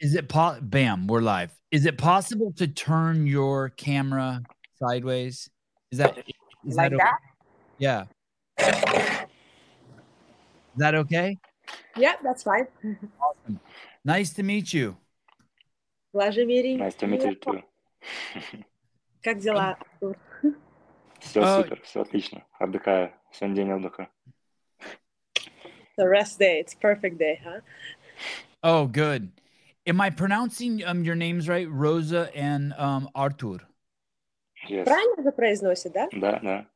Is 0.00 0.14
it 0.14 0.28
po- 0.28 0.58
bam, 0.60 1.06
we're 1.06 1.20
live. 1.22 1.52
Is 1.70 1.86
it 1.86 1.96
possible 1.98 2.52
to 2.56 2.66
turn 2.68 3.26
your 3.26 3.70
camera 3.70 4.42
sideways? 4.78 5.48
Is 5.90 5.98
that 5.98 6.18
is 6.64 6.76
Like 6.76 6.90
that, 6.92 6.98
that? 6.98 7.18
Yeah. 7.78 8.04
Is 10.74 10.78
that 10.78 10.94
okay? 10.94 11.38
Yeah, 11.96 12.14
that's 12.22 12.42
fine. 12.42 12.66
Nice 14.04 14.32
to 14.34 14.42
meet 14.42 14.72
you. 14.74 14.96
Владимир, 16.12 16.78
Nice 16.78 16.94
to 16.96 17.06
meet 17.06 17.22
you 17.22 17.34
too. 17.34 17.62
как 19.24 19.40
дела? 19.40 19.76
Все 21.20 21.40
А- 21.42 21.62
супер, 21.62 21.80
все 21.82 22.02
отлично. 22.02 22.44
Отдыхаю. 22.60 23.12
Сегодня 23.32 23.56
день 23.56 23.72
отдыха. 23.72 24.08
The 25.98 26.06
rest 26.06 26.38
day, 26.38 26.60
it's 26.60 26.74
perfect 26.74 27.16
day, 27.18 27.40
huh? 27.42 27.60
Oh, 28.62 28.86
good. 28.86 29.30
Am 29.90 30.00
I 30.00 30.10
pronouncing 30.10 30.84
um 30.84 31.04
your 31.04 31.14
names 31.14 31.48
right? 31.48 31.68
Rosa 31.70 32.30
and 32.34 32.72
um 32.78 33.08
Artur. 33.14 33.60
Yes. 34.68 34.84
Правильно 34.84 35.22
же 35.22 35.32
произносит, 35.32 35.92
да? 35.92 36.08
Да, 36.12 36.40
да. 36.42 36.66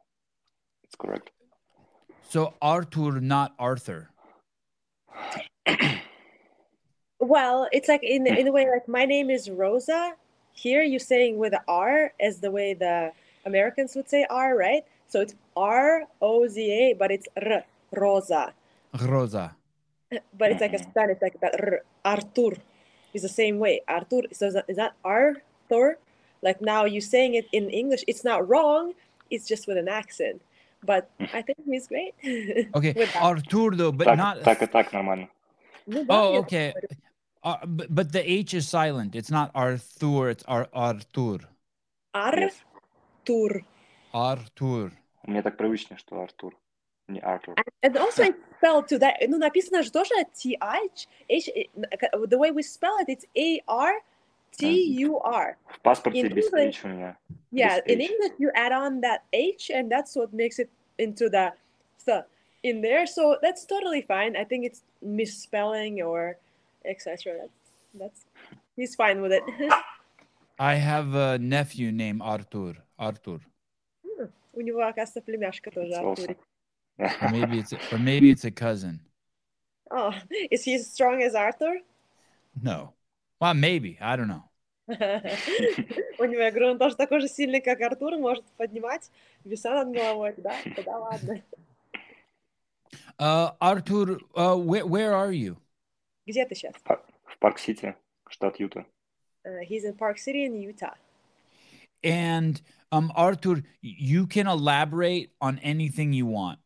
It's 0.84 0.96
correct. 0.96 1.30
So 2.22 2.54
Artur, 2.60 3.20
not 3.20 3.52
Arthur. 3.58 4.10
Well, 7.18 7.68
it's 7.72 7.88
like 7.88 8.02
in 8.02 8.26
in 8.26 8.48
a 8.48 8.52
way 8.52 8.66
like 8.70 8.88
my 8.88 9.04
name 9.04 9.30
is 9.30 9.50
Rosa. 9.50 10.14
Here 10.52 10.82
you're 10.82 10.98
saying 11.00 11.36
with 11.38 11.52
a 11.52 11.62
R 11.68 12.12
as 12.20 12.40
the 12.40 12.50
way 12.50 12.74
the 12.74 13.12
Americans 13.44 13.94
would 13.94 14.08
say 14.08 14.26
R, 14.30 14.56
right? 14.56 14.84
So 15.08 15.20
it's 15.20 15.34
R 15.56 16.04
O 16.22 16.46
Z 16.48 16.60
A, 16.60 16.94
but 16.94 17.10
it's 17.10 17.28
R 17.36 17.64
Rosa. 17.92 18.54
Rosa. 19.02 19.54
But 20.36 20.50
it's 20.52 20.60
like 20.60 20.72
a 20.72 20.78
Mhm. 20.78 20.90
Spanish 20.90 21.18
like 21.20 21.38
that 21.40 21.54
R 21.60 21.82
Artur 22.04 22.56
is 23.14 23.22
the 23.22 23.28
same 23.28 23.58
way. 23.58 23.80
Artur 23.88 24.22
so 24.32 24.46
is 24.46 24.54
that, 24.54 24.64
is 24.68 24.76
that 24.76 24.94
Arthur? 25.04 25.98
Like 26.42 26.60
now 26.60 26.84
you're 26.84 27.00
saying 27.02 27.34
it 27.34 27.46
in 27.52 27.68
English, 27.70 28.02
it's 28.06 28.24
not 28.24 28.48
wrong, 28.48 28.94
it's 29.30 29.46
just 29.46 29.66
with 29.68 29.76
an 29.76 29.88
accent. 29.88 30.40
But 30.82 31.10
I 31.34 31.42
think 31.42 31.58
he's 31.66 31.86
great. 31.88 32.14
Okay, 32.74 32.94
With 32.96 33.12
that. 33.12 33.22
Artur 33.22 33.76
though, 33.76 33.92
but 33.92 34.04
Так, 34.06 34.16
not. 34.16 34.42
так 34.42 34.62
и 34.62 34.66
так 34.66 34.92
нормально. 34.92 35.28
Ну 35.86 36.04
да, 36.04 36.14
Oh, 36.14 36.32
я 36.34 36.40
okay. 36.40 36.72
говорю. 36.72 36.88
Uh, 37.42 37.56
but, 37.66 37.94
but 37.94 38.12
the 38.12 38.22
H 38.30 38.54
is 38.54 38.68
silent. 38.68 39.14
It's 39.16 39.30
not 39.30 39.50
Arthur. 39.54 40.28
It's 40.30 40.44
Ar- 40.46 40.68
Artur. 40.74 41.40
Yes. 42.14 42.62
Artur. 43.24 43.62
Artur. 44.12 44.92
Мне 45.26 45.42
так 45.42 45.56
привычнее, 45.56 45.98
что 45.98 46.20
Артур. 46.22 46.54
Не 47.08 47.20
Артур. 47.20 47.56
And 47.82 47.96
also 47.96 48.22
it's 48.24 48.38
spelled 48.58 48.86
to 48.88 48.98
that. 48.98 49.16
Ну, 49.28 49.38
написано 49.38 49.82
же 49.82 49.90
тоже 49.90 50.14
TH. 50.32 51.08
H, 51.28 51.48
э, 51.48 51.66
the 52.26 52.38
way 52.38 52.50
we 52.52 52.62
spell 52.62 52.96
it, 53.00 53.08
it's 53.08 53.26
A-R-T-U-R. 54.54 55.56
В 55.68 55.80
паспорте 55.80 56.20
In 56.20 56.32
без 56.32 56.46
English- 56.52 56.68
H 56.68 56.84
у 56.84 56.88
меня. 56.88 57.16
Yeah, 57.52 57.80
Без 57.84 57.94
in 57.94 58.00
H. 58.00 58.10
English 58.10 58.32
you 58.38 58.50
add 58.54 58.72
on 58.72 59.00
that 59.00 59.22
H 59.32 59.70
and 59.70 59.90
that's 59.90 60.14
what 60.14 60.32
makes 60.32 60.58
it 60.58 60.70
into 60.98 61.28
the 61.28 61.52
the 62.06 62.24
in 62.62 62.80
there. 62.80 63.06
So 63.06 63.36
that's 63.42 63.64
totally 63.66 64.02
fine. 64.02 64.36
I 64.36 64.44
think 64.44 64.64
it's 64.64 64.82
misspelling 65.02 66.00
or 66.02 66.36
etc. 66.84 67.34
That's, 67.40 67.72
that's 67.94 68.24
he's 68.76 68.94
fine 68.94 69.20
with 69.20 69.32
it. 69.32 69.42
I 70.58 70.74
have 70.74 71.14
a 71.14 71.38
nephew 71.38 71.90
named 71.90 72.22
Artur. 72.22 72.76
Artur. 72.98 73.40
У 74.52 74.60
него, 74.62 74.80
оказывается, 74.80 75.22
племяшка 75.22 75.70
тоже 75.70 75.92
It's 75.92 75.98
Артурик. 75.98 76.38
Or 76.98 77.30
maybe 77.30 77.58
it's 77.58 77.72
or 77.72 77.98
maybe 77.98 78.30
it's 78.30 78.44
a 78.44 78.50
cousin. 78.50 79.00
Oh, 79.90 80.14
is 80.50 80.64
he 80.64 80.74
as 80.74 80.90
strong 80.90 81.22
as 81.22 81.34
Arthur? 81.34 81.80
No. 82.62 82.92
Well, 83.40 83.54
maybe. 83.54 83.98
I 84.00 84.16
don't 84.16 84.28
know. 84.28 84.44
У 84.88 86.24
него, 86.24 86.42
я 86.42 86.50
говорю, 86.50 86.72
он 86.72 86.78
тоже 86.78 86.96
такой 86.96 87.20
же 87.20 87.28
сильный, 87.28 87.60
как 87.60 87.80
Артур, 87.80 88.18
может 88.18 88.44
поднимать 88.56 89.10
веса 89.44 89.70
над 89.70 89.94
головой. 89.94 90.34
Да, 90.36 90.54
тогда 90.76 90.98
ладно. 90.98 91.42
Uh, 93.18 93.52
Artur, 93.60 94.18
uh, 94.34 94.56
where 94.56 94.84
where 94.86 95.14
are 95.14 95.32
you? 95.32 95.56
Где 96.26 96.44
ты 96.44 96.54
сейчас? 96.54 96.74
В 97.24 97.38
Парк-Сити, 97.38 97.94
штат 98.28 98.58
Юта. 98.58 98.84
Uh, 99.46 99.60
he's 99.62 99.84
in 99.84 99.94
Park 99.94 100.18
City 100.18 100.44
in 100.44 100.54
Utah. 100.54 100.94
And 102.02 102.60
um, 102.92 103.12
Artur, 103.14 103.62
you 103.80 104.26
can 104.26 104.46
elaborate 104.46 105.30
on 105.40 105.58
anything 105.62 106.12
you 106.12 106.26
want. 106.26 106.58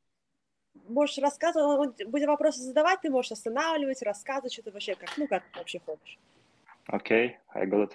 Можешь 0.89 1.17
рассказывать, 1.19 1.65
он 1.65 2.11
будет 2.11 2.27
вопросы 2.27 2.61
задавать, 2.61 3.01
ты 3.01 3.09
можешь 3.09 3.31
останавливать, 3.31 4.01
рассказывать, 4.01 4.53
что 4.53 4.63
ты 4.63 4.71
вообще 4.71 4.95
как, 4.95 5.17
ну, 5.17 5.27
как 5.27 5.43
ты 5.51 5.59
вообще 5.59 5.79
хочешь. 5.79 6.17
Окей, 6.87 7.37
I 7.53 7.65
got 7.65 7.89
it. 7.89 7.93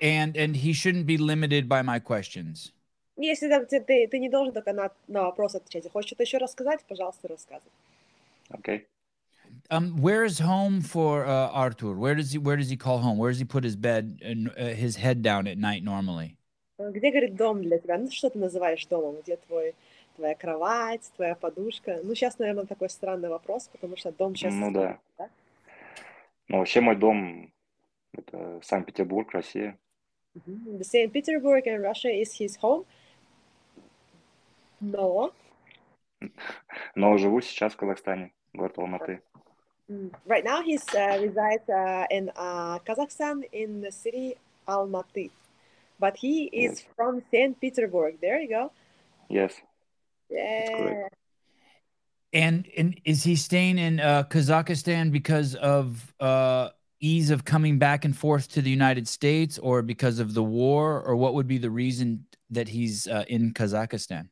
And 0.00 0.36
and 0.36 0.54
he 0.54 0.72
shouldn't 0.72 1.06
be 1.06 1.18
limited 1.18 1.68
by 1.68 1.82
my 1.82 1.98
questions. 1.98 2.72
Если 3.16 3.48
да, 3.48 3.64
ты, 3.64 3.80
ты, 3.80 4.06
ты 4.06 4.18
не 4.20 4.28
должен 4.28 4.54
только 4.54 4.72
на, 4.72 4.92
на 5.08 5.22
вопрос 5.24 5.56
отвечать. 5.56 5.90
Хочешь 5.90 6.08
что-то 6.08 6.22
еще 6.22 6.38
рассказать, 6.38 6.84
пожалуйста, 6.88 7.26
рассказывай. 7.26 7.72
Окей. 8.50 8.86
Um, 9.70 10.00
where 10.00 10.24
is 10.24 10.38
home 10.38 10.80
for 10.80 11.26
uh, 11.26 11.50
Artur? 11.52 11.94
Where 11.94 12.14
does 12.14 12.32
he 12.32 12.38
where 12.38 12.56
does 12.56 12.70
he 12.70 12.76
call 12.76 12.98
home? 12.98 13.18
Where 13.18 13.30
does 13.30 13.40
he 13.40 13.44
put 13.44 13.64
his 13.64 13.76
bed 13.76 14.20
and 14.22 14.50
uh, 14.56 14.74
his 14.74 14.96
head 14.96 15.22
down 15.22 15.48
at 15.48 15.58
night 15.58 15.82
normally? 15.82 16.36
Где, 16.78 17.10
говорит, 17.10 17.34
дом 17.34 17.62
для 17.62 17.78
тебя? 17.78 17.98
Ну, 17.98 18.08
что 18.10 18.30
ты 18.30 18.38
называешь 18.38 18.86
домом? 18.86 19.16
Где 19.22 19.36
твой, 19.36 19.74
твоя 20.18 20.34
кровать, 20.34 21.10
твоя 21.16 21.34
подушка? 21.34 22.00
Ну, 22.02 22.14
сейчас, 22.14 22.38
наверное, 22.38 22.66
такой 22.66 22.90
странный 22.90 23.28
вопрос, 23.30 23.68
потому 23.68 23.96
что 23.96 24.12
дом 24.12 24.34
сейчас... 24.34 24.52
Ну 24.52 24.70
да. 24.72 24.98
Ну, 26.48 26.58
вообще 26.58 26.80
мой 26.80 26.96
дом 26.96 27.50
это 28.12 28.60
Санкт-Петербург, 28.62 29.30
Россия. 29.32 29.78
The 30.46 30.80
Saint 30.82 31.12
Petersburg 31.12 31.64
in 31.66 31.80
Russia 31.80 32.10
is 32.10 32.32
his 32.38 32.58
home. 32.60 32.84
Но 34.80 35.32
Но 36.94 37.16
живу 37.18 37.40
сейчас 37.40 37.72
в 37.72 37.76
Казахстане, 37.76 38.32
город 38.52 38.78
Алматы. 38.78 39.20
right 40.26 40.44
now 40.44 40.60
he's 40.62 40.84
uh, 40.94 41.18
resides 41.20 41.66
uh, 41.70 42.06
in 42.10 42.30
uh, 42.36 42.78
Kazakhstan 42.84 43.42
in 43.52 43.80
the 43.80 43.90
city 43.90 44.36
Almaty. 44.66 45.30
But 45.98 46.16
he 46.16 46.44
is 46.52 46.80
Yes. 46.80 46.86
from 46.96 47.22
Saint 47.30 47.58
Petersburg. 47.60 48.20
There 48.20 48.38
you 48.40 48.48
go. 48.48 48.70
Yes. 49.28 49.52
Yeah. 50.30 51.08
And 52.32 52.68
and 52.76 53.00
is 53.04 53.24
he 53.24 53.36
staying 53.36 53.78
in 53.78 54.00
uh, 54.00 54.24
Kazakhstan 54.24 55.10
because 55.10 55.54
of 55.54 56.12
uh, 56.20 56.70
ease 57.00 57.30
of 57.30 57.44
coming 57.44 57.78
back 57.78 58.04
and 58.04 58.16
forth 58.16 58.48
to 58.52 58.60
the 58.60 58.70
United 58.70 59.08
States, 59.08 59.58
or 59.58 59.82
because 59.82 60.18
of 60.18 60.34
the 60.34 60.42
war, 60.42 61.00
or 61.00 61.16
what 61.16 61.34
would 61.34 61.48
be 61.48 61.58
the 61.58 61.70
reason 61.70 62.26
that 62.50 62.68
he's 62.68 63.06
uh, 63.06 63.24
in 63.28 63.52
Kazakhstan? 63.54 64.28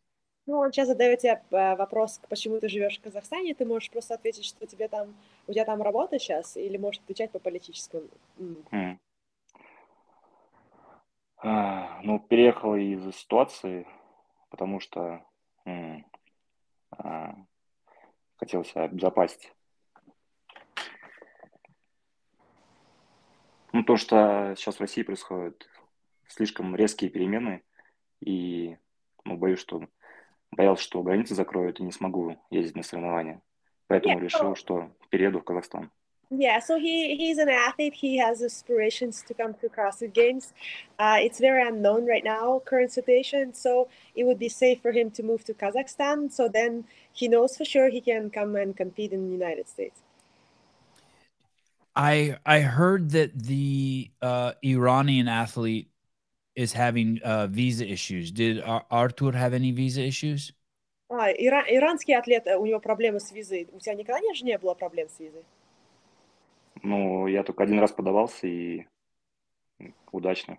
Ну, 0.47 0.59
он 0.59 0.71
сейчас 0.73 0.87
задает 0.87 1.19
тебе 1.19 1.43
э, 1.51 1.75
вопрос, 1.75 2.21
почему 2.29 2.61
ты 2.61 2.69
живешь 2.69 2.99
в 2.99 3.01
Казахстане. 3.03 3.53
Ты 3.55 3.65
можешь 3.65 3.91
просто 3.91 4.15
ответить, 4.15 4.45
что 4.45 4.65
тебе 4.65 4.87
там, 4.87 5.17
у 5.49 5.53
тебя 5.53 5.65
там 5.65 5.83
работа 5.83 6.21
сейчас, 6.21 6.57
или 6.57 6.77
можешь 6.77 7.01
отвечать 7.03 7.33
по 7.33 7.41
политическому. 7.41 8.07
М. 8.39 8.57
М. 8.71 9.01
А, 11.39 12.01
ну, 12.05 12.21
переехал 12.21 12.77
из-за 12.77 13.13
ситуации, 13.13 13.89
потому 14.51 14.79
что 14.79 15.21
а, 16.91 17.35
хотел 18.37 18.65
себя 18.65 18.85
обезопасить. 18.85 19.53
Ну, 23.73 23.83
то, 23.83 23.97
что 23.97 24.55
сейчас 24.57 24.77
в 24.77 24.81
России 24.81 25.03
происходят 25.03 25.69
слишком 26.29 26.75
резкие 26.75 27.11
перемены, 27.11 27.63
и 28.21 28.79
ну, 29.25 29.37
боюсь, 29.37 29.59
что 29.59 29.83
боялся, 30.51 30.83
что 30.83 31.03
границы 31.03 31.35
закроют 31.35 31.81
и 31.81 31.83
не 31.83 31.93
смогу 31.93 32.37
ездить 32.51 32.77
на 32.77 32.83
соревнования. 32.83 33.43
Поэтому 33.89 34.19
Yeah, 34.19 34.23
решил, 34.23 34.53
so- 34.53 34.57
что 34.57 34.93
перееду 35.11 35.41
в 35.41 35.45
Казахстан. 35.45 35.91
Yeah, 36.34 36.60
so 36.60 36.80
he 36.80 37.16
he's 37.18 37.38
an 37.38 37.50
athlete. 37.50 37.94
He 37.96 38.18
has 38.18 38.42
aspirations 38.42 39.22
to 39.28 39.34
come 39.34 39.54
to 39.56 39.68
CrossFit 39.68 40.14
Games. 40.14 40.54
Uh, 40.98 41.18
it's 41.20 41.40
very 41.40 41.62
unknown 41.68 42.06
right 42.08 42.24
now, 42.24 42.60
current 42.66 42.92
situation. 42.92 43.54
So 43.54 43.90
it 44.16 44.24
would 44.24 44.40
be 44.40 44.48
safe 44.48 44.82
for 44.82 44.94
him 44.94 45.12
to 45.12 45.24
move 45.24 45.44
to 45.46 45.54
Kazakhstan. 45.54 46.32
So 46.32 46.48
then 46.48 46.86
he 47.12 47.28
knows 47.28 47.58
for 47.58 47.66
sure 47.66 47.90
he 47.90 48.00
can 48.02 48.30
come 48.30 48.56
and 48.56 48.76
compete 48.78 49.12
in 49.12 49.26
the 49.26 49.32
United 49.34 49.68
States. 49.68 50.00
I 51.96 52.38
I 52.46 52.62
heard 52.62 53.12
that 53.12 53.38
the 53.38 54.12
uh, 54.22 54.54
Iranian 54.64 55.28
athlete 55.28 55.90
is 56.56 56.74
having 56.74 57.20
uh, 57.24 57.48
visa 57.48 57.86
issues. 57.86 58.32
Did 58.32 58.62
Ar- 58.62 58.86
Artur 58.90 59.34
have 59.34 59.54
any 59.54 59.72
visa 59.72 60.02
issues? 60.02 60.54
А, 61.10 61.30
ира- 61.32 61.66
иранский 61.68 62.16
атлет, 62.16 62.48
э, 62.48 62.56
у 62.58 62.66
него 62.66 62.80
проблемы 62.80 63.20
с 63.20 63.32
визой. 63.32 63.68
У 63.74 63.80
тебя 63.80 63.96
никогда 63.96 64.22
не, 64.22 64.34
же 64.34 64.46
не 64.46 64.58
было 64.58 64.74
проблем 64.74 65.10
с 65.10 65.20
визой? 65.20 65.44
Ну, 66.87 67.27
я 67.27 67.43
только 67.43 67.65
один 67.65 67.81
раз 67.81 67.91
подавался 67.91 68.47
и 68.47 68.87
удачно. 70.13 70.59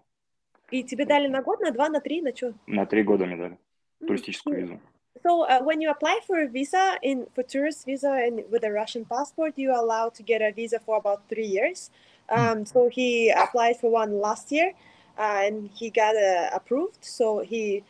И 0.72 0.84
тебе 0.84 1.06
дали 1.06 1.28
на 1.28 1.42
год, 1.42 1.62
на 1.62 1.72
два, 1.72 1.88
на 1.88 2.02
три, 2.02 2.22
на 2.22 2.36
что? 2.36 2.54
На 2.66 2.86
три 2.86 3.04
года 3.04 3.26
мне 3.26 3.38
дали 3.38 3.58
туристическую 4.06 4.58
визу. 4.58 4.80
So 5.24 5.48
uh, 5.48 5.64
when 5.64 5.82
you 5.82 5.90
apply 5.90 6.20
for 6.28 6.38
a 6.42 6.48
visa 6.48 7.00
in 7.02 7.26
for 7.34 7.44
tourist 7.44 7.86
visa 7.86 8.12
and 8.26 8.44
with 8.52 8.64
a 8.66 8.72
Russian 8.72 9.06
passport, 9.06 9.54
you 9.58 9.72
are 9.72 9.82
allowed 9.82 10.14
to 10.16 10.24
get 10.24 10.42
a 10.42 10.52
visa 10.52 10.80
for 10.80 10.98
about 10.98 11.22
three 11.30 11.48
years. 11.48 11.90
Hmm. 12.30 12.40
Um, 12.40 12.66
so 12.66 12.90
he 12.90 13.32
applied 13.32 13.78
for 13.78 13.90
one 13.90 14.20
last 14.20 14.52
year, 14.52 14.74
uh, 15.18 15.48
and 15.48 15.70
he 15.74 15.90
got 15.90 16.16
uh, 16.16 16.50
approved. 16.54 17.04
So 17.06 17.40
he 17.40 17.84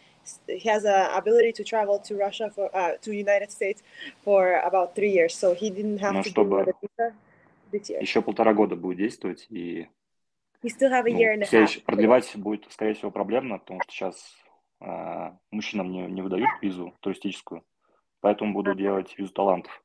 he 0.48 0.70
has 0.70 0.86
a 0.86 1.10
ability 1.16 1.54
to 1.54 1.64
travel 1.64 1.98
to 2.08 2.16
Russia 2.16 2.50
for 2.56 2.70
uh, 2.74 2.94
to 3.02 3.12
United 3.12 3.52
States 3.52 3.82
for 4.24 4.62
about 4.62 4.96
three 4.96 5.12
years. 5.12 5.34
So 5.36 5.56
he 5.56 5.70
didn't 5.72 5.98
have 5.98 6.14
Но 6.14 6.22
to 6.22 6.30
чтобы 6.30 6.66
do 6.66 6.74
visa 6.82 7.14
this 7.72 7.90
year. 7.90 8.02
еще 8.02 8.22
полтора 8.22 8.54
года 8.54 8.76
будет 8.76 8.98
действовать, 8.98 9.46
и 9.50 9.88
He 10.64 10.70
still 10.70 10.92
have 10.92 11.06
a 11.06 11.12
ну, 11.12 11.20
year 11.20 11.34
and 11.34 11.42
a 11.42 11.46
half. 11.46 11.50
следующий- 11.50 11.82
продлевать 11.82 12.36
будет, 12.36 12.72
скорее 12.72 12.94
всего, 12.94 13.12
проблемно, 13.12 13.60
потому 13.60 13.82
что 13.82 13.92
сейчас 13.92 14.36
а, 14.80 15.38
мужчинам 15.52 15.92
не, 15.92 16.08
не 16.08 16.22
выдают 16.22 16.50
визу 16.62 16.94
туристическую, 17.02 17.64
поэтому 18.22 18.54
будут 18.54 18.78
делать 18.78 19.18
визу 19.18 19.32
талантов. 19.34 19.84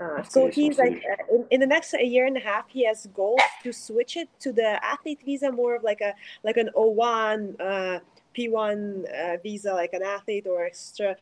Uh, 0.00 0.22
so 0.22 0.46
he's 0.46 0.78
like 0.78 1.02
uh, 1.10 1.34
in, 1.34 1.44
in 1.50 1.60
the 1.60 1.66
next 1.66 1.92
a 1.92 2.04
year 2.04 2.24
and 2.24 2.36
a 2.36 2.40
half 2.40 2.68
he 2.68 2.84
has 2.84 3.08
goals 3.12 3.42
to 3.64 3.72
switch 3.72 4.16
it 4.16 4.28
to 4.38 4.52
the 4.52 4.78
athlete 4.84 5.20
visa 5.24 5.50
more 5.50 5.74
of 5.74 5.82
like 5.82 6.00
a 6.00 6.14
like 6.44 6.56
an 6.56 6.70
O1 6.76 7.60
uh, 7.60 7.98
P1 8.32 9.04
uh, 9.12 9.36
visa 9.42 9.74
like 9.74 9.92
an 9.92 10.04
athlete 10.04 10.46
or 10.46 10.64
extra 10.64 11.16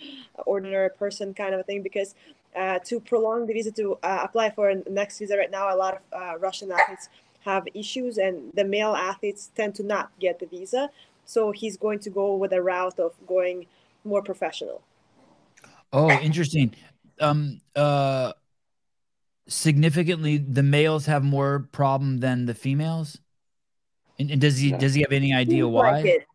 ordinary 0.44 0.90
person 0.90 1.32
kind 1.32 1.54
of 1.54 1.60
a 1.60 1.62
thing 1.62 1.82
because 1.82 2.14
uh, 2.55 2.79
to 2.79 2.99
prolong 2.99 3.45
the 3.47 3.53
visa 3.53 3.71
to 3.71 3.97
uh, 4.03 4.19
apply 4.23 4.49
for 4.49 4.69
a 4.69 4.75
next 4.89 5.19
visa 5.19 5.37
right 5.37 5.51
now 5.51 5.73
a 5.73 5.77
lot 5.77 5.95
of 5.95 6.01
uh, 6.21 6.37
Russian 6.39 6.71
athletes 6.71 7.09
have 7.45 7.67
issues 7.73 8.17
and 8.17 8.51
the 8.53 8.63
male 8.63 8.93
athletes 8.93 9.51
tend 9.55 9.73
to 9.75 9.83
not 9.83 10.11
get 10.19 10.39
the 10.39 10.45
visa 10.45 10.89
so 11.25 11.51
he's 11.51 11.77
going 11.77 11.99
to 11.99 12.09
go 12.09 12.35
with 12.35 12.51
a 12.53 12.61
route 12.61 12.99
of 12.99 13.13
going 13.27 13.65
more 14.03 14.21
professional 14.21 14.81
Oh, 15.93 16.09
interesting. 16.09 16.73
Um, 17.19 17.59
uh, 17.75 18.31
significantly, 19.47 20.37
the 20.37 20.63
males 20.63 21.05
have 21.05 21.23
more 21.23 21.67
problem 21.71 22.19
than 22.19 22.45
the 22.45 22.53
females. 22.53 23.19
And, 24.17 24.31
and 24.31 24.39
does 24.39 24.57
he 24.59 24.71
Да. 24.71 24.77
does 24.77 24.93
he 24.93 25.01
have 25.01 25.11
any 25.11 25.33
idea 25.33 25.63
Seems 25.63 25.73
why? 25.73 25.91
like 25.91 26.05
it. 26.05 26.25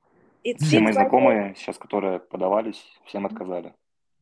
It 0.44 0.60
Все 0.60 0.78
seems 0.78 0.82
мои 0.84 0.92
like 0.92 1.06
it. 1.06 1.10
знакомые 1.10 1.54
сейчас, 1.56 1.78
которые 1.78 2.20
подавались, 2.20 2.82
всем 3.06 3.26
отказали. 3.26 3.72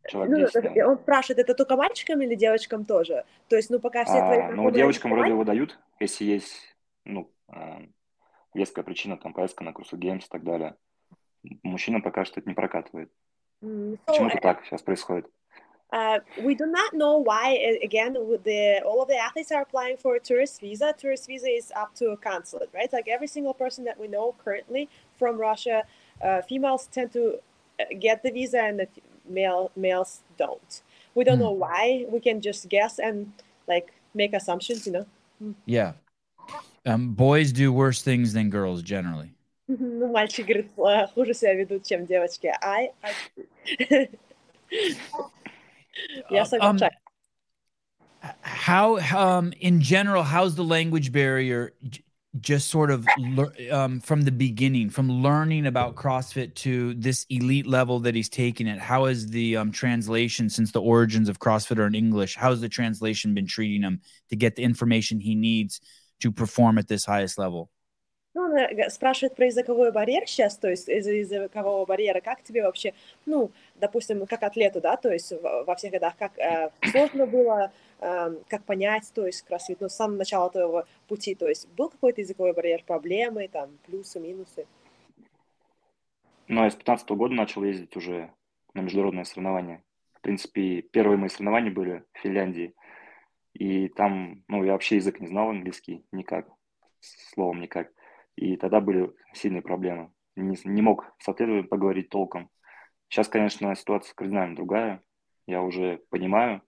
Человек 0.08 0.32
Ну, 0.32 0.38
10, 0.46 0.56
это- 0.56 0.70
наверное. 0.70 0.92
он 0.94 0.98
спрашивает, 1.00 1.40
это 1.40 1.54
только 1.54 1.76
мальчикам 1.76 2.22
или 2.22 2.36
девочкам 2.36 2.86
тоже? 2.86 3.26
То 3.48 3.56
есть, 3.56 3.70
ну, 3.70 3.80
пока 3.80 4.06
все 4.06 4.14
твои 4.20 4.38
А, 4.38 4.42
ну, 4.42 4.48
знакомые 4.48 4.74
девочкам 4.74 5.12
вроде 5.12 5.34
выдают, 5.34 5.78
если 6.00 6.24
есть, 6.26 6.56
ну, 7.06 7.30
а, 7.48 7.82
веская 8.54 8.84
причина, 8.84 9.18
там, 9.18 9.34
поездка 9.34 9.64
на 9.64 9.70
Cruise 9.70 9.94
Games 9.94 10.20
и 10.26 10.30
так 10.30 10.44
далее. 10.44 10.76
Мужчинам 11.64 12.02
пока 12.02 12.26
что 12.26 12.40
это 12.40 12.50
не 12.50 12.56
прокатывает. 12.56 13.10
so, 13.62 13.98
Почему-то 14.06 14.38
так 14.38 14.66
сейчас 14.66 14.82
происходит. 14.82 15.28
uh, 15.92 16.20
we 16.38 16.54
do 16.56 16.66
not 16.66 16.94
know 16.94 17.18
why. 17.18 17.56
uh, 17.58 17.84
Again, 17.84 18.14
the 18.44 18.82
all 18.86 19.02
of 19.02 19.08
the 19.10 19.18
athletes 19.18 19.52
are 19.52 19.62
applying 19.64 19.98
for 19.98 20.16
a 20.16 20.20
tourist 20.20 20.62
visa. 20.62 20.94
Tourist 20.94 21.28
visa 21.28 21.48
is 21.50 21.72
up 21.76 21.94
to 21.96 22.12
a 22.12 22.18
consulate, 22.18 22.70
right? 22.74 22.92
Like 22.94 23.08
every 23.08 23.28
single 23.28 23.54
person 23.56 23.86
that 23.86 24.00
we 24.00 24.08
know 24.08 24.36
currently 24.44 24.88
from 25.18 25.38
Russia, 25.40 25.84
uh, 26.22 26.42
females 26.44 26.88
tend 26.88 27.12
to 27.14 27.40
uh, 27.80 27.86
get 28.00 28.22
the 28.24 28.32
visa 28.32 28.60
and 28.62 28.80
the 28.80 28.88
male 29.29 29.71
males 29.77 30.21
don't. 30.37 30.83
We 31.15 31.25
don't 31.25 31.39
Hmm. 31.39 31.45
know 31.45 31.53
why. 31.53 32.07
We 32.09 32.21
can 32.21 32.41
just 32.41 32.69
guess 32.69 32.99
and 32.99 33.33
like 33.67 33.93
make 34.15 34.33
assumptions, 34.35 34.87
you 34.87 34.93
know. 34.93 35.07
Yeah. 35.67 35.93
Um, 36.87 37.15
boys 37.15 37.53
do 37.53 37.73
worse 37.73 38.03
things 38.03 38.33
than 38.35 38.51
girls 38.51 38.83
generally. 38.83 39.31
Ну, 39.69 40.13
мальчик 40.13 40.47
говорит, 40.47 40.71
«Э, 40.77 41.07
хуже 41.15 41.33
себя 41.33 41.55
ведут, 41.55 41.85
чем 41.87 42.05
девочки. 42.05 42.53
I, 42.63 42.91
I... 43.03 44.09
Я 46.31 46.43
Um, 46.43 46.47
соглашаюсь. 46.47 46.93
how 48.43 48.97
um 49.17 49.53
in 49.61 49.81
general 49.81 50.23
how's 50.23 50.55
the 50.55 50.65
language 50.65 51.13
barrier 51.13 51.73
j- 51.89 52.03
just 52.41 52.69
sort 52.69 52.91
of 52.91 53.07
lear- 53.17 53.53
um, 53.73 54.01
from 54.01 54.23
the 54.23 54.33
beginning 54.33 54.91
from 54.91 55.09
learning 55.23 55.67
about 55.67 55.95
crossfit 55.95 56.53
to 56.55 56.93
this 56.95 57.27
elite 57.31 57.67
level 57.67 58.01
that 58.01 58.15
he's 58.15 58.29
taken 58.29 58.67
it 58.67 58.79
how 58.81 59.05
has 59.05 59.29
the 59.29 59.57
um, 59.57 59.71
translation 59.71 60.49
since 60.51 60.73
the 60.73 60.81
origins 60.81 61.29
of 61.29 61.39
crossfit 61.39 61.79
are 61.79 61.87
in 61.87 61.95
english 61.95 62.35
how's 62.35 62.61
the 62.61 62.69
translation 62.69 63.35
been 63.35 63.47
treating 63.47 63.83
him 63.83 64.01
to 64.31 64.37
get 64.37 64.57
the 64.57 64.63
information 64.65 65.21
he 65.21 65.37
needs 65.37 65.81
to 66.19 66.33
perform 66.33 66.77
at 66.77 66.89
this 66.89 67.05
highest 67.05 67.39
level 67.39 67.71
Ну, 68.35 68.43
он 68.47 68.57
э, 68.57 68.75
г- 68.75 68.91
спрашивает 68.91 69.37
про 69.37 69.47
языковой 69.47 69.93
барьер 69.93 70.27
сейчас, 70.27 70.57
то 70.57 70.69
есть 70.69 70.89
из-за 70.89 71.13
языкового 71.13 71.87
барьера, 71.87 72.21
как 72.21 72.43
тебе 72.43 72.65
вообще, 72.65 72.93
ну, 73.27 73.53
допустим, 73.77 74.27
как 74.27 74.43
атлету, 74.43 74.81
да, 74.81 74.97
то 74.97 75.13
есть 75.13 75.31
в- 75.31 75.65
во 75.65 75.75
всех 75.77 75.93
годах, 75.93 76.17
как 76.19 76.37
э, 76.39 76.71
сложно 76.91 77.27
было, 77.27 77.71
эм, 77.88 77.88
как 78.00 78.64
понять, 78.66 79.12
то 79.14 79.26
есть 79.26 79.42
кроссфит, 79.42 79.82
ну, 79.82 79.90
с 79.90 79.96
самого 79.96 80.18
начала 80.18 80.50
твоего 80.50 80.86
пути, 81.08 81.36
то 81.36 81.48
есть 81.48 81.68
был 81.74 81.90
какой-то 81.90 82.22
языковой 82.22 82.54
барьер, 82.54 82.84
проблемы, 82.84 83.48
там, 83.48 83.78
плюсы, 83.86 84.20
минусы? 84.20 84.68
Но 86.48 86.64
я 86.64 86.72
с 86.72 86.76
15 86.76 87.10
года 87.12 87.34
начал 87.34 87.64
ездить 87.64 87.96
уже 87.96 88.34
на 88.74 88.82
международные 88.82 89.26
соревнования. 89.26 89.84
В 90.14 90.22
принципе, 90.22 90.82
первые 90.82 91.18
мои 91.18 91.30
соревнования 91.30 91.72
были 91.72 92.04
в 92.14 92.20
Финляндии. 92.20 92.74
И 93.54 93.90
там, 93.90 94.44
ну, 94.48 94.64
я 94.64 94.74
вообще 94.74 94.96
язык 94.96 95.20
не 95.20 95.28
знал 95.28 95.50
английский 95.50 96.06
никак, 96.12 96.48
словом 97.02 97.62
никак. 97.62 97.92
И 98.36 98.56
тогда 98.56 98.80
были 98.80 99.14
сильные 99.34 99.62
проблемы. 99.62 100.12
Не, 100.36 100.58
не 100.64 100.82
мог 100.82 101.14
с 101.20 101.28
атлетами 101.28 101.62
поговорить 101.62 102.10
толком. 102.10 102.50
Сейчас, 103.10 103.28
конечно, 103.28 103.76
ситуация 103.76 104.14
кардинально 104.14 104.56
другая. 104.56 105.04
Я 105.46 105.62
уже 105.62 106.02
понимаю 106.10 106.62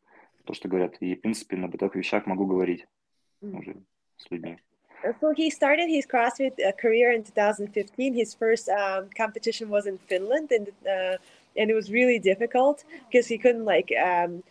то, 0.51 0.55
что 0.55 0.69
говорят. 0.69 0.97
И, 1.01 1.15
в 1.15 1.21
принципе, 1.21 1.57
на 1.57 1.69
бытовых 1.69 1.95
вещах 1.97 2.27
могу 2.27 2.47
говорить 2.47 2.87
Мгм. 3.41 3.59
уже 3.59 3.75
с 4.17 4.31
людьми. 4.31 4.59
Uh, 5.05 5.13
So 5.21 5.33
he 5.33 5.51
started 5.51 5.89
his 5.89 6.07
CrossFit 6.07 6.55
uh, 6.59 6.73
career 6.73 7.13
in 7.13 7.23
2015. 7.23 8.15
His 8.15 8.35
first 8.35 8.69
um, 8.69 9.09
competition 9.17 9.69
was 9.69 9.87
in 9.87 9.99
Finland, 10.09 10.51
and 10.51 10.69
uh, 10.87 11.17
and 11.57 11.71
it 11.71 11.75
was 11.75 11.91
really 11.91 12.19
difficult 12.19 12.85
because 13.11 13.27
he 13.29 13.39
couldn't 13.39 13.65
like 13.67 13.93
um, 13.93 14.43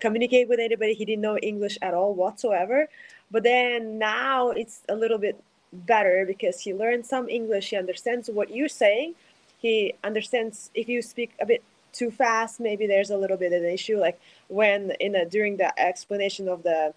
communicate 0.00 0.48
with 0.48 0.60
anybody. 0.60 0.94
He 0.94 1.04
didn't 1.04 1.22
know 1.22 1.36
English 1.38 1.76
at 1.82 1.94
all 1.94 2.14
whatsoever. 2.14 2.88
But 3.30 3.42
then 3.42 3.98
now 3.98 4.50
it's 4.50 4.82
a 4.88 4.94
little 4.94 5.18
bit 5.18 5.36
better 5.72 6.24
because 6.26 6.60
he 6.60 6.72
learned 6.72 7.04
some 7.04 7.28
English. 7.28 7.70
He 7.70 7.76
understands 7.76 8.30
what 8.30 8.48
you're 8.54 8.68
saying. 8.84 9.14
He 9.60 9.94
understands 10.04 10.70
if 10.74 10.88
you 10.88 11.02
speak 11.02 11.30
a 11.40 11.46
bit 11.46 11.62
too 11.92 12.10
fast, 12.10 12.60
maybe 12.60 12.86
there's 12.86 13.10
a 13.10 13.16
little 13.16 13.36
bit 13.36 13.52
of 13.52 13.62
an 13.62 13.68
issue. 13.70 13.98
Like 13.98 14.20
when 14.48 14.92
in 15.00 15.14
a 15.14 15.24
during 15.24 15.56
the 15.56 15.70
explanation 15.78 16.48
of 16.48 16.62
the 16.62 16.94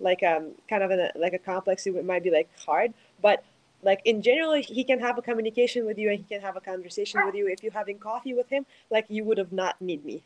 like 0.00 0.22
um 0.24 0.52
kind 0.68 0.82
of 0.82 0.90
a 0.90 1.12
like 1.14 1.32
a 1.34 1.38
complex 1.38 1.86
it 1.86 2.04
might 2.04 2.24
be 2.24 2.30
like 2.30 2.48
hard 2.66 2.92
but 3.22 3.44
like 3.84 4.00
in 4.04 4.22
general 4.22 4.54
he 4.54 4.82
can 4.82 4.98
have 4.98 5.16
a 5.16 5.22
communication 5.22 5.86
with 5.86 5.96
you 5.98 6.10
and 6.10 6.18
he 6.18 6.24
can 6.24 6.40
have 6.40 6.56
a 6.56 6.60
conversation 6.60 7.24
with 7.24 7.34
you 7.36 7.46
if 7.46 7.62
you're 7.62 7.72
having 7.72 7.96
coffee 7.96 8.34
with 8.34 8.48
him 8.50 8.66
like 8.90 9.06
you 9.08 9.22
would 9.22 9.38
have 9.38 9.52
not 9.52 9.80
need 9.80 10.04
me 10.04 10.20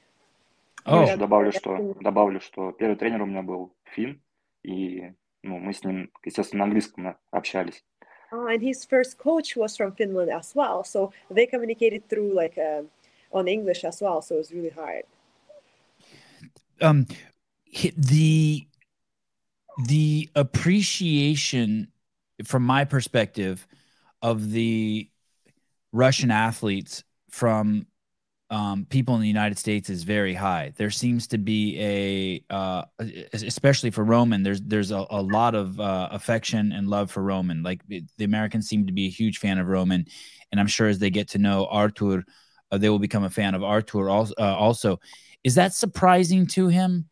Я 0.87 0.92
Oh. 0.95 1.02
еще 1.04 1.16
добавлю, 1.18 1.52
что 1.52 1.95
добавлю, 2.00 2.40
что 2.40 2.73
первый 2.73 2.97
тренер 2.97 3.23
у 3.23 3.26
меня 3.26 3.42
был 3.42 3.71
фин, 3.85 4.18
и 4.62 5.12
ну, 5.42 5.59
мы 5.59 5.75
с 5.75 5.85
ним, 5.85 6.11
естественно, 6.25 6.61
на 6.61 6.64
английском 6.64 7.04
на- 7.04 7.16
общались. 7.30 7.85
oh, 8.33 8.47
and 8.47 8.62
his 8.62 8.87
first 8.87 9.18
coach 9.18 9.54
was 9.54 9.76
from 9.76 9.92
finland 9.92 10.30
as 10.30 10.54
well 10.54 10.83
so 10.83 11.12
they 11.30 11.45
communicated 11.47 12.02
through 12.09 12.33
like 12.33 12.57
um, 12.57 12.88
on 13.34 13.48
english 13.48 13.84
as 13.84 14.02
well 14.02 14.22
so 14.22 14.36
it 14.36 14.38
was 14.40 14.52
really 14.52 14.70
hard. 14.70 15.04
Um 16.82 17.08
the 17.98 18.68
the 19.86 20.30
appreciation 20.36 21.88
from 22.44 22.63
my 22.63 22.86
perspective 22.86 23.66
of 24.22 24.52
the 24.52 25.10
russian 25.92 26.30
athletes 26.32 27.04
from 27.30 27.88
um, 28.50 28.86
people 28.86 29.16
in 29.16 29.22
the 29.22 29.28
united 29.28 29.58
states 29.58 29.90
is 29.90 30.04
very 30.04 30.36
high. 30.36 30.74
There 30.75 30.92
seems 30.92 31.25
to 31.28 31.40
be 31.40 31.80
a 31.80 32.54
uh, 32.54 32.84
especially 33.34 33.90
for 33.90 34.04
roman 34.04 34.44
there's 34.44 34.62
there's 34.62 34.92
a, 34.92 35.08
a 35.10 35.22
lot 35.24 35.56
of 35.56 35.80
uh, 35.80 36.10
affection 36.12 36.72
and 36.72 36.88
love 36.88 37.10
for 37.10 37.24
roman. 37.24 37.63
Like 37.63 37.82
the 37.88 38.24
americans 38.24 38.68
seem 38.68 38.86
to 38.86 38.94
be 38.94 39.08
a 39.08 39.10
huge 39.10 39.40
fan 39.40 39.58
of 39.58 39.68
roman 39.68 40.06
and 40.52 40.60
i'm 40.60 40.68
sure 40.68 40.88
as 40.88 41.00
they 41.00 41.10
get 41.10 41.30
to 41.30 41.40
know 41.40 41.66
artur 41.66 42.25
uh, 42.74 42.77
they 42.77 42.89
will 42.89 43.00
become 43.00 43.24
a 43.24 43.30
fan 43.30 43.53
of 43.53 43.63
artur 43.63 44.10
also, 44.10 44.34
uh, 44.39 44.56
also. 44.56 45.00
Is 45.44 45.56
that 45.56 45.74
surprising 45.74 46.48
to 46.48 46.68
him 46.70 47.08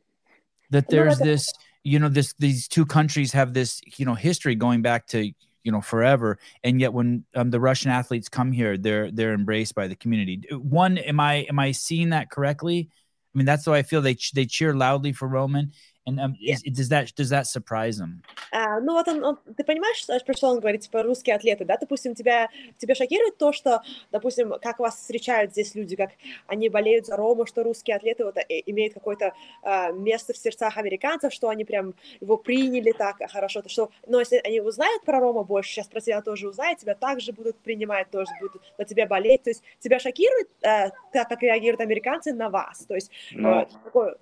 that 0.72 0.89
there's 0.89 1.20
this 1.20 1.51
you 1.84 2.00
know 2.00 2.10
this 2.10 2.34
these 2.39 2.68
two 2.68 2.86
countries 2.86 3.32
have 3.34 3.53
this 3.53 3.80
you 3.98 4.06
know 4.06 4.15
history 4.15 4.56
going 4.56 4.82
back 4.82 5.06
to 5.08 5.32
you 5.63 5.72
know 5.72 5.82
forever 5.82 6.39
and 6.63 6.80
yet 6.80 6.94
when 6.94 7.24
um, 7.36 7.50
the 7.50 7.60
russian 7.60 7.91
athletes 7.91 8.30
come 8.30 8.51
here 8.51 8.77
they're 8.77 9.12
they're 9.12 9.34
embraced 9.34 9.75
by 9.75 9.88
the 9.88 9.96
community? 9.96 10.41
One 10.51 10.98
am 10.98 11.20
i 11.20 11.46
am 11.50 11.60
i 11.60 11.72
seeing 11.72 12.10
that 12.10 12.30
correctly? 12.32 12.89
I 13.34 13.38
mean 13.38 13.46
that's 13.46 13.65
how 13.65 13.74
i 13.74 13.84
feel 13.84 14.01
they 14.01 14.18
they 14.34 14.46
cheer 14.46 14.74
loudly 14.74 15.12
for 15.12 15.27
roman 15.27 15.72
And 16.08 16.20
um, 16.20 16.36
is, 16.41 16.63
does 16.63 16.89
that 16.89 17.13
does 17.15 17.29
that 17.29 17.46
surprise 17.46 18.00
him? 18.00 18.24
А, 18.51 18.79
ну 18.79 18.93
вот 18.93 19.08
он, 19.08 19.24
он, 19.24 19.38
ты 19.55 19.63
понимаешь, 19.63 20.03
про 20.25 20.34
что 20.34 20.48
он 20.50 20.60
говорит, 20.60 20.81
типа 20.81 21.03
русские 21.03 21.36
атлеты, 21.36 21.63
да? 21.63 21.77
Допустим, 21.77 22.15
тебя 22.15 22.50
тебя 22.79 22.96
шокирует 22.96 23.38
то, 23.38 23.53
что, 23.53 23.84
допустим, 24.12 24.53
как 24.62 24.79
вас 24.79 24.96
встречают 24.96 25.51
здесь 25.51 25.75
люди, 25.75 25.96
как 25.96 26.12
они 26.48 26.70
болеют 26.70 27.05
за 27.05 27.17
Рому, 27.17 27.46
что 27.46 27.62
русские 27.62 27.98
атлеты 27.98 28.25
вот 28.25 28.36
э, 28.38 28.43
имеют 28.65 28.96
какое-то 28.96 29.34
а, 29.62 29.91
место 29.91 30.34
в 30.34 30.38
сердцах 30.38 30.75
американцев, 30.77 31.31
что 31.31 31.50
они 31.50 31.65
прям 31.65 31.93
его 32.20 32.36
приняли 32.36 32.93
так 32.93 33.17
хорошо, 33.31 33.62
то 33.62 33.70
что, 33.70 33.91
но 34.08 34.20
если 34.20 34.41
они 34.43 34.60
узнают 34.60 35.03
про 35.03 35.20
Рома 35.20 35.43
больше, 35.43 35.72
сейчас 35.72 35.88
про 35.88 36.01
тебя 36.01 36.22
тоже 36.24 36.50
узнают, 36.50 36.79
тебя 36.79 36.96
также 36.96 37.31
будут 37.31 37.58
принимать, 37.58 38.10
тоже 38.10 38.31
будут 38.39 38.62
на 38.79 38.86
тебя 38.86 39.05
болеть, 39.05 39.43
то 39.43 39.51
есть 39.51 39.62
тебя 39.79 40.00
шокирует 40.00 40.50
а, 40.63 40.89
так, 41.13 41.29
как 41.29 41.43
реагируют 41.43 41.81
американцы 41.81 42.34
на 42.34 42.50
вас, 42.50 42.86
то 42.88 42.96
есть 42.96 43.12
но... 43.31 43.67
такой 43.84 44.15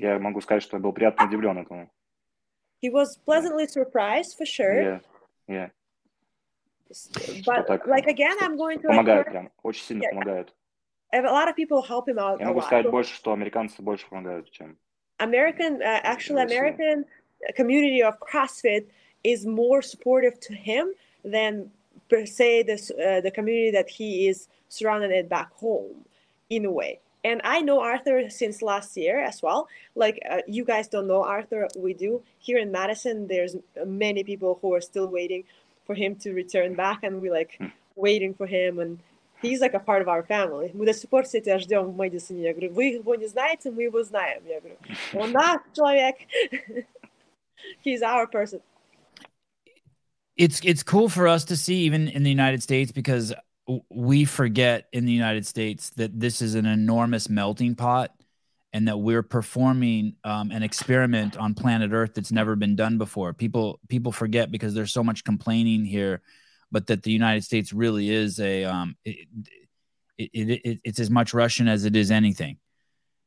я 0.00 0.18
могу 0.18 0.40
сказать, 0.40 0.62
что 0.62 0.76
я 0.76 0.82
был 0.82 0.92
приятно 0.92 1.26
удивлен 1.26 1.58
этому. 1.58 1.90
He 2.82 2.90
was 2.90 3.18
pleasantly 3.26 3.66
surprised 3.66 4.36
for 4.38 4.46
sure. 4.46 4.82
Yeah, 4.82 5.00
yeah. 5.46 5.70
But 7.46 7.66
так, 7.66 7.86
like 7.86 8.06
again, 8.06 8.36
I'm 8.40 8.56
going 8.56 8.80
to 8.80 8.88
помогают 8.88 9.28
прям, 9.28 9.50
очень 9.62 9.84
сильно 9.84 10.02
yeah, 10.04 10.10
помогают. 10.10 10.54
A 11.12 11.20
lot 11.22 11.48
of 11.48 11.56
people 11.56 11.82
help 11.82 12.08
him 12.08 12.18
out. 12.18 12.40
Я 12.40 12.46
могу 12.46 12.62
сказать 12.62 12.90
больше, 12.90 13.14
что 13.14 13.32
американцы 13.32 13.82
больше 13.82 14.08
помогают, 14.08 14.50
чем. 14.50 14.78
American, 15.18 15.82
uh, 15.82 16.00
actually, 16.02 16.42
American 16.42 17.04
community 17.54 18.02
of 18.02 18.18
CrossFit 18.20 18.86
is 19.22 19.44
more 19.44 19.82
supportive 19.82 20.40
to 20.40 20.54
him 20.54 20.94
than 21.22 21.70
per 22.08 22.24
se 22.24 22.62
the 22.62 22.74
uh, 22.74 23.20
the 23.20 23.30
community 23.30 23.70
that 23.70 23.90
he 23.90 24.28
is 24.28 24.48
surrounded 24.68 25.28
back 25.28 25.52
home, 25.52 26.06
in 26.48 26.64
a 26.64 26.70
way 26.70 27.00
and 27.25 27.41
I 27.43 27.61
know 27.61 27.81
Arthur 27.81 28.29
since 28.29 28.61
last 28.61 28.95
year 28.95 29.19
as 29.19 29.41
well. 29.41 29.67
Like 29.95 30.19
uh, 30.29 30.41
you 30.47 30.63
guys 30.63 30.87
don't 30.87 31.07
know 31.07 31.23
Arthur, 31.23 31.67
we 31.75 31.93
do. 31.93 32.21
Here 32.39 32.59
in 32.59 32.71
Madison, 32.71 33.27
there's 33.27 33.55
many 33.85 34.23
people 34.23 34.59
who 34.61 34.73
are 34.75 34.81
still 34.81 35.07
waiting 35.07 35.43
for 35.85 35.95
him 35.95 36.15
to 36.17 36.33
return 36.33 36.75
back, 36.75 37.03
and 37.03 37.21
we 37.21 37.31
like 37.31 37.55
hmm. 37.57 37.67
waiting 37.95 38.33
for 38.33 38.45
him, 38.45 38.79
and 38.79 38.99
he's 39.41 39.59
like 39.59 39.73
a 39.73 39.79
part 39.79 40.01
of 40.01 40.07
our 40.07 40.23
family. 40.23 40.71
Мы 40.73 40.85
до 40.85 40.93
сих 40.93 41.09
пор 41.09 41.23
все 41.23 41.41
тебя 41.41 41.57
ждем 41.57 41.85
в 41.85 41.95
Мэдисоне. 41.97 42.43
Я 42.43 42.53
говорю, 42.53 42.73
вы 42.73 42.85
его 42.85 43.15
не 43.15 43.27
знаете, 43.27 43.71
мы 43.71 43.83
его 43.83 44.03
знаем. 44.03 44.43
Я 44.47 44.59
говорю, 44.59 44.77
он 45.13 45.31
наш 45.31 45.61
человек. 45.73 46.15
he's 47.81 48.03
our 48.03 48.27
person. 48.27 48.61
It's 50.37 50.59
it's 50.63 50.83
cool 50.83 51.09
for 51.09 51.27
us 51.27 51.45
to 51.45 51.55
see 51.55 51.85
even 51.85 52.07
in 52.09 52.23
the 52.23 52.29
United 52.29 52.61
States 52.61 52.91
because 52.91 53.33
we 53.88 54.24
forget 54.24 54.88
in 54.92 55.04
the 55.04 55.12
United 55.12 55.46
States 55.46 55.90
that 55.90 56.18
this 56.18 56.42
is 56.42 56.54
an 56.54 56.66
enormous 56.66 57.28
melting 57.28 57.74
pot 57.74 58.12
and 58.72 58.86
that 58.88 58.98
we're 58.98 59.22
performing 59.22 60.14
um, 60.24 60.50
an 60.50 60.62
experiment 60.62 61.36
on 61.36 61.54
planet 61.54 61.90
Earth 61.92 62.14
that's 62.14 62.32
never 62.32 62.56
been 62.56 62.76
done 62.76 62.98
before. 62.98 63.32
People 63.32 63.80
people 63.88 64.12
forget 64.12 64.50
because 64.50 64.74
there's 64.74 64.92
so 64.92 65.02
much 65.02 65.24
complaining 65.24 65.84
here, 65.84 66.22
but 66.70 66.86
that 66.86 67.02
the 67.02 67.10
United 67.10 67.44
States 67.44 67.72
really 67.72 68.10
is 68.10 68.38
a 68.40 68.64
um, 68.64 68.96
it, 69.04 69.26
it, 70.18 70.60
it, 70.64 70.80
it's 70.84 71.00
as 71.00 71.10
much 71.10 71.34
Russian 71.34 71.68
as 71.68 71.84
it 71.84 71.96
is 71.96 72.10
anything. 72.10 72.58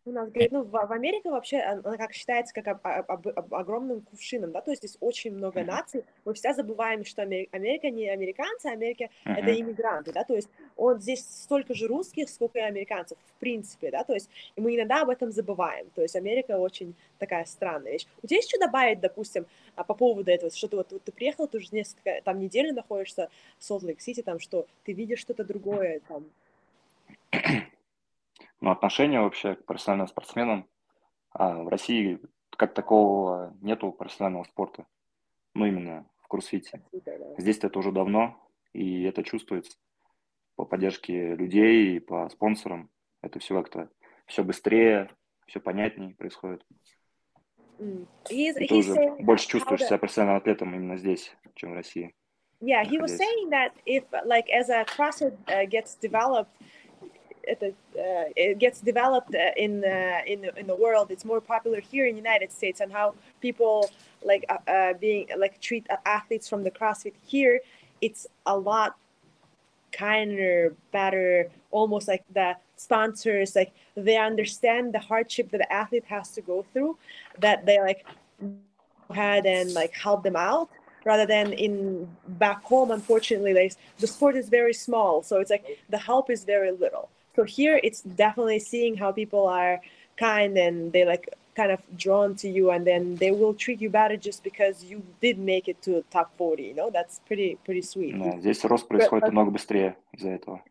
У 0.06 0.12
нас, 0.12 0.30
говорит, 0.30 0.52
ну, 0.52 0.64
в, 0.64 0.70
в 0.70 0.92
Америке 0.92 1.30
вообще, 1.30 1.60
она 1.60 1.96
как 1.96 2.12
считается 2.12 2.54
как 2.54 2.68
об, 2.68 2.80
об, 2.86 3.26
об, 3.26 3.56
огромным 3.56 4.02
кувшином, 4.02 4.52
да, 4.52 4.60
то 4.60 4.72
есть 4.72 4.84
здесь 4.84 4.98
очень 5.00 5.34
много 5.34 5.62
mm-hmm. 5.62 5.66
наций, 5.66 6.04
мы 6.26 6.34
все 6.34 6.54
забываем, 6.54 7.06
что 7.06 7.22
Америка 7.22 7.90
не 7.90 8.10
американцы, 8.10 8.66
Америка 8.66 9.06
mm-hmm. 9.06 9.34
это 9.34 9.62
иммигранты, 9.62 10.12
да, 10.12 10.26
то 10.26 10.36
есть 10.36 10.50
он 10.76 11.00
здесь 11.00 11.26
столько 11.26 11.74
же 11.74 11.88
русских, 11.88 12.28
сколько 12.28 12.60
и 12.60 12.64
американцев, 12.64 13.18
в 13.18 13.40
принципе, 13.40 13.92
да, 13.92 14.04
то 14.04 14.14
есть 14.14 14.30
и 14.58 14.62
мы 14.62 14.76
иногда 14.76 15.04
об 15.04 15.10
этом 15.10 15.32
забываем, 15.32 15.90
то 15.96 16.02
есть 16.02 16.18
Америка 16.18 16.60
очень 16.60 16.96
такая 17.18 17.46
странная 17.46 17.94
вещь. 17.94 18.06
У 18.22 18.28
тебя 18.28 18.38
есть 18.38 18.50
что 18.50 18.60
добавить, 18.60 19.00
допустим, 19.00 19.46
а, 19.78 19.86
по 19.86 19.94
поводу 19.94 20.30
этого, 20.30 20.52
что 20.52 20.68
ты 20.68 20.76
вот, 20.76 20.92
вот 20.92 21.04
ты 21.04 21.14
приехал, 21.14 21.48
ты 21.48 21.60
уже 21.60 21.70
несколько, 21.72 22.20
там, 22.26 22.40
недели 22.40 22.72
находишься 22.72 23.30
в 23.58 23.64
Солт-Лейк-Сити, 23.64 24.22
там, 24.22 24.40
что 24.40 24.68
ты 24.84 24.92
видишь 24.92 25.20
что-то 25.20 25.46
другое, 25.46 26.02
там, 26.10 26.26
Но 28.64 28.72
отношение 28.72 29.20
вообще 29.20 29.56
к 29.56 29.66
профессиональным 29.66 30.08
спортсменам 30.08 30.70
а 31.32 31.64
в 31.64 31.68
России 31.68 32.18
как 32.52 32.74
такого 32.74 33.54
нету 33.60 33.92
профессионального 33.92 34.46
спорта. 34.46 34.86
Ну, 35.54 35.66
именно 35.66 36.10
в 36.22 36.30
курсфите. 36.30 36.82
Здесь 37.38 37.58
это 37.58 37.78
уже 37.78 37.92
давно, 37.92 38.40
и 38.72 39.04
это 39.04 39.22
чувствуется 39.22 39.78
по 40.56 40.64
поддержке 40.64 41.36
людей 41.36 42.00
по 42.00 42.30
спонсорам. 42.30 42.90
Это 43.22 43.40
все 43.40 43.62
как-то 43.62 43.90
все 44.28 44.46
быстрее, 44.46 45.10
все 45.46 45.60
понятнее 45.60 46.16
происходит. 46.16 46.66
Mm. 47.80 48.08
He's, 48.30 48.54
ты 48.54 48.76
уже 48.76 49.16
больше 49.20 49.50
чувствуешь 49.50 49.84
себя 49.84 49.98
профессиональным 49.98 50.38
атлетом 50.38 50.74
именно 50.74 50.96
здесь, 50.96 51.36
чем 51.56 51.72
в 51.72 51.74
России. 51.74 52.16
Yeah, 52.62 52.86
he 52.86 52.98
was 52.98 53.18
saying 53.18 53.50
that 53.50 53.74
if, 53.86 54.06
like, 54.24 54.48
as 54.50 54.70
a 54.70 54.86
CrossFit 54.86 55.36
uh, 55.50 55.66
gets 55.66 55.96
developed, 55.96 56.56
it, 57.44 57.62
uh, 57.64 58.32
it 58.36 58.60
gets 58.60 58.82
developed 58.82 59.36
uh, 59.36 59.52
in 59.58 59.84
uh, 59.84 60.22
in 60.26 60.50
in 60.58 60.68
the 60.68 60.76
world. 60.76 61.12
It's 61.12 61.26
more 61.26 61.42
popular 61.42 61.80
here 61.80 62.06
in 62.06 62.16
the 62.16 62.22
United 62.22 62.52
States, 62.52 62.80
and 62.80 62.92
how 62.92 63.16
people 63.42 63.90
like 64.24 64.46
being 65.00 65.28
like 65.38 65.60
treat 65.60 65.86
athletes 66.06 66.48
from 66.48 66.64
the 66.64 66.72
CrossFit 66.72 67.14
here. 67.26 67.60
It's 68.02 68.28
a 68.46 68.58
lot 68.58 68.96
kinder, 69.92 70.76
better, 70.92 71.50
almost 71.72 72.08
like 72.08 72.24
the 72.34 72.56
sponsors 72.76 73.56
like 73.56 73.72
they 73.96 74.18
understand 74.18 74.94
the 74.94 75.00
hardship 75.00 75.52
that 75.52 75.60
the 75.60 75.72
athlete 75.72 76.04
has 76.06 76.32
to 76.32 76.42
go 76.42 76.66
through, 76.74 76.98
that 77.40 77.66
they 77.66 77.80
like 77.80 78.06
ahead 79.10 79.46
and 79.46 79.74
like 79.74 79.94
help 79.94 80.24
them 80.24 80.36
out 80.36 80.70
rather 81.06 81.26
than 81.26 81.54
in 81.54 82.08
back 82.28 82.64
home 82.64 82.92
unfortunately 82.92 83.54
like 83.54 83.74
the 84.00 84.08
sport 84.08 84.36
is 84.36 84.50
very 84.50 84.74
small 84.74 85.22
so 85.22 85.40
it's 85.40 85.52
like 85.52 85.80
the 85.90 85.98
help 85.98 86.30
is 86.30 86.44
very 86.46 86.72
little 86.72 87.10
so 87.37 87.45
here 87.45 87.81
it's 87.83 88.03
definitely 88.03 88.59
seeing 88.59 88.97
how 88.97 89.13
people 89.13 89.47
are 89.47 89.81
kind 90.17 90.57
and 90.59 90.93
they 90.93 91.05
like 91.05 91.29
kind 91.55 91.73
of 91.73 91.81
drawn 91.97 92.35
to 92.37 92.49
you 92.49 92.71
and 92.71 92.87
then 92.87 93.17
they 93.17 93.33
will 93.33 93.55
treat 93.55 93.81
you 93.81 93.91
better 93.91 94.17
just 94.17 94.45
because 94.45 94.85
you 94.85 95.03
did 95.21 95.39
make 95.39 95.67
it 95.69 95.81
to 95.83 96.05
top 96.11 96.31
40 96.37 96.63
you 96.63 96.75
know 96.75 96.91
that's 96.91 97.21
pretty 97.27 97.59
pretty 97.65 97.83
sweet 97.83 98.15
да, 98.17 98.39
здесь 98.39 98.65
рост 98.65 98.87
происходит 98.87 99.27
намного 99.27 99.51
быстрее 99.51 99.97
из-за 100.13 100.31
этого 100.31 100.63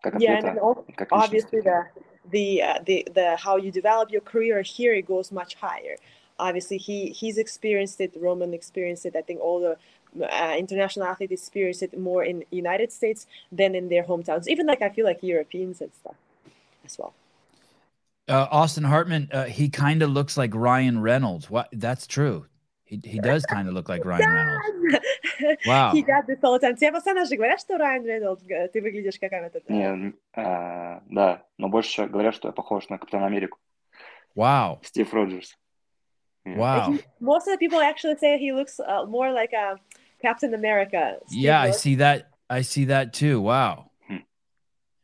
как 0.00 0.14
yeah, 0.14 0.38
and 0.42 0.58
also, 0.58 0.84
как 0.96 1.12
obviously 1.12 1.60
the 1.60 1.86
the, 2.30 2.62
uh, 2.62 2.78
the 2.84 3.06
the 3.14 3.36
how 3.36 3.56
you 3.56 3.70
develop 3.70 4.10
your 4.10 4.22
career 4.22 4.62
here 4.62 4.94
it 4.94 5.06
goes 5.06 5.30
much 5.30 5.54
higher 5.54 5.96
obviously 6.38 6.78
he 6.78 7.10
he's 7.10 7.36
experienced 7.36 8.00
it 8.00 8.12
roman 8.16 8.54
experienced 8.54 9.04
it 9.04 9.14
i 9.16 9.22
think 9.22 9.40
all 9.40 9.60
the 9.60 9.76
uh, 10.20 10.54
international 10.58 11.06
athletes 11.06 11.32
experience 11.32 11.82
it 11.82 11.98
more 11.98 12.24
in 12.24 12.44
United 12.50 12.92
States 12.92 13.26
than 13.52 13.74
in 13.74 13.88
their 13.88 14.04
hometowns. 14.04 14.48
Even 14.48 14.66
like 14.66 14.82
I 14.82 14.88
feel 14.88 15.04
like 15.04 15.22
Europeans 15.22 15.80
and 15.80 15.92
stuff 15.94 16.16
as 16.84 16.98
well. 16.98 17.12
Uh, 18.28 18.46
Austin 18.50 18.84
Hartman, 18.84 19.28
uh, 19.32 19.44
he 19.44 19.68
kind 19.68 20.02
of 20.02 20.10
looks 20.10 20.36
like 20.36 20.54
Ryan 20.54 21.00
Reynolds. 21.00 21.50
What? 21.50 21.68
That's 21.72 22.06
true. 22.06 22.46
He, 22.84 23.00
he 23.04 23.20
does 23.20 23.46
kind 23.46 23.68
of 23.68 23.74
look 23.74 23.88
like 23.88 24.04
Ryan 24.04 24.30
Reynolds. 24.30 24.98
Wow. 25.66 25.92
He 25.92 26.02
got 26.02 26.26
this 26.26 26.38
all 26.42 26.58
the 26.58 26.58
time. 26.58 26.76
Тебе 26.76 26.92
постоянно 26.92 27.24
же 27.24 27.36
говорят, 27.36 27.60
что 27.60 27.78
Райан 27.78 28.04
Рейнольдс, 28.04 28.42
ты 28.72 28.80
выглядишь 28.82 29.18
как 29.18 29.32
этот. 29.32 29.68
Не, 29.70 30.12
э, 30.34 31.00
да, 31.08 31.42
но 31.56 31.68
больше 31.68 32.06
говорят, 32.06 32.34
что 32.34 32.48
я 32.48 32.52
похож 32.52 32.88
на 32.88 32.98
Капитана 32.98 33.26
Америку. 33.26 33.58
Wow. 34.34 34.80
Стив 34.82 35.12
Роджерс. 35.14 35.56
Wow. 36.44 36.92
He, 36.92 37.00
most 37.20 37.46
of 37.46 37.52
the 37.52 37.58
people 37.58 37.80
actually 37.80 38.16
say 38.16 38.38
he 38.38 38.52
looks 38.52 38.80
uh, 38.80 39.04
more 39.06 39.32
like 39.32 39.52
a 39.52 39.78
Captain 40.24 40.54
America. 40.54 41.16
Steve 41.26 41.42
yeah, 41.42 41.60
I 41.60 41.70
see 41.70 41.96
that. 41.96 42.28
I 42.48 42.62
see 42.62 42.86
that 42.86 43.12
too. 43.12 43.40
Wow. 43.40 43.90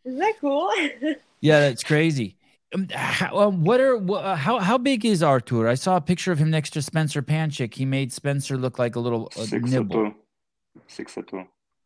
Isn't 0.04 0.18
that 0.20 0.34
cool? 0.40 0.70
yeah, 1.40 1.60
that's 1.60 1.82
crazy. 1.82 2.36
Um, 2.74 2.88
how, 2.90 3.38
um, 3.38 3.64
what 3.64 3.80
are 3.80 3.96
uh, 3.96 4.36
how 4.36 4.58
how 4.58 4.78
big 4.78 5.04
is 5.04 5.22
Artur? 5.22 5.68
I 5.68 5.74
saw 5.74 5.96
a 5.96 6.00
picture 6.00 6.32
of 6.32 6.38
him 6.38 6.50
next 6.50 6.70
to 6.70 6.82
Spencer 6.82 7.22
Panchik. 7.22 7.74
He 7.74 7.84
made 7.84 8.12
Spencer 8.12 8.56
look 8.56 8.78
like 8.78 8.96
a 8.96 9.00
little 9.00 9.30
uh, 9.36 9.44
six 9.44 9.70
nibble. 9.70 9.96
Foot 9.96 10.14
two. 10.14 10.80
Six 10.86 11.12
foot 11.12 11.26
two. 11.28 11.44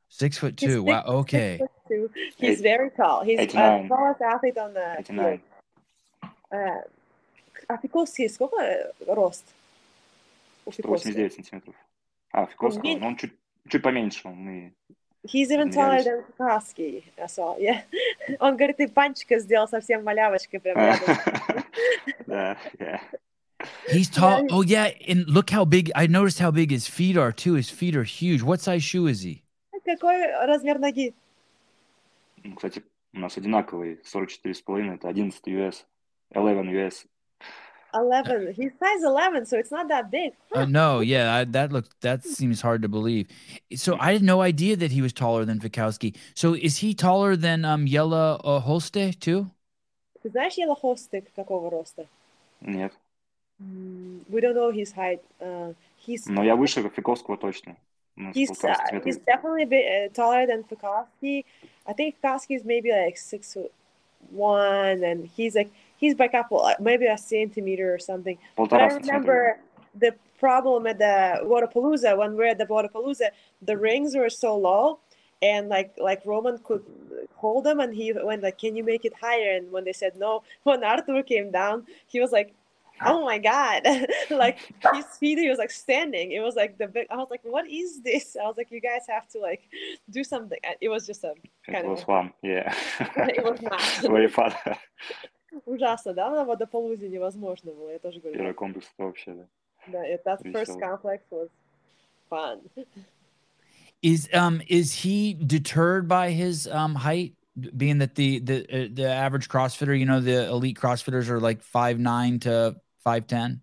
Six 0.09 0.39
foot 0.39 0.57
two. 0.57 0.67
Six, 0.67 0.83
wow. 0.83 1.05
Okay. 1.07 1.61
Two. 1.89 2.11
He's 2.37 2.59
Eight, 2.59 2.62
very 2.62 2.91
tall. 2.91 3.25
He's 3.25 3.39
the 3.39 3.47
tallest 3.47 4.21
athlete 4.21 4.59
on 4.59 4.75
the 4.75 4.97
89. 4.99 5.41
field. 6.50 6.85
А 7.69 7.77
Фиковский 7.77 8.29
сколько 8.29 8.93
рост? 9.07 9.45
189 10.65 11.31
сантиметров. 11.31 11.75
А, 12.36 12.48
Fikowski, 12.48 13.00
он 13.01 13.15
чуть, 13.15 13.34
чуть 13.70 13.82
поменьше. 13.82 14.27
Он 14.27 14.50
и... 14.50 14.72
He's 15.24 15.50
even 15.51 15.72
taller 15.72 16.04
than 16.04 16.24
Fikowski 16.38 17.04
I 17.18 17.27
saw. 17.27 17.58
yeah. 17.58 17.84
Он 18.42 18.58
говорит, 18.58 18.75
ты 18.77 18.89
панчика 18.89 19.39
сделал 19.39 19.70
совсем 19.70 20.04
малявочкой 20.04 20.60
прям 20.60 20.77
рядом. 20.77 22.58
He's 23.89 24.10
tall. 24.10 24.46
Oh 24.51 24.62
yeah, 24.62 24.92
and 25.08 25.25
look 25.27 25.50
how 25.50 25.63
big. 25.63 25.92
I 25.96 26.08
noticed 26.08 26.39
how 26.39 26.51
big 26.51 26.72
his 26.72 26.88
feet 26.88 27.15
are 27.15 27.32
too. 27.32 27.54
His 27.54 27.70
feet 27.70 27.96
are 27.96 28.04
huge. 28.04 28.44
What 28.44 28.60
size 28.60 28.84
shoe 28.84 29.08
is 29.08 29.22
he? 29.22 29.42
Какой 29.86 30.27
размер 30.46 30.77
ноги? 30.77 31.15
Кстати, 32.56 32.84
у 33.13 33.20
нас 33.20 33.38
одинаковый. 33.38 34.01
44,5. 34.04 34.96
Это 34.96 35.08
11 35.08 35.48
US. 35.48 35.86
11 36.34 36.70
US. 36.74 37.08
11. 37.96 38.54
He's 38.54 38.72
size 38.80 39.04
11, 39.04 39.46
so 39.46 39.58
it's 39.58 39.72
not 39.72 39.88
that 39.88 40.12
big. 40.12 40.34
Uh, 40.52 40.56
huh. 40.56 40.62
Uh, 40.62 40.66
no, 40.66 41.00
yeah, 41.00 41.34
I, 41.34 41.44
that 41.46 41.72
looks 41.72 41.90
that 42.02 42.24
seems 42.24 42.62
hard 42.62 42.82
to 42.82 42.88
believe. 42.88 43.28
So 43.75 43.98
I 44.00 44.14
had 44.14 44.24
no 44.24 44.42
idea 44.42 44.75
that 44.75 44.92
he 44.92 45.02
was 45.02 45.14
taller 45.14 45.46
than 45.46 45.60
Fikowski. 45.60 46.16
So 46.34 46.54
is 46.54 46.78
he 46.78 46.94
taller 46.94 47.36
than 47.36 47.66
um 47.66 47.88
Jelle 47.88 48.14
uh, 48.44 48.60
Hoste 48.60 49.20
too? 49.20 49.50
Ты 50.24 50.30
знаешь 50.30 50.58
Jelle 50.58 50.75
Hoste 50.75 51.24
какого 51.36 51.70
роста? 51.70 52.08
Нет. 52.62 52.92
We 54.30 54.42
don't 54.42 54.56
know 54.56 54.72
his 54.72 54.92
height. 54.92 55.22
Э, 55.40 55.70
uh, 55.70 55.74
he's 56.06 56.28
Но 56.28 56.44
я 56.44 56.56
выше 56.56 56.82
Фиковского 56.90 57.38
точно. 57.38 57.78
He's, 58.34 58.50
uh, 58.64 59.02
he's 59.04 59.18
definitely 59.18 59.64
a 59.64 59.68
bit 59.68 59.86
э, 59.86 60.14
taller 60.14 60.48
than 60.48 60.64
Fikowski. 60.64 61.44
I 61.86 61.94
think 61.94 62.16
Fikowski 62.22 62.56
is 62.56 62.64
maybe 62.64 62.92
like 62.92 63.18
six 63.18 63.58
one, 64.32 65.04
and 65.04 65.30
he's 65.36 65.56
like 65.56 65.70
he's 65.98 66.16
by 66.16 66.28
couple, 66.28 66.62
uh, 66.62 66.75
maybe 66.80 67.06
a 67.06 67.18
centimeter 67.18 67.94
or 67.94 68.00
something. 68.00 68.38
Well, 68.58 68.68
but 68.68 68.82
I 68.82 68.88
remember 68.88 69.60
the 69.98 70.16
problem 70.40 70.86
at 70.88 71.00
the 71.00 71.42
Wodapalooza 71.44 72.18
when 72.18 72.36
we're 72.36 72.48
at 72.48 72.58
the 72.58 72.66
Wodapalooza, 72.66 73.30
the 73.62 73.78
rings 73.78 74.16
were 74.16 74.30
so 74.30 74.58
low, 74.58 75.00
and 75.42 75.70
like 75.70 75.94
like 75.98 76.22
Roman 76.25 76.58
could 76.60 76.84
hold 77.36 77.64
them, 77.64 77.80
and 77.80 77.94
he 77.96 78.14
went 78.14 78.44
like, 78.44 78.58
"Can 78.58 78.75
you 78.75 78.84
make 78.84 79.06
it 79.06 79.14
higher?" 79.20 79.52
And 79.56 79.72
when 79.72 79.84
they 79.86 79.94
said 79.94 80.14
no, 80.18 80.44
when 80.64 80.84
Arthur 80.84 81.24
came 81.24 81.52
down, 81.52 81.86
he 82.08 82.20
was 82.20 82.32
like. 82.32 82.54
Oh 83.06 83.25
my 83.25 83.40
God! 83.40 83.82
like 84.30 84.58
his 84.94 85.06
feet, 85.20 85.38
he 85.38 85.50
was 85.50 85.58
like 85.58 85.70
standing. 85.70 86.32
It 86.32 86.40
was 86.40 86.56
like 86.56 86.78
the 86.78 86.88
big. 86.88 87.08
I 87.10 87.18
was 87.18 87.28
like, 87.30 87.42
"What 87.44 87.70
is 87.70 88.02
this?" 88.02 88.38
I 88.42 88.48
was 88.48 88.56
like, 88.56 88.72
"You 88.72 88.80
guys 88.80 89.02
have 89.10 89.28
to 89.34 89.40
like 89.40 89.64
do 90.10 90.24
something." 90.24 90.58
Uh, 90.66 90.75
it 90.80 90.88
was 90.88 91.06
just 91.06 91.25
a 91.25 91.34
kind 91.70 91.86
it 91.86 91.90
was 91.90 92.00
of, 92.00 92.06
fun, 92.06 92.32
yeah. 92.42 92.74
it 93.18 93.44
was 93.44 93.62
not 93.62 94.02
your 94.02 94.30
father 94.30 94.78
ужасно, 95.66 96.14
да? 96.14 96.30
На 96.30 96.46
водополузе 96.46 97.10
невозможно 97.10 97.72
было. 97.72 97.92
Я 97.92 98.00
тоже 98.00 98.20
говорю. 98.20 98.38
Первый 98.38 98.54
комплекс 98.54 98.88
это 98.94 99.06
вообще, 99.06 99.34
да. 99.34 99.46
Да, 99.88 100.08
that 100.08 100.42
first 100.52 100.80
complex 100.80 101.22
was 101.30 101.50
fun. 102.30 102.62
Is 104.02 104.28
um 104.34 104.62
is 104.68 105.04
he 105.04 105.34
deterred 105.34 106.08
by 106.08 106.32
his 106.32 106.68
um 106.68 106.96
height? 106.96 107.34
Being 107.78 108.00
that 108.00 108.16
the 108.16 108.40
the 108.40 108.66
uh, 108.70 108.88
the 108.94 109.08
average 109.08 109.48
CrossFitter, 109.48 109.98
you 109.98 110.06
know, 110.06 110.20
the 110.20 110.50
elite 110.50 110.78
CrossFitters 110.78 111.30
are 111.30 111.40
like 111.40 111.62
five 111.62 111.98
nine 112.00 112.40
to 112.40 112.76
five 113.04 113.28
ten. 113.28 113.62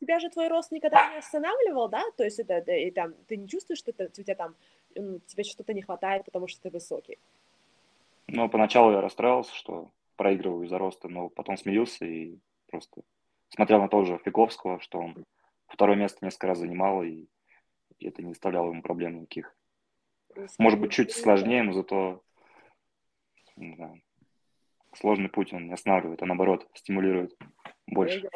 Тебя 0.00 0.20
же 0.20 0.30
твой 0.30 0.48
рост 0.48 0.72
никогда 0.72 1.12
не 1.12 1.18
останавливал, 1.18 1.88
да? 1.88 2.02
То 2.16 2.24
есть 2.24 2.38
это, 2.40 2.58
и 2.58 2.90
там, 2.90 3.14
ты 3.28 3.36
не 3.36 3.48
чувствуешь, 3.48 3.78
что 3.78 3.92
это, 3.92 4.04
у 4.04 4.22
тебя 4.22 4.34
там, 4.34 4.54
тебе 4.94 5.44
что-то 5.44 5.72
не 5.72 5.82
хватает, 5.82 6.24
потому 6.24 6.48
что 6.48 6.60
ты 6.62 6.70
высокий? 6.70 7.18
Ну, 8.26 8.48
поначалу 8.48 8.90
я 8.90 9.00
расстраивался, 9.00 9.54
что 9.54 9.90
проигрываю 10.16 10.64
из-за 10.64 10.78
роста, 10.78 11.08
но 11.08 11.28
потом 11.28 11.56
смирился 11.56 12.04
и 12.04 12.38
просто 12.68 13.02
смотрел 13.48 13.80
на 13.80 13.88
того 13.88 14.04
же 14.04 14.20
Фиковского, 14.24 14.80
что 14.80 14.98
он 14.98 15.24
второе 15.68 15.96
место 15.96 16.24
несколько 16.24 16.48
раз 16.48 16.58
занимал, 16.58 17.02
и 17.02 17.26
и 18.02 18.08
это 18.08 18.22
не 18.22 18.30
доставляло 18.30 18.70
ему 18.70 18.82
проблем 18.82 19.20
никаких. 19.20 19.54
Может 20.58 20.80
быть, 20.80 20.92
чуть 20.92 21.12
сложнее, 21.12 21.62
но 21.62 21.72
зато 21.72 22.22
знаю, 23.56 24.00
сложный 24.94 25.28
путь 25.28 25.52
он 25.52 25.66
не 25.66 25.72
останавливает, 25.72 26.22
а 26.22 26.26
наоборот, 26.26 26.68
стимулирует 26.74 27.36
больше. 27.86 28.28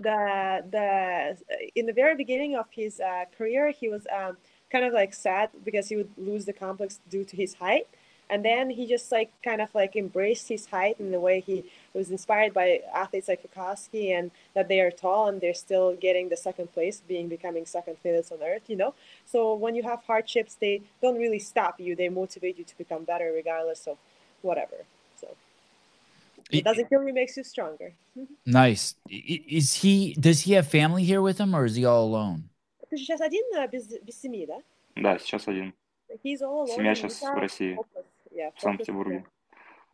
The, 0.00 0.62
the, 0.70 1.36
in 1.74 1.86
the 1.86 1.92
very 1.92 2.16
beginning 2.16 2.56
of 2.56 2.66
his 2.70 2.98
uh, 3.00 3.26
career, 3.36 3.70
he 3.70 3.88
was 3.88 4.06
um, 4.06 4.36
kind 4.70 4.84
of 4.84 4.92
like 4.94 5.12
sad 5.12 5.50
because 5.64 5.88
he 5.88 5.96
would 5.96 6.10
lose 6.16 6.46
the 6.46 6.52
complex 6.52 7.00
due 7.10 7.24
to 7.24 7.36
his 7.36 7.54
height. 7.54 7.86
and 8.32 8.42
then 8.42 8.70
he 8.70 8.86
just 8.86 9.12
like 9.12 9.30
kind 9.44 9.60
of 9.60 9.68
like 9.74 9.94
embraced 9.94 10.48
his 10.48 10.64
height 10.64 10.96
in 10.98 11.10
the 11.10 11.20
way 11.20 11.40
he 11.40 11.64
was 11.92 12.10
inspired 12.10 12.54
by 12.54 12.80
athletes 12.94 13.28
like 13.28 13.42
Fikowski 13.42 14.18
and 14.18 14.30
that 14.54 14.68
they 14.68 14.80
are 14.80 14.90
tall 14.90 15.28
and 15.28 15.38
they're 15.38 15.52
still 15.52 15.94
getting 15.94 16.30
the 16.30 16.36
second 16.38 16.72
place, 16.72 17.02
being 17.06 17.28
becoming 17.28 17.66
second 17.66 17.98
fittest 18.02 18.32
on 18.32 18.38
earth, 18.42 18.62
you 18.68 18.76
know. 18.76 18.94
So 19.26 19.54
when 19.54 19.74
you 19.74 19.82
have 19.82 20.02
hardships, 20.04 20.54
they 20.54 20.80
don't 21.02 21.18
really 21.18 21.38
stop 21.38 21.78
you; 21.78 21.94
they 21.94 22.08
motivate 22.08 22.56
you 22.58 22.64
to 22.64 22.78
become 22.78 23.04
better, 23.04 23.30
regardless 23.34 23.86
of 23.86 23.98
whatever. 24.40 24.78
So 25.20 25.28
it 26.50 26.64
doesn't 26.64 26.88
kill 26.88 27.06
you, 27.06 27.12
makes 27.12 27.36
you 27.36 27.44
stronger. 27.44 27.92
nice. 28.46 28.94
Is 29.10 29.74
he? 29.74 30.14
Does 30.14 30.40
he 30.40 30.54
have 30.54 30.68
family 30.68 31.04
here 31.04 31.20
with 31.20 31.36
him, 31.38 31.54
or 31.54 31.66
is 31.66 31.76
he 31.76 31.84
all 31.84 32.04
alone? 32.04 32.48
Ты 32.88 32.96
сейчас 32.96 33.20
один? 33.20 33.42
Да, 34.96 35.18
сейчас 35.18 35.48
один. 35.48 35.74
He's 36.22 36.40
all 36.40 36.64
alone. 36.64 37.82
Yeah, 38.31 38.51
в 38.51 38.55
hopeless 38.55 38.61
Санкт-Петербурге. 38.61 39.25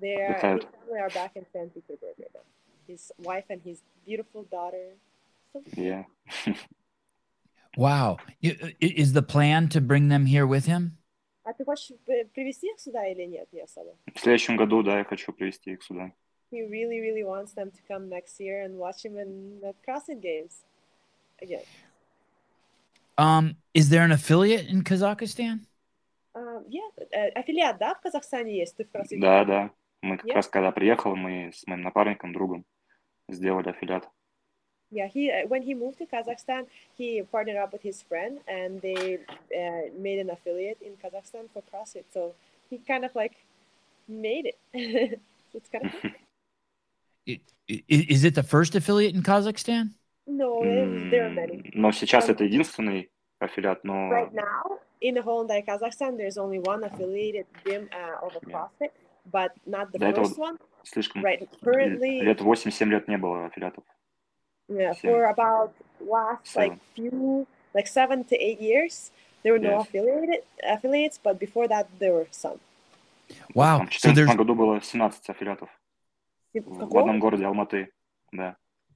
They 0.01 0.15
are, 0.17 0.35
Отдыхают. 0.35 0.63
his 0.63 0.69
family 0.71 0.99
are 0.99 1.09
back 1.13 1.31
in 1.35 1.45
St. 1.53 1.73
Petersburg 1.73 2.15
right 2.17 2.33
now. 2.33 2.41
His 2.87 3.11
wife 3.19 3.45
and 3.49 3.61
his 3.63 3.81
beautiful 4.05 4.43
daughter. 4.49 4.95
So 5.53 5.61
Я 5.75 6.05
Wow. 7.75 8.17
I- 8.43 8.75
i- 8.81 8.93
Is 9.01 9.13
the 9.13 9.23
plan 9.23 9.67
to 9.69 9.81
bring 9.81 10.07
them 10.09 10.25
here 10.27 10.45
with 10.45 10.65
him? 10.65 10.97
А 11.45 11.53
ты 11.53 11.65
хочешь 11.65 11.91
при- 12.05 12.23
привезти 12.25 12.67
их 12.71 12.79
сюда 12.79 13.05
или 13.07 13.23
нет, 13.25 13.47
не 13.51 13.61
особо? 13.61 13.97
в 14.13 14.19
следующем 14.19 14.55
году, 14.57 14.81
да, 14.83 14.99
я 14.99 15.03
хочу 15.03 15.33
привезти 15.33 15.71
их 15.73 15.83
сюда. 15.83 16.11
He 16.51 16.61
really, 16.61 16.99
really 17.01 17.23
wants 17.23 17.53
them 17.55 17.71
to 17.71 17.81
come 17.89 18.09
next 18.09 18.39
year 18.39 18.61
and 18.63 18.77
watch 18.77 19.03
him 19.03 19.17
in 19.17 19.59
the 19.59 19.73
CrossFit 19.85 20.21
Games 20.21 20.63
again. 21.41 21.63
Um, 23.17 23.57
is 23.73 23.89
there 23.89 24.03
an 24.03 24.11
affiliate 24.11 24.67
in 24.69 24.83
Kazakhstan? 24.83 25.65
Um, 26.38 26.64
yeah, 26.68 26.88
э, 27.10 27.28
аффилиат, 27.30 27.78
да, 27.78 27.94
в 27.94 28.00
Казахстане 28.00 28.56
есть? 28.56 28.76
Ты 28.76 28.84
в 28.84 28.94
CrossFit 28.94 29.18
Да, 29.20 29.44
да. 29.44 29.70
Мы 30.02 30.18
как 30.18 30.30
раз 30.32 30.48
когда 30.48 30.70
приехал, 30.70 31.16
мы 31.16 31.50
с 31.52 31.66
моим 31.66 31.82
напарником, 31.82 32.32
другом 32.32 32.64
сделали 33.28 33.70
аффилиат. 33.70 34.08
Yeah, 34.90 35.06
he 35.06 35.30
uh, 35.30 35.46
when 35.48 35.62
he 35.62 35.74
moved 35.74 35.98
to 35.98 36.06
Kazakhstan, 36.06 36.66
he 36.96 37.22
partnered 37.30 37.56
up 37.58 37.72
with 37.72 37.82
his 37.82 38.00
friend, 38.02 38.38
and 38.46 38.80
they 38.80 39.18
uh, 39.54 39.90
made 39.98 40.18
an 40.18 40.30
affiliate 40.30 40.78
in 40.80 40.96
Kazakhstan 40.96 41.48
for 41.52 41.62
CrossFit. 41.70 42.04
So 42.14 42.34
he 42.70 42.78
kind 42.78 43.04
of 43.04 43.14
like 43.14 43.34
made 44.06 44.46
it. 44.46 44.58
it's 45.52 45.68
kind 45.68 45.84
of 45.84 45.92
cool. 45.92 46.10
I- 47.28 47.40
i- 47.68 47.84
Is 48.14 48.24
it 48.24 48.34
the 48.34 48.42
first 48.42 48.74
affiliate 48.76 49.14
in 49.14 49.22
Kazakhstan? 49.22 49.90
no, 50.26 50.60
there, 51.10 51.26
are 51.26 51.30
many. 51.30 51.70
Но 51.74 51.92
сейчас 51.92 52.28
Um, 52.28 52.32
это 52.32 52.44
единственный 52.44 53.10
аффилиат, 53.40 53.84
но 53.84 54.10
Right 54.10 54.32
now, 54.32 54.78
in 55.01 55.15
the 55.15 55.21
whole 55.21 55.41
entire 55.41 55.61
Kazakhstan, 55.63 56.17
there's 56.17 56.37
only 56.37 56.59
one 56.59 56.83
affiliated 56.83 57.45
gym 57.65 57.89
uh, 57.91 58.25
of 58.25 58.35
a 58.35 58.39
Yeah. 58.47 58.53
CrossFit, 58.53 58.91
but 59.31 59.51
not 59.65 59.91
the 59.91 59.99
До 59.99 60.07
этого 60.07 60.25
first 60.25 60.37
one. 60.37 60.57
слишком 60.83 61.23
Right, 61.23 61.41
л- 61.41 61.47
currently, 61.63 62.21
лет 62.21 62.41
8-7 62.41 62.89
лет 62.89 63.07
не 63.07 63.17
было 63.17 63.45
аффилиатов. 63.47 63.83
yeah, 64.69 64.93
seven. 64.93 65.11
for 65.11 65.25
about 65.25 65.71
last 65.99 66.55
like 66.55 66.73
Seven. 66.73 66.79
few, 66.95 67.47
like 67.73 67.87
seven 67.87 68.23
to 68.25 68.35
eight 68.35 68.59
years, 68.59 69.11
there 69.43 69.51
were 69.53 69.59
no 69.59 69.77
Yes. 69.79 69.87
affiliated 69.87 70.43
affiliates, 70.63 71.17
but 71.21 71.37
before 71.39 71.67
that, 71.67 71.87
there 71.99 72.13
were 72.13 72.27
some. 72.31 72.59
Wow. 73.55 73.79
Там 73.79 73.87
в 73.87 73.91
So 73.91 74.11
there's 74.13 74.27
2014 74.29 74.37
году 74.37 74.55
было 74.55 74.81
17 74.81 75.29
аффилиатов 75.29 75.69
В 76.53 76.59
в 76.59 76.79
каком? 76.79 76.89
в 76.89 76.97
одном 76.97 77.19
городе 77.19 77.45
Алматы. 77.45 77.89
Да. 78.31 78.55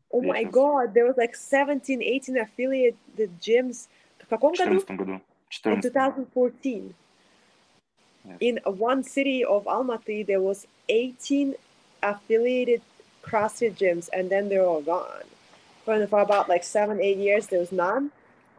Oh 0.09 0.21
my 0.21 0.43
Yes. 0.43 0.51
god, 0.51 0.93
there 0.93 1.05
was 1.05 1.17
like 1.17 1.35
17, 1.35 1.99
18 2.01 2.37
affiliated 2.37 2.95
gyms. 3.41 3.89
В 4.19 4.27
каком 4.27 4.53
В 4.53 4.57
году? 4.57 4.79
2014 4.79 4.97
году. 4.97 5.21
В 5.51 5.65
In 5.65 5.81
2014. 5.81 5.81
2014. 5.81 6.93
Yes. 8.25 8.37
In 8.41 8.59
one 8.65 9.03
city 9.03 9.43
of 9.43 9.63
Almaty, 9.65 10.25
there 10.25 10.41
was 10.41 10.67
18 10.89 11.55
affiliated 12.03 12.81
CrossFit 13.23 13.75
gyms, 13.77 14.09
and 14.11 14.29
then 14.29 14.49
they're 14.49 14.65
all 14.65 14.81
gone. 14.81 15.23
For, 15.85 16.05
for 16.07 16.19
about 16.19 16.49
like 16.49 16.63
seven, 16.63 16.99
eight 17.01 17.17
years, 17.17 17.47
there 17.47 17.59
was 17.59 17.71
none, 17.71 18.11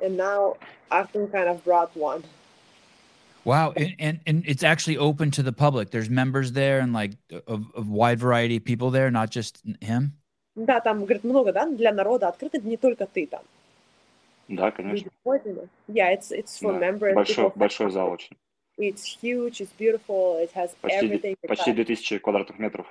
and 0.02 0.16
now 0.16 0.56
Afton 0.90 1.28
kind 1.28 1.48
of 1.48 1.64
brought 1.64 1.94
one. 1.96 2.24
wow, 3.44 3.72
and, 3.76 3.94
and 3.98 4.20
and 4.26 4.44
it's 4.46 4.62
actually 4.62 4.96
open 4.96 5.30
to 5.32 5.42
the 5.42 5.52
public. 5.52 5.90
There's 5.90 6.10
members 6.10 6.52
there 6.52 6.80
and 6.80 6.92
like 6.92 7.12
a, 7.30 7.58
a 7.74 7.80
wide 7.80 8.18
variety 8.18 8.56
of 8.56 8.64
people 8.64 8.90
there, 8.90 9.10
not 9.10 9.30
just 9.30 9.62
him. 9.80 10.12
Да, 10.56 10.80
там, 10.80 11.04
говорит, 11.04 11.22
много, 11.22 11.52
да, 11.52 11.66
для 11.66 11.92
народа 11.92 12.28
открыто, 12.28 12.58
не 12.60 12.76
только 12.76 13.06
ты 13.06 13.26
там. 13.26 13.42
Да, 14.47 14.71
конечно. 14.71 15.09
Yeah, 15.87 16.11
it's, 16.13 16.31
it's 16.31 16.57
for 16.59 16.73
Да. 16.73 16.79
members. 16.79 17.13
Большой, 17.15 17.51
большой 17.55 17.91
зал 17.91 18.11
очень. 18.11 18.35
It's 18.77 19.03
huge, 19.05 19.61
it's 19.61 19.71
beautiful, 19.77 20.37
it 20.43 20.51
has 20.53 20.73
Почти, 20.81 21.05
everything. 21.05 21.35
почти 21.47 21.73
2000 21.73 22.19
квадратных 22.19 22.57
метров. 22.59 22.87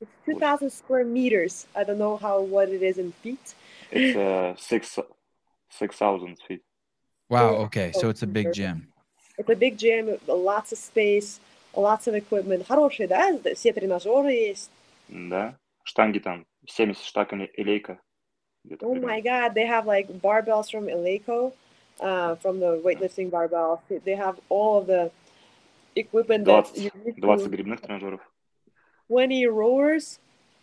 It's 0.00 0.08
2,000 0.26 0.70
square 0.72 1.04
meters. 1.04 1.66
I 1.74 1.84
don't 1.84 1.98
know 1.98 2.16
how 2.16 2.40
what 2.40 2.68
it 2.70 2.82
is 2.82 2.98
in 2.98 3.12
feet. 3.22 3.54
It's 3.90 4.16
uh, 4.16 4.56
six, 4.58 4.98
6,000 5.70 6.38
feet. 6.48 6.62
Wow. 7.28 7.56
Oh, 7.56 7.62
Okay. 7.64 7.92
So 7.92 8.06
oh, 8.06 8.10
it's 8.10 8.22
a 8.22 8.26
big 8.26 8.52
gym. 8.52 8.88
It's 9.38 9.48
a 9.48 9.54
big 9.54 9.76
gym, 9.78 10.18
lots 10.26 10.72
of 10.72 10.78
space, 10.78 11.40
lots 11.76 12.06
of 12.06 12.14
equipment. 12.14 12.66
Хороший, 12.66 13.06
да? 13.06 13.38
Все 13.54 13.72
тренажеры 13.72 14.32
есть. 14.32 14.70
Да. 15.08 15.56
Штанги 15.84 16.18
там 16.18 16.46
70 16.66 17.04
штанг 17.04 17.32
или- 17.34 17.46
и 17.56 17.64
лейка. 17.64 18.00
Oh 18.82 18.94
my 18.94 19.20
God, 19.20 19.54
they 19.54 19.66
have 19.66 19.86
like 19.86 20.08
barbells 20.20 20.70
from 20.70 20.86
Eleiko, 20.86 21.52
uh, 22.00 22.36
from 22.36 22.60
the 22.60 22.80
weightlifting 22.84 23.30
barbells. 23.30 23.80
They 24.04 24.14
have 24.14 24.38
all 24.48 24.78
of 24.78 24.86
the 24.86 25.10
equipment 25.96 26.44
20, 26.44 26.88
that 26.88 27.20
20 27.20 27.48
грибных 27.48 27.80
тренажеров. 27.80 28.20
20 29.08 29.46
rowers. 29.46 30.18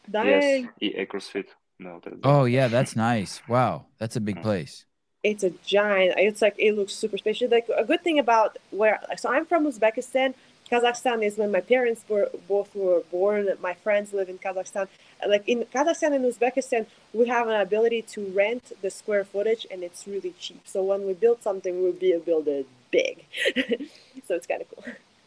Dying. 0.10 0.70
Yes, 0.82 0.94
EA 0.96 1.06
CrossFit. 1.06 1.46
No. 1.78 2.02
Oh 2.24 2.46
yeah, 2.46 2.68
that's 2.68 2.96
nice. 2.96 3.42
Wow, 3.48 3.86
that's 4.00 4.16
a 4.16 4.22
big 4.22 4.42
place. 4.42 4.86
It's 5.24 5.44
a 5.44 5.52
giant. 5.66 6.16
It's 6.18 6.42
like 6.42 6.56
it 6.58 6.74
looks 6.74 6.94
super 6.94 7.18
special. 7.18 7.50
Like 7.50 7.70
a 7.76 7.86
good 7.86 8.04
thing 8.04 8.20
about 8.20 8.58
where 8.72 9.00
so 9.18 9.30
I'm 9.30 9.46
from 9.46 9.66
Uzbekistan. 9.66 10.34
Kazakhstan 10.70 11.24
is 11.24 11.38
when 11.38 11.52
my 11.52 11.62
parents 11.62 12.04
were 12.08 12.30
both 12.48 12.76
were 12.76 13.02
born. 13.12 13.50
My 13.62 13.74
friends 13.74 14.14
live 14.14 14.30
in 14.30 14.38
Kazakhstan, 14.38 14.88
Like 15.27 15.49
in 15.49 15.65
Kazakhstan 15.75 16.15
and 16.15 16.25
Uzbekistan, 16.25 16.87
we 17.13 17.27
have 17.29 17.49
an 17.49 17.61
ability 17.61 18.03
to 18.15 18.21
rent 18.35 18.73
the 18.83 18.91
square 18.91 19.25
footage, 19.25 19.67
and 19.71 19.83
it's 19.83 20.07
really 20.07 20.35
cheap. 20.39 20.61
So 20.67 20.83
when 20.83 21.07
we 21.07 21.15
build 21.15 21.43
something, 21.43 21.83
we'll 21.83 21.93
be 21.93 22.17
build 22.25 22.47
it 22.49 22.67
big. 22.91 23.25
so 24.27 24.35
it's 24.35 24.47
kind 24.47 24.61
of 24.63 24.69
cool. 24.71 24.85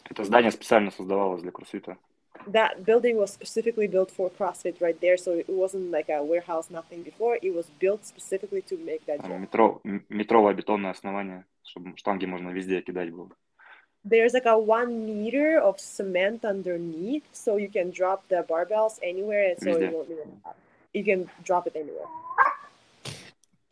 Это 0.10 0.24
здание 0.24 0.52
специально 0.52 0.92
создавалось 0.92 1.42
для 1.42 1.52
кроссфита. 1.52 1.98
That 2.48 2.86
building 2.86 3.18
was 3.18 3.32
specifically 3.32 3.88
built 3.88 4.10
for 4.12 4.30
CrossFit 4.30 4.80
right 4.80 4.98
there. 5.02 5.18
So 5.18 5.32
it 5.32 5.50
wasn't 5.50 5.92
like 5.92 6.08
a 6.10 6.24
warehouse, 6.24 6.70
nothing 6.70 7.04
before. 7.04 7.38
It 7.42 7.54
was 7.54 7.66
built 7.80 8.06
specifically 8.06 8.62
to 8.70 8.78
make 8.78 9.06
that 9.08 9.20
Там 9.22 9.32
gym. 9.32 9.42
метро, 9.42 9.82
м- 9.84 10.06
метровое 10.10 10.54
бетонное 10.54 10.92
основание, 10.92 11.46
чтобы 11.64 11.98
штанги 11.98 12.26
можно 12.26 12.50
везде 12.52 12.82
кидать 12.82 13.12
было. 13.12 13.30
There's 14.05 14.35
like 14.35 14.47
a 14.47 14.59
one 14.59 15.07
meter 15.07 15.59
of 15.59 15.79
cement 15.79 16.45
underneath, 16.45 17.25
so 17.33 17.57
you 17.57 17.69
can 17.69 17.91
drop 17.91 18.29
the 18.29 18.45
barbells 18.49 18.99
anywhere, 19.03 19.51
and 19.51 19.61
so 19.61 19.71
it 19.81 19.93
won't 19.93 20.11
even, 20.11 20.29
you 20.93 21.05
can 21.05 21.31
drop 21.45 21.67
it 21.67 21.77
anywhere. 21.77 22.07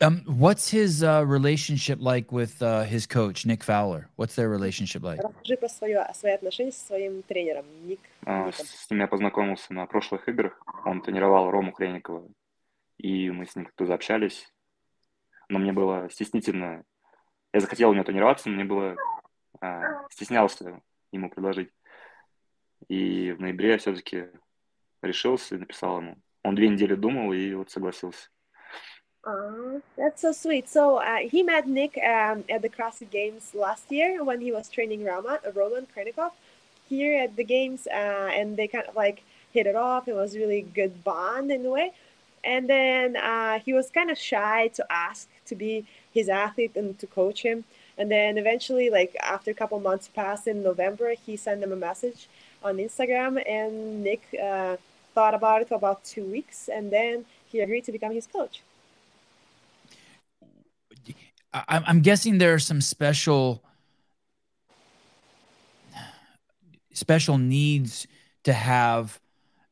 Um, 0.03 0.23
what's 0.27 0.71
his 0.71 1.03
uh, 1.03 1.25
relationship 1.27 1.99
like 2.01 2.33
with 2.33 2.63
uh, 2.63 2.85
his 2.85 3.07
coach 3.07 3.45
Nick 3.45 3.63
Fowler? 3.63 4.09
What's 4.17 4.35
their 4.35 4.49
relationship 4.49 5.03
like? 5.03 5.21
Расскажи 5.21 5.57
про 5.59 5.69
свое, 5.69 6.07
свои 6.15 6.33
отношения 6.33 6.73
со 6.73 6.87
своим 6.87 7.23
тренером, 7.23 7.67
Ник. 7.85 8.01
А. 8.25 8.51
С 8.51 8.89
ним 8.91 9.01
я 9.01 9.07
познакомился 9.09 9.75
на 9.75 9.85
прошлых 9.85 10.27
играх. 10.27 10.59
Он 10.87 11.03
тренировал 11.03 11.51
Рому 11.51 11.73
Хреникова. 11.73 12.27
И 12.97 13.31
мы 13.31 13.45
с 13.45 13.55
ним 13.55 13.67
как-то 13.67 13.85
заобщались. 13.85 14.51
Но 15.51 15.59
мне 15.59 15.73
было 15.73 16.09
стеснительно. 16.11 16.83
Я 17.53 17.61
захотел 17.61 17.91
у 17.91 17.93
него 17.93 18.05
тренироваться, 18.05 18.49
но 18.49 18.55
мне 18.55 18.65
было... 18.65 18.97
стеснялся 20.11 20.81
ему 21.13 21.31
предложить. 21.31 21.71
И 22.89 23.33
в 23.33 23.41
ноябре 23.41 23.73
я 23.73 23.79
все-таки 23.79 24.29
решился 25.03 25.55
и 25.55 25.59
написал 25.59 26.01
ему. 26.01 26.17
Он 26.43 26.55
две 26.55 26.69
недели 26.69 26.95
думал 26.95 27.33
и 27.33 27.55
вот 27.55 27.71
согласился. 27.71 28.29
Oh, 29.23 29.83
that's 29.99 30.23
so 30.23 30.33
sweet. 30.33 30.67
So 30.67 30.97
uh, 30.97 31.19
he 31.31 31.43
met 31.43 31.69
Nick 31.69 31.99
um, 31.99 32.43
at 32.49 32.63
the 32.63 32.71
CrossFit 32.71 33.11
Games 33.11 33.55
last 33.55 33.93
year 33.93 34.25
when 34.25 34.41
he 34.41 34.51
was 34.51 34.71
training 34.71 35.07
uh, 35.07 35.13
Roman, 35.13 35.39
Roman 35.55 35.87
Khrenikov 35.95 36.33
here 36.89 37.21
at 37.21 37.37
the 37.37 37.45
games, 37.45 37.87
uh, 37.87 38.31
and 38.33 38.57
they 38.57 38.67
kind 38.67 38.87
of 38.89 38.97
like 38.97 39.23
hit 39.53 39.67
it 39.67 39.77
off. 39.77 40.09
It 40.09 40.15
was 40.15 40.37
really 40.37 40.63
good 40.63 41.05
bond 41.05 41.51
in 41.51 41.67
a 41.67 41.71
way. 41.71 41.93
And 42.43 42.71
then 42.71 43.17
uh, 43.17 43.59
he 43.59 43.75
was 43.75 43.91
kind 43.91 44.11
of 44.11 44.17
shy 44.17 44.69
to 44.69 44.87
ask 44.91 45.29
to 45.47 45.55
be 45.55 45.87
his 46.13 46.31
athlete 46.31 46.73
and 46.75 46.99
to 46.99 47.07
coach 47.07 47.43
him. 47.43 47.65
And 48.01 48.11
then 48.11 48.39
eventually, 48.39 48.89
like 48.89 49.15
after 49.21 49.51
a 49.51 49.55
couple 49.55 49.79
months 49.79 50.09
passed 50.09 50.47
in 50.47 50.63
November, 50.63 51.13
he 51.27 51.37
sent 51.37 51.63
him 51.63 51.71
a 51.71 51.77
message 51.77 52.29
on 52.65 52.79
Instagram, 52.79 53.33
and 53.47 54.03
Nick 54.03 54.23
uh, 54.43 54.79
thought 55.15 55.35
about 55.35 55.61
it 55.61 55.69
for 55.69 55.75
about 55.75 56.03
two 56.03 56.25
weeks, 56.25 56.71
and 56.73 56.91
then 56.91 57.27
he 57.45 57.61
agreed 57.61 57.85
to 57.85 57.93
become 57.93 58.13
his 58.13 58.27
coach. 58.27 58.63
I'm 61.53 62.01
guessing 62.01 62.39
there 62.39 62.55
are 62.55 62.59
some 62.59 62.81
special 62.81 63.63
special 66.95 67.37
needs 67.37 68.07
to 68.45 68.55
have 68.55 69.21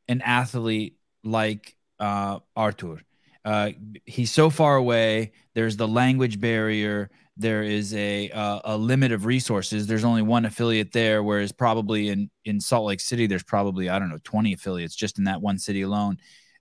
an 0.07 0.21
athlete 0.21 0.97
like 1.23 1.75
uh, 1.99 2.39
Artur. 2.55 3.01
Uh, 3.43 3.71
he's 4.05 4.31
so 4.31 4.51
far 4.51 4.75
away. 4.75 5.31
There's 5.55 5.77
the 5.77 5.87
language 5.87 6.39
barrier 6.39 7.09
There 7.38 7.62
is 7.64 7.92
a 7.94 8.30
uh, 8.30 8.60
a 8.64 8.76
limit 8.76 9.10
of 9.10 9.26
resources. 9.26 9.86
There's 9.88 10.04
only 10.04 10.22
one 10.22 10.44
affiliate 10.44 10.92
there, 10.92 11.20
whereas 11.22 11.50
probably 11.52 12.08
in 12.08 12.30
in 12.44 12.60
Salt 12.60 12.86
Lake 12.86 13.00
City, 13.00 13.26
there's 13.26 13.42
probably 13.42 13.88
I 13.88 13.98
don't 13.98 14.08
know 14.08 14.18
20 14.22 14.52
affiliates 14.52 14.94
just 14.94 15.18
in 15.18 15.24
that 15.24 15.40
one 15.42 15.58
city 15.58 15.82
alone. 15.82 16.18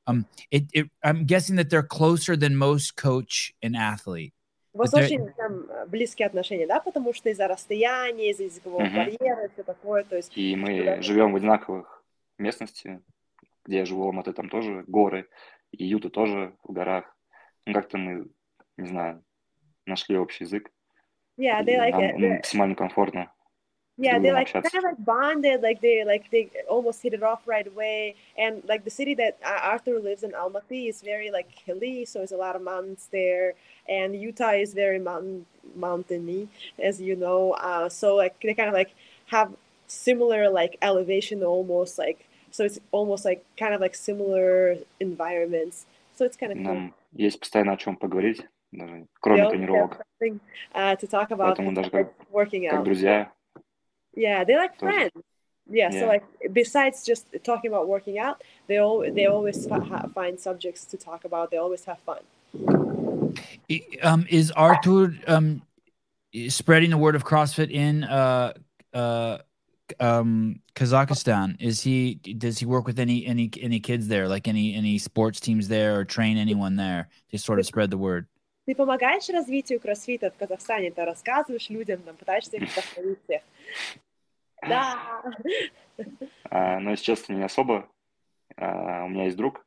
Um, 0.07 0.25
it, 0.49 0.63
it 0.73 0.89
I'm 1.03 1.25
guessing 1.25 1.57
that 1.57 1.69
they're 1.69 1.83
closer 1.83 2.35
than 2.35 2.55
most 2.57 2.95
coach 2.95 3.53
and 3.61 3.75
athlete. 3.77 4.33
У 4.73 4.79
вас 4.79 4.91
Это- 4.91 5.03
очень 5.05 5.31
там, 5.37 5.65
э, 5.69 5.85
близкие 5.85 6.25
отношения, 6.25 6.65
да, 6.65 6.79
потому 6.79 7.13
что 7.13 7.29
из-за 7.29 7.47
расстояния, 7.47 8.31
из-за 8.31 8.45
языкового 8.45 8.85
Мгм. 8.85 8.95
барьера 8.95 9.45
и 9.45 9.49
все 9.53 9.61
такое, 9.61 10.03
то 10.03 10.15
есть 10.15 10.31
И 10.35 10.55
мы 10.55 10.83
Да. 10.83 11.01
живем 11.03 11.31
в 11.31 11.35
одинаковых 11.35 12.03
местности, 12.39 12.99
где 13.65 13.77
я 13.77 13.85
живу, 13.85 14.03
Алматы, 14.05 14.33
там 14.33 14.49
тоже 14.49 14.83
горы, 14.87 15.29
и 15.71 15.85
Юта 15.85 16.09
тоже 16.09 16.55
в 16.63 16.73
горах. 16.73 17.05
Ну, 17.67 17.73
как-то 17.75 17.99
мы, 17.99 18.25
не 18.77 18.87
знаю, 18.87 19.23
нашли 19.87 20.17
общий 20.17 20.43
язык. 20.45 20.71
yeah, 21.37 21.61
и 21.61 21.65
they 21.65 21.77
like 21.77 21.93
нам 21.93 22.01
it. 22.03 22.17
They- 22.17 22.29
максимально 22.29 22.75
комфортно. 22.75 23.31
yeah, 23.97 24.17
they 24.17 24.29
другом 24.29 24.33
like 24.33 24.47
общаться. 24.47 24.69
kind 24.71 24.77
of 24.77 24.83
like 24.91 25.05
bonded, 25.05 25.61
like 25.61 25.81
they 25.81 26.03
like 26.03 26.29
they 26.31 26.49
almost 26.67 27.01
hit 27.03 27.13
it 27.13 27.23
off 27.23 27.41
right 27.45 27.67
away. 27.67 28.15
And 28.37 28.63
like 28.67 28.83
the 28.83 28.89
city 28.89 29.13
that 29.15 29.37
uh, 29.43 29.59
Arthur 29.71 29.99
lives 29.99 30.23
in, 30.23 30.31
Almaty, 30.31 30.89
is 30.89 31.01
very 31.01 31.29
like 31.31 31.49
hilly, 31.65 32.05
so 32.05 32.19
there's 32.19 32.31
a 32.31 32.37
lot 32.37 32.55
of 32.55 32.61
mountains 32.61 33.07
there. 33.11 33.53
And 33.87 34.15
Utah 34.15 34.53
is 34.53 34.73
very 34.73 34.99
mountain 34.99 35.45
mountainy, 35.75 36.47
as 36.79 36.99
you 36.99 37.15
know. 37.15 37.51
Uh, 37.53 37.89
so 37.89 38.15
like 38.15 38.39
they 38.41 38.53
kind 38.53 38.69
of 38.69 38.73
like 38.73 38.93
have 39.27 39.53
similar 39.87 40.49
like 40.49 40.77
elevation, 40.81 41.43
almost 41.43 41.97
like 41.99 42.25
so 42.51 42.63
it's 42.63 42.79
almost 42.91 43.25
like 43.25 43.45
kind 43.57 43.73
of 43.73 43.81
like 43.81 43.95
similar 43.95 44.77
environments. 44.99 45.85
So 46.15 46.25
it's 46.25 46.37
kind 46.37 46.51
of 46.51 46.57
cool. 46.59 46.73
Нам 46.73 46.95
есть 47.13 47.39
постоянно 47.39 47.73
о 47.73 47.77
чем 47.77 47.95
поговорить, 47.95 48.41
даже 48.71 48.93
They 48.93 49.05
кроме 49.21 49.41
always 49.43 49.51
have 49.51 49.51
тренировок, 49.51 50.01
something 50.21 50.39
uh, 50.73 50.95
to 50.97 51.07
talk 51.07 51.29
about 51.31 51.57
Поэтому 51.57 51.73
даже 51.73 51.89
besides 51.89 51.91
как- 51.91 52.31
working 52.31 52.69
как 52.69 52.79
out. 52.79 52.83
друзья. 52.85 53.31
Yeah, 54.15 54.43
they 54.45 54.55
like 54.55 54.77
Тоже. 54.77 54.91
friends. 54.91 55.23
Yeah, 55.69 55.89
so 55.91 55.97
Yeah. 55.99 56.07
like 56.07 56.23
besides 56.51 57.05
just 57.05 57.25
talking 57.43 57.71
about 57.71 57.87
working 57.87 58.19
out, 58.19 58.43
they 58.67 58.77
all 58.79 58.99
they 58.99 59.27
always 59.27 59.65
fi- 59.65 59.79
ha- 59.79 60.07
find 60.13 60.37
subjects 60.39 60.85
to 60.85 60.97
talk 60.97 61.23
about. 61.23 61.51
They 61.51 61.57
always 61.57 61.85
have 61.85 61.99
fun. 61.99 62.19
I- 63.69 63.85
Um, 64.03 64.25
is 64.29 64.51
Artur 64.51 65.15
um, 65.27 65.61
spreading 66.49 66.89
the 66.89 66.97
word 66.97 67.15
of 67.15 67.23
CrossFit 67.23 67.71
in 67.71 68.03
uh, 68.03 68.53
uh, 68.93 69.37
um, 69.99 70.59
Kazakhstan? 70.75 71.55
Is 71.61 71.81
he 71.81 72.15
does 72.15 72.59
he 72.59 72.65
work 72.65 72.85
with 72.85 72.99
any 72.99 73.25
any 73.25 73.49
any 73.61 73.79
kids 73.79 74.07
there, 74.07 74.27
like 74.27 74.47
any 74.47 74.75
any 74.75 74.97
sports 74.97 75.39
teams 75.39 75.67
there, 75.69 75.97
or 75.99 76.03
train 76.05 76.37
anyone 76.37 76.75
there 76.75 77.07
to 77.31 77.37
sort 77.37 77.59
of 77.59 77.65
spread 77.65 77.89
the 77.89 77.97
word? 77.97 78.27
Ты 78.68 78.74
помогаешь 78.74 79.26
развитию 79.30 79.80
кроссфита 79.80 80.30
в 80.30 80.36
Казахстане, 80.36 80.90
ты 80.90 81.02
рассказываешь 81.02 81.70
людям, 81.70 82.02
там, 82.02 82.14
пытаешься 82.16 82.58
их 82.58 82.70
вдохновить 82.70 83.18
всех. 83.24 83.42
Да. 84.60 85.22
А, 86.50 86.78
но, 86.78 86.90
если 86.90 87.04
честно, 87.04 87.32
не 87.32 87.44
особо. 87.44 87.88
А, 88.56 89.04
у 89.06 89.08
меня 89.08 89.24
есть 89.24 89.38
друг, 89.38 89.66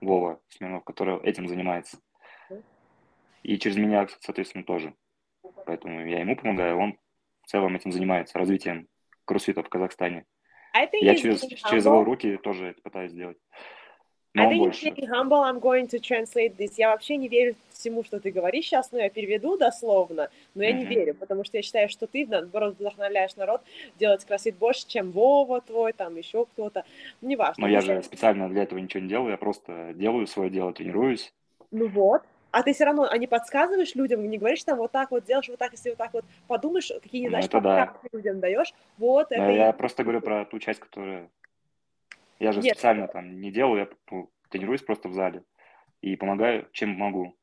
Вова 0.00 0.40
Смирнов, 0.46 0.84
который 0.84 1.20
этим 1.24 1.48
занимается. 1.48 1.98
И 3.42 3.58
через 3.58 3.76
меня, 3.76 4.06
соответственно, 4.20 4.62
тоже. 4.62 4.94
Поэтому 5.66 6.06
я 6.06 6.20
ему 6.20 6.36
помогаю, 6.36 6.78
он 6.78 6.98
в 7.42 7.48
целом 7.48 7.74
этим 7.74 7.90
занимается, 7.90 8.38
развитием 8.38 8.86
кроссфита 9.24 9.64
в 9.64 9.68
Казахстане. 9.68 10.24
Think 10.76 10.98
Я 11.00 11.16
через, 11.16 11.40
через 11.40 11.84
его 11.84 12.04
руки 12.04 12.36
тоже 12.36 12.68
это 12.68 12.80
пытаюсь 12.80 13.10
сделать. 13.10 13.38
I 14.36 14.42
Но 14.42 14.46
он 14.48 14.52
think 14.54 14.58
больше. 14.58 14.86
being 14.90 15.08
humble. 15.08 15.42
I'm 15.42 15.58
going 15.60 15.88
to 15.88 15.98
translate 15.98 16.56
this. 16.56 16.74
Я 16.76 16.90
вообще 16.90 17.16
не 17.16 17.26
верю 17.26 17.56
всему, 17.70 18.04
что 18.04 18.20
ты 18.20 18.30
говоришь 18.30 18.66
сейчас, 18.66 18.92
но 18.92 18.98
я 19.00 19.10
переведу 19.10 19.56
дословно, 19.56 20.30
но 20.54 20.62
я 20.62 20.72
не 20.72 20.84
Мгм. 20.84 20.94
верю, 20.94 21.14
потому 21.14 21.42
что 21.44 21.56
я 21.56 21.62
считаю, 21.64 21.88
что 21.88 22.06
ты, 22.06 22.26
наоборот, 22.28 22.76
вдохновляешь 22.78 23.34
народ 23.34 23.60
делать 23.98 24.24
кроссфит 24.24 24.54
больше, 24.56 24.86
чем 24.86 25.10
Вова 25.10 25.60
твой, 25.62 25.92
там 25.92 26.14
еще 26.16 26.44
кто-то. 26.44 26.84
Ну, 27.20 27.28
неважно. 27.30 27.62
Но 27.62 27.68
я 27.68 27.78
Если- 27.78 27.94
же 27.96 28.02
специально 28.04 28.48
для 28.48 28.62
этого 28.62 28.78
ничего 28.78 29.02
не 29.02 29.08
делаю, 29.08 29.30
я 29.32 29.36
просто 29.36 29.92
делаю 29.94 30.28
свое 30.28 30.48
дело, 30.48 30.72
тренируюсь. 30.72 31.32
Ну 31.72 31.88
вот. 31.88 32.22
А 32.52 32.62
ты 32.62 32.72
все 32.72 32.84
равно, 32.84 33.08
а 33.10 33.16
не 33.16 33.26
подсказываешь 33.28 33.94
людям, 33.96 34.28
не 34.28 34.36
говоришь 34.38 34.62
там 34.64 34.78
вот 34.78 34.90
так 34.92 35.10
вот 35.12 35.24
делаешь, 35.24 35.48
вот 35.48 35.58
так, 35.58 35.72
если 35.72 35.90
вот 35.90 35.98
так 35.98 36.12
вот 36.12 36.24
подумаешь, 36.48 36.90
какие, 37.02 37.24
Ну, 37.24 37.30
знаешь, 37.30 37.46
это 37.46 37.60
да. 37.60 37.94
людям 38.12 38.40
даешь. 38.40 38.74
Вот, 38.98 39.30
Но 39.30 39.36
это 39.36 39.50
и- 39.52 39.56
я 39.56 39.72
просто 39.72 40.02
говорю 40.04 40.20
про 40.20 40.44
ту 40.44 40.58
часть, 40.60 40.80
которая... 40.80 41.28
Я 42.40 42.52
же 42.52 42.60
Нет. 42.60 42.74
специально 42.74 43.06
там 43.06 43.40
не 43.40 43.52
делаю, 43.52 43.88
я 44.12 44.26
тренируюсь 44.48 44.82
просто 44.82 45.08
в 45.08 45.12
зале 45.12 45.44
и 46.00 46.16
помогаю, 46.16 46.68
чем 46.72 46.90
могу. 46.90 47.34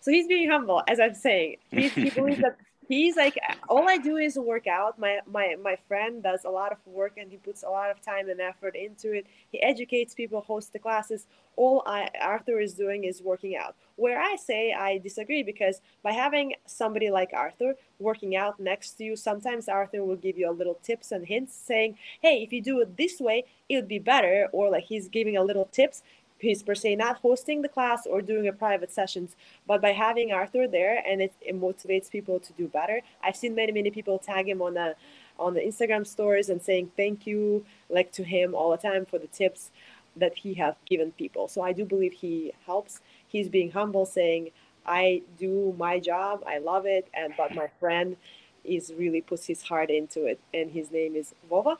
So 0.00 0.12
he's 0.12 0.28
being 0.28 0.48
humble, 0.48 0.80
as 0.86 1.00
I'm 1.00 1.14
saying. 1.14 1.58
He's, 1.70 1.92
he 1.92 2.10
believes 2.10 2.40
that 2.40 2.56
he's 2.96 3.16
like, 3.16 3.38
all 3.68 3.88
I 3.88 3.98
do 3.98 4.16
is 4.16 4.36
work 4.36 4.66
out. 4.66 4.98
My, 4.98 5.20
my, 5.26 5.56
my 5.62 5.76
friend 5.88 6.22
does 6.22 6.44
a 6.44 6.50
lot 6.50 6.72
of 6.72 6.78
work 6.86 7.14
and 7.16 7.30
he 7.30 7.36
puts 7.36 7.62
a 7.62 7.68
lot 7.68 7.90
of 7.90 8.00
time 8.02 8.28
and 8.28 8.40
effort 8.40 8.74
into 8.74 9.12
it. 9.12 9.26
He 9.50 9.62
educates 9.62 10.14
people, 10.14 10.40
hosts 10.40 10.70
the 10.70 10.78
classes. 10.78 11.26
All 11.56 11.82
I, 11.86 12.08
Arthur 12.20 12.58
is 12.58 12.74
doing 12.74 13.04
is 13.04 13.22
working 13.22 13.56
out. 13.56 13.76
Where 13.96 14.20
I 14.20 14.36
say 14.36 14.72
I 14.72 14.98
disagree 14.98 15.42
because 15.42 15.80
by 16.02 16.12
having 16.12 16.54
somebody 16.66 17.10
like 17.10 17.30
Arthur 17.34 17.74
working 17.98 18.34
out 18.34 18.58
next 18.58 18.92
to 18.92 19.04
you, 19.04 19.14
sometimes 19.16 19.68
Arthur 19.68 20.04
will 20.04 20.16
give 20.16 20.38
you 20.38 20.50
a 20.50 20.52
little 20.52 20.78
tips 20.82 21.12
and 21.12 21.26
hints 21.26 21.54
saying, 21.54 21.96
hey, 22.22 22.42
if 22.42 22.52
you 22.52 22.62
do 22.62 22.80
it 22.80 22.96
this 22.96 23.20
way, 23.20 23.44
it 23.68 23.76
would 23.76 23.88
be 23.88 23.98
better. 23.98 24.48
Or 24.52 24.70
like 24.70 24.84
he's 24.84 25.08
giving 25.08 25.36
a 25.36 25.44
little 25.44 25.66
tips 25.66 26.02
he's 26.40 26.62
per 26.62 26.74
se 26.74 26.96
not 26.96 27.18
hosting 27.18 27.62
the 27.62 27.68
class 27.68 28.06
or 28.06 28.20
doing 28.20 28.48
a 28.48 28.52
private 28.52 28.90
sessions, 28.90 29.36
but 29.66 29.80
by 29.80 29.92
having 29.92 30.32
Arthur 30.32 30.66
there 30.66 31.02
and 31.06 31.20
it, 31.20 31.32
it 31.40 31.60
motivates 31.60 32.10
people 32.10 32.40
to 32.40 32.52
do 32.54 32.66
better. 32.68 33.00
I've 33.22 33.36
seen 33.36 33.54
many 33.54 33.72
many 33.72 33.90
people 33.90 34.18
tag 34.18 34.48
him 34.48 34.62
on 34.62 34.74
the 34.74 34.96
on 35.38 35.54
the 35.54 35.60
Instagram 35.60 36.06
stories 36.06 36.48
and 36.48 36.60
saying 36.62 36.90
thank 36.96 37.26
you 37.26 37.64
like 37.88 38.12
to 38.12 38.24
him 38.24 38.54
all 38.54 38.70
the 38.70 38.76
time 38.76 39.06
for 39.06 39.18
the 39.18 39.26
tips 39.28 39.70
that 40.16 40.36
he 40.36 40.54
has 40.54 40.74
given 40.86 41.12
people. 41.12 41.48
So 41.48 41.62
I 41.62 41.72
do 41.72 41.84
believe 41.84 42.12
he 42.12 42.52
helps. 42.66 43.00
He's 43.26 43.48
being 43.48 43.70
humble, 43.70 44.06
saying, 44.06 44.50
"I 44.84 45.22
do 45.38 45.74
my 45.78 46.00
job, 46.00 46.42
I 46.46 46.58
love 46.58 46.86
it, 46.86 47.08
and 47.14 47.34
but 47.36 47.54
my 47.54 47.68
friend 47.78 48.16
is 48.64 48.92
really 48.96 49.20
puts 49.20 49.46
his 49.46 49.62
heart 49.62 49.90
into 49.90 50.26
it, 50.26 50.40
and 50.52 50.70
his 50.70 50.90
name 50.90 51.16
is 51.16 51.34
Vova." 51.50 51.76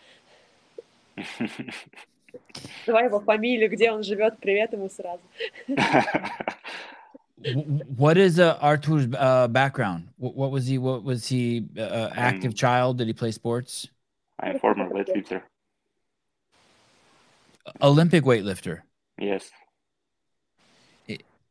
Давай 2.85 3.05
его 3.05 3.19
фамилию, 3.19 3.69
где 3.69 3.91
он 3.91 4.03
живет, 4.03 4.39
привет 4.39 4.73
ему 4.73 4.89
сразу. 4.89 5.21
what 7.97 8.17
is 8.17 8.39
uh, 8.39 8.57
Artur's 8.61 9.07
uh, 9.17 9.47
background? 9.47 10.09
What, 10.17 10.35
what, 10.35 10.51
was 10.51 10.67
he? 10.67 10.77
What 10.77 11.03
was 11.03 11.27
he? 11.27 11.65
Uh, 11.77 11.81
uh 11.81 12.13
active 12.15 12.51
um, 12.51 12.53
child? 12.53 12.97
Did 12.97 13.07
he 13.07 13.13
play 13.13 13.31
sports? 13.31 13.87
I'm 14.39 14.55
a 14.55 14.59
former 14.59 14.89
weightlifter. 14.89 15.41
Olympic 17.81 18.23
weightlifter. 18.23 18.81
Yes. 19.17 19.49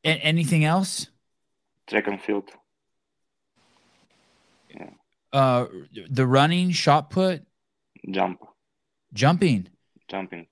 anything 0.04 0.64
else? 0.64 1.08
Track 1.86 2.06
and 2.06 2.20
field. 2.20 2.50
Yeah. 4.70 4.90
Uh, 5.32 5.66
the 6.10 6.26
running, 6.26 6.70
shot 6.70 7.10
put, 7.10 7.42
jump, 8.10 8.40
jumping, 9.12 9.68
jumping, 10.08 10.46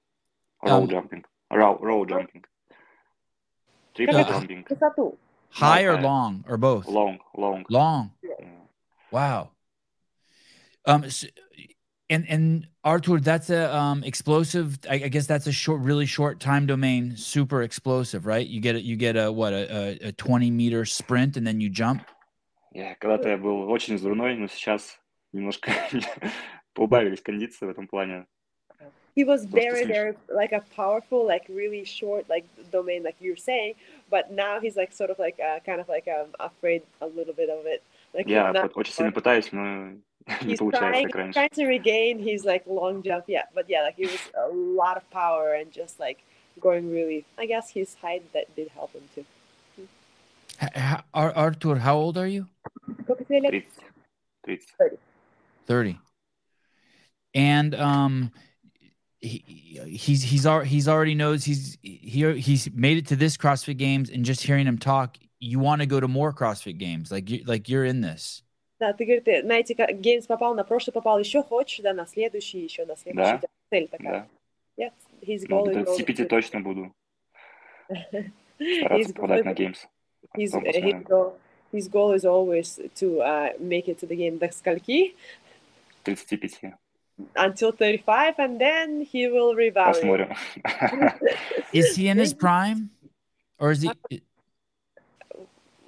roll 0.64 0.82
um, 0.82 0.88
jumping, 0.88 1.24
roll 1.52 1.78
roll 1.80 2.04
jumping, 2.04 2.44
triple 3.94 4.24
jumping. 4.24 4.64
High 5.50 5.82
or 5.82 6.00
long 6.00 6.44
or 6.48 6.56
both? 6.56 6.86
Long, 6.88 7.18
long, 7.36 7.64
long. 7.68 8.12
Yeah. 8.22 8.46
Wow. 9.10 9.50
Um, 10.86 11.10
so, 11.10 11.28
and 12.08 12.28
and 12.28 12.66
Artur, 12.84 13.20
that's 13.20 13.50
a 13.50 13.74
um 13.74 14.02
explosive. 14.02 14.78
I, 14.88 14.94
I, 14.94 15.08
guess 15.08 15.26
that's 15.26 15.46
a 15.46 15.52
short, 15.52 15.80
really 15.80 16.06
short 16.06 16.40
time 16.40 16.66
domain, 16.66 17.16
super 17.16 17.62
explosive, 17.62 18.26
right? 18.26 18.46
You 18.46 18.60
get 18.60 18.76
it. 18.76 18.82
You 18.82 18.96
get 18.96 19.16
a 19.16 19.30
what 19.30 19.52
a, 19.52 20.02
a, 20.04 20.08
a 20.08 20.12
twenty 20.12 20.50
meter 20.50 20.84
sprint, 20.84 21.36
and 21.36 21.46
then 21.46 21.60
you 21.60 21.68
jump. 21.68 22.02
Yeah, 22.74 22.94
когда-то 22.94 23.28
я 23.28 23.36
был 23.36 23.68
очень 23.70 23.96
взрывной, 23.96 24.34
но 24.36 24.48
сейчас 24.48 24.98
немножко 25.32 25.72
поубавились 26.74 27.20
кондиции 27.20 27.66
в 27.66 27.70
этом 27.70 27.86
плане. 27.86 28.26
He 29.16 29.24
was 29.24 29.44
very, 29.44 29.84
very 29.84 30.14
like 30.32 30.52
a 30.52 30.62
powerful, 30.74 31.26
like 31.26 31.44
really 31.48 31.84
short, 31.84 32.30
like 32.30 32.46
domain, 32.70 33.02
like 33.02 33.16
you're 33.20 33.36
saying. 33.36 33.74
But 34.08 34.32
now 34.32 34.58
he's 34.58 34.76
like 34.76 34.92
sort 34.92 35.10
of 35.10 35.18
like 35.18 35.38
uh, 35.38 35.60
kind 35.66 35.80
of 35.80 35.88
like 35.88 36.08
um, 36.08 36.28
afraid 36.40 36.82
a 37.02 37.06
little 37.06 37.34
bit 37.34 37.50
of 37.50 37.66
it. 37.66 37.82
Like 38.14 38.26
yeah, 38.26 38.52
очень 38.74 38.92
сильно 38.92 39.12
пытаюсь, 39.12 39.52
но 39.52 39.96
he's 40.40 40.58
trying, 40.58 41.08
trying 41.32 41.48
to 41.50 41.66
regain 41.66 42.18
his 42.18 42.44
like 42.44 42.64
long 42.66 43.02
jump. 43.02 43.24
Yeah, 43.28 43.44
but 43.54 43.68
yeah, 43.68 43.82
like 43.82 43.96
it 43.98 44.10
was 44.10 44.20
a 44.34 44.48
lot 44.48 44.96
of 44.96 45.08
power 45.10 45.54
and 45.54 45.70
just 45.70 46.00
like 46.00 46.18
going 46.60 46.90
really. 46.90 47.24
I 47.36 47.46
guess 47.46 47.70
his 47.70 47.94
height 47.94 48.22
that 48.32 48.54
did 48.56 48.68
help 48.68 48.92
him 48.94 49.02
too. 49.14 49.24
How, 50.58 51.02
Artur, 51.12 51.76
how 51.76 51.96
old 51.96 52.16
are 52.16 52.26
you? 52.26 52.46
30. 53.06 53.66
30. 54.46 54.96
30. 55.66 55.98
And 57.34 57.74
um 57.74 58.32
he, 59.22 59.80
he's 59.88 60.22
he's 60.22 60.46
already 60.46 60.68
he's 60.68 60.88
already 60.88 61.14
knows 61.14 61.44
he's 61.44 61.78
he 61.82 62.32
he's 62.40 62.68
made 62.74 62.98
it 62.98 63.06
to 63.06 63.16
this 63.16 63.36
CrossFit 63.36 63.76
Games 63.76 64.10
and 64.10 64.24
just 64.24 64.42
hearing 64.42 64.66
him 64.66 64.78
talk, 64.78 65.16
you 65.38 65.58
want 65.60 65.80
to 65.80 65.86
go 65.86 66.00
to 66.00 66.08
more 66.08 66.32
CrossFit 66.32 66.78
Games. 66.78 67.12
Like 67.12 67.30
you 67.30 67.44
like 67.46 67.68
you're 67.68 67.84
in 67.84 68.00
this. 68.00 68.42
Да, 68.80 68.92
ты 68.92 69.04
говоришь, 69.04 69.22
ты 69.24 69.44
на 69.44 69.60
эти 69.60 69.74
Games 69.74 70.26
попал, 70.26 70.56
на 70.56 70.64
прошлый 70.64 70.92
попал, 70.92 71.20
еще 71.20 71.44
хочешь, 71.44 71.80
да, 71.82 71.94
на 71.94 72.04
следующий, 72.04 72.58
еще 72.58 72.84
на 72.84 72.96
следующий. 72.96 73.38
Да. 73.40 73.48
Цель 73.70 73.88
такая. 73.88 74.28
Да. 74.76 74.84
Yeah, 74.84 74.92
his 75.20 75.46
goal 75.46 75.66
ну, 75.66 75.82
is 75.82 75.96
35 75.96 76.28
точно 76.28 76.60
буду 76.60 76.92
стараться 77.86 79.14
попадать 79.14 79.44
на 79.44 79.52
Games. 79.52 79.78
His, 80.36 80.52
his, 80.52 81.04
goal, 81.04 81.38
his 81.72 81.88
goal 81.88 82.12
is 82.12 82.24
always 82.24 82.80
to 82.96 83.20
uh, 83.20 83.50
make 83.60 83.86
it 83.86 83.98
to 84.00 84.06
the 84.06 84.16
game. 84.16 84.38
До 84.38 84.50
скольки? 84.50 85.14
35. 86.04 86.74
Until 87.36 87.72
35, 87.72 88.34
and 88.38 88.60
then 88.60 89.02
he 89.02 89.28
will 89.28 89.54
revalue. 89.54 90.34
is 91.72 91.94
he 91.94 92.08
in 92.08 92.18
his 92.18 92.34
prime? 92.34 92.90
Or 93.58 93.70
is 93.70 93.82
he... 93.82 93.92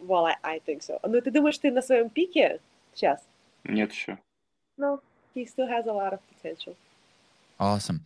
Well, 0.00 0.26
I, 0.26 0.36
I 0.44 0.58
think 0.60 0.82
so. 0.82 1.00
Ну, 1.02 1.20
ты 1.20 1.30
думаешь, 1.30 1.58
ты 1.58 1.70
на 1.70 1.82
своем 1.82 2.10
пике? 2.10 2.60
сейчас? 2.94 3.20
Нет 3.64 3.92
еще. 3.92 4.18
No, 4.76 5.00
he 5.34 5.44
still 5.44 5.68
has 5.68 5.86
a 5.86 5.92
lot 5.92 6.12
of 6.12 6.20
potential. 6.28 6.76
Awesome. 7.58 8.02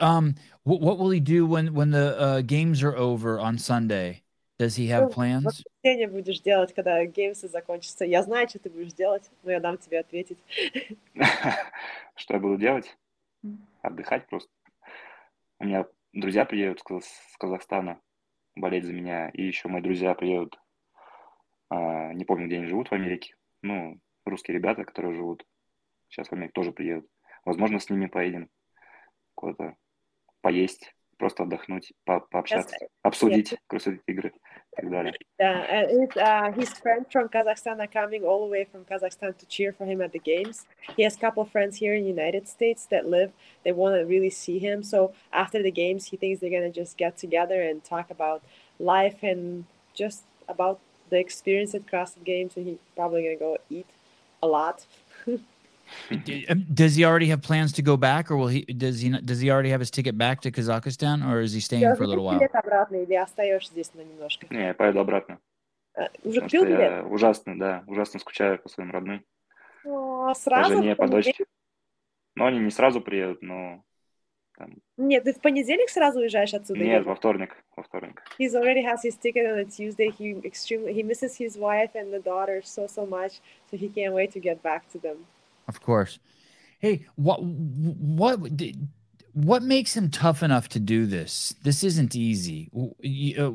Um, 0.00 0.36
what, 0.62 0.80
what 0.80 0.98
will 0.98 1.10
he 1.10 1.20
do 1.20 1.46
when 1.46 1.74
when 1.74 1.90
the 1.90 2.18
uh, 2.18 2.40
games 2.42 2.82
are 2.82 2.96
over 2.96 3.38
on 3.38 3.58
Sunday? 3.58 4.22
Does 4.59 4.77
he 4.77 4.87
have 4.87 5.11
plans? 5.11 5.63
Что 5.83 6.07
будешь 6.07 6.39
делать, 6.41 6.73
когда 6.73 7.03
геймсы 7.05 7.47
закончатся? 7.47 8.05
Я 8.05 8.21
знаю, 8.21 8.47
что 8.47 8.59
ты 8.59 8.69
будешь 8.69 8.93
делать, 8.93 9.29
но 9.43 9.51
я 9.51 9.59
дам 9.59 9.77
тебе 9.77 9.99
ответить. 9.99 10.37
Что 12.15 12.33
я 12.35 12.39
буду 12.39 12.57
делать? 12.57 12.95
Отдыхать 13.81 14.27
просто. 14.27 14.51
У 15.59 15.65
меня 15.65 15.85
друзья 16.13 16.45
приедут 16.45 16.81
с 17.03 17.37
Казахстана 17.37 17.99
болеть 18.55 18.85
за 18.85 18.93
меня, 18.93 19.29
и 19.29 19.43
еще 19.43 19.67
мои 19.67 19.81
друзья 19.81 20.13
приедут. 20.13 20.59
А, 21.69 22.13
не 22.13 22.23
помню, 22.23 22.45
где 22.45 22.57
они 22.57 22.67
живут 22.67 22.89
в 22.89 22.93
Америке. 22.93 23.35
Ну, 23.63 23.99
русские 24.25 24.55
ребята, 24.55 24.83
которые 24.85 25.15
живут 25.15 25.45
сейчас 26.09 26.27
в 26.27 26.33
Америке, 26.33 26.53
тоже 26.53 26.71
приедут. 26.71 27.09
Возможно, 27.45 27.79
с 27.79 27.89
ними 27.89 28.05
поедем 28.05 28.49
куда-то 29.33 29.75
поесть, 30.41 30.95
просто 31.22 31.42
отдохнуть, 31.42 31.92
по 32.04 32.20
пообщаться, 32.20 32.76
yes. 32.80 32.88
обсудить 33.02 33.52
yes. 33.52 33.58
красоты 33.66 34.00
игры 34.06 34.28
и 34.28 34.76
так 34.76 34.90
далее. 34.90 35.14
Yeah, 35.40 35.66
and 35.68 36.16
uh, 36.16 36.52
his 36.52 36.72
friends 36.78 37.06
from 37.10 37.28
Kazakhstan 37.28 37.80
are 37.80 37.88
coming 37.88 38.24
all 38.24 38.46
the 38.46 38.50
way 38.50 38.64
from 38.64 38.84
Kazakhstan 38.84 39.36
to 39.36 39.46
cheer 39.46 39.72
for 39.72 39.84
him 39.84 40.00
at 40.00 40.12
the 40.12 40.20
games. 40.20 40.66
He 40.96 41.02
has 41.02 41.16
a 41.16 41.18
couple 41.18 41.42
of 41.42 41.50
friends 41.50 41.76
here 41.76 41.94
in 41.94 42.02
the 42.04 42.08
United 42.08 42.46
States 42.48 42.86
that 42.90 43.08
live. 43.08 43.32
They 43.64 43.72
want 43.72 43.96
to 43.96 44.04
really 44.06 44.30
see 44.30 44.58
him. 44.58 44.82
So 44.82 45.12
after 45.32 45.62
the 45.62 45.72
games, 45.72 46.06
he 46.06 46.16
thinks 46.16 46.40
they're 46.40 46.50
going 46.50 46.72
to 46.72 46.80
just 46.80 46.96
get 46.96 47.16
together 47.16 47.62
and 47.62 47.82
talk 47.82 48.10
about 48.10 48.42
life 48.78 49.22
and 49.22 49.64
just 49.94 50.22
about 50.48 50.78
the 51.10 51.18
experience 51.18 51.74
at 51.74 51.86
CrossFit 51.86 52.24
Games, 52.24 52.56
and 52.56 52.66
he's 52.66 52.78
probably 52.94 53.22
gonna 53.22 53.36
go 53.36 53.56
eat 53.70 53.86
a 54.42 54.46
lot. 54.46 54.86
Um, 56.10 56.66
does 56.72 56.96
he 56.96 57.04
already 57.04 57.28
have 57.28 57.42
plans 57.42 57.72
to 57.74 57.82
go 57.82 57.96
back, 57.96 58.30
or 58.30 58.36
will 58.36 58.48
he? 58.48 58.62
Does 58.64 59.00
he? 59.00 59.10
Does 59.10 59.40
he 59.40 59.50
already 59.50 59.70
have 59.70 59.80
his 59.80 59.90
ticket 59.90 60.16
back 60.16 60.40
to 60.42 60.50
Kazakhstan, 60.50 61.26
or 61.26 61.40
is 61.40 61.52
he 61.52 61.60
staying 61.60 61.94
for 61.96 62.04
a 62.04 62.06
little 62.06 62.24
while? 62.24 62.38
Не, 64.50 64.66
я 64.66 64.74
поеду 64.74 65.00
обратно. 65.00 65.38
Уже 66.22 66.40
купил 66.40 66.64
билет? 66.64 66.80
Я 66.80 67.02
ужасно, 67.04 67.58
да, 67.58 67.84
ужасно 67.86 68.20
скучаю 68.20 68.58
по 68.58 68.68
своим 68.68 68.90
родным. 68.90 69.24
О, 69.84 70.32
сразу? 70.34 70.70
По 70.70 70.76
жене, 70.76 70.96
по 70.96 71.08
дочке. 71.08 71.44
Но 72.36 72.46
они 72.46 72.60
не 72.60 72.70
сразу 72.70 73.00
приедут, 73.00 73.42
но 73.42 73.82
Нет, 74.96 75.24
ты 75.24 75.32
в 75.32 75.40
понедельник 75.40 75.88
сразу 75.88 76.20
уезжаешь 76.20 76.52
отсюда? 76.52 76.80
Нет, 76.80 77.04
во 77.04 77.14
вторник, 77.14 77.56
во 77.76 77.82
вторник. 77.82 78.22
He's 78.38 78.54
already 78.54 78.82
has 78.82 79.02
his 79.04 79.16
ticket 79.16 79.46
on 79.46 79.58
a 79.58 79.64
Tuesday. 79.64 80.10
He 80.10 80.36
extremely 80.44 80.92
he 80.92 81.02
misses 81.02 81.36
his 81.36 81.56
wife 81.56 81.94
and 81.94 82.12
the 82.12 82.20
daughter 82.20 82.60
so 82.62 82.86
so 82.88 83.06
much, 83.06 83.40
so 83.70 83.76
he 83.76 83.88
can't 83.88 84.12
wait 84.12 84.32
to 84.32 84.40
get 84.40 84.60
back 84.62 84.88
to 84.92 84.98
them. 84.98 85.26
Of 85.67 85.81
course. 85.81 86.19
Hey, 86.79 87.05
what 87.15 87.41
what 87.43 88.39
what 89.33 89.63
makes 89.63 89.97
him 89.97 90.11
tough 90.11 90.43
enough 90.43 90.69
to 90.69 90.79
do 90.79 91.07
this? 91.07 91.55
This 91.63 91.83
isn't 91.83 92.15
easy. 92.15 92.69
Uh, 92.73 93.49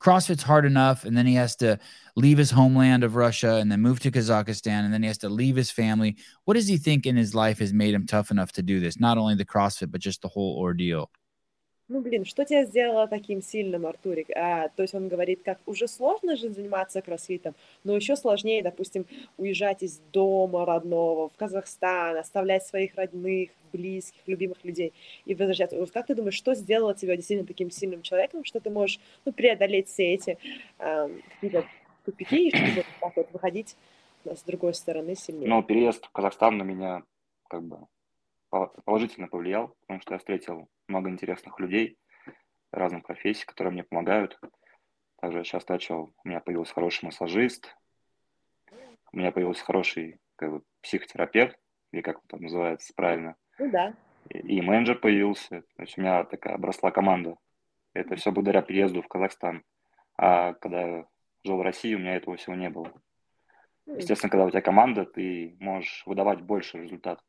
CrossFit's 0.00 0.44
hard 0.44 0.64
enough, 0.64 1.04
and 1.04 1.16
then 1.16 1.26
he 1.26 1.34
has 1.34 1.56
to 1.56 1.78
leave 2.14 2.38
his 2.38 2.52
homeland 2.52 3.02
of 3.02 3.16
Russia 3.16 3.56
and 3.56 3.70
then 3.70 3.80
move 3.80 3.98
to 4.00 4.12
Kazakhstan, 4.12 4.84
and 4.84 4.94
then 4.94 5.02
he 5.02 5.08
has 5.08 5.18
to 5.18 5.28
leave 5.28 5.56
his 5.56 5.72
family. 5.72 6.16
What 6.44 6.54
does 6.54 6.68
he 6.68 6.76
think 6.76 7.04
in 7.04 7.16
his 7.16 7.34
life 7.34 7.58
has 7.58 7.72
made 7.72 7.94
him 7.94 8.06
tough 8.06 8.30
enough 8.30 8.52
to 8.52 8.62
do 8.62 8.78
this? 8.78 9.00
Not 9.00 9.18
only 9.18 9.34
the 9.34 9.44
CrossFit, 9.44 9.90
but 9.90 10.00
just 10.00 10.22
the 10.22 10.28
whole 10.28 10.56
ordeal. 10.58 11.10
Ну, 11.88 12.00
блин, 12.00 12.24
что 12.24 12.44
тебя 12.44 12.64
сделало 12.64 13.06
таким 13.06 13.42
сильным, 13.42 13.84
Артурик? 13.84 14.30
А, 14.34 14.68
то 14.68 14.82
есть 14.82 14.94
он 14.94 15.08
говорит, 15.08 15.42
как 15.42 15.58
уже 15.66 15.86
сложно 15.86 16.34
же 16.34 16.48
заниматься 16.48 17.02
кроссфитом, 17.02 17.54
но 17.84 17.94
еще 17.94 18.16
сложнее, 18.16 18.62
допустим, 18.62 19.04
уезжать 19.36 19.82
из 19.82 19.98
дома 20.10 20.64
родного 20.64 21.28
в 21.28 21.36
Казахстан, 21.36 22.16
оставлять 22.16 22.66
своих 22.66 22.94
родных, 22.94 23.50
близких, 23.74 24.20
любимых 24.26 24.64
людей 24.64 24.94
и 25.26 25.34
возвращаться. 25.34 25.76
Вот 25.76 25.90
как 25.90 26.06
ты 26.06 26.14
думаешь, 26.14 26.34
что 26.34 26.54
сделало 26.54 26.94
тебя 26.94 27.16
действительно 27.16 27.46
таким 27.46 27.70
сильным 27.70 28.02
человеком, 28.02 28.44
что 28.44 28.60
ты 28.60 28.70
можешь 28.70 28.98
ну, 29.24 29.32
преодолеть 29.32 29.88
все 29.88 30.14
эти 30.14 30.38
э, 30.78 31.08
какие-то 31.34 31.66
тупики, 32.04 32.48
и 32.48 32.56
чтобы 32.56 32.84
так 33.00 33.16
вот 33.16 33.32
выходить 33.32 33.76
с 34.24 34.42
другой 34.44 34.74
стороны 34.74 35.16
сильнее? 35.16 35.48
Ну, 35.48 35.62
переезд 35.62 36.06
в 36.06 36.10
Казахстан 36.12 36.56
на 36.56 36.62
меня 36.62 37.02
как 37.48 37.62
бы 37.62 37.78
положительно 38.84 39.28
повлиял, 39.28 39.74
потому 39.80 40.00
что 40.00 40.14
я 40.14 40.18
встретил 40.18 40.68
много 40.88 41.10
интересных 41.10 41.58
людей. 41.58 41.98
разных 42.70 43.04
профессий, 43.04 43.46
которые 43.46 43.72
мне 43.72 43.84
помогают. 43.84 44.38
Также 45.20 45.38
я 45.38 45.44
сейчас 45.44 45.66
начал, 45.68 46.12
у 46.24 46.28
меня 46.28 46.40
появился 46.40 46.74
хороший 46.74 47.04
массажист, 47.06 47.76
у 49.12 49.16
меня 49.16 49.32
появился 49.32 49.64
хороший 49.64 50.18
как 50.36 50.50
бы, 50.50 50.62
психотерапевт, 50.82 51.56
или 51.92 52.02
как 52.02 52.16
он 52.18 52.24
там 52.26 52.40
называется 52.40 52.92
правильно. 52.94 53.36
Ну 53.58 53.70
да. 53.70 53.94
И, 54.28 54.38
и 54.38 54.60
менеджер 54.60 54.98
появился. 54.98 55.62
То 55.76 55.82
есть 55.82 55.96
у 55.96 56.00
меня 56.00 56.24
такая 56.24 56.54
обросла 56.54 56.90
команда. 56.90 57.36
Это 57.92 58.16
все 58.16 58.32
благодаря 58.32 58.62
переезду 58.62 59.02
в 59.02 59.08
Казахстан. 59.08 59.62
А 60.16 60.54
когда 60.54 60.80
я 60.80 61.06
жил 61.44 61.58
в 61.58 61.62
России, 61.62 61.94
у 61.94 61.98
меня 61.98 62.16
этого 62.16 62.36
всего 62.36 62.56
не 62.56 62.70
было. 62.70 62.92
Естественно, 63.86 64.30
когда 64.30 64.46
у 64.46 64.50
тебя 64.50 64.62
команда, 64.62 65.04
ты 65.04 65.56
можешь 65.60 66.02
выдавать 66.06 66.40
больше 66.40 66.82
результат. 66.82 67.20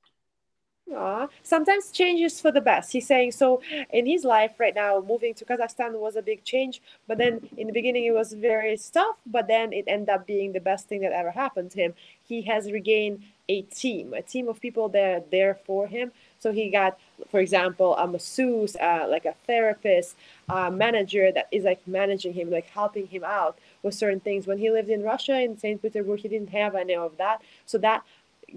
Aww. 0.92 1.30
Sometimes 1.42 1.90
changes 1.92 2.40
for 2.40 2.52
the 2.52 2.62
best. 2.62 2.92
He's 2.92 3.08
saying 3.08 3.32
so 3.32 3.60
in 3.90 4.06
his 4.06 4.24
life 4.24 4.52
right 4.60 4.76
now, 4.76 5.04
moving 5.06 5.34
to 5.34 5.44
Kazakhstan 5.44 6.00
was 6.00 6.16
a 6.16 6.22
big 6.22 6.44
change, 6.44 6.80
but 7.08 7.18
then 7.18 7.50
in 7.58 7.66
the 7.66 7.74
beginning 7.74 8.06
it 8.06 8.14
was 8.14 8.34
very 8.34 8.78
tough, 8.94 9.18
but 9.26 9.48
then 9.48 9.74
it 9.74 9.86
ended 9.88 10.10
up 10.10 10.28
being 10.28 10.54
the 10.54 10.60
best 10.60 10.88
thing 10.88 11.02
that 11.02 11.12
ever 11.12 11.32
happened 11.32 11.72
to 11.72 11.80
him. 11.82 11.96
He 12.24 12.44
has 12.44 12.72
regained 12.72 13.24
a 13.50 13.64
team, 13.64 14.14
a 14.14 14.22
team 14.22 14.48
of 14.48 14.62
people 14.62 14.88
that 14.90 15.04
are 15.04 15.24
there 15.32 15.56
for 15.66 15.88
him. 15.88 16.12
So 16.40 16.52
he 16.52 16.70
got, 16.70 17.00
for 17.32 17.40
example, 17.40 17.96
a 17.98 18.08
masseuse, 18.08 18.76
uh, 18.76 19.08
like 19.10 19.26
a 19.26 19.34
therapist, 19.48 20.16
a 20.50 20.70
manager 20.70 21.32
that 21.32 21.48
is 21.52 21.64
like 21.64 21.88
managing 21.88 22.34
him, 22.34 22.52
like 22.52 22.68
helping 22.70 23.08
him 23.08 23.24
out 23.24 23.58
with 23.82 23.96
certain 23.96 24.20
things. 24.20 24.46
When 24.46 24.60
he 24.60 24.70
lived 24.70 24.90
in 24.90 25.02
Russia, 25.02 25.40
in 25.42 25.58
St. 25.58 25.82
Petersburg, 25.82 26.20
he 26.20 26.28
didn't 26.28 26.50
have 26.52 26.76
any 26.76 26.94
of 26.96 27.18
that. 27.18 27.42
So 27.66 27.80
that 27.80 28.04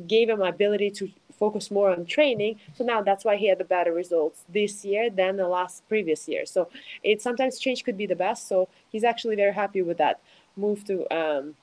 gave 0.06 0.28
him 0.28 0.42
ability 0.42 0.90
to 0.90 1.10
focus 1.38 1.70
more 1.70 1.90
on 1.90 2.04
training. 2.04 2.58
So 2.76 2.84
now 2.84 3.02
that's 3.02 3.24
why 3.24 3.36
he 3.36 3.46
had 3.48 3.58
the 3.58 3.64
better 3.64 3.92
results 3.92 4.42
this 4.48 4.84
year 4.84 5.08
than 5.10 5.36
the 5.36 5.48
last 5.48 5.88
previous 5.88 6.28
year. 6.28 6.44
So 6.46 6.68
it 7.02 7.22
sometimes 7.22 7.58
change 7.58 7.84
could 7.84 7.96
be 7.96 8.06
the 8.06 8.16
best. 8.16 8.48
So 8.48 8.68
he's 8.90 9.04
actually 9.04 9.36
very 9.36 9.54
happy 9.54 9.82
with 9.82 9.98
that 9.98 10.20
move 10.56 10.84
to 10.86 10.96
um, 11.14 11.54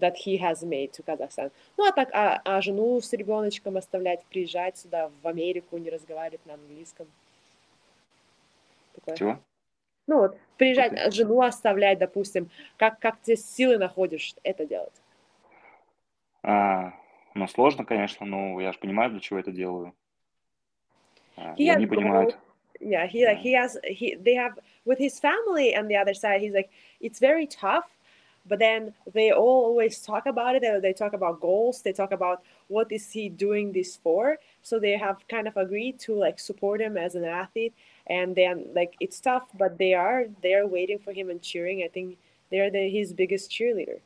that 0.00 0.16
he 0.16 0.36
has 0.36 0.62
made 0.62 0.92
to 0.94 1.02
Kazakhstan. 1.02 1.50
Ну 1.76 1.86
а 1.86 1.92
так, 1.92 2.10
а, 2.12 2.40
а 2.44 2.60
жену 2.60 3.00
с 3.00 3.12
ребеночком 3.12 3.76
оставлять, 3.76 4.24
приезжать 4.26 4.78
сюда, 4.78 5.10
в 5.22 5.28
Америку, 5.28 5.78
не 5.78 5.90
разговаривать 5.90 6.44
на 6.46 6.54
английском. 6.54 7.06
Такое. 8.94 9.16
Чего? 9.16 9.38
Ну 10.06 10.18
вот, 10.18 10.38
приезжать, 10.56 10.92
okay. 10.92 11.10
жену 11.10 11.42
оставлять, 11.42 11.98
допустим, 11.98 12.48
как, 12.76 13.00
как 13.00 13.16
ты 13.18 13.36
силы 13.36 13.76
находишь 13.76 14.34
это 14.44 14.64
делать? 14.64 14.92
А, 16.42 16.92
ну, 17.35 17.47
сложно, 17.47 17.85
конечно, 17.85 18.25
но 18.25 18.59
я 18.59 18.71
же 18.71 18.79
понимаю, 18.79 19.11
для 19.11 19.19
чего 19.19 19.39
это 19.39 19.51
делаю. 19.51 19.93
He 21.57 21.69
Они 21.69 21.87
понимают. 21.87 22.37
Yeah, 22.79 23.05
he 23.05 23.25
like 23.25 23.37
he 23.37 23.53
has 23.53 23.77
he 23.83 24.15
they 24.15 24.33
have 24.33 24.57
with 24.85 24.97
his 24.97 25.19
family 25.19 25.75
on 25.75 25.87
the 25.87 25.95
other 25.95 26.13
side. 26.13 26.41
He's 26.41 26.53
like 26.53 26.69
it's 26.99 27.19
very 27.19 27.45
tough, 27.45 27.85
but 28.45 28.57
then 28.59 28.93
they 29.13 29.31
all 29.31 29.65
always 29.65 30.01
talk 30.01 30.25
about 30.25 30.55
it. 30.55 30.81
They 30.81 30.93
talk 30.93 31.13
about 31.13 31.39
goals. 31.39 31.81
They 31.83 31.93
talk 31.93 32.11
about 32.11 32.41
what 32.69 32.91
is 32.91 33.11
he 33.11 33.29
doing 33.29 33.71
this 33.71 33.97
for. 33.97 34.37
So 34.63 34.79
they 34.79 34.97
have 34.97 35.27
kind 35.27 35.47
of 35.47 35.57
agreed 35.57 35.99
to 36.01 36.15
like 36.15 36.39
support 36.39 36.81
him 36.81 36.97
as 36.97 37.13
an 37.15 37.23
athlete. 37.23 37.73
And 38.07 38.35
then 38.35 38.65
like 38.73 38.95
it's 38.99 39.19
tough, 39.19 39.47
but 39.57 39.77
they 39.77 39.93
are 39.93 40.25
they 40.41 40.55
are 40.55 40.65
waiting 40.65 40.97
for 40.97 41.13
him 41.13 41.29
and 41.29 41.41
cheering. 41.41 41.83
I 41.83 41.87
think 41.87 42.17
they're 42.49 42.71
the, 42.71 42.89
his 42.89 43.13
biggest 43.13 43.51
cheerleader. 43.51 43.99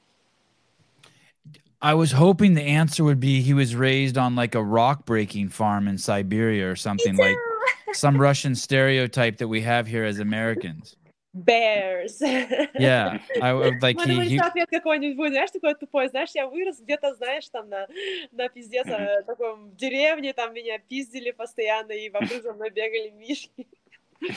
I 1.82 1.94
was 1.94 2.12
hoping 2.14 2.54
the 2.54 2.64
answer 2.64 3.04
would 3.04 3.20
be 3.20 3.42
he 3.42 3.54
was 3.54 3.76
raised 3.76 4.18
on 4.18 4.36
like 4.36 4.56
a 4.56 4.64
rock 4.64 5.06
breaking 5.06 5.50
farm 5.50 5.88
in 5.88 5.98
Siberia 5.98 6.70
or 6.72 6.76
something 6.76 7.16
like 7.16 7.38
some 7.94 8.18
Russian 8.20 8.56
stereotype 8.56 9.38
that 9.38 9.48
we 9.48 9.62
have 9.62 9.86
here 9.88 10.04
as 10.04 10.20
Americans. 10.20 10.96
Bears. 11.36 12.22
Yeah, 12.80 13.20
I 13.42 13.54
would 13.54 13.82
like 13.82 14.00
he, 14.02 14.20
he... 14.22 14.38
ответ 14.40 14.70
какой-нибудь 14.70 15.18
будет, 15.18 15.32
знаешь, 15.34 15.52
такой 15.52 15.76
тупой, 15.76 16.08
знаешь, 16.08 16.30
я 16.34 16.48
вырос 16.48 16.80
где-то, 16.80 17.14
знаешь, 17.16 17.48
там 17.50 17.70
на, 17.70 17.88
на 18.32 18.48
пиздец, 18.48 18.88
mm-hmm. 18.88 19.24
таком 19.26 19.76
деревне, 19.76 20.34
там 20.34 20.54
меня 20.54 20.80
пиздили 20.80 21.32
постоянно, 21.32 21.92
и 21.92 22.10
вокруг 22.10 22.42
за 22.42 22.54
мной 22.54 22.70
бегали 22.70 23.10
мишки. 23.10 23.68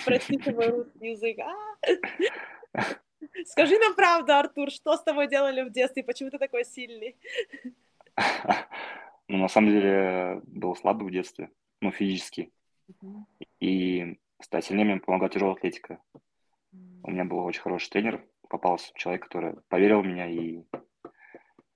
Простите 0.05 0.53
мой 0.53 0.71
русский 0.71 1.11
язык. 1.13 1.39
Скажи 3.46 3.78
нам 3.78 3.96
правду, 3.96 4.34
Артур, 4.34 4.72
что 4.72 4.96
с 4.96 5.04
тобой 5.04 5.28
делали 5.28 5.62
в 5.62 5.72
детстве, 5.72 6.04
почему 6.04 6.30
ты 6.30 6.38
такой 6.38 6.66
сильный? 6.66 7.16
Ну, 9.30 9.38
на 9.38 9.48
самом 9.48 9.72
деле, 9.72 10.42
был 10.46 10.76
слабый 10.76 11.08
в 11.08 11.12
детстве, 11.12 11.50
ну, 11.80 11.92
физически. 11.92 12.52
И 13.62 14.18
стать 14.42 14.66
сильнее 14.66 14.86
мне 14.86 14.98
помогла 14.98 15.30
тяжелая 15.30 15.56
атлетика. 15.56 16.00
У 17.04 17.10
меня 17.10 17.24
был 17.24 17.40
очень 17.40 17.62
хороший 17.62 17.90
тренер, 17.90 18.24
попался 18.50 18.92
человек, 18.96 19.24
который 19.24 19.56
поверил 19.70 20.02
в 20.02 20.06
меня, 20.06 20.30
и 20.30 20.64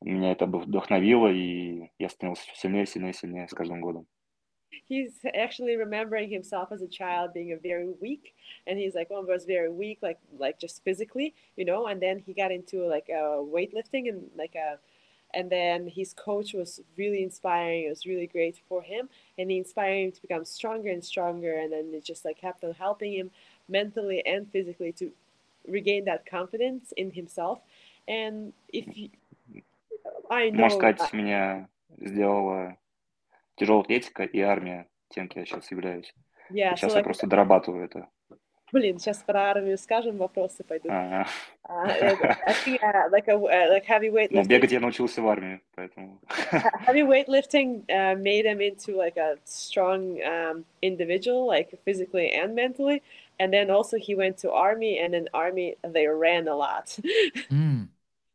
меня 0.02 0.32
это 0.32 0.46
вдохновило, 0.46 1.28
и 1.28 1.90
я 1.98 2.10
становился 2.10 2.46
сильнее, 2.54 2.86
сильнее, 2.86 3.14
сильнее 3.14 3.48
с 3.48 3.54
каждым 3.54 3.82
годом. 3.82 4.08
he's 4.87 5.13
actually 5.35 5.77
remembering 5.77 6.31
himself 6.31 6.71
as 6.73 6.83
a 6.83 6.87
child 6.87 7.33
being 7.33 7.53
a 7.53 7.57
very 7.57 7.89
weak 8.01 8.35
and 8.67 8.79
he's 8.79 8.95
like 8.95 9.11
one 9.11 9.25
oh, 9.29 9.33
was 9.33 9.45
very 9.45 9.71
weak 9.71 9.99
like 10.03 10.19
like 10.39 10.59
just 10.59 10.83
physically 10.85 11.35
you 11.57 11.65
know 11.65 11.87
and 11.87 12.01
then 12.01 12.19
he 12.19 12.33
got 12.33 12.51
into 12.51 12.85
like 12.87 13.09
uh, 13.11 13.37
weightlifting 13.37 14.09
and 14.09 14.31
like 14.37 14.55
a 14.55 14.79
and 15.35 15.51
then 15.51 15.87
his 15.87 16.13
coach 16.13 16.53
was 16.53 16.81
really 16.97 17.23
inspiring 17.23 17.85
it 17.85 17.89
was 17.89 18.05
really 18.07 18.27
great 18.27 18.61
for 18.69 18.83
him 18.83 19.09
and 19.39 19.51
he 19.51 19.59
inspired 19.59 20.05
him 20.05 20.13
to 20.13 20.21
become 20.23 20.45
stronger 20.45 20.91
and 20.91 21.05
stronger 21.05 21.59
and 21.59 21.73
then 21.73 21.91
it 21.93 22.05
just 22.05 22.25
like 22.25 22.39
kept 22.39 22.65
on 22.65 22.73
helping 22.75 23.13
him 23.13 23.31
mentally 23.69 24.25
and 24.27 24.51
physically 24.51 24.93
to 24.93 25.11
regain 25.67 26.05
that 26.05 26.27
confidence 26.27 26.93
in 26.97 27.11
himself 27.11 27.61
and 28.09 28.53
if 28.73 28.97
you, 28.97 29.09
I 30.31 30.51
know 30.51 30.65
Можно 30.65 30.93
сказать, 30.93 31.13
меня 31.13 31.69
сделала 31.99 32.77
тяжелая 33.58 33.84
атлетика 33.84 34.24
и 34.24 34.40
армия, 34.40 34.88
тем, 35.10 35.28
кем 35.28 35.42
я 35.42 35.46
сейчас 35.46 35.70
являюсь. 35.72 36.14
Yeah, 36.50 36.76
сейчас 36.76 36.94
so 36.94 36.98
я 36.98 37.04
просто 37.04 37.28
дорабатываю 37.28 37.84
это. 37.84 38.08
Блин, 38.72 39.00
сейчас 39.00 39.20
про 39.20 39.50
армию 39.50 39.78
скажем, 39.78 40.18
вопросы 40.18 40.64
пойдут. 40.64 40.92
Uh, 40.92 41.26
think, 42.66 42.84
uh, 42.84 43.10
like, 43.10 43.28
a, 43.30 43.36
uh, 43.36 43.70
like 43.70 43.86
heavy 43.86 44.10
weightlifting. 44.10 44.44
Ну, 44.44 44.44
бегать 44.44 44.72
я 44.72 44.82
научился 44.82 45.22
в 45.22 45.28
армии, 45.28 45.62
поэтому... 45.76 46.20
heavy 46.86 47.04
weightlifting 47.04 47.86
uh, 47.90 48.16
made 48.16 48.46
him 48.46 48.60
into 48.60 48.96
like 48.98 49.16
a 49.16 49.38
strong 49.46 50.22
um, 50.24 50.66
individual, 50.82 51.48
like 51.48 51.80
physically 51.86 52.32
and 52.34 52.56
mentally. 52.56 53.02
And 53.40 53.54
then 53.54 53.70
also 53.70 53.98
he 53.98 54.16
went 54.16 54.38
to 54.40 54.52
army, 54.52 55.00
and 55.00 55.16
in 55.16 55.30
army 55.34 55.78
they 55.84 56.08
ran 56.08 56.50
a 56.50 56.56
lot. 56.56 56.98
mm. 57.50 57.88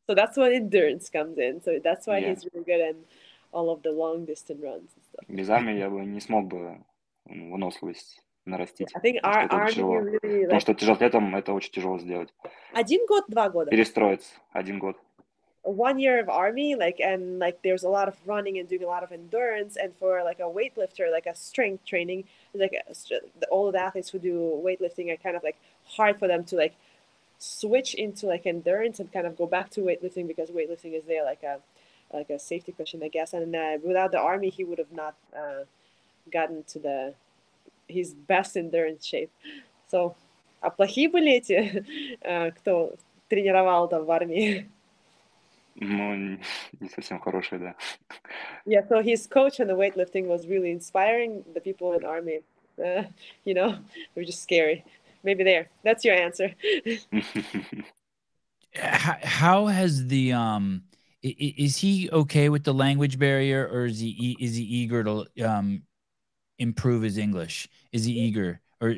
So 0.09 0.15
that's 0.15 0.37
when 0.39 0.53
endurance 0.53 1.11
comes 1.11 1.39
in. 1.39 1.61
So 1.63 1.79
that's 1.83 2.07
why 2.07 2.19
yeah. 2.19 2.31
he's 2.31 2.47
really 2.53 2.65
good 2.65 2.81
in 2.81 2.97
all 3.52 3.70
of 3.70 3.82
the 3.84 3.92
long 3.92 4.26
distance 4.26 4.62
runs. 4.62 4.90
Без 5.28 5.50
армии 5.50 5.78
я 5.78 5.90
бы 5.90 6.06
не 6.06 6.20
смог 6.20 6.48
бы 6.48 6.80
выносливость 7.26 8.22
нарастить. 8.46 8.90
I 8.96 9.00
think 9.00 9.20
our 9.24 9.48
army 9.50 9.84
really, 9.84 10.20
like... 10.22 10.44
Потому 10.44 10.60
что 10.62 10.74
тяжелоатлетам 10.74 11.36
это 11.36 11.54
очень 11.54 11.72
тяжело 11.72 12.00
сделать. 12.00 12.34
Один 12.74 13.06
год, 13.06 13.26
два 13.28 13.50
года. 13.50 13.70
Перестроиться. 13.72 14.34
Один 14.52 14.80
год. 14.80 14.98
One 15.64 16.00
year 16.00 16.22
of 16.22 16.30
army, 16.30 16.76
like, 16.76 17.02
and 17.02 17.40
like, 17.40 17.62
there's 17.62 17.84
a 17.84 17.90
lot 17.90 18.08
of 18.08 18.16
running 18.26 18.58
and 18.58 18.70
doing 18.70 18.84
a 18.84 18.88
lot 18.88 19.04
of 19.04 19.12
endurance. 19.12 19.76
And 19.76 19.94
for 20.00 20.24
like 20.24 20.40
a 20.40 20.44
weightlifter, 20.44 21.12
like 21.12 21.26
a 21.26 21.36
strength 21.36 21.84
training, 21.86 22.24
like 22.54 22.72
a, 22.72 22.94
all 23.50 23.70
the 23.74 23.80
athletes 23.80 24.10
who 24.10 24.20
do 24.20 24.62
weightlifting 24.64 25.12
are 25.12 25.18
kind 25.18 25.36
of 25.36 25.44
like 25.44 25.58
hard 25.84 26.18
for 26.20 26.28
them 26.30 26.46
to 26.46 26.56
like 26.56 26.74
switch 27.38 27.94
into 27.96 28.28
like 28.28 28.46
endurance 28.46 29.00
and 29.02 29.12
kind 29.12 29.28
of 29.28 29.38
go 29.38 29.46
back 29.46 29.70
to 29.72 29.82
weightlifting 29.82 30.26
because 30.26 30.50
weightlifting 30.52 30.98
is 30.98 31.04
there 31.06 31.26
like 31.26 31.44
a 31.44 31.60
like 32.14 32.30
a 32.30 32.40
safety 32.40 32.72
cushion, 32.72 33.04
I 33.04 33.10
guess. 33.10 33.34
And 33.34 33.56
uh, 33.56 33.78
without 33.84 34.12
the 34.12 34.20
army, 34.20 34.50
he 34.50 34.64
would 34.64 34.80
have 34.80 34.92
not 34.92 35.16
uh, 35.36 35.64
gotten 36.32 36.64
to 36.70 36.80
the 36.80 37.14
his 37.88 38.14
best 38.14 38.58
endurance 38.58 39.06
shape. 39.06 39.32
So, 39.90 40.16
а 40.62 40.70
плохие 40.70 41.10
были 41.10 41.32
эти, 41.34 41.86
кто 42.58 42.96
тренировал 43.30 43.88
там 43.88 44.06
в 44.06 44.12
армии? 44.12 44.70
Ну, 45.80 46.40
не 46.80 46.90
совсем 46.90 47.20
хорошие, 47.20 47.60
да. 47.60 47.76
Yeah, 48.66 48.82
so 48.90 49.02
his 49.02 49.28
coach 49.28 49.60
on 49.60 49.68
the 49.68 49.76
weightlifting 49.76 50.26
was 50.26 50.48
really 50.48 50.72
inspiring. 50.72 51.44
The 51.54 51.62
people 51.62 51.94
in 51.94 52.04
army, 52.04 52.40
uh, 52.84 53.04
you 53.46 53.54
know, 53.54 53.78
they 54.16 54.22
were 54.22 54.26
just 54.26 54.42
scary. 54.42 54.84
Maybe 55.24 55.44
there. 55.44 55.70
That's 55.84 56.04
your 56.04 56.16
answer. 56.16 56.56
how 58.74 59.68
has 59.68 60.08
the 60.08 60.34
um 60.34 60.84
is 61.24 61.78
he 61.78 62.10
okay 62.12 62.50
with 62.50 62.64
the 62.64 62.74
language 62.74 63.18
barrier 63.18 63.68
or 63.68 63.86
is 63.86 64.00
he 64.00 64.38
is 64.40 64.56
he 64.56 64.64
eager 64.64 65.04
to 65.04 65.26
um, 65.44 65.82
improve 66.60 67.02
his 67.02 67.18
english 67.18 67.68
is 67.92 68.06
he 68.06 68.14
eager 68.14 68.62
or 68.82 68.96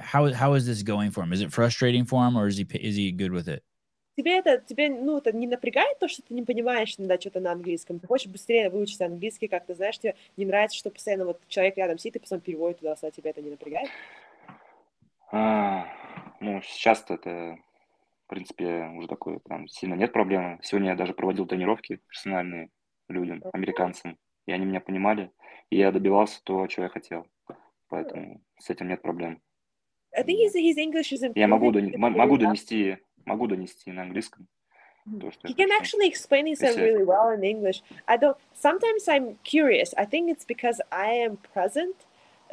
how 0.00 0.32
how 0.32 0.54
is 0.54 0.66
this 0.66 0.82
going 0.82 1.10
for 1.10 1.22
him 1.22 1.32
is 1.32 1.40
it 1.40 1.52
frustrating 1.52 2.04
for 2.04 2.24
him 2.24 2.36
or 2.36 2.46
is 2.46 2.56
he 2.56 2.66
is 2.80 2.96
he 2.96 3.12
good 3.12 3.32
with 3.32 3.48
it 3.48 3.62
Тебе 4.16 4.38
это, 4.38 4.64
тебе, 4.66 4.88
ну, 4.88 5.18
это 5.18 5.30
не 5.30 5.46
напрягает 5.46 5.98
то, 5.98 6.08
что 6.08 6.22
ты 6.22 6.32
не 6.32 6.42
понимаешь 6.42 6.94
иногда 6.96 7.20
что-то 7.20 7.38
на 7.38 7.52
английском? 7.52 8.00
Ты 8.00 8.06
хочешь 8.06 8.28
быстрее 8.28 8.70
выучить 8.70 9.02
английский, 9.02 9.46
как 9.46 9.66
ты 9.66 9.74
знаешь, 9.74 9.98
тебе 9.98 10.14
не 10.38 10.46
нравится, 10.46 10.78
что 10.78 10.88
постоянно 10.88 11.26
вот 11.26 11.38
человек 11.48 11.76
рядом 11.76 11.98
сидит 11.98 12.16
и 12.16 12.18
постоянно 12.20 12.42
переводит 12.42 12.78
туда, 12.78 12.96
тебя 13.10 13.28
это 13.30 13.42
не 13.42 13.50
напрягает? 13.50 13.90
А, 15.30 15.86
Ну, 16.40 16.62
сейчас 16.62 17.04
это, 17.08 17.58
в 17.69 17.69
принципе, 18.31 18.89
уже 18.95 19.07
такое 19.07 19.39
прям 19.39 19.67
сильно 19.67 19.93
нет 19.95 20.13
проблемы. 20.13 20.59
Сегодня 20.63 20.91
я 20.91 20.95
даже 20.95 21.13
проводил 21.13 21.45
тренировки 21.45 21.99
персональные 22.07 22.69
людям, 23.09 23.43
американцам, 23.53 24.17
и 24.45 24.53
они 24.53 24.65
меня 24.65 24.79
понимали, 24.79 25.31
и 25.69 25.77
я 25.77 25.91
добивался 25.91 26.41
того, 26.43 26.65
чего 26.67 26.83
я 26.83 26.89
хотел. 26.89 27.27
Поэтому 27.89 28.41
с 28.57 28.69
этим 28.69 28.87
нет 28.87 29.01
проблем. 29.01 29.41
I 30.15 30.23
think 30.23 30.39
his, 30.39 30.55
his 30.55 30.77
English 30.77 31.11
is 31.11 31.31
Я 31.35 31.47
могу, 31.47 31.71
м- 31.73 31.93
могу 31.99 32.37
донести, 32.37 32.97
могу 33.25 33.47
донести 33.47 33.91
на 33.91 34.03
английском 34.03 34.47
то, 35.19 35.27
He 35.47 35.55
can 35.55 35.69
actually 35.71 36.07
explain 36.07 36.45
himself 36.45 36.77
really 36.77 37.03
well 37.03 37.31
in 37.35 37.43
English. 37.43 37.81
I 38.07 38.17
don't. 38.17 38.37
Sometimes 38.53 39.07
I'm 39.07 39.35
curious. 39.43 39.93
I 39.97 40.05
think 40.05 40.29
it's 40.29 40.45
because 40.45 40.79
I 40.91 41.25
am 41.25 41.37
present 41.53 41.95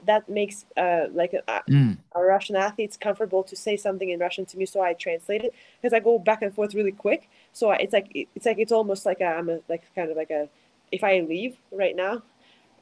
that 0.07 0.29
makes 0.29 0.65
uh, 0.77 1.07
like 1.13 1.33
a, 1.35 1.63
Mm. 1.69 1.99
a 2.15 2.23
Russian 2.23 2.57
athletes 2.57 2.97
comfortable 2.97 3.43
to 3.45 3.57
say 3.57 3.77
something 3.77 4.09
in 4.09 4.19
Russian 4.21 4.47
to 4.47 4.57
me, 4.59 4.67
so 4.67 4.81
I 4.81 4.95
translate 4.95 5.43
it 5.45 5.55
because 5.81 5.93
I 5.93 6.01
go 6.01 6.19
back 6.19 6.43
and 6.43 6.55
forth 6.55 6.75
really 6.75 6.93
quick. 6.93 7.29
So 7.53 7.71
I, 7.71 7.77
it's 7.77 7.93
like 7.93 8.09
it's 8.35 8.47
like 8.47 8.59
it's 8.59 8.73
almost 8.73 9.05
like 9.07 9.21
a, 9.21 9.27
I'm 9.27 9.49
a 9.49 9.61
like 9.69 9.83
kind 9.95 10.11
of 10.11 10.17
like 10.17 10.31
a 10.31 10.49
if 10.91 11.05
I 11.05 11.21
leave 11.21 11.57
right 11.71 11.95
now, 11.95 12.23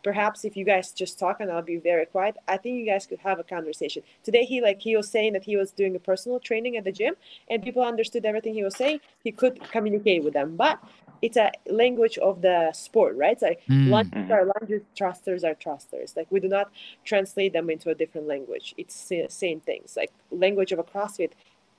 perhaps 0.06 0.44
if 0.44 0.56
you 0.56 0.64
guys 0.64 0.92
just 0.92 1.18
talk 1.18 1.40
and 1.40 1.50
I'll 1.50 1.62
be 1.74 1.78
very 1.78 2.06
quiet, 2.06 2.36
I 2.46 2.56
think 2.58 2.78
you 2.78 2.86
guys 2.86 3.04
could 3.08 3.18
have 3.28 3.40
a 3.40 3.42
conversation. 3.56 4.04
Today 4.22 4.44
he 4.44 4.56
like 4.68 4.80
he 4.80 4.94
was 4.96 5.08
saying 5.10 5.32
that 5.32 5.42
he 5.50 5.56
was 5.56 5.72
doing 5.72 5.96
a 5.96 5.98
personal 6.10 6.38
training 6.38 6.76
at 6.76 6.84
the 6.84 6.92
gym 6.92 7.14
and 7.50 7.60
people 7.60 7.82
understood 7.82 8.24
everything 8.24 8.54
he 8.54 8.62
was 8.62 8.76
saying. 8.76 9.00
He 9.24 9.32
could 9.32 9.54
communicate 9.76 10.22
with 10.22 10.32
them, 10.38 10.54
but 10.54 10.78
it's 11.22 11.36
a 11.36 11.50
language 11.82 12.18
of 12.18 12.40
the 12.40 12.58
sport, 12.72 13.16
right? 13.16 13.32
It's 13.32 13.42
like 13.50 13.60
Mm. 13.68 13.90
lunges 13.94 14.12
Mhm. 14.28 14.30
are 14.36 14.44
lunges, 14.54 14.82
thrusters 14.96 15.42
are 15.48 15.56
thrusters. 15.64 16.10
Like 16.16 16.28
we 16.30 16.38
do 16.38 16.50
not 16.56 16.66
translate 17.10 17.52
them 17.52 17.68
into 17.74 17.90
a 17.90 17.96
different 18.02 18.28
language. 18.28 18.66
It's 18.80 18.94
sa- 19.08 19.28
same 19.44 19.58
things. 19.70 19.88
Like 20.00 20.12
language 20.30 20.70
of 20.74 20.78
a 20.78 20.84
CrossFit 20.92 21.32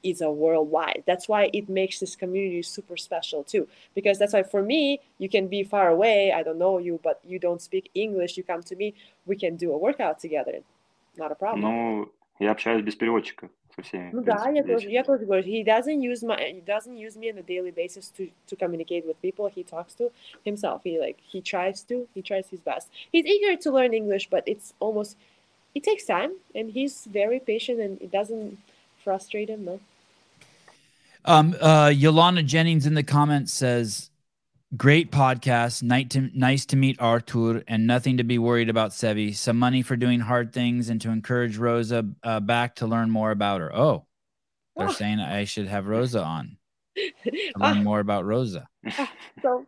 is 0.07 0.21
a 0.21 0.31
worldwide. 0.31 1.05
That's 1.07 1.29
why 1.29 1.51
it 1.53 1.69
makes 1.69 2.01
this 2.01 2.17
community 2.17 2.63
super 2.63 2.97
special 2.97 3.45
too. 3.45 3.69
Because 3.95 4.19
that's 4.19 4.33
why 4.33 4.43
for 4.43 4.63
me, 4.63 5.01
you 5.19 5.29
can 5.29 5.47
be 5.49 5.63
far 5.63 5.89
away. 5.89 6.33
I 6.33 6.43
don't 6.43 6.59
know 6.59 6.79
you, 6.79 6.99
but 7.03 7.21
you 7.25 7.39
don't 7.39 7.63
speak 7.63 7.91
English. 7.95 8.37
You 8.37 8.43
come 8.43 8.63
to 8.65 8.77
me, 8.77 8.95
we 9.27 9.37
can 9.37 9.57
do 9.57 9.73
a 9.73 9.79
workout 9.79 10.19
together. 10.19 10.59
Not 11.17 11.31
a 11.31 11.35
problem. 11.35 11.61
Ну, 11.63 12.13
я 12.41 12.51
общаюсь 12.51 12.83
без 12.83 12.97
переводчика 12.97 13.49
со 13.77 13.83
всеми. 13.83 14.11
Ну 14.13 14.23
в 14.23 14.25
да, 14.25 14.43
принципе, 14.43 14.57
я 14.57 14.63
здесь. 14.63 14.75
тоже, 14.75 14.91
я 14.91 15.05
тоже 15.05 15.25
говорю, 15.25 15.45
he 15.45 15.63
doesn't 15.63 16.01
use 16.01 16.23
my, 16.23 16.37
he 16.37 16.61
doesn't 16.65 16.97
use 16.97 17.17
me 17.17 17.31
on 17.31 17.39
a 17.39 17.43
daily 17.43 17.71
basis 17.71 18.11
to, 18.17 18.29
to 18.47 18.57
communicate 18.57 19.07
with 19.07 19.21
people 19.23 19.49
he 19.49 19.63
talks 19.63 19.95
to 19.95 20.11
himself. 20.45 20.83
He 20.85 20.99
like, 20.99 21.19
he 21.23 21.41
tries 21.41 21.83
to, 21.85 22.09
he 22.15 22.23
tries 22.23 22.49
his 22.49 22.61
best. 22.61 22.89
He's 23.13 23.25
eager 23.25 23.57
to 23.57 23.71
learn 23.71 23.95
English, 23.95 24.29
but 24.31 24.43
it's 24.47 24.75
almost, 24.81 25.17
it 25.75 25.85
takes 25.85 26.05
time 26.05 26.33
and 26.55 26.73
he's 26.73 27.07
very 27.07 27.39
patient 27.39 27.79
and 27.81 28.01
it 28.01 28.11
doesn't 28.11 28.59
frustrate 29.05 29.49
him, 29.49 29.65
no. 29.65 29.81
Um, 31.25 31.55
uh, 31.61 31.93
Yolanda 31.95 32.43
Jennings 32.43 32.85
in 32.87 32.95
the 32.95 33.03
comments 33.05 33.53
says, 33.53 34.11
"Great 34.77 35.13
podcast. 35.13 35.83
Night 35.83 36.11
to, 36.11 36.31
nice 36.35 36.67
to 36.67 36.77
meet 36.77 37.01
Artur, 37.01 37.63
and 37.69 37.87
nothing 37.87 38.17
to 38.17 38.25
be 38.25 38.39
worried 38.39 38.69
about. 38.69 38.91
Sevi. 38.91 39.35
Some 39.35 39.59
money 39.59 39.83
for 39.83 39.97
doing 39.97 40.21
hard 40.21 40.53
things, 40.53 40.89
and 40.89 41.01
to 41.03 41.11
encourage 41.11 41.57
Rosa 41.59 42.05
uh, 42.25 42.41
back 42.41 42.75
to 42.77 42.87
learn 42.87 43.11
more 43.11 43.31
about 43.31 43.61
her. 43.61 43.75
Oh, 43.75 44.05
they're 44.77 44.89
Oh. 44.89 44.93
saying 44.93 45.21
I 45.21 45.45
should 45.45 45.69
have 45.69 45.87
Rosa 45.87 46.23
on 46.25 46.57
to 46.97 47.53
Ah, 47.61 47.69
learn 47.73 47.85
more 47.85 48.01
about 48.01 48.25
Rosa. 48.25 48.69
so, 49.43 49.65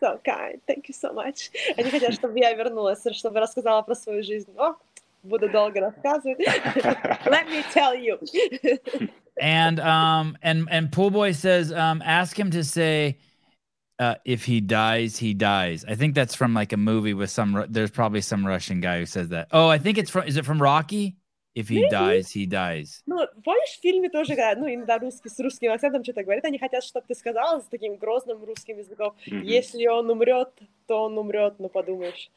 so 0.00 0.20
kind. 0.24 0.60
Thank 0.66 0.88
you 0.88 0.94
so 0.94 1.12
much. 1.12 1.50
Они 1.76 1.90
хотят, 1.90 2.14
чтобы 2.14 2.38
я 2.38 2.54
вернулась, 2.54 3.04
чтобы 3.12 3.40
рассказала 3.40 3.82
про 3.82 3.94
свою 3.94 4.22
жизнь. 4.22 4.50
О, 4.56 4.76
Буду 5.23 5.49
долго 5.49 5.79
рассказывать. 5.79 6.39
Let 7.25 7.47
me 7.49 7.63
tell 7.73 7.95
you. 7.95 8.19
And 9.41 9.79
um, 9.79 10.37
and 10.41 10.67
and 10.69 10.91
Pool 10.91 11.11
Boy 11.11 11.31
says, 11.31 11.71
um, 11.71 12.01
ask 12.05 12.37
him 12.37 12.51
to 12.51 12.63
say." 12.63 13.17
Uh, 13.99 14.15
if 14.23 14.45
he 14.45 14.61
dies, 14.61 15.17
he 15.17 15.33
dies. 15.33 15.83
I 15.85 15.93
think 15.95 16.15
that's 16.15 16.33
from 16.33 16.53
like 16.53 16.71
a 16.71 16.77
movie 16.77 17.13
with 17.13 17.29
some. 17.29 17.65
There's 17.67 17.91
probably 17.91 18.21
some 18.21 18.47
Russian 18.47 18.79
guy 18.79 18.99
who 18.99 19.05
says 19.05 19.27
that. 19.29 19.49
Oh, 19.51 19.67
I 19.67 19.77
think 19.77 19.97
it's 19.97 20.09
from. 20.09 20.23
Is 20.25 20.37
it 20.37 20.45
from 20.45 20.61
Rocky? 20.61 21.17
If 21.53 21.67
he 21.67 21.81
Maybe. 21.81 21.89
dies, 21.89 22.31
he 22.31 22.45
dies. 22.45 23.03
Ну, 23.07 23.27
помнишь, 23.43 23.77
в 23.77 23.81
фильме 23.81 24.09
тоже, 24.09 24.35
когда, 24.35 24.55
ну, 24.55 24.73
иногда 24.73 24.99
русский 24.99 25.27
с 25.27 25.37
русским 25.39 25.71
акцентом 25.71 26.03
что-то 26.03 26.23
говорит, 26.23 26.45
они 26.45 26.57
хотят, 26.59 26.83
чтобы 26.85 27.07
ты 27.07 27.15
сказала 27.15 27.59
с 27.59 27.65
таким 27.65 27.97
грозным 27.97 28.41
русским 28.45 28.77
языком, 28.77 29.15
Мгм. 29.27 29.41
если 29.41 29.85
он 29.87 30.09
умрет, 30.09 30.53
то 30.87 31.03
он 31.03 31.17
умрет, 31.17 31.55
ну, 31.59 31.67
подумаешь. 31.67 32.29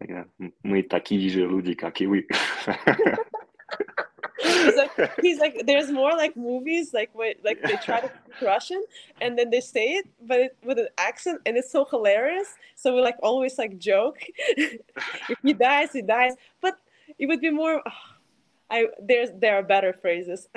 Tak 0.00 0.32
my 0.64 0.80
takí, 0.88 1.20
že 1.28 1.44
ľudí, 1.44 1.76
akí 1.76 2.08
vy. 2.08 2.24
he's 4.40 4.76
like, 4.76 5.20
he's 5.20 5.38
like, 5.38 5.62
there's 5.66 5.90
more 5.90 6.12
like 6.16 6.36
movies 6.36 6.94
like 6.94 7.10
when 7.12 7.34
like 7.44 7.60
they 7.62 7.76
try 7.84 8.00
to 8.00 8.08
speak 8.08 8.40
Russian 8.40 8.82
and 9.20 9.38
then 9.38 9.50
they 9.50 9.60
say 9.60 10.00
it, 10.00 10.08
but 10.24 10.40
it, 10.40 10.56
with 10.64 10.78
an 10.78 10.88
accent, 10.96 11.40
and 11.44 11.56
it's 11.56 11.70
so 11.70 11.84
hilarious. 11.84 12.48
So 12.76 12.94
we 12.94 13.00
like 13.02 13.16
always 13.22 13.58
like 13.58 13.78
joke. 13.78 14.18
if 14.56 15.38
he 15.42 15.52
dies, 15.52 15.92
he 15.92 16.02
dies. 16.02 16.32
But 16.60 16.78
it 17.18 17.26
would 17.26 17.40
be 17.40 17.50
more. 17.50 17.82
Oh, 17.84 17.92
I 18.70 18.86
there's 19.02 19.30
there 19.36 19.56
are 19.56 19.62
better 19.62 19.92
phrases. 19.92 20.48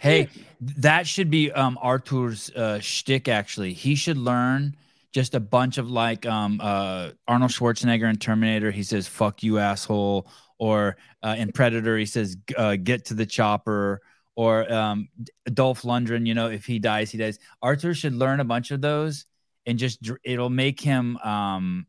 hey, 0.00 0.28
that 0.60 1.06
should 1.06 1.30
be 1.30 1.52
um 1.52 1.78
Artur's 1.82 2.50
uh, 2.56 2.78
shtick. 2.80 3.28
Actually, 3.28 3.72
he 3.72 3.94
should 3.94 4.16
learn 4.16 4.76
just 5.12 5.34
a 5.34 5.40
bunch 5.40 5.78
of 5.78 5.90
like 5.90 6.26
um 6.26 6.60
uh 6.62 7.10
Arnold 7.26 7.50
Schwarzenegger 7.50 8.08
in 8.08 8.16
Terminator, 8.16 8.70
he 8.70 8.82
says 8.82 9.08
fuck 9.08 9.42
you 9.42 9.58
asshole. 9.58 10.30
Or 10.60 10.96
uh, 11.22 11.36
in 11.38 11.52
Predator 11.52 11.96
he 11.96 12.06
says 12.06 12.36
uh, 12.56 12.76
get 12.76 13.06
to 13.06 13.14
the 13.14 13.26
chopper. 13.26 14.00
Or 14.36 14.70
um 14.72 15.08
Dolph 15.52 15.82
Lundgren, 15.82 16.26
you 16.26 16.34
know, 16.34 16.48
if 16.48 16.64
he 16.64 16.78
dies, 16.78 17.10
he 17.10 17.18
dies. 17.18 17.38
Arthur 17.62 17.94
should 17.94 18.14
learn 18.14 18.40
a 18.40 18.44
bunch 18.44 18.70
of 18.70 18.80
those 18.80 19.26
and 19.66 19.78
just 19.78 19.98
it'll 20.24 20.50
make 20.50 20.80
him 20.80 21.16
um 21.18 21.86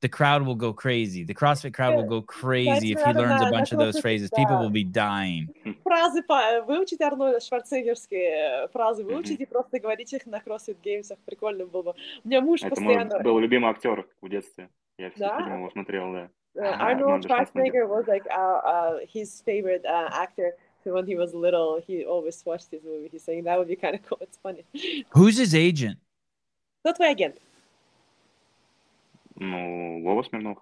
the 0.00 0.08
crowd 0.08 0.42
will 0.44 0.54
go 0.54 0.72
crazy. 0.74 1.24
The 1.24 1.34
CrossFit 1.34 1.72
crowd 1.72 1.94
will 1.96 2.04
go 2.06 2.20
crazy 2.20 2.92
if 2.92 2.98
he 2.98 3.04
надо 3.12 3.20
learns 3.22 3.40
a 3.40 3.44
на- 3.46 3.50
bunch 3.50 3.72
of 3.72 3.78
на 3.78 3.84
those 3.86 3.96
CrossFit, 3.96 4.02
phrases. 4.02 4.30
People 4.36 4.58
да. 4.58 4.62
will 4.62 4.70
be 4.70 4.84
dying. 4.84 5.48
Фразы 5.82 6.22
по 6.22 6.62
выучить 6.66 7.00
Арнольда 7.00 7.40
Шварценеггерские 7.40 8.64
э, 8.64 8.68
фразы 8.68 9.02
Мгм. 9.02 9.14
выучить 9.14 9.40
и 9.40 9.46
просто 9.46 9.78
говорить 9.80 10.12
их 10.12 10.26
на 10.26 10.40
CrossFit 10.40 10.76
Геймсах. 10.82 11.18
Прикольно 11.24 11.64
было 11.66 11.82
бы. 11.82 11.94
У 12.22 12.28
меня 12.28 12.40
муж 12.42 12.60
Это 12.62 12.78
мой 12.80 12.94
постоянно... 12.96 13.24
был 13.24 13.38
любимый 13.38 13.70
актер 13.70 14.06
в 14.20 14.28
детстве. 14.28 14.68
Я 14.98 15.10
все 15.10 15.20
Да? 15.20 15.38
фильмы 15.38 15.56
его 15.58 15.70
смотрел, 15.70 16.12
да. 16.12 16.28
Uh, 16.56 16.60
Arnold 16.60 17.00
Arnold 17.00 17.22
Schwarzenegger. 17.24 17.26
Schwarzenegger 17.26 17.88
was 17.88 18.06
like 18.06 18.24
uh, 18.30 18.60
uh, 18.64 18.98
his 19.12 19.40
favorite 19.44 19.84
uh, 19.86 20.08
actor. 20.12 20.52
So 20.84 20.92
when 20.92 21.06
he 21.06 21.16
was 21.16 21.32
little, 21.34 21.80
he 21.84 22.04
always 22.04 22.40
watched 22.44 22.70
his 22.70 22.84
movie. 22.84 23.08
He's 23.10 23.24
saying 23.24 23.44
that 23.44 23.58
would 23.58 23.68
be 23.68 23.74
kind 23.74 23.94
of 23.96 24.02
cool. 24.06 24.18
It's 24.20 24.36
funny. 24.42 24.64
Who's 25.10 25.38
his 25.38 25.54
agent? 25.54 25.96
Кто 26.84 26.92
твой 26.92 27.10
агент? 27.10 27.36
Ну, 29.38 30.02
Вова 30.04 30.22
Смирнов. 30.22 30.58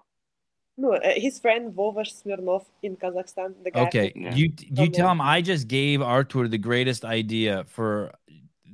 No, 0.77 0.93
uh, 0.93 0.99
his 1.15 1.39
friend 1.39 1.71
Vova 1.73 2.03
Smirnov 2.05 2.65
in 2.81 2.95
Kazakhstan. 2.95 3.53
The 3.63 3.69
guy. 3.71 3.81
Okay, 3.87 4.11
Yeah. 4.15 4.33
you 4.35 4.51
you 4.59 4.83
Okay. 4.85 4.89
tell 4.89 5.09
him 5.11 5.21
I 5.21 5.41
just 5.41 5.67
gave 5.67 6.01
Artur 6.01 6.47
the 6.47 6.57
greatest 6.57 7.05
idea 7.05 7.63
for 7.67 8.11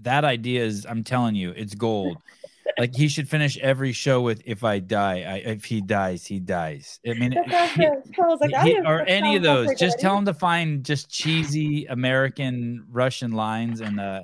that 0.04 0.24
idea 0.24 0.64
is 0.64 0.86
I'm 0.86 1.04
telling 1.04 1.36
you 1.36 1.52
it's 1.52 1.76
gold. 1.76 2.18
like 2.78 2.96
he 2.96 3.10
should 3.10 3.28
finish 3.28 3.58
every 3.58 3.92
show 3.92 4.22
with 4.22 4.42
if 4.46 4.64
I 4.64 4.80
die, 4.80 5.24
I, 5.28 5.36
if 5.56 5.66
he 5.66 5.82
dies, 5.82 6.26
he 6.26 6.40
dies. 6.40 7.02
I 7.06 7.14
mean, 7.16 7.34
Как 7.34 7.46
he- 7.76 7.84
раз, 7.84 7.98
э, 8.08 8.14
что 8.14 8.22
was 8.30 8.40
like, 8.40 8.56
he- 8.64 8.78
а 8.78 8.82
я 8.82 8.90
or 8.90 9.00
как 9.00 9.10
any 9.10 9.36
of 9.36 9.44
сам 9.44 9.50
those. 9.50 9.68
такой 9.72 9.78
Just 9.78 10.00
tell 10.00 10.12
говорю. 10.16 10.20
him 10.20 10.26
to 10.28 10.34
find 10.34 10.84
just 10.86 11.10
cheesy 11.10 11.86
American 11.88 12.86
Russian 12.90 13.34
lines 13.34 13.82
and 13.82 14.00
uh 14.00 14.22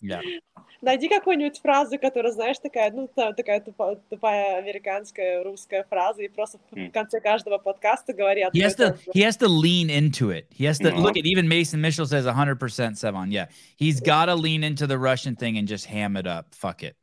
yeah. 0.00 0.20
найди 0.81 1.07
какую-нибудь 1.09 1.59
фразу, 1.59 1.97
которая, 1.99 2.31
знаешь, 2.31 2.57
такая, 2.59 2.91
ну, 2.91 3.09
такая 3.15 3.61
тупая 3.61 4.57
американская, 4.57 5.43
русская 5.43 5.83
фраза, 5.89 6.23
и 6.23 6.27
просто 6.27 6.59
mm. 6.71 6.89
в 6.89 6.91
конце 6.91 7.19
каждого 7.19 7.57
подкаста 7.57 8.13
говори 8.13 8.43
he 8.53 8.61
has, 8.61 8.75
to, 8.75 8.97
he 9.13 9.21
has 9.21 9.37
to 9.37 9.47
lean 9.47 9.89
into 9.89 10.29
it. 10.29 10.45
He 10.51 10.65
has 10.65 10.77
to, 10.79 10.91
mm-hmm. 10.91 10.99
look 10.99 11.17
at, 11.17 11.25
even 11.25 11.47
Mason 11.47 11.81
Mitchell 11.81 12.05
says 12.05 12.25
100% 12.25 12.57
Sevan, 12.57 13.31
yeah. 13.31 13.47
He's 13.75 13.99
got 13.99 14.25
to 14.25 14.35
lean 14.35 14.63
into 14.63 14.87
the 14.87 14.97
Russian 14.97 15.35
thing 15.35 15.57
and 15.57 15.67
just 15.67 15.85
ham 15.85 16.15
it 16.17 16.27
up. 16.27 16.53
Fuck 16.53 16.83
it. 16.83 16.95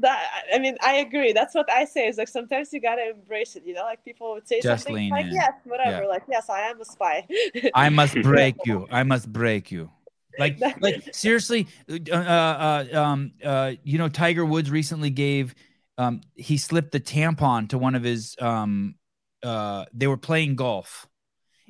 That, 0.00 0.24
I 0.54 0.58
mean, 0.58 0.76
I 0.82 0.96
agree. 0.96 1.32
That's 1.32 1.54
what 1.54 1.70
I 1.70 1.84
say. 1.84 2.06
Is 2.06 2.16
like 2.16 2.28
sometimes 2.28 2.72
you 2.72 2.80
gotta 2.80 3.10
embrace 3.10 3.56
it. 3.56 3.64
You 3.66 3.74
know, 3.74 3.82
like 3.82 4.04
people 4.04 4.34
would 4.34 4.46
say 4.46 4.60
just 4.60 4.84
something 4.84 5.10
like, 5.10 5.26
in. 5.26 5.32
"Yes, 5.32 5.52
whatever." 5.64 6.02
Yeah. 6.02 6.08
Like, 6.08 6.22
"Yes, 6.30 6.48
I 6.48 6.60
am 6.60 6.80
a 6.80 6.84
spy." 6.84 7.26
I 7.74 7.88
must 7.88 8.14
break 8.22 8.54
you. 8.64 8.86
I 8.92 9.02
must 9.02 9.32
break 9.32 9.72
you. 9.72 9.90
Like, 10.38 10.60
like 10.80 11.14
seriously, 11.14 11.66
uh, 11.88 12.14
uh, 12.14 12.84
um, 12.92 13.32
uh, 13.44 13.72
you 13.82 13.98
know, 13.98 14.08
Tiger 14.08 14.44
Woods 14.44 14.70
recently 14.70 15.10
gave, 15.10 15.54
um, 15.98 16.20
he 16.34 16.56
slipped 16.56 16.92
the 16.92 17.00
tampon 17.00 17.68
to 17.70 17.78
one 17.78 17.94
of 17.94 18.02
his, 18.02 18.36
um, 18.40 18.94
uh, 19.42 19.86
they 19.92 20.06
were 20.06 20.16
playing 20.16 20.56
golf, 20.56 21.06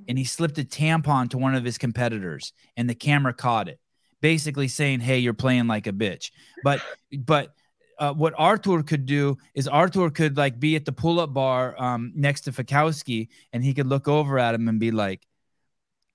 and 0.09 0.17
he 0.17 0.25
slipped 0.25 0.59
a 0.59 0.65
tampon 0.65 1.31
to 1.31 1.39
one 1.39 1.55
of 1.55 1.65
his 1.65 1.79
competitors, 1.79 2.53
and 2.77 2.89
the 2.89 2.95
camera 2.95 3.35
caught 3.35 3.69
it, 3.69 3.79
basically 4.21 4.69
saying, 4.69 5.01
"Hey, 5.01 5.19
you're 5.19 5.35
playing 5.35 5.67
like 5.67 5.87
a 5.87 5.93
bitch." 5.93 6.31
But, 6.63 6.81
but. 7.13 7.55
Uh, 7.99 8.15
what 8.15 8.33
Arthur 8.39 8.83
could 8.83 9.05
do 9.05 9.37
is 9.55 9.69
Arthur 9.69 10.09
could 10.09 10.39
like 10.39 10.59
be 10.59 10.75
at 10.75 10.87
the 10.87 10.93
pull-up 10.93 11.35
bar 11.35 11.75
um, 11.79 12.13
next 12.15 12.41
to 12.43 12.51
Fikowski, 12.51 13.29
and 13.53 13.63
he 13.63 13.75
could 13.75 13.87
look 13.87 14.09
over 14.09 14.39
at 14.39 14.55
him 14.55 14.69
and 14.69 14.81
be 14.81 14.91
like, 14.91 15.27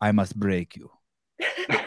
"I 0.02 0.12
must 0.12 0.36
break 0.36 0.76
you." 0.76 0.90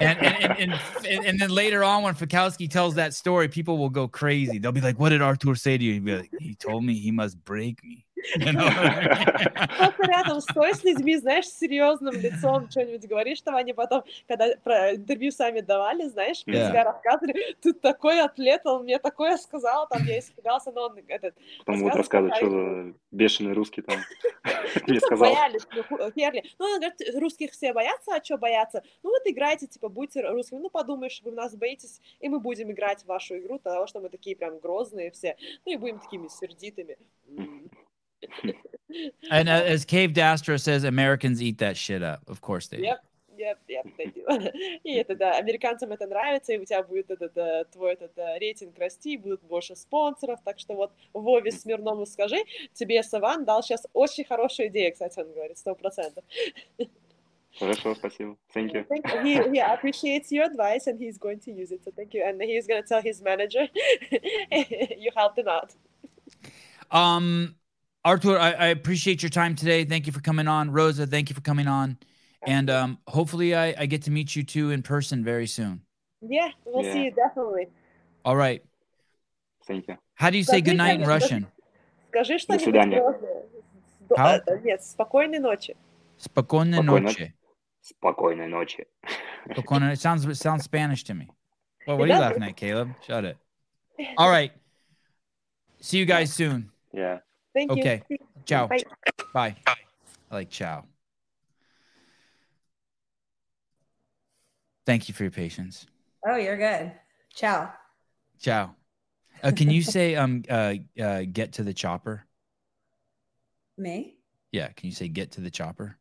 And, 0.00 0.18
and, 0.18 0.72
and, 1.06 1.24
and, 1.24 1.40
then 1.40 1.50
later 1.50 1.82
on, 1.82 2.02
when 2.02 2.14
Fikowski 2.14 2.70
tells 2.70 2.94
that 2.96 3.14
story, 3.14 3.48
people 3.48 3.78
will 3.78 3.90
go 3.90 4.08
crazy. 4.08 4.58
They'll 4.58 4.72
be 4.72 4.80
like, 4.80 4.98
"What 4.98 5.10
did 5.10 5.22
Artur 5.22 5.54
say 5.54 5.78
to 5.78 5.84
you?" 5.84 5.94
He'd 5.94 6.04
be 6.04 6.16
like, 6.16 6.30
"He 6.38 6.54
told 6.54 6.84
me 6.84 6.94
he 6.94 7.10
must 7.10 7.42
break 7.44 7.82
me." 7.82 8.04
Know? 8.38 9.76
Просто 9.76 10.06
рядом 10.06 10.40
стой 10.40 10.74
с 10.74 10.84
людьми, 10.84 11.16
знаешь, 11.16 11.46
с 11.46 11.58
серьезным 11.58 12.14
лицом 12.14 12.68
что-нибудь 12.70 13.06
говоришь, 13.08 13.38
чтобы 13.38 13.58
они 13.58 13.72
потом, 13.72 14.02
когда 14.26 14.48
про 14.62 14.94
интервью 14.94 15.30
сами 15.30 15.60
давали, 15.60 16.04
знаешь, 16.08 16.44
про 16.44 16.58
Yeah. 16.58 16.68
себя 16.68 16.84
рассказывали, 16.84 17.56
тут 17.62 17.80
такой 17.80 18.20
атлет, 18.20 18.62
он 18.64 18.82
мне 18.82 18.98
такое 18.98 19.36
сказал, 19.36 19.86
там 19.88 20.02
я 20.04 20.18
испугался, 20.18 20.72
но 20.72 20.86
он 20.86 20.98
этот, 21.06 21.34
Потом 21.64 21.80
будут 21.80 21.96
Рассказывай, 21.96 22.30
рассказывать, 22.30 22.36
что 22.36 22.84
за 22.90 22.94
бешеный 23.12 23.52
русский 23.52 23.82
там 23.82 23.96
мне 24.88 25.00
сказал. 25.00 25.30
боялись, 25.30 25.66
ну, 25.72 26.10
Херли. 26.12 26.44
Ну, 26.58 26.66
он 26.66 26.80
говорит, 26.80 27.00
русских 27.14 27.52
все 27.52 27.72
боятся, 27.72 28.16
а 28.16 28.24
что 28.24 28.36
боятся? 28.38 28.82
Ну, 29.02 29.10
вот 29.10 29.22
играйте, 29.26 29.66
типа, 29.66 29.88
будьте 29.88 30.22
русскими. 30.22 30.58
Ну, 30.58 30.70
подумаешь, 30.70 31.20
вы 31.24 31.32
нас 31.32 31.54
боитесь, 31.54 32.00
и 32.20 32.28
мы 32.28 32.40
будем 32.40 32.70
играть 32.72 33.02
в 33.02 33.06
вашу 33.06 33.36
игру, 33.38 33.58
того, 33.58 33.86
что 33.86 34.00
мы 34.00 34.08
такие 34.08 34.34
прям 34.36 34.58
грозные 34.58 35.10
все, 35.10 35.36
ну, 35.64 35.72
и 35.72 35.76
будем 35.76 35.98
такими 36.00 36.28
сердитыми. 36.28 36.96
And 39.30 39.48
uh, 39.48 39.52
as 39.52 39.84
Cave 39.84 40.14
Dastra 40.14 40.58
says, 40.58 40.84
Americans 40.84 41.42
eat 41.42 41.58
that 41.58 41.76
shit 41.76 42.02
up. 42.02 42.22
Of 42.26 42.40
course 42.40 42.68
they. 42.68 42.78
do. 42.78 42.84
Yep, 42.84 43.04
yep, 43.36 43.58
yep, 43.68 43.86
they 43.98 44.06
do. 44.06 44.24
И 44.84 44.94
это, 44.94 45.14
да, 45.14 45.36
американцам 45.36 45.92
это 45.92 46.06
нравится, 46.06 46.52
и 46.52 46.58
у 46.58 46.64
тебя 46.64 46.82
будет 46.82 47.10
этот, 47.10 47.36
э, 47.36 47.64
твой 47.72 47.92
этот 47.92 48.16
э, 48.16 48.38
рейтинг 48.38 48.78
расти, 48.78 49.16
будет 49.16 49.42
больше 49.42 49.76
спонсоров, 49.76 50.40
так 50.44 50.58
что 50.58 50.74
вот 50.74 50.92
Вове 51.12 51.52
Смирнову 51.52 52.06
скажи, 52.06 52.38
тебе 52.72 53.02
Саван 53.02 53.44
дал 53.44 53.62
сейчас 53.62 53.86
очень 53.92 54.24
хорошую 54.24 54.68
идею, 54.68 54.92
кстати, 54.92 55.20
он 55.20 55.32
говорит, 55.32 55.58
сто 55.58 55.74
процентов. 55.74 56.24
Хорошо, 57.58 57.94
спасибо. 57.94 58.36
Thank 58.54 58.72
you. 58.72 58.86
Thank 58.88 59.06
you. 59.06 59.22
He, 59.22 59.50
he 59.50 59.58
appreciates 59.58 60.30
your 60.30 60.44
advice 60.44 60.86
and 60.86 60.98
he's 60.98 61.18
going 61.18 61.40
to 61.40 61.50
use 61.50 61.72
it. 61.72 61.82
So 61.82 61.90
thank 61.90 62.14
you. 62.14 62.22
And 62.22 62.40
he's 62.40 62.68
going 62.68 62.80
to 62.80 62.88
tell 62.88 63.02
his 63.02 63.20
manager 63.20 63.66
you 64.52 65.10
helped 65.16 65.38
him 65.38 65.48
out. 65.48 65.74
Um, 66.90 67.56
Artur, 68.05 68.37
I, 68.37 68.51
I 68.51 68.65
appreciate 68.67 69.23
your 69.23 69.29
time 69.29 69.55
today. 69.55 69.85
Thank 69.85 70.07
you 70.07 70.13
for 70.13 70.19
coming 70.21 70.47
on. 70.47 70.71
Rosa, 70.71 71.07
thank 71.07 71.29
you 71.29 71.35
for 71.35 71.41
coming 71.41 71.67
on. 71.67 71.97
And 72.45 72.69
um, 72.69 72.97
hopefully 73.07 73.55
I, 73.55 73.73
I 73.77 73.85
get 73.85 74.01
to 74.03 74.11
meet 74.11 74.35
you 74.35 74.43
two 74.43 74.71
in 74.71 74.81
person 74.83 75.23
very 75.23 75.47
soon. 75.47 75.81
Yeah, 76.21 76.49
we'll 76.65 76.83
Yeah. 76.83 76.93
see 76.93 77.03
you 77.05 77.11
definitely. 77.11 77.67
All 78.25 78.35
right. 78.35 78.61
Thank 79.65 79.87
you. 79.87 79.97
How 80.15 80.29
do 80.29 80.37
you 80.37 80.43
say 80.43 80.57
Скажи, 80.59 80.63
good 80.65 80.77
night 80.77 80.99
in 80.99 81.05
конечно, 81.05 81.07
Russian? 81.07 81.47
Скажи 82.09 82.37
что-нибудь 82.39 82.63
свидания. 82.63 82.99
грозное. 82.99 83.43
С- 84.09 84.17
How? 84.17 84.41
э, 84.47 84.59
Нет, 84.63 84.83
спокойной 84.83 85.39
ночи. 85.39 85.75
Спокойной 86.17 86.79
Спокойной 86.79 87.01
ночи. 87.05 87.33
Спокойной 87.81 88.47
ночи. 88.47 88.85
Spokojno- 89.49 89.91
It 89.93 89.99
sounds 89.99 90.25
it 90.25 90.35
sounds 90.35 90.63
Spanish 90.63 91.03
to 91.05 91.13
me. 91.13 91.29
Well, 91.87 91.97
what 91.97 92.05
are 92.05 92.07
you 92.07 92.13
does. 92.13 92.19
laughing 92.21 92.43
at, 92.43 92.55
Caleb? 92.57 92.89
Shut 93.07 93.23
it. 93.25 93.37
All 94.17 94.29
right. 94.29 94.51
See 95.79 95.97
you 95.97 96.05
guys 96.05 96.33
soon. 96.33 96.71
Yeah. 96.93 97.19
Thank 97.54 97.74
you. 97.74 97.80
Okay. 97.82 98.02
Ciao. 98.44 98.66
Bye. 98.66 98.84
Bye. 99.34 99.56
I 100.30 100.34
like 100.34 100.50
ciao. 100.50 100.84
Thank 104.86 105.08
you 105.08 105.14
for 105.14 105.24
your 105.24 105.30
patience. 105.30 105.86
Oh, 106.26 106.36
you're 106.36 106.56
good. 106.56 106.92
Ciao. 107.34 107.72
Ciao. 108.40 108.74
Uh, 109.42 109.52
can 109.54 109.70
you 109.70 109.82
say 109.82 110.16
um 110.16 110.42
uh 110.48 110.74
uh 111.00 111.22
get 111.30 111.52
to 111.54 111.62
the 111.62 111.74
chopper? 111.74 112.24
Me? 113.76 114.16
Yeah, 114.50 114.68
can 114.68 114.88
you 114.88 114.94
say 114.94 115.08
get 115.08 115.32
to 115.32 115.40
the 115.40 115.50
chopper? 115.50 115.96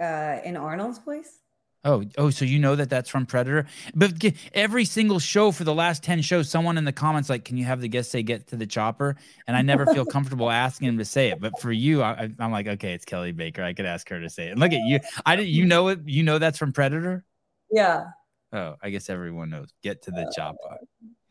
Uh, 0.00 0.38
in 0.44 0.56
Arnold's 0.56 0.98
voice? 0.98 1.38
Oh, 1.84 2.04
oh, 2.16 2.30
so 2.30 2.44
you 2.44 2.60
know 2.60 2.76
that 2.76 2.88
that's 2.90 3.08
from 3.10 3.26
Predator. 3.26 3.66
But 3.92 4.12
every 4.54 4.84
single 4.84 5.18
show 5.18 5.50
for 5.50 5.64
the 5.64 5.74
last 5.74 6.04
10 6.04 6.22
shows, 6.22 6.48
someone 6.48 6.78
in 6.78 6.84
the 6.84 6.92
comments 6.92 7.28
like, 7.28 7.44
"Can 7.44 7.56
you 7.56 7.64
have 7.64 7.80
the 7.80 7.88
guest 7.88 8.12
say 8.12 8.22
get 8.22 8.46
to 8.48 8.56
the 8.56 8.66
chopper?" 8.66 9.16
And 9.48 9.56
I 9.56 9.62
never 9.62 9.86
feel 9.86 10.04
comfortable 10.16 10.48
asking 10.48 10.88
him 10.88 10.98
to 10.98 11.04
say 11.04 11.30
it. 11.30 11.40
But 11.40 11.60
for 11.60 11.72
you, 11.72 12.00
I, 12.02 12.30
I'm 12.38 12.52
like, 12.52 12.68
"Okay, 12.68 12.92
it's 12.92 13.04
Kelly 13.04 13.32
Baker. 13.32 13.64
I 13.64 13.72
could 13.72 13.86
ask 13.86 14.08
her 14.10 14.20
to 14.20 14.30
say 14.30 14.46
it." 14.46 14.50
And 14.52 14.60
look 14.60 14.72
at 14.72 14.80
you. 14.84 15.00
I 15.26 15.34
didn't 15.34 15.50
you 15.50 15.64
know 15.64 15.88
it 15.88 16.00
you 16.04 16.22
know 16.22 16.38
that's 16.38 16.56
from 16.56 16.72
Predator? 16.72 17.24
Yeah. 17.70 18.04
Oh, 18.52 18.76
I 18.80 18.90
guess 18.90 19.10
everyone 19.10 19.50
knows. 19.50 19.70
Get 19.82 20.02
to 20.02 20.12
the 20.12 20.32
chopper. 20.36 20.78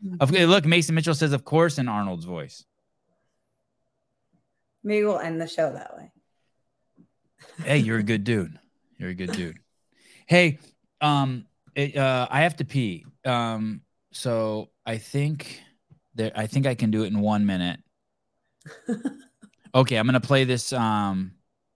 Mm-hmm. 0.05 0.15
Okay, 0.21 0.45
look, 0.45 0.65
Mason 0.65 0.95
Mitchell 0.95 1.15
says, 1.15 1.31
"Of 1.31 1.45
course," 1.45 1.77
in 1.77 1.87
Arnold's 1.87 2.25
voice. 2.25 2.65
Maybe 4.83 5.05
we'll 5.05 5.19
end 5.19 5.39
the 5.39 5.47
show 5.47 5.71
that 5.71 5.95
way. 5.95 6.11
hey, 7.63 7.77
you're 7.77 7.99
a 7.99 8.03
good 8.03 8.25
dude. 8.25 8.59
You're 8.97 9.11
a 9.11 9.13
good 9.13 9.31
dude. 9.31 9.59
Hey, 10.27 10.59
um, 11.01 11.45
it, 11.75 11.95
uh, 11.97 12.27
I 12.29 12.41
have 12.41 12.55
to 12.57 12.65
pee. 12.65 13.05
Um, 13.25 13.81
so 14.11 14.69
I 14.85 14.97
think 14.97 15.61
that 16.15 16.37
I 16.37 16.47
think 16.47 16.65
I 16.65 16.75
can 16.75 16.91
do 16.91 17.03
it 17.03 17.07
in 17.07 17.19
one 17.19 17.45
minute. 17.45 17.79
Okay, 19.73 19.95
I'm 19.95 20.05
gonna 20.05 20.19
play 20.19 20.43
this. 20.43 20.73
Um, 20.73 21.31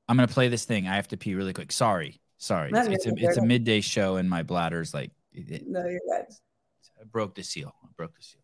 I'm 0.09 0.17
gonna 0.17 0.27
play 0.27 0.49
this 0.49 0.65
thing. 0.65 0.85
I 0.85 0.95
have 0.97 1.07
to 1.07 1.17
pee 1.17 1.33
really 1.33 1.53
quick. 1.53 1.71
Sorry, 1.71 2.19
sorry. 2.37 2.69
No, 2.71 2.81
It's, 2.81 2.89
it's 2.89 3.05
a 3.05 3.13
it's 3.15 3.37
a 3.37 3.41
midday 3.41 3.79
show, 3.79 4.17
and 4.17 4.29
my 4.29 4.43
bladder's 4.43 4.93
like 4.93 5.11
it, 5.31 5.49
it- 5.49 5.67
No, 5.67 5.79
you're 5.85 6.01
good. 6.05 6.25
I 6.99 7.05
broke 7.05 7.35
the 7.35 7.43
seal. 7.43 7.73
I 7.83 7.87
broke 7.95 8.13
the 8.17 8.21
seal. 8.21 8.41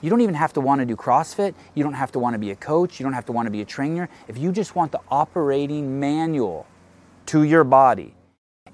You 0.00 0.08
don't 0.08 0.22
even 0.22 0.34
have 0.34 0.54
to 0.54 0.62
want 0.62 0.80
to 0.80 0.86
do 0.86 0.96
CrossFit. 0.96 1.54
You 1.74 1.84
don't 1.84 1.92
have 1.92 2.12
to 2.12 2.18
want 2.18 2.32
to 2.32 2.38
be 2.38 2.50
a 2.50 2.56
coach. 2.56 2.98
You 2.98 3.04
don't 3.04 3.12
have 3.12 3.26
to 3.26 3.32
want 3.32 3.44
to 3.46 3.50
be 3.50 3.60
a 3.60 3.64
trainer. 3.66 4.08
If 4.26 4.38
you 4.38 4.52
just 4.52 4.74
want 4.74 4.90
the 4.90 5.00
operating 5.10 6.00
manual 6.00 6.66
to 7.26 7.42
your 7.42 7.64
body, 7.64 8.14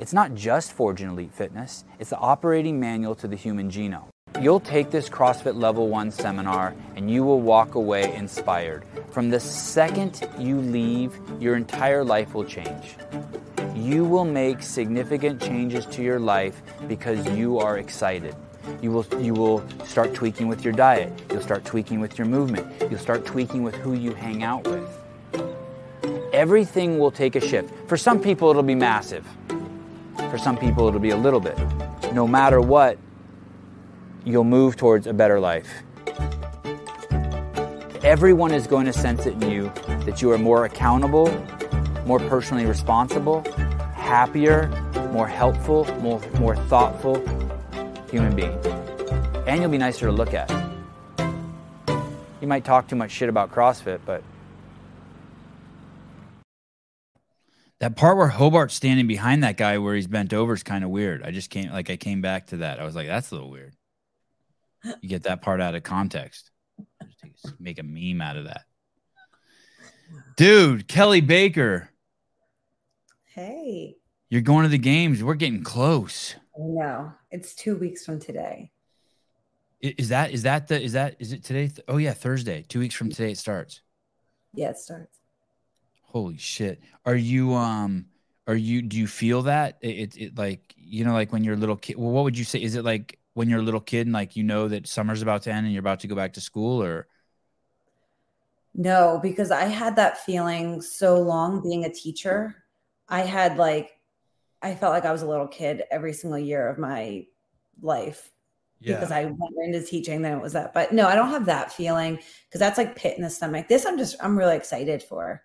it's 0.01 0.15
not 0.15 0.35
just 0.35 0.73
Forging 0.73 1.11
Elite 1.11 1.33
Fitness, 1.33 1.85
it's 1.99 2.09
the 2.09 2.17
operating 2.17 2.81
manual 2.81 3.15
to 3.17 3.29
the 3.29 3.37
human 3.37 3.71
genome. 3.71 4.09
You'll 4.41 4.59
take 4.59 4.91
this 4.91 5.11
CrossFit 5.11 5.55
Level 5.55 5.89
1 5.89 6.11
seminar 6.11 6.75
and 6.97 7.11
you 7.11 7.23
will 7.23 7.43
walk 7.43 7.75
away 7.75 8.15
inspired. 8.15 8.85
From 9.11 9.29
the 9.29 9.39
second 9.39 10.27
you 10.39 10.59
leave, 10.59 11.21
your 11.39 11.55
entire 11.55 12.03
life 12.03 12.33
will 12.33 12.47
change. 12.47 12.97
You 13.75 14.07
will 14.07 14.25
make 14.25 14.63
significant 14.63 15.43
changes 15.43 15.85
to 15.87 16.03
your 16.03 16.19
life 16.19 16.63
because 16.89 17.27
you 17.37 17.59
are 17.59 17.77
excited. 17.77 18.35
You 18.81 18.93
will, 18.93 19.07
you 19.21 19.35
will 19.35 19.63
start 19.85 20.15
tweaking 20.15 20.49
with 20.49 20.65
your 20.65 20.73
diet. 20.73 21.13
You'll 21.31 21.43
start 21.43 21.67
tweaking 21.67 22.01
with 22.01 22.17
your 22.17 22.27
movement. 22.27 22.67
You'll 22.91 23.01
start 23.01 23.27
tweaking 23.27 23.65
with 23.65 23.75
who 23.75 23.93
you 23.93 24.15
hang 24.15 24.43
out 24.45 24.67
with. 24.67 24.97
Everything 26.33 26.99
will 26.99 27.11
take 27.11 27.37
a 27.37 27.41
shift. 27.41 27.71
For 27.87 27.99
some 27.99 28.19
people, 28.19 28.49
it'll 28.49 28.63
be 28.63 28.75
massive. 28.75 29.27
For 30.31 30.39
some 30.39 30.57
people, 30.57 30.87
it'll 30.87 31.01
be 31.01 31.11
a 31.11 31.17
little 31.17 31.41
bit. 31.41 31.59
No 32.13 32.27
matter 32.27 32.61
what, 32.61 32.97
you'll 34.25 34.45
move 34.45 34.77
towards 34.77 35.09
a 35.09 35.13
better 35.13 35.41
life. 35.41 35.69
Everyone 38.05 38.53
is 38.53 38.69
going 38.69 38.87
to 38.87 38.93
sense 38.93 39.27
it 39.27 39.35
in 39.43 39.51
you 39.51 39.73
that 40.07 40.23
you 40.23 40.31
are 40.31 40.39
more 40.39 40.67
accountable, 40.67 41.27
more 42.07 42.21
personally 42.21 42.65
responsible, 42.65 43.43
happier, 43.95 44.69
more 45.13 45.27
helpful, 45.27 45.85
more, 46.01 46.21
more 46.39 46.55
thoughtful 46.55 47.17
human 48.11 48.35
being. 48.35 48.59
And 49.49 49.61
you'll 49.61 49.71
be 49.71 49.79
nicer 49.79 50.07
to 50.07 50.13
look 50.13 50.33
at. 50.33 50.49
You 52.41 52.47
might 52.47 52.65
talk 52.65 52.89
too 52.89 52.97
much 52.97 53.11
shit 53.11 53.29
about 53.29 53.53
CrossFit, 53.53 53.99
but 54.07 54.23
that 57.81 57.97
part 57.97 58.17
where 58.17 58.29
Hobart's 58.29 58.75
standing 58.75 59.07
behind 59.07 59.43
that 59.43 59.57
guy 59.57 59.79
where 59.79 59.95
he's 59.95 60.07
bent 60.07 60.33
over 60.33 60.53
is 60.53 60.63
kind 60.63 60.85
of 60.85 60.91
weird. 60.91 61.23
I 61.23 61.31
just 61.31 61.51
came 61.51 61.71
like 61.73 61.91
I 61.91 61.97
came 61.97 62.21
back 62.21 62.49
to 62.49 62.59
that. 62.59 62.79
I 62.79 62.85
was 62.85 62.95
like, 62.95 63.07
that's 63.07 63.31
a 63.31 63.35
little 63.35 63.51
weird. 63.51 63.75
You 65.01 65.09
get 65.09 65.25
that 65.25 65.43
part 65.43 65.61
out 65.61 65.75
of 65.75 65.83
context. 65.83 66.51
Just 67.43 67.59
make 67.61 67.79
a 67.79 67.83
meme 67.83 68.21
out 68.21 68.37
of 68.37 68.45
that. 68.45 68.63
Dude, 70.37 70.89
Kelly 70.89 71.21
Baker, 71.21 71.91
Hey. 73.35 73.97
you're 74.29 74.41
going 74.41 74.65
to 74.65 74.69
the 74.69 74.79
games. 74.79 75.23
We're 75.23 75.35
getting 75.35 75.63
close. 75.63 76.35
No. 76.59 77.13
It's 77.31 77.55
two 77.55 77.77
weeks 77.77 78.05
from 78.05 78.19
today. 78.21 78.71
Is 79.81 80.11
that 80.11 80.33
is 80.33 80.43
that 80.43 80.69
the 80.69 80.79
is 80.81 80.93
that 80.93 81.17
is 81.19 81.33
it 81.33 81.43
today? 81.45 81.71
Oh 81.89 81.97
yeah, 81.97 82.13
Thursday. 82.13 82.65
Two 82.69 82.81
weeks 82.81 82.95
from 82.95 83.09
today 83.09 83.31
it 83.33 83.39
starts. 83.39 83.81
Yeah, 84.53 84.71
it 84.71 84.79
starts. 84.79 85.20
Holy 86.11 86.37
shit. 86.39 86.81
Are 87.07 87.15
you 87.17 87.55
um 87.55 88.07
are 88.47 88.57
you 88.57 88.83
do 88.83 88.97
you 88.99 89.07
feel 89.07 89.43
that? 89.43 89.79
It, 89.81 89.89
it, 89.89 90.17
it 90.17 90.39
like 90.39 90.75
you 90.77 91.05
know 91.05 91.13
like 91.13 91.33
when 91.33 91.45
you're 91.45 91.55
a 91.55 91.57
little 91.59 91.77
kid 91.77 91.97
well 91.99 92.11
what 92.11 92.25
would 92.25 92.37
you 92.39 92.45
say? 92.45 92.61
Is 92.63 92.75
it 92.75 92.85
like 92.85 93.19
when 93.35 93.49
you're 93.49 93.61
a 93.61 93.63
little 93.63 93.81
kid 93.81 94.07
and 94.07 94.13
like 94.15 94.35
you 94.37 94.43
know 94.43 94.69
that 94.69 94.89
summer's 94.89 95.23
about 95.23 95.43
to 95.43 95.53
end 95.53 95.67
and 95.67 95.73
you're 95.75 95.81
about 95.81 96.01
to 96.01 96.09
go 96.09 96.17
back 96.17 96.33
to 96.35 96.41
school 96.41 96.83
or 96.83 97.07
No, 98.75 99.19
because 99.23 99.51
I 99.51 99.65
had 99.65 99.97
that 99.97 100.19
feeling 100.19 100.81
so 100.81 101.21
long 101.21 101.63
being 101.63 101.85
a 101.85 101.93
teacher. 101.93 102.65
I 103.09 103.23
had 103.23 103.57
like, 103.57 103.91
I 104.63 104.75
felt 104.75 104.93
like 104.93 105.05
I 105.05 105.13
was 105.13 105.23
a 105.23 105.29
little 105.29 105.49
kid 105.49 105.83
every 105.91 106.13
single 106.13 106.39
year 106.39 106.69
of 106.69 106.79
my 106.79 107.27
life 107.83 108.31
because 108.87 109.11
I 109.13 109.25
went 109.27 109.55
into 109.59 109.83
teaching. 109.87 110.23
Then 110.23 110.39
it 110.39 110.43
was 110.43 110.53
that, 110.55 110.75
but 110.75 110.93
no, 110.93 111.07
I 111.09 111.15
don't 111.17 111.31
have 111.31 111.47
that 111.47 111.73
feeling 111.73 112.21
because 112.49 112.61
that's 112.61 112.79
like 112.79 112.97
pit 112.97 113.17
in 113.17 113.23
the 113.25 113.31
stomach. 113.31 113.69
This 113.69 113.87
I'm 113.87 113.99
just, 113.99 114.17
I'm 114.23 114.39
really 114.39 114.57
excited 114.57 115.03
for. 115.03 115.43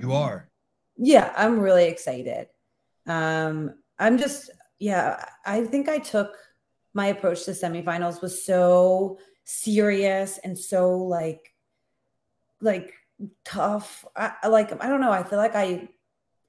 You 0.00 0.12
Um, 0.12 0.22
are. 0.22 0.50
Yeah, 0.96 1.32
I'm 1.36 1.58
really 1.58 1.86
excited. 1.86 2.48
Um, 3.06 3.74
I'm 3.98 4.18
just, 4.18 4.50
yeah, 4.78 5.24
I 5.44 5.64
think 5.64 5.88
I 5.88 5.98
took 5.98 6.36
my 6.94 7.06
approach 7.06 7.44
to 7.44 7.50
semifinals 7.50 8.22
was 8.22 8.44
so 8.44 9.18
serious 9.44 10.38
and 10.38 10.58
so 10.58 10.96
like 10.96 11.52
like 12.60 12.94
tough. 13.44 14.04
I, 14.16 14.48
like 14.48 14.82
I 14.82 14.88
don't 14.88 15.00
know. 15.00 15.12
I 15.12 15.22
feel 15.22 15.38
like 15.38 15.54
I 15.56 15.88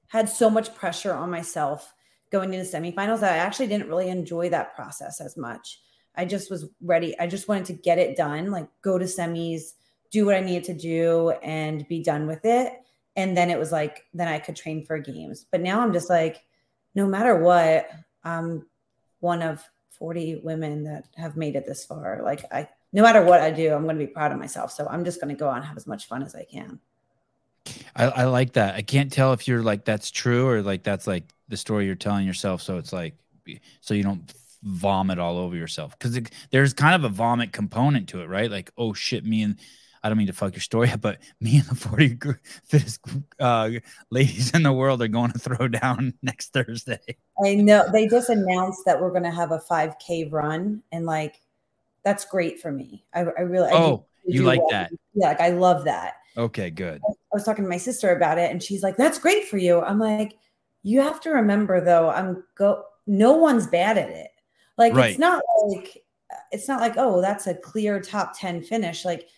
had 0.08 0.28
so 0.28 0.48
much 0.48 0.74
pressure 0.74 1.12
on 1.12 1.30
myself 1.30 1.92
going 2.30 2.54
into 2.54 2.64
semifinals 2.64 3.20
that 3.20 3.32
I 3.32 3.38
actually 3.38 3.66
didn't 3.66 3.88
really 3.88 4.08
enjoy 4.08 4.48
that 4.50 4.74
process 4.74 5.20
as 5.20 5.36
much. 5.36 5.80
I 6.14 6.24
just 6.24 6.50
was 6.50 6.66
ready. 6.80 7.18
I 7.18 7.26
just 7.26 7.48
wanted 7.48 7.66
to 7.66 7.72
get 7.74 7.98
it 7.98 8.16
done, 8.16 8.50
like 8.50 8.68
go 8.82 8.98
to 8.98 9.04
semis, 9.04 9.72
do 10.10 10.24
what 10.26 10.36
I 10.36 10.40
needed 10.40 10.64
to 10.64 10.74
do, 10.74 11.30
and 11.42 11.86
be 11.88 12.02
done 12.02 12.26
with 12.26 12.44
it. 12.44 12.72
And 13.16 13.36
then 13.36 13.50
it 13.50 13.58
was 13.58 13.72
like, 13.72 14.04
then 14.12 14.28
I 14.28 14.38
could 14.38 14.56
train 14.56 14.84
for 14.84 14.98
games. 14.98 15.46
But 15.50 15.62
now 15.62 15.80
I'm 15.80 15.92
just 15.92 16.10
like, 16.10 16.42
no 16.94 17.06
matter 17.06 17.36
what, 17.36 17.90
I'm 18.22 18.66
one 19.20 19.42
of 19.42 19.64
40 19.98 20.40
women 20.44 20.84
that 20.84 21.06
have 21.16 21.36
made 21.36 21.56
it 21.56 21.66
this 21.66 21.84
far. 21.84 22.20
Like 22.22 22.44
I 22.52 22.68
no 22.92 23.02
matter 23.02 23.22
what 23.22 23.40
I 23.40 23.50
do, 23.50 23.72
I'm 23.74 23.84
going 23.84 23.98
to 23.98 24.06
be 24.06 24.10
proud 24.10 24.32
of 24.32 24.38
myself. 24.38 24.72
So 24.72 24.86
I'm 24.88 25.04
just 25.04 25.20
going 25.20 25.34
to 25.34 25.38
go 25.38 25.48
out 25.48 25.56
and 25.56 25.64
have 25.64 25.76
as 25.76 25.86
much 25.86 26.06
fun 26.06 26.22
as 26.22 26.34
I 26.34 26.44
can. 26.44 26.80
I, 27.94 28.04
I 28.04 28.24
like 28.24 28.54
that. 28.54 28.74
I 28.74 28.82
can't 28.82 29.12
tell 29.12 29.32
if 29.32 29.48
you're 29.48 29.62
like 29.62 29.84
that's 29.84 30.10
true 30.10 30.48
or 30.48 30.62
like 30.62 30.82
that's 30.82 31.06
like 31.06 31.24
the 31.48 31.56
story 31.56 31.86
you're 31.86 31.94
telling 31.94 32.26
yourself. 32.26 32.62
So 32.62 32.78
it's 32.78 32.92
like 32.92 33.14
so 33.80 33.94
you 33.94 34.02
don't 34.02 34.32
vomit 34.62 35.18
all 35.18 35.38
over 35.38 35.54
yourself 35.54 35.98
because 35.98 36.18
there's 36.50 36.72
kind 36.72 36.94
of 36.94 37.04
a 37.04 37.14
vomit 37.14 37.52
component 37.52 38.08
to 38.10 38.20
it, 38.20 38.28
right? 38.28 38.50
Like 38.50 38.70
oh 38.78 38.92
shit, 38.92 39.24
me 39.24 39.42
and 39.42 39.56
I 40.06 40.08
don't 40.08 40.18
mean 40.18 40.28
to 40.28 40.32
fuck 40.32 40.54
your 40.54 40.60
story 40.60 40.88
up, 40.90 41.00
but 41.02 41.18
me 41.40 41.58
and 41.58 41.66
the 41.66 41.74
40 41.74 42.18
fittest 42.64 43.00
uh, 43.40 43.70
ladies 44.10 44.52
in 44.52 44.62
the 44.62 44.72
world 44.72 45.02
are 45.02 45.08
going 45.08 45.32
to 45.32 45.38
throw 45.38 45.66
down 45.66 46.14
next 46.22 46.52
Thursday. 46.52 47.00
I 47.44 47.56
know 47.56 47.84
they 47.92 48.06
just 48.06 48.30
announced 48.30 48.82
that 48.86 49.00
we're 49.00 49.10
going 49.10 49.24
to 49.24 49.30
have 49.32 49.50
a 49.50 49.58
5K 49.58 50.32
run, 50.32 50.82
and 50.92 51.06
like 51.06 51.40
that's 52.04 52.24
great 52.24 52.60
for 52.60 52.70
me. 52.70 53.04
I, 53.12 53.20
I 53.20 53.40
really 53.40 53.70
oh 53.72 54.06
I 54.06 54.22
you 54.26 54.44
like 54.44 54.60
well. 54.60 54.70
that? 54.70 54.92
Yeah, 55.14 55.28
like 55.28 55.40
I 55.40 55.48
love 55.50 55.84
that. 55.84 56.14
Okay, 56.36 56.70
good. 56.70 57.00
I 57.04 57.12
was 57.32 57.44
talking 57.44 57.64
to 57.64 57.70
my 57.70 57.78
sister 57.78 58.14
about 58.14 58.38
it, 58.38 58.50
and 58.50 58.62
she's 58.62 58.82
like, 58.82 58.96
"That's 58.96 59.18
great 59.18 59.48
for 59.48 59.56
you." 59.56 59.80
I'm 59.80 59.98
like, 59.98 60.36
"You 60.84 61.00
have 61.00 61.20
to 61.22 61.30
remember, 61.30 61.80
though, 61.80 62.10
I'm 62.10 62.44
go. 62.54 62.84
No 63.08 63.32
one's 63.32 63.66
bad 63.66 63.98
at 63.98 64.10
it. 64.10 64.30
Like 64.78 64.94
right. 64.94 65.10
it's 65.10 65.18
not 65.18 65.42
like 65.68 66.04
it's 66.52 66.68
not 66.68 66.80
like 66.80 66.94
oh, 66.96 67.20
that's 67.20 67.46
a 67.46 67.54
clear 67.54 68.00
top 68.00 68.38
ten 68.38 68.62
finish. 68.62 69.04
Like 69.04 69.28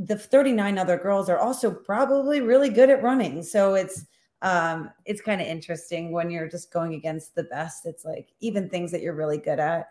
the 0.00 0.16
39 0.16 0.78
other 0.78 0.96
girls 0.96 1.28
are 1.28 1.38
also 1.38 1.70
probably 1.70 2.40
really 2.40 2.70
good 2.70 2.88
at 2.88 3.02
running. 3.02 3.42
So 3.42 3.74
it's 3.74 4.06
um 4.42 4.90
it's 5.04 5.20
kind 5.20 5.40
of 5.40 5.46
interesting 5.46 6.12
when 6.12 6.30
you're 6.30 6.48
just 6.48 6.72
going 6.72 6.94
against 6.94 7.34
the 7.34 7.44
best. 7.44 7.84
It's 7.84 8.04
like 8.04 8.28
even 8.40 8.68
things 8.68 8.90
that 8.92 9.02
you're 9.02 9.14
really 9.14 9.36
good 9.38 9.60
at, 9.60 9.90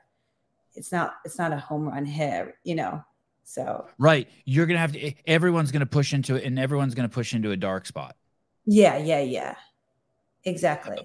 it's 0.74 0.92
not 0.92 1.16
it's 1.24 1.38
not 1.38 1.54
a 1.54 1.58
home 1.58 1.88
run 1.88 2.06
hit, 2.06 2.56
you 2.64 2.76
know. 2.76 3.04
So 3.44 3.88
right, 4.00 4.28
you're 4.46 4.66
gonna 4.66 4.80
have 4.80 4.94
to. 4.94 5.14
Everyone's 5.28 5.72
gonna 5.72 5.86
push 5.86 6.14
into 6.14 6.36
it, 6.36 6.44
and 6.44 6.58
everyone's 6.58 6.96
gonna 6.96 7.10
push 7.10 7.34
into 7.34 7.52
a 7.52 7.58
dark 7.58 7.86
spot. 7.86 8.16
Yeah, 8.66 8.98
yeah, 8.98 9.22
yeah. 9.22 9.56
Exactly. 10.44 10.98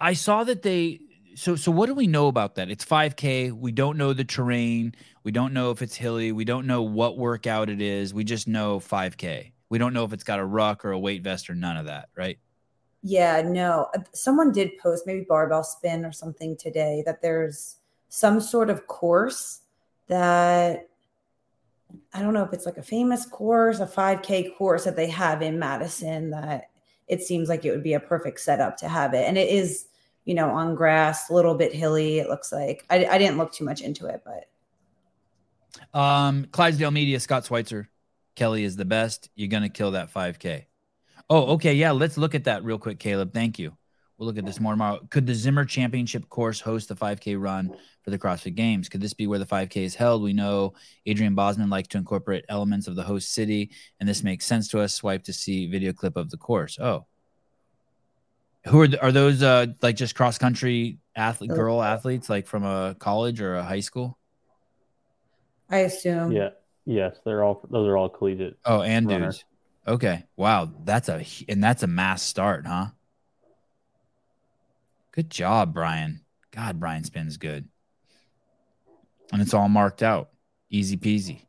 I 0.00 0.12
saw 0.12 0.44
that 0.44 0.62
they 0.62 1.00
so 1.34 1.56
so 1.56 1.70
what 1.70 1.86
do 1.86 1.94
we 1.94 2.06
know 2.06 2.28
about 2.28 2.54
that? 2.56 2.70
It's 2.70 2.84
5K. 2.84 3.52
We 3.52 3.72
don't 3.72 3.96
know 3.96 4.12
the 4.12 4.24
terrain. 4.24 4.94
We 5.24 5.32
don't 5.32 5.52
know 5.52 5.70
if 5.70 5.82
it's 5.82 5.96
hilly. 5.96 6.32
We 6.32 6.44
don't 6.44 6.66
know 6.66 6.82
what 6.82 7.18
workout 7.18 7.70
it 7.70 7.80
is. 7.80 8.12
We 8.12 8.24
just 8.24 8.48
know 8.48 8.80
5K. 8.80 9.52
We 9.68 9.78
don't 9.78 9.94
know 9.94 10.04
if 10.04 10.12
it's 10.12 10.24
got 10.24 10.38
a 10.38 10.44
ruck 10.44 10.84
or 10.84 10.92
a 10.92 10.98
weight 10.98 11.22
vest 11.22 11.48
or 11.48 11.54
none 11.54 11.76
of 11.76 11.86
that, 11.86 12.08
right? 12.16 12.38
Yeah, 13.02 13.42
no. 13.42 13.88
Uh, 13.94 14.00
someone 14.12 14.52
did 14.52 14.78
post 14.78 15.06
maybe 15.06 15.24
barbell 15.28 15.64
spin 15.64 16.04
or 16.04 16.12
something 16.12 16.56
today 16.56 17.02
that 17.06 17.22
there's 17.22 17.76
some 18.08 18.40
sort 18.40 18.70
of 18.70 18.86
course 18.86 19.60
that 20.08 20.88
I 22.14 22.20
don't 22.20 22.34
know 22.34 22.44
if 22.44 22.52
it's 22.52 22.66
like 22.66 22.76
a 22.76 22.82
famous 22.82 23.26
course, 23.26 23.80
a 23.80 23.86
5K 23.86 24.56
course 24.56 24.84
that 24.84 24.96
they 24.96 25.08
have 25.08 25.42
in 25.42 25.58
Madison 25.58 26.30
that 26.30 26.70
it 27.08 27.22
seems 27.22 27.48
like 27.48 27.64
it 27.64 27.70
would 27.70 27.82
be 27.82 27.94
a 27.94 28.00
perfect 28.00 28.40
setup 28.40 28.76
to 28.78 28.88
have 28.88 29.14
it. 29.14 29.26
And 29.26 29.36
it 29.36 29.48
is 29.48 29.86
you 30.24 30.34
know, 30.34 30.50
on 30.50 30.74
grass, 30.74 31.30
a 31.30 31.34
little 31.34 31.54
bit 31.54 31.74
hilly. 31.74 32.18
It 32.18 32.28
looks 32.28 32.52
like 32.52 32.84
I, 32.90 33.06
I 33.06 33.18
didn't 33.18 33.38
look 33.38 33.52
too 33.52 33.64
much 33.64 33.80
into 33.80 34.06
it, 34.06 34.22
but 34.24 35.98
um, 35.98 36.46
Clydesdale 36.52 36.90
Media, 36.90 37.18
Scott 37.20 37.46
Schweitzer, 37.46 37.88
Kelly 38.36 38.64
is 38.64 38.76
the 38.76 38.84
best. 38.84 39.30
You're 39.34 39.48
gonna 39.48 39.68
kill 39.68 39.92
that 39.92 40.12
5K. 40.12 40.66
Oh, 41.30 41.54
okay, 41.54 41.74
yeah. 41.74 41.92
Let's 41.92 42.18
look 42.18 42.34
at 42.34 42.44
that 42.44 42.64
real 42.64 42.78
quick, 42.78 42.98
Caleb. 42.98 43.32
Thank 43.32 43.58
you. 43.58 43.76
We'll 44.18 44.26
look 44.26 44.38
at 44.38 44.46
this 44.46 44.60
more 44.60 44.72
tomorrow. 44.72 45.00
Could 45.10 45.26
the 45.26 45.34
Zimmer 45.34 45.64
Championship 45.64 46.28
course 46.28 46.60
host 46.60 46.88
the 46.88 46.94
5K 46.94 47.40
run 47.40 47.74
for 48.02 48.10
the 48.10 48.18
CrossFit 48.18 48.54
Games? 48.54 48.88
Could 48.88 49.00
this 49.00 49.14
be 49.14 49.26
where 49.26 49.38
the 49.38 49.46
5K 49.46 49.78
is 49.78 49.94
held? 49.94 50.22
We 50.22 50.32
know 50.32 50.74
Adrian 51.06 51.34
Bozman 51.34 51.70
likes 51.70 51.88
to 51.88 51.98
incorporate 51.98 52.44
elements 52.48 52.86
of 52.86 52.94
the 52.94 53.02
host 53.02 53.32
city, 53.32 53.70
and 53.98 54.08
this 54.08 54.22
makes 54.22 54.46
sense 54.46 54.68
to 54.68 54.80
us. 54.80 54.94
Swipe 54.94 55.24
to 55.24 55.32
see 55.32 55.66
video 55.66 55.92
clip 55.92 56.16
of 56.16 56.30
the 56.30 56.36
course. 56.36 56.78
Oh, 56.78 57.06
who 58.66 58.82
are 58.82 58.88
are 59.00 59.12
those? 59.12 59.42
Uh, 59.42 59.66
like 59.80 59.96
just 59.96 60.14
cross 60.14 60.38
country 60.38 60.98
athlete, 61.16 61.50
girl 61.50 61.82
athletes, 61.82 62.28
like 62.28 62.46
from 62.46 62.64
a 62.64 62.94
college 62.98 63.40
or 63.40 63.56
a 63.56 63.62
high 63.62 63.80
school? 63.80 64.18
I 65.70 65.78
assume. 65.78 66.32
Yeah. 66.32 66.50
Yes, 66.84 67.16
they're 67.24 67.42
all. 67.44 67.66
Those 67.70 67.88
are 67.88 67.96
all 67.96 68.08
collegiate. 68.08 68.58
Oh, 68.64 68.82
and 68.82 69.06
runners. 69.06 69.38
dudes. 69.38 69.44
Okay. 69.86 70.24
Wow. 70.36 70.70
That's 70.84 71.08
a 71.08 71.24
and 71.48 71.62
that's 71.62 71.82
a 71.82 71.86
mass 71.86 72.22
start, 72.22 72.66
huh? 72.66 72.88
Good 75.12 75.30
job, 75.30 75.74
Brian. 75.74 76.20
God, 76.50 76.80
Brian 76.80 77.04
spins 77.04 77.36
good. 77.36 77.68
And 79.32 79.40
it's 79.40 79.54
all 79.54 79.68
marked 79.68 80.02
out. 80.02 80.30
Easy 80.70 80.96
peasy. 80.96 81.46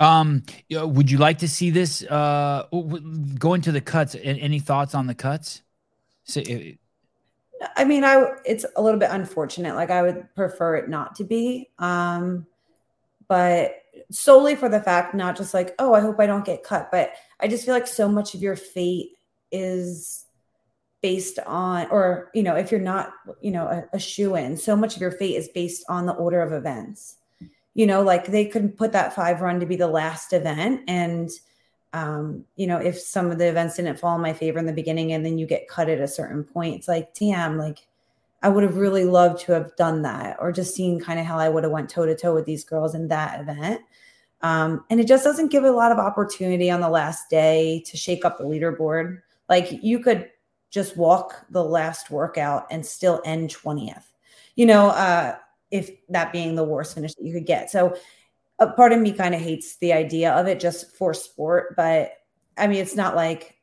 Um, 0.00 0.42
would 0.70 1.10
you 1.10 1.18
like 1.18 1.38
to 1.38 1.48
see 1.48 1.70
this? 1.70 2.02
Uh, 2.02 2.66
going 3.38 3.60
to 3.60 3.72
the 3.72 3.82
cuts. 3.82 4.16
Any 4.20 4.58
thoughts 4.58 4.94
on 4.94 5.06
the 5.06 5.14
cuts? 5.14 5.62
So, 6.24 6.42
I 7.76 7.84
mean, 7.84 8.02
I 8.04 8.32
it's 8.44 8.64
a 8.76 8.82
little 8.82 8.98
bit 8.98 9.10
unfortunate. 9.10 9.74
Like 9.74 9.90
I 9.90 10.02
would 10.02 10.34
prefer 10.34 10.76
it 10.76 10.88
not 10.88 11.14
to 11.16 11.24
be. 11.24 11.68
Um, 11.78 12.46
but 13.28 13.82
solely 14.10 14.56
for 14.56 14.68
the 14.68 14.80
fact, 14.80 15.14
not 15.14 15.36
just 15.36 15.52
like, 15.52 15.74
oh, 15.78 15.94
I 15.94 16.00
hope 16.00 16.18
I 16.18 16.26
don't 16.26 16.44
get 16.44 16.64
cut, 16.64 16.90
but 16.90 17.12
I 17.38 17.46
just 17.46 17.64
feel 17.64 17.74
like 17.74 17.86
so 17.86 18.08
much 18.08 18.34
of 18.34 18.42
your 18.42 18.56
fate 18.56 19.10
is 19.52 20.24
based 21.02 21.38
on, 21.46 21.88
or 21.90 22.30
you 22.34 22.42
know, 22.42 22.56
if 22.56 22.70
you're 22.70 22.80
not, 22.80 23.12
you 23.42 23.50
know, 23.50 23.66
a, 23.66 23.84
a 23.92 23.98
shoe 23.98 24.34
in, 24.36 24.56
so 24.56 24.74
much 24.74 24.96
of 24.96 25.02
your 25.02 25.10
fate 25.10 25.36
is 25.36 25.48
based 25.48 25.84
on 25.88 26.06
the 26.06 26.14
order 26.14 26.40
of 26.40 26.52
events 26.52 27.16
you 27.74 27.86
know 27.86 28.02
like 28.02 28.26
they 28.26 28.44
could 28.44 28.76
put 28.76 28.92
that 28.92 29.14
five 29.14 29.40
run 29.40 29.60
to 29.60 29.66
be 29.66 29.76
the 29.76 29.86
last 29.86 30.32
event. 30.32 30.82
And 30.88 31.30
um, 31.92 32.44
you 32.56 32.66
know 32.66 32.78
if 32.78 32.98
some 32.98 33.30
of 33.30 33.38
the 33.38 33.48
events 33.48 33.76
didn't 33.76 33.98
fall 33.98 34.16
in 34.16 34.22
my 34.22 34.32
favor 34.32 34.58
in 34.58 34.66
the 34.66 34.72
beginning 34.72 35.12
and 35.12 35.24
then 35.24 35.38
you 35.38 35.46
get 35.46 35.68
cut 35.68 35.88
at 35.88 36.00
a 36.00 36.06
certain 36.06 36.44
point 36.44 36.76
it's 36.76 36.86
like 36.86 37.12
damn 37.14 37.58
like 37.58 37.78
i 38.44 38.48
would 38.48 38.62
have 38.62 38.76
really 38.76 39.02
loved 39.02 39.40
to 39.40 39.50
have 39.50 39.74
done 39.74 40.02
that 40.02 40.36
or 40.38 40.52
just 40.52 40.72
seen 40.72 41.00
kind 41.00 41.18
of 41.18 41.26
how 41.26 41.36
i 41.36 41.48
would 41.48 41.64
have 41.64 41.72
went 41.72 41.90
toe 41.90 42.06
to 42.06 42.14
toe 42.14 42.32
with 42.32 42.44
these 42.46 42.64
girls 42.64 42.94
in 42.94 43.08
that 43.08 43.40
event. 43.40 43.80
Um, 44.42 44.84
and 44.88 45.00
it 45.00 45.06
just 45.08 45.24
doesn't 45.24 45.50
give 45.50 45.64
a 45.64 45.70
lot 45.70 45.92
of 45.92 45.98
opportunity 45.98 46.70
on 46.70 46.80
the 46.80 46.88
last 46.88 47.28
day 47.28 47.82
to 47.86 47.96
shake 47.96 48.24
up 48.24 48.38
the 48.38 48.44
leaderboard. 48.44 49.20
Like 49.50 49.82
you 49.82 49.98
could 49.98 50.30
just 50.70 50.96
walk 50.96 51.44
the 51.50 51.62
last 51.62 52.10
workout 52.10 52.66
and 52.70 52.86
still 52.86 53.20
end 53.24 53.50
20th 53.50 54.04
you 54.54 54.66
know 54.66 54.88
uh 54.88 55.36
if 55.70 55.90
that 56.08 56.32
being 56.32 56.54
the 56.54 56.64
worst 56.64 56.94
finish 56.94 57.14
that 57.14 57.24
you 57.24 57.32
could 57.32 57.46
get. 57.46 57.70
So 57.70 57.96
a 58.58 58.68
part 58.68 58.92
of 58.92 59.00
me 59.00 59.12
kind 59.12 59.34
of 59.34 59.40
hates 59.40 59.76
the 59.76 59.92
idea 59.92 60.32
of 60.32 60.46
it 60.46 60.60
just 60.60 60.94
for 60.94 61.14
sport, 61.14 61.74
but 61.76 62.12
I 62.56 62.66
mean, 62.66 62.78
it's 62.78 62.94
not 62.94 63.16
like 63.16 63.56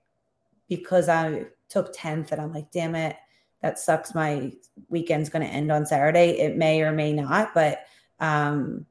because 0.68 1.08
I 1.08 1.45
took 1.70 1.95
10th 1.95 2.32
and 2.32 2.41
I'm 2.41 2.51
like, 2.51 2.72
damn 2.72 2.95
it, 2.95 3.16
that 3.62 3.78
sucks. 3.78 4.16
My 4.16 4.51
weekend's 4.89 5.30
going 5.30 5.45
to 5.45 5.53
end 5.53 5.72
on 5.72 5.86
Saturday. 5.86 6.39
It 6.39 6.58
may 6.58 6.82
or 6.82 6.91
may 6.91 7.14
not, 7.14 7.53
but, 7.53 7.86
um, 8.20 8.86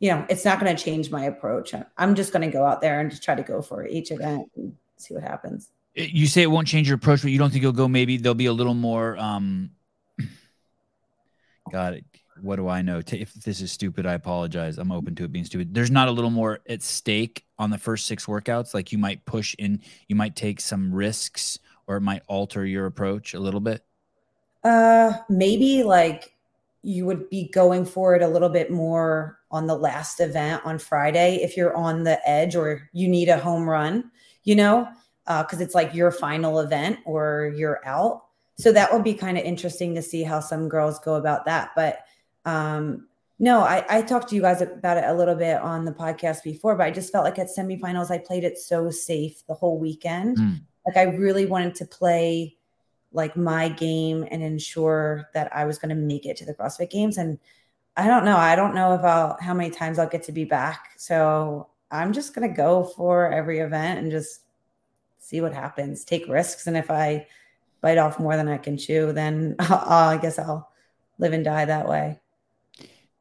you 0.00 0.10
know, 0.10 0.26
it's 0.28 0.44
not 0.44 0.60
going 0.60 0.74
to 0.74 0.82
change 0.82 1.10
my 1.10 1.24
approach. 1.24 1.74
I'm 1.96 2.14
just 2.14 2.32
going 2.32 2.48
to 2.48 2.52
go 2.52 2.64
out 2.64 2.80
there 2.80 3.00
and 3.00 3.08
just 3.08 3.22
try 3.22 3.34
to 3.34 3.42
go 3.42 3.62
for 3.62 3.86
each 3.86 4.10
event 4.10 4.50
and 4.56 4.74
see 4.96 5.14
what 5.14 5.22
happens. 5.22 5.70
You 5.94 6.26
say 6.26 6.42
it 6.42 6.50
won't 6.50 6.68
change 6.68 6.88
your 6.88 6.96
approach, 6.96 7.22
but 7.22 7.30
you 7.30 7.38
don't 7.38 7.50
think 7.50 7.62
you'll 7.62 7.72
go 7.72 7.88
maybe 7.88 8.18
there'll 8.18 8.34
be 8.34 8.46
a 8.46 8.52
little 8.52 8.74
more, 8.74 9.16
um, 9.16 9.70
got 11.70 11.94
it 11.94 12.04
what 12.40 12.56
do 12.56 12.68
I 12.68 12.82
know? 12.82 13.00
If 13.06 13.34
this 13.34 13.60
is 13.60 13.72
stupid, 13.72 14.06
I 14.06 14.14
apologize. 14.14 14.78
I'm 14.78 14.92
open 14.92 15.14
to 15.16 15.24
it 15.24 15.32
being 15.32 15.44
stupid. 15.44 15.74
There's 15.74 15.90
not 15.90 16.08
a 16.08 16.12
little 16.12 16.30
more 16.30 16.60
at 16.68 16.82
stake 16.82 17.44
on 17.58 17.70
the 17.70 17.78
first 17.78 18.06
six 18.06 18.26
workouts. 18.26 18.74
Like 18.74 18.92
you 18.92 18.98
might 18.98 19.24
push 19.24 19.54
in, 19.58 19.80
you 20.08 20.16
might 20.16 20.36
take 20.36 20.60
some 20.60 20.94
risks, 20.94 21.58
or 21.86 21.96
it 21.96 22.02
might 22.02 22.22
alter 22.26 22.64
your 22.64 22.86
approach 22.86 23.34
a 23.34 23.40
little 23.40 23.60
bit. 23.60 23.84
Uh, 24.64 25.12
maybe 25.28 25.82
like 25.82 26.32
you 26.82 27.06
would 27.06 27.28
be 27.30 27.48
going 27.48 27.84
for 27.84 28.14
it 28.14 28.22
a 28.22 28.28
little 28.28 28.48
bit 28.48 28.70
more 28.70 29.38
on 29.50 29.66
the 29.66 29.74
last 29.74 30.20
event 30.20 30.62
on 30.64 30.78
Friday 30.78 31.36
if 31.42 31.56
you're 31.56 31.74
on 31.76 32.04
the 32.04 32.28
edge 32.28 32.54
or 32.56 32.88
you 32.92 33.08
need 33.08 33.28
a 33.28 33.38
home 33.38 33.68
run, 33.68 34.10
you 34.44 34.54
know, 34.54 34.88
because 35.24 35.60
uh, 35.60 35.64
it's 35.64 35.74
like 35.74 35.94
your 35.94 36.10
final 36.10 36.60
event 36.60 36.98
or 37.04 37.52
you're 37.56 37.80
out. 37.84 38.24
so 38.58 38.72
that 38.72 38.92
would 38.92 39.04
be 39.04 39.14
kind 39.14 39.36
of 39.36 39.44
interesting 39.44 39.94
to 39.94 40.02
see 40.02 40.22
how 40.22 40.40
some 40.40 40.68
girls 40.68 40.98
go 41.00 41.14
about 41.14 41.44
that. 41.44 41.70
But 41.74 42.00
um, 42.46 43.06
no, 43.38 43.60
I, 43.60 43.84
I 43.90 44.02
talked 44.02 44.28
to 44.30 44.34
you 44.34 44.40
guys 44.40 44.62
about 44.62 44.96
it 44.96 45.04
a 45.04 45.12
little 45.12 45.34
bit 45.34 45.60
on 45.60 45.84
the 45.84 45.92
podcast 45.92 46.42
before, 46.42 46.74
but 46.74 46.86
I 46.86 46.90
just 46.90 47.12
felt 47.12 47.24
like 47.24 47.38
at 47.38 47.48
semifinals, 47.48 48.10
I 48.10 48.16
played 48.16 48.44
it 48.44 48.56
so 48.56 48.88
safe 48.88 49.46
the 49.46 49.52
whole 49.52 49.78
weekend. 49.78 50.38
Mm. 50.38 50.60
Like 50.86 50.96
I 50.96 51.02
really 51.02 51.44
wanted 51.44 51.74
to 51.76 51.84
play 51.84 52.56
like 53.12 53.36
my 53.36 53.68
game 53.68 54.26
and 54.30 54.42
ensure 54.42 55.28
that 55.34 55.54
I 55.54 55.66
was 55.66 55.78
going 55.78 55.90
to 55.90 55.94
make 55.94 56.24
it 56.24 56.36
to 56.38 56.46
the 56.46 56.54
CrossFit 56.54 56.90
games. 56.90 57.18
And 57.18 57.38
I 57.96 58.06
don't 58.06 58.24
know. 58.24 58.36
I 58.36 58.56
don't 58.56 58.74
know 58.74 58.94
if 58.94 59.02
I'll, 59.02 59.36
how 59.40 59.52
many 59.52 59.70
times 59.70 59.98
I'll 59.98 60.08
get 60.08 60.22
to 60.24 60.32
be 60.32 60.44
back. 60.44 60.92
So 60.96 61.68
I'm 61.90 62.12
just 62.12 62.34
going 62.34 62.48
to 62.48 62.54
go 62.54 62.84
for 62.84 63.30
every 63.30 63.58
event 63.58 63.98
and 63.98 64.10
just 64.10 64.40
see 65.18 65.40
what 65.42 65.52
happens, 65.52 66.04
take 66.04 66.26
risks. 66.28 66.66
And 66.66 66.76
if 66.76 66.90
I 66.90 67.26
bite 67.82 67.98
off 67.98 68.18
more 68.18 68.36
than 68.36 68.48
I 68.48 68.58
can 68.58 68.78
chew, 68.78 69.12
then 69.12 69.56
I'll, 69.58 69.84
I 70.10 70.16
guess 70.16 70.38
I'll 70.38 70.70
live 71.18 71.34
and 71.34 71.44
die 71.44 71.66
that 71.66 71.88
way. 71.88 72.18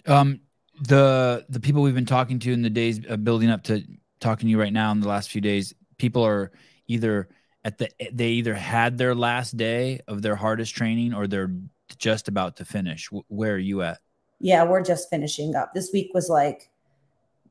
Um, 0.08 0.42
the 0.82 1.46
the 1.50 1.60
people 1.60 1.82
we've 1.82 1.96
been 1.96 2.06
talking 2.06 2.40
to 2.40 2.52
in 2.52 2.62
the 2.62 2.70
days 2.70 3.00
uh, 3.10 3.16
building 3.18 3.50
up 3.50 3.64
to 3.64 3.84
talking 4.20 4.48
to 4.48 4.52
you 4.52 4.60
right 4.60 4.74
now 4.74 4.92
in 4.92 5.00
the 5.00 5.08
last 5.08 5.30
few 5.30 5.42
days, 5.42 5.74
people 5.98 6.26
are 6.26 6.52
either 6.88 7.30
at 7.64 7.78
the 7.78 7.90
they 8.12 8.30
either 8.30 8.54
had 8.54 8.98
their 8.98 9.16
last 9.16 9.58
day 9.58 10.02
of 10.08 10.22
their 10.22 10.36
hardest 10.36 10.76
training 10.76 11.14
or 11.14 11.28
they're 11.28 11.54
just 11.98 12.28
about 12.28 12.58
to 12.58 12.66
finish. 12.66 13.10
Where 13.28 13.54
are 13.54 13.58
you 13.58 13.82
at? 13.82 14.00
Yeah, 14.40 14.64
we're 14.64 14.84
just 14.84 15.10
finishing 15.10 15.56
up. 15.56 15.74
This 15.74 15.92
week 15.94 16.12
was 16.14 16.30
like 16.30 16.70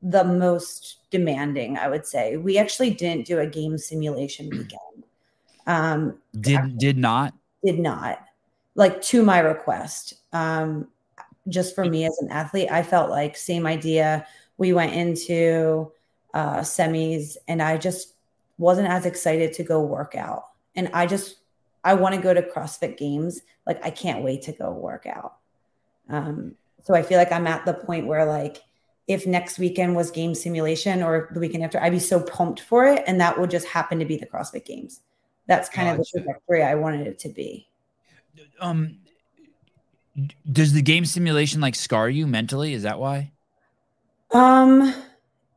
the 0.01 0.23
most 0.23 0.97
demanding, 1.09 1.77
I 1.77 1.87
would 1.87 2.05
say. 2.05 2.37
We 2.37 2.57
actually 2.57 2.91
didn't 2.91 3.25
do 3.25 3.39
a 3.39 3.47
game 3.47 3.77
simulation 3.77 4.49
weekend. 4.49 4.79
Um, 5.67 6.19
did 6.39 6.77
did 6.77 6.95
not 6.95 7.33
did 7.63 7.79
not 7.79 8.23
like 8.75 9.01
to 9.01 9.23
my 9.23 9.39
request. 9.39 10.13
Um, 10.31 10.89
just 11.47 11.75
for 11.75 11.85
me 11.85 12.05
as 12.05 12.17
an 12.19 12.29
athlete, 12.31 12.71
I 12.71 12.83
felt 12.83 13.09
like 13.09 13.37
same 13.37 13.65
idea. 13.65 14.25
We 14.57 14.73
went 14.73 14.93
into 14.93 15.91
uh, 16.33 16.59
semis, 16.59 17.37
and 17.47 17.61
I 17.61 17.77
just 17.77 18.13
wasn't 18.57 18.87
as 18.87 19.05
excited 19.05 19.53
to 19.53 19.63
go 19.63 19.81
work 19.81 20.15
out. 20.15 20.45
And 20.75 20.89
I 20.93 21.05
just 21.05 21.37
I 21.83 21.93
want 21.93 22.15
to 22.15 22.21
go 22.21 22.33
to 22.33 22.41
CrossFit 22.41 22.97
Games. 22.97 23.41
Like 23.65 23.83
I 23.83 23.89
can't 23.89 24.23
wait 24.23 24.41
to 24.43 24.51
go 24.51 24.71
work 24.71 25.05
out. 25.05 25.37
Um, 26.09 26.55
so 26.83 26.93
I 26.93 27.01
feel 27.01 27.17
like 27.17 27.31
I'm 27.31 27.47
at 27.47 27.65
the 27.65 27.73
point 27.73 28.07
where 28.07 28.25
like 28.25 28.61
if 29.07 29.27
next 29.27 29.59
weekend 29.59 29.95
was 29.95 30.09
game 30.09 30.33
simulation 30.33 31.03
or 31.03 31.29
the 31.31 31.39
weekend 31.39 31.63
after, 31.63 31.79
I'd 31.79 31.91
be 31.91 31.99
so 31.99 32.21
pumped 32.21 32.61
for 32.61 32.85
it, 32.85 33.03
and 33.05 33.21
that 33.21 33.39
would 33.39 33.51
just 33.51 33.67
happen 33.67 33.99
to 33.99 34.05
be 34.05 34.17
the 34.17 34.25
CrossFit 34.25 34.65
Games. 34.65 35.01
That's 35.47 35.69
kind 35.69 35.87
gotcha. 35.87 36.01
of 36.01 36.07
the 36.07 36.19
trajectory 36.19 36.63
I 36.63 36.75
wanted 36.75 37.05
it 37.05 37.19
to 37.19 37.29
be. 37.29 37.67
Um, 38.59 38.97
does 40.51 40.73
the 40.73 40.81
game 40.81 41.05
simulation 41.05 41.61
like 41.61 41.75
scar 41.75 42.09
you 42.09 42.27
mentally? 42.27 42.73
Is 42.73 42.83
that 42.83 42.99
why? 42.99 43.31
Um, 44.31 44.93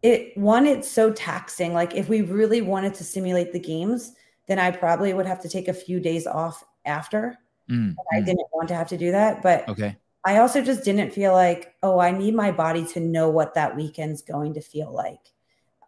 it 0.03 0.37
one, 0.37 0.67
it's 0.67 0.91
so 0.91 1.13
taxing. 1.13 1.75
Like 1.75 1.95
if 1.95 2.09
we 2.09 2.23
really 2.23 2.61
wanted 2.61 2.95
to 2.95 3.05
simulate 3.05 3.53
the 3.53 3.61
games, 3.61 4.13
then 4.47 4.59
I 4.59 4.71
probably 4.71 5.15
would 5.15 5.27
have 5.27 5.41
to 5.43 5.49
take 5.49 5.69
a 5.69 5.75
few 5.75 6.01
days 6.01 6.27
off 6.27 6.65
after. 6.85 7.39
Mm, 7.71 7.95
I 8.13 8.17
mm. 8.17 8.27
didn't 8.27 8.47
want 8.53 8.69
to 8.69 8.75
have 8.75 8.89
to 8.89 8.99
do 8.99 9.13
that, 9.13 9.43
but 9.43 9.69
okay. 9.69 9.97
I 10.25 10.39
also 10.39 10.63
just 10.63 10.85
didn't 10.85 11.13
feel 11.13 11.33
like, 11.33 11.75
oh, 11.83 11.99
I 11.99 12.11
need 12.11 12.35
my 12.35 12.51
body 12.51 12.85
to 12.87 13.01
know 13.01 13.31
what 13.31 13.55
that 13.55 13.77
weekend's 13.77 14.23
going 14.23 14.55
to 14.55 14.61
feel 14.61 14.93
like. 14.93 15.21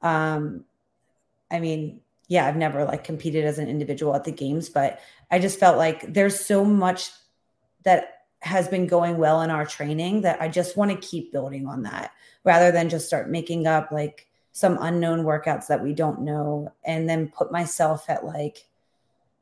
Um, 0.02 0.64
I 1.50 1.60
mean, 1.60 2.00
yeah, 2.28 2.46
I've 2.46 2.56
never 2.56 2.84
like 2.84 3.02
competed 3.02 3.44
as 3.44 3.58
an 3.58 3.68
individual 3.68 4.14
at 4.14 4.24
the 4.24 4.32
games, 4.32 4.68
but 4.68 5.00
I 5.30 5.40
just 5.40 5.58
felt 5.58 5.78
like 5.78 6.12
there's 6.12 6.38
so 6.38 6.64
much 6.64 7.10
that 7.84 8.19
has 8.41 8.68
been 8.68 8.86
going 8.86 9.18
well 9.18 9.43
in 9.43 9.51
our 9.51 9.66
training 9.66 10.22
that 10.22 10.41
I 10.41 10.49
just 10.49 10.76
want 10.76 10.91
to 10.91 11.07
keep 11.07 11.32
building 11.32 11.66
on 11.66 11.82
that 11.82 12.12
rather 12.45 12.72
than 12.72 12.88
just 12.88 13.07
start 13.07 13.30
making 13.30 13.66
up 13.66 13.93
like 13.93 14.28
some 14.53 14.78
unknown 14.80 15.24
workouts 15.24 15.66
that 15.66 15.82
we 15.82 15.93
don't 15.93 16.22
know 16.22 16.72
and 16.84 17.09
then 17.09 17.28
put 17.28 17.53
myself 17.53 18.09
at 18.09 18.24
like 18.24 18.66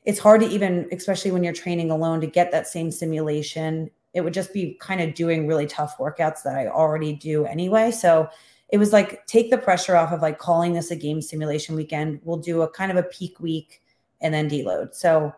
it's 0.05 0.19
hard 0.19 0.41
to 0.41 0.49
even 0.49 0.89
especially 0.93 1.31
when 1.31 1.45
you're 1.45 1.53
training 1.53 1.91
alone 1.91 2.21
to 2.21 2.27
get 2.27 2.51
that 2.51 2.67
same 2.67 2.91
simulation. 2.91 3.91
It 4.15 4.23
would 4.23 4.35
just 4.35 4.53
be 4.53 4.77
kind 4.81 5.01
of 5.01 5.15
doing 5.15 5.47
really 5.47 5.67
tough 5.67 5.99
workouts 5.99 6.43
that 6.43 6.57
I 6.57 6.67
already 6.67 7.13
do 7.13 7.45
anyway. 7.45 7.91
So 7.91 8.29
it 8.71 8.79
was 8.79 8.93
like 8.93 9.27
take 9.27 9.51
the 9.51 9.59
pressure 9.59 9.97
off 9.97 10.13
of 10.13 10.23
like 10.23 10.39
calling 10.39 10.73
this 10.73 10.91
a 10.91 10.97
game 10.97 11.23
simulation 11.23 11.75
weekend. 11.75 12.21
We'll 12.25 12.39
do 12.39 12.63
a 12.63 12.71
kind 12.71 12.91
of 12.91 12.97
a 12.97 13.03
peak 13.05 13.39
week 13.39 13.83
and 14.21 14.33
then 14.33 14.49
deload. 14.49 14.95
So 14.95 15.33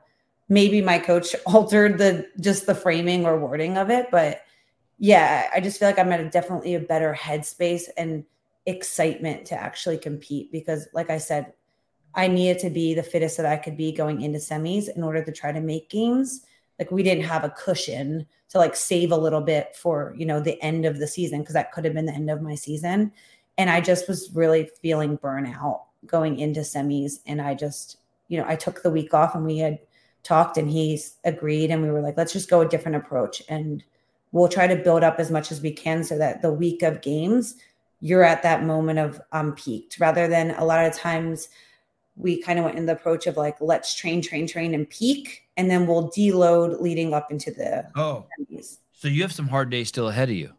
maybe 0.51 0.83
my 0.83 0.99
coach 0.99 1.35
altered 1.47 1.97
the 1.97 2.29
just 2.41 2.67
the 2.67 2.75
framing 2.75 3.25
or 3.25 3.39
wording 3.39 3.79
of 3.79 3.89
it 3.89 4.11
but 4.11 4.43
yeah 4.99 5.49
i 5.55 5.61
just 5.61 5.79
feel 5.79 5.89
like 5.89 5.99
i'm 5.99 6.13
at 6.13 6.21
a 6.21 6.29
definitely 6.29 6.75
a 6.75 6.81
better 6.81 7.17
headspace 7.19 7.85
and 7.97 8.25
excitement 8.67 9.47
to 9.47 9.55
actually 9.55 9.97
compete 9.97 10.53
because 10.53 10.87
like 10.93 11.09
i 11.09 11.17
said 11.17 11.55
i 12.15 12.27
needed 12.27 12.59
to 12.59 12.69
be 12.69 12.93
the 12.93 13.03
fittest 13.03 13.39
that 13.39 13.47
i 13.47 13.57
could 13.57 13.77
be 13.77 13.91
going 13.91 14.21
into 14.21 14.39
semis 14.39 14.95
in 14.95 15.03
order 15.03 15.25
to 15.25 15.33
try 15.33 15.51
to 15.51 15.61
make 15.61 15.89
games. 15.89 16.45
Like 16.79 16.91
we 16.91 17.03
didn't 17.03 17.25
have 17.25 17.45
a 17.45 17.51
cushion 17.51 18.27
to 18.49 18.59
like 18.59 18.75
save 18.75 19.13
a 19.13 19.17
little 19.17 19.43
bit 19.43 19.77
for 19.77 20.15
you 20.17 20.25
know 20.25 20.41
the 20.41 20.61
end 20.63 20.87
of 20.87 20.99
the 20.99 21.07
season 21.07 21.41
because 21.41 21.53
that 21.55 21.73
could 21.73 21.85
have 21.85 21.95
been 21.95 22.07
the 22.07 22.15
end 22.15 22.31
of 22.31 22.43
my 22.43 22.55
season. 22.55 23.13
And 23.59 23.69
i 23.69 23.81
just 23.81 24.09
was 24.09 24.31
really 24.35 24.71
feeling 24.81 25.19
burnout 25.19 25.83
going 26.07 26.39
into 26.39 26.61
semis. 26.61 27.21
And 27.27 27.41
i 27.41 27.55
just 27.55 27.99
you 28.29 28.39
know 28.39 28.47
i 28.49 28.57
took 28.57 28.83
the 28.83 28.91
week 28.91 29.13
off 29.13 29.35
and 29.35 29.45
we 29.45 29.59
had 29.59 29.79
talked 30.23 30.57
and 30.57 30.71
he's 30.71 31.17
agreed 31.25 31.71
and 31.71 31.83
we 31.83 31.91
were 31.91 32.01
like 32.01 32.17
let's 32.17 32.33
just 32.33 32.51
go 32.51 32.61
a 32.61 32.69
different 32.69 32.97
approach 32.97 33.43
and 33.49 33.83
we'll 34.33 34.49
try 34.49 34.67
to 34.67 34.77
build 34.77 35.03
up 35.03 35.19
as 35.19 35.31
much 35.31 35.51
as 35.51 35.61
we 35.61 35.73
can 35.73 36.05
so 36.05 36.19
that 36.19 36.43
the 36.43 36.53
week 36.53 36.83
of 36.83 37.01
games 37.01 37.57
you're 38.01 38.25
at 38.25 38.43
that 38.43 38.65
moment 38.65 38.99
of 38.99 39.21
um 39.33 39.55
peaked. 39.55 39.99
Rather 40.01 40.27
than 40.27 40.51
a 40.53 40.65
lot 40.65 40.85
of 40.85 40.95
times 40.95 41.49
we 42.17 42.43
kind 42.43 42.59
of 42.59 42.65
went 42.65 42.79
in 42.79 42.87
the 42.87 42.93
approach 42.93 43.27
of 43.27 43.37
like 43.37 43.57
let's 43.61 43.95
train 43.95 44.21
train 44.21 44.47
train 44.47 44.75
and 44.75 44.89
peak 44.91 45.49
and 45.57 45.71
then 45.71 45.87
we'll 45.87 46.11
deload 46.11 46.81
leading 46.81 47.15
up 47.15 47.31
into 47.31 47.51
the 47.51 47.87
oh. 47.97 48.27
semis. 48.39 48.79
so 48.93 49.09
you 49.09 49.23
have 49.23 49.33
some 49.33 49.49
hard 49.49 49.71
days 49.71 49.89
still 49.89 50.09
ahead 50.09 50.29
of 50.29 50.37
you. 50.37 50.53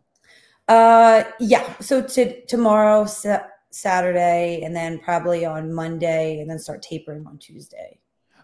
Uh 0.67 1.23
yeah. 1.39 1.73
So 1.79 2.01
to 2.01 2.45
tomorrow 2.45 3.05
sa- 3.05 3.43
saturday 3.71 4.61
and 4.63 4.75
then 4.75 4.99
probably 4.99 5.45
on 5.45 5.71
monday 5.71 6.41
and 6.41 6.49
then 6.49 6.59
start 6.59 6.81
tapering 6.81 7.25
on 7.25 7.37
tuesday 7.37 7.97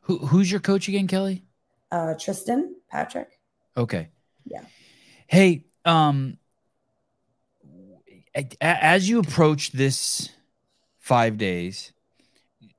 who, 0.08 0.20
who's 0.20 0.50
your 0.50 0.62
coach 0.62 0.88
again, 0.88 1.06
Kelly? 1.06 1.44
Uh, 1.92 2.14
Tristan 2.14 2.76
Patrick. 2.90 3.40
Okay. 3.76 4.08
Yeah. 4.46 4.62
Hey, 5.28 5.66
um, 5.84 6.38
as 8.62 9.10
you 9.10 9.20
approach 9.20 9.74
this 9.74 10.30
five 11.00 11.38
days, 11.38 11.92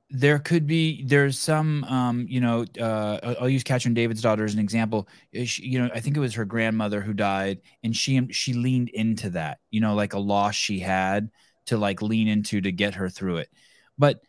there 0.09 0.39
could 0.39 0.65
be 0.65 1.03
there's 1.03 1.37
some 1.37 1.83
um 1.83 2.25
you 2.27 2.41
know 2.41 2.65
uh 2.81 3.35
i'll 3.39 3.47
use 3.47 3.63
Katrin 3.63 3.93
Davidsdottir 3.93 4.43
as 4.43 4.55
an 4.55 4.59
example 4.59 5.07
she, 5.43 5.61
you 5.61 5.77
know 5.77 5.87
i 5.93 5.99
think 5.99 6.17
it 6.17 6.19
was 6.19 6.33
her 6.33 6.45
grandmother 6.45 6.99
who 6.99 7.13
died 7.13 7.61
and 7.83 7.95
she 7.95 8.27
she 8.31 8.53
leaned 8.53 8.89
into 8.89 9.29
that 9.29 9.59
you 9.69 9.79
know 9.79 9.93
like 9.93 10.13
a 10.13 10.19
loss 10.19 10.55
she 10.55 10.79
had 10.79 11.29
to 11.67 11.77
like 11.77 12.01
lean 12.01 12.27
into 12.27 12.59
to 12.59 12.71
get 12.71 12.95
her 12.95 13.07
through 13.07 13.37
it 13.37 13.49
but 13.99 14.19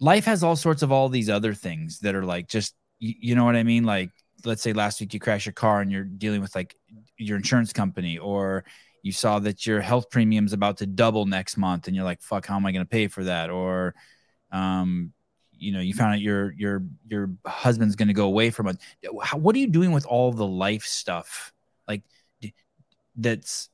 life 0.00 0.24
has 0.24 0.42
all 0.42 0.56
sorts 0.56 0.82
of 0.82 0.92
all 0.92 1.08
these 1.08 1.28
other 1.28 1.54
things 1.54 2.00
that 2.00 2.14
are 2.14 2.24
like 2.24 2.48
just 2.48 2.74
you, 2.98 3.14
you 3.20 3.34
know 3.34 3.44
what 3.44 3.56
I 3.56 3.62
mean? 3.62 3.84
Like 3.84 4.10
let's 4.44 4.62
say 4.62 4.72
last 4.72 5.00
week 5.00 5.14
you 5.14 5.20
crash 5.20 5.46
your 5.46 5.52
car 5.52 5.80
and 5.80 5.90
you're 5.90 6.04
dealing 6.04 6.40
with 6.40 6.54
like 6.54 6.76
your 7.16 7.36
insurance 7.36 7.72
company 7.72 8.18
or 8.18 8.64
you 9.02 9.12
saw 9.12 9.38
that 9.40 9.66
your 9.66 9.80
health 9.80 10.10
premium's 10.10 10.52
about 10.52 10.78
to 10.78 10.86
double 10.86 11.26
next 11.26 11.56
month 11.56 11.86
and 11.86 11.96
you're 11.96 12.04
like 12.04 12.20
fuck 12.20 12.46
how 12.46 12.56
am 12.56 12.66
i 12.66 12.72
going 12.72 12.84
to 12.84 12.88
pay 12.88 13.08
for 13.08 13.24
that? 13.24 13.50
Or 13.50 13.94
um 14.52 15.12
you 15.52 15.72
know 15.72 15.80
you 15.80 15.92
found 15.92 16.14
out 16.14 16.20
your 16.20 16.52
your 16.52 16.84
your 17.08 17.30
husband's 17.44 17.96
going 17.96 18.08
to 18.08 18.14
go 18.14 18.26
away 18.26 18.50
for 18.50 18.62
from 18.62 18.68
it 18.68 18.78
what 19.34 19.56
are 19.56 19.58
you 19.58 19.66
doing 19.66 19.90
with 19.90 20.06
all 20.06 20.32
the 20.32 20.46
life 20.46 20.84
stuff 20.84 21.52
like 21.88 22.02
that's 23.16 23.68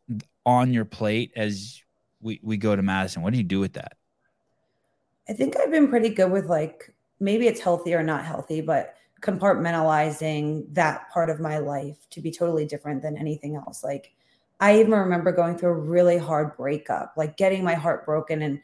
on 0.46 0.72
your 0.72 0.86
plate 0.86 1.32
as 1.36 1.82
we 2.20 2.40
we 2.42 2.56
go 2.56 2.74
to 2.74 2.82
madison? 2.82 3.22
What 3.22 3.32
do 3.32 3.38
you 3.38 3.44
do 3.44 3.60
with 3.60 3.74
that 3.74 3.96
I 5.28 5.32
think 5.32 5.56
I've 5.56 5.70
been 5.70 5.88
pretty 5.88 6.10
good 6.10 6.30
with 6.30 6.46
like 6.46 6.92
maybe 7.20 7.46
it's 7.46 7.60
healthy 7.60 7.94
or 7.94 8.02
not 8.02 8.24
healthy, 8.24 8.60
but 8.60 8.94
compartmentalizing 9.20 10.66
that 10.74 11.08
part 11.10 11.30
of 11.30 11.40
my 11.40 11.58
life 11.58 11.96
to 12.10 12.20
be 12.20 12.30
totally 12.30 12.66
different 12.66 13.00
than 13.02 13.16
anything 13.16 13.56
else. 13.56 13.82
Like 13.82 14.12
I 14.60 14.78
even 14.80 14.92
remember 14.92 15.32
going 15.32 15.56
through 15.56 15.70
a 15.70 15.80
really 15.80 16.18
hard 16.18 16.56
breakup, 16.56 17.14
like 17.16 17.36
getting 17.36 17.64
my 17.64 17.74
heart 17.74 18.04
broken 18.04 18.42
and 18.42 18.60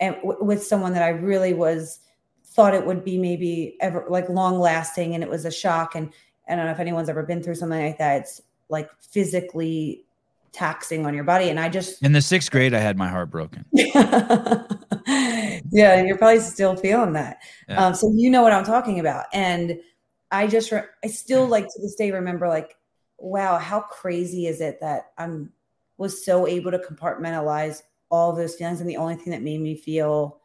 and 0.00 0.16
w- 0.16 0.42
with 0.42 0.64
someone 0.64 0.92
that 0.94 1.02
I 1.04 1.10
really 1.10 1.54
was 1.54 2.00
thought 2.44 2.74
it 2.74 2.84
would 2.84 3.04
be 3.04 3.16
maybe 3.16 3.76
ever 3.80 4.04
like 4.08 4.28
long 4.28 4.58
lasting 4.58 5.14
and 5.14 5.22
it 5.22 5.30
was 5.30 5.44
a 5.44 5.50
shock 5.50 5.94
and 5.94 6.12
I 6.48 6.56
don't 6.56 6.66
know 6.66 6.72
if 6.72 6.80
anyone's 6.80 7.08
ever 7.08 7.22
been 7.22 7.42
through 7.42 7.54
something 7.54 7.80
like 7.80 7.98
that. 7.98 8.22
It's 8.22 8.42
like 8.68 8.90
physically 9.00 10.04
taxing 10.52 11.06
on 11.06 11.14
your 11.14 11.24
body. 11.24 11.48
And 11.48 11.58
I 11.58 11.68
just 11.68 12.02
in 12.02 12.12
the 12.12 12.22
sixth 12.22 12.50
grade, 12.50 12.74
I 12.74 12.78
had 12.78 12.96
my 12.96 13.08
heart 13.08 13.30
broken. 13.30 13.64
yeah, 13.72 14.68
and 15.06 16.06
you're 16.06 16.18
probably 16.18 16.40
still 16.40 16.76
feeling 16.76 17.14
that. 17.14 17.38
Yeah. 17.68 17.86
Um, 17.86 17.94
so 17.94 18.12
you 18.14 18.30
know 18.30 18.42
what 18.42 18.52
I'm 18.52 18.64
talking 18.64 19.00
about. 19.00 19.26
And 19.32 19.80
I 20.30 20.46
just, 20.46 20.70
re- 20.70 20.84
I 21.02 21.08
still 21.08 21.46
like 21.46 21.66
to 21.66 21.80
this 21.80 21.94
day 21.94 22.10
remember 22.10 22.48
like, 22.48 22.76
wow, 23.18 23.58
how 23.58 23.80
crazy 23.80 24.46
is 24.46 24.60
it 24.60 24.80
that 24.80 25.12
I'm 25.16 25.52
was 25.96 26.24
so 26.24 26.46
able 26.46 26.70
to 26.70 26.78
compartmentalize 26.78 27.82
all 28.10 28.32
those 28.32 28.56
feelings. 28.56 28.80
And 28.80 28.90
the 28.90 28.96
only 28.96 29.14
thing 29.14 29.30
that 29.30 29.42
made 29.42 29.60
me 29.60 29.74
feel 29.76 30.40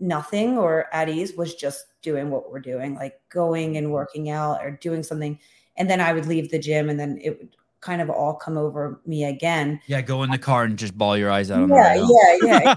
nothing 0.00 0.58
or 0.58 0.86
at 0.92 1.08
ease 1.08 1.34
was 1.34 1.54
just 1.54 1.86
doing 2.02 2.30
what 2.30 2.50
we're 2.50 2.60
doing, 2.60 2.94
like 2.94 3.20
going 3.30 3.76
and 3.76 3.92
working 3.92 4.30
out 4.30 4.62
or 4.62 4.72
doing 4.72 5.02
something. 5.02 5.38
And 5.76 5.88
then 5.88 6.00
I 6.00 6.12
would 6.12 6.26
leave 6.26 6.50
the 6.50 6.58
gym 6.58 6.90
and 6.90 6.98
then 6.98 7.18
it 7.22 7.38
would 7.38 7.56
kind 7.80 8.02
of 8.02 8.10
all 8.10 8.34
come 8.34 8.56
over 8.56 9.00
me 9.06 9.24
again. 9.24 9.80
Yeah, 9.86 10.00
go 10.00 10.22
in 10.22 10.30
the 10.30 10.38
car 10.38 10.64
and 10.64 10.78
just 10.78 10.96
ball 10.96 11.16
your 11.16 11.30
eyes 11.30 11.50
out. 11.50 11.62
On 11.62 11.68
Yeah, 11.68 11.94
yeah, 11.94 12.36
yeah. 12.42 12.74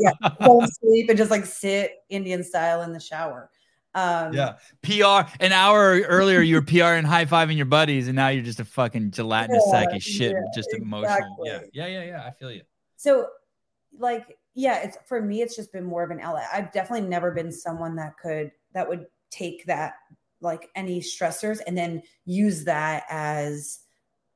yeah. 0.00 0.30
Go 0.44 0.60
to 0.60 0.68
sleep 0.80 1.08
and 1.08 1.18
just 1.18 1.30
like 1.30 1.44
sit 1.44 1.92
Indian 2.08 2.42
style 2.42 2.82
in 2.82 2.92
the 2.92 3.00
shower. 3.00 3.50
Um, 3.94 4.32
yeah. 4.32 4.54
PR 4.82 5.30
an 5.40 5.52
hour 5.52 6.00
earlier 6.00 6.40
you 6.40 6.54
were 6.54 6.62
PR 6.62 6.94
and 6.96 7.06
high 7.06 7.26
fiving 7.26 7.56
your 7.56 7.66
buddies, 7.66 8.08
and 8.08 8.16
now 8.16 8.28
you're 8.28 8.42
just 8.42 8.60
a 8.60 8.64
fucking 8.64 9.10
gelatinous 9.10 9.64
sack 9.70 9.92
of 9.92 10.02
shit, 10.02 10.32
yeah, 10.32 10.40
just 10.54 10.72
emotional. 10.72 11.36
Yeah. 11.44 11.52
exactly. 11.56 11.70
Yeah, 11.74 11.86
yeah, 11.86 12.04
yeah. 12.04 12.24
I 12.26 12.30
feel 12.30 12.50
you. 12.50 12.62
so 12.96 13.26
like 13.98 14.38
yeah 14.54 14.78
it's 14.82 14.96
for 15.06 15.20
me 15.20 15.42
it's 15.42 15.54
just 15.56 15.72
been 15.72 15.84
more 15.84 16.02
of 16.02 16.10
an 16.10 16.20
outlet 16.20 16.46
i've 16.52 16.72
definitely 16.72 17.06
never 17.06 17.30
been 17.30 17.52
someone 17.52 17.94
that 17.96 18.12
could 18.16 18.50
that 18.72 18.88
would 18.88 19.06
take 19.30 19.64
that 19.66 19.94
like 20.42 20.68
any 20.74 21.00
stressors 21.00 21.60
and 21.66 21.76
then 21.76 22.02
use 22.24 22.64
that 22.64 23.04
as 23.08 23.80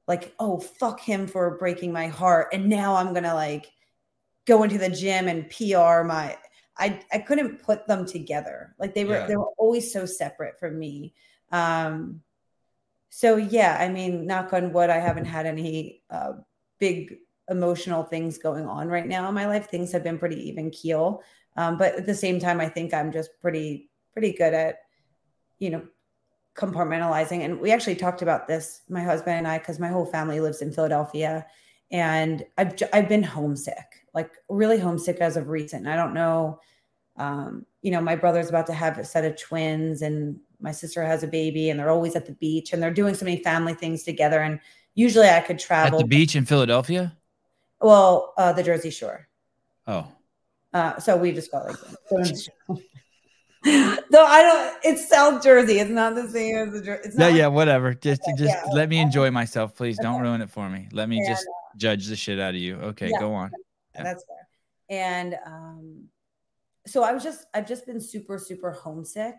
like 0.09 0.35
oh 0.39 0.59
fuck 0.59 1.01
him 1.01 1.27
for 1.27 1.57
breaking 1.59 1.93
my 1.93 2.07
heart 2.07 2.49
and 2.53 2.69
now 2.69 2.95
i'm 2.95 3.13
gonna 3.13 3.35
like 3.35 3.71
go 4.47 4.63
into 4.63 4.79
the 4.79 4.89
gym 4.91 5.29
and 5.29 5.51
pr 5.51 6.03
my 6.05 6.37
i 6.79 7.01
i 7.13 7.19
couldn't 7.19 7.63
put 7.63 7.87
them 7.87 8.07
together 8.07 8.75
like 8.79 8.95
they 8.95 9.05
were 9.05 9.15
Yeah. 9.15 9.27
they 9.27 9.37
were 9.37 9.51
always 9.59 9.93
so 9.93 10.07
separate 10.07 10.59
from 10.59 10.79
me 10.79 11.13
um 11.53 12.21
so 13.11 13.37
yeah 13.37 13.77
i 13.81 13.89
mean 13.89 14.27
knock 14.27 14.53
on 14.53 14.73
wood 14.73 14.91
i 14.91 14.99
haven't 14.99 15.25
had 15.25 15.47
any 15.47 16.03
uh 16.11 16.33
big 16.79 17.17
emotional 17.49 18.03
things 18.03 18.39
going 18.39 18.67
on 18.67 18.89
right 18.89 19.07
now 19.07 19.29
in 19.29 19.35
my 19.35 19.47
life. 19.47 19.69
Things 19.69 19.93
have 19.93 20.03
been 20.03 20.19
pretty 20.19 20.49
even 20.49 20.71
keel. 20.71 21.23
Um, 21.57 21.79
but 21.79 21.95
at 21.95 22.07
the 22.07 22.15
same 22.15 22.41
time, 22.41 22.61
I 22.61 22.69
think 22.69 22.93
I'm 22.93 23.13
just 23.13 23.31
pretty, 23.41 23.89
pretty 24.13 24.33
good 24.33 24.53
at, 24.53 24.79
you 25.59 25.71
know, 25.71 25.87
compartmentalizing. 26.57 27.45
And 27.45 27.61
we 27.61 27.71
actually 27.71 27.97
talked 27.97 28.23
about 28.23 28.49
this, 28.49 28.83
my 28.89 29.03
husband 29.03 29.37
and 29.37 29.49
I, 29.49 29.59
because 29.59 29.79
my 29.79 29.89
whole 29.89 30.07
family 30.07 30.41
lives 30.41 30.63
in 30.63 30.73
Philadelphia. 30.73 31.47
And 31.91 32.45
I've 32.59 32.75
I've 32.93 33.09
been 33.09 33.23
homesick, 33.23 34.05
like 34.15 34.33
really 34.49 34.79
homesick 34.79 35.19
as 35.19 35.37
of 35.37 35.49
recent. 35.49 35.87
I 35.87 35.95
don't 35.95 36.15
know. 36.15 36.61
Um, 37.17 37.65
you 37.83 37.91
know, 37.93 38.01
my 38.01 38.17
brother's 38.17 38.49
about 38.49 38.67
to 38.67 38.73
have 38.73 38.99
a 38.99 39.05
set 39.05 39.25
of 39.25 39.41
twins, 39.41 40.03
and 40.03 40.41
my 40.61 40.73
sister 40.73 41.05
has 41.05 41.23
a 41.23 41.29
baby, 41.29 41.71
and 41.71 41.79
they're 41.79 41.91
always 41.91 42.17
at 42.17 42.27
the 42.27 42.33
beach, 42.33 42.73
and 42.73 42.83
they're 42.83 42.93
doing 42.93 43.15
so 43.15 43.25
many 43.25 43.43
family 43.43 43.75
things 43.75 44.03
together. 44.03 44.41
And 44.41 44.59
usually, 44.95 45.29
I 45.29 45.41
could 45.41 45.59
travel. 45.59 46.01
At 46.01 46.03
the 46.03 46.09
beach 46.09 46.35
in 46.35 46.45
Philadelphia? 46.45 47.17
Well, 47.81 48.35
uh, 48.37 48.53
the 48.53 48.65
Jersey 48.65 48.91
Shore. 48.91 49.29
Oh. 49.87 50.09
Uh, 50.73 50.99
so 50.99 51.17
we 51.17 51.33
just 51.33 51.53
got 51.53 51.67
like 51.67 51.77
no, 53.67 54.25
I 54.25 54.43
don't. 54.43 54.77
It's 54.85 55.09
South 55.09 55.43
Jersey. 55.43 55.79
It's 55.81 55.91
not 55.91 56.15
the 56.15 56.29
same 56.29 56.57
as 56.57 56.73
the 56.73 56.83
Jersey. 56.83 57.03
It's 57.09 57.19
Yeah, 57.19 57.29
not 57.29 57.35
yeah, 57.37 57.47
whatever. 57.49 57.95
Just 57.95 58.23
Okay, 58.23 58.37
just 58.37 58.55
yeah, 58.55 58.73
let 58.73 58.89
me 58.89 58.99
enjoy 59.01 59.31
myself, 59.31 59.75
please. 59.75 59.99
Don't 59.99 60.21
ruin 60.21 60.41
it 60.41 60.51
for 60.51 60.69
me. 60.69 60.89
Let 60.93 61.09
me 61.09 61.19
And, 61.19 61.27
just 61.27 61.47
judge 61.77 62.07
the 62.07 62.17
shit 62.17 62.39
out 62.39 62.51
of 62.55 62.61
you. 62.61 62.77
Okay, 62.77 63.11
Yeah. 63.11 63.19
go 63.19 63.35
on. 63.35 63.51
Yeah, 63.95 64.03
that's 64.05 64.25
fair. 64.25 64.49
And 64.89 65.37
um, 65.45 66.05
so 66.87 67.03
I 67.03 67.13
was 67.13 67.23
just, 67.25 67.47
I've 67.55 67.67
just 67.67 67.87
been 67.87 68.01
super, 68.01 68.39
super 68.39 68.71
homesick. 68.71 69.35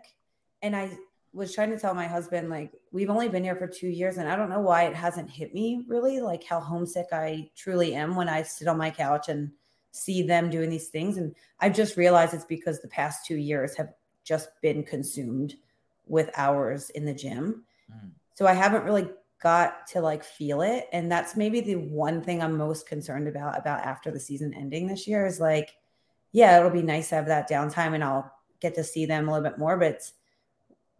And 0.60 0.76
I 0.76 0.90
was 1.32 1.54
trying 1.54 1.70
to 1.70 1.78
tell 1.78 1.94
my 1.94 2.06
husband, 2.06 2.50
like, 2.50 2.72
we've 2.92 3.10
only 3.10 3.28
been 3.28 3.44
here 3.44 3.56
for 3.56 3.66
two 3.68 3.88
years, 3.88 4.18
and 4.18 4.28
I 4.28 4.34
don't 4.36 4.50
know 4.50 4.60
why 4.60 4.84
it 4.84 4.94
hasn't 4.94 5.30
hit 5.30 5.54
me 5.54 5.84
really, 5.88 6.20
like 6.20 6.42
how 6.44 6.58
homesick 6.60 7.06
I 7.12 7.50
truly 7.56 7.94
am 7.94 8.16
when 8.16 8.28
I 8.28 8.42
sit 8.42 8.66
on 8.68 8.76
my 8.76 8.90
couch 8.90 9.28
and 9.28 9.52
see 9.92 10.22
them 10.22 10.50
doing 10.50 10.68
these 10.68 10.88
things. 10.88 11.16
And 11.16 11.34
I've 11.60 11.74
just 11.74 11.96
realized 11.96 12.34
it's 12.34 12.44
because 12.44 12.80
the 12.82 12.88
past 12.88 13.24
two 13.24 13.36
years 13.36 13.76
have 13.76 13.88
just 14.28 14.50
been 14.60 14.82
consumed 14.82 15.54
with 16.06 16.30
hours 16.36 16.90
in 16.90 17.06
the 17.06 17.14
gym. 17.14 17.64
Mm. 17.90 18.10
So 18.34 18.46
I 18.46 18.52
haven't 18.52 18.84
really 18.84 19.08
got 19.42 19.86
to 19.88 20.00
like 20.00 20.22
feel 20.22 20.60
it. 20.60 20.88
And 20.92 21.10
that's 21.10 21.34
maybe 21.34 21.60
the 21.60 21.76
one 21.76 22.22
thing 22.22 22.42
I'm 22.42 22.56
most 22.56 22.86
concerned 22.86 23.26
about 23.26 23.58
about 23.58 23.80
after 23.80 24.10
the 24.10 24.20
season 24.20 24.52
ending 24.52 24.86
this 24.86 25.06
year 25.06 25.26
is 25.26 25.40
like, 25.40 25.74
yeah, 26.32 26.58
it'll 26.58 26.70
be 26.70 26.82
nice 26.82 27.08
to 27.08 27.14
have 27.14 27.26
that 27.26 27.48
downtime 27.48 27.94
and 27.94 28.04
I'll 28.04 28.30
get 28.60 28.74
to 28.74 28.84
see 28.84 29.06
them 29.06 29.28
a 29.28 29.32
little 29.32 29.48
bit 29.48 29.58
more. 29.58 29.76
But 29.78 30.02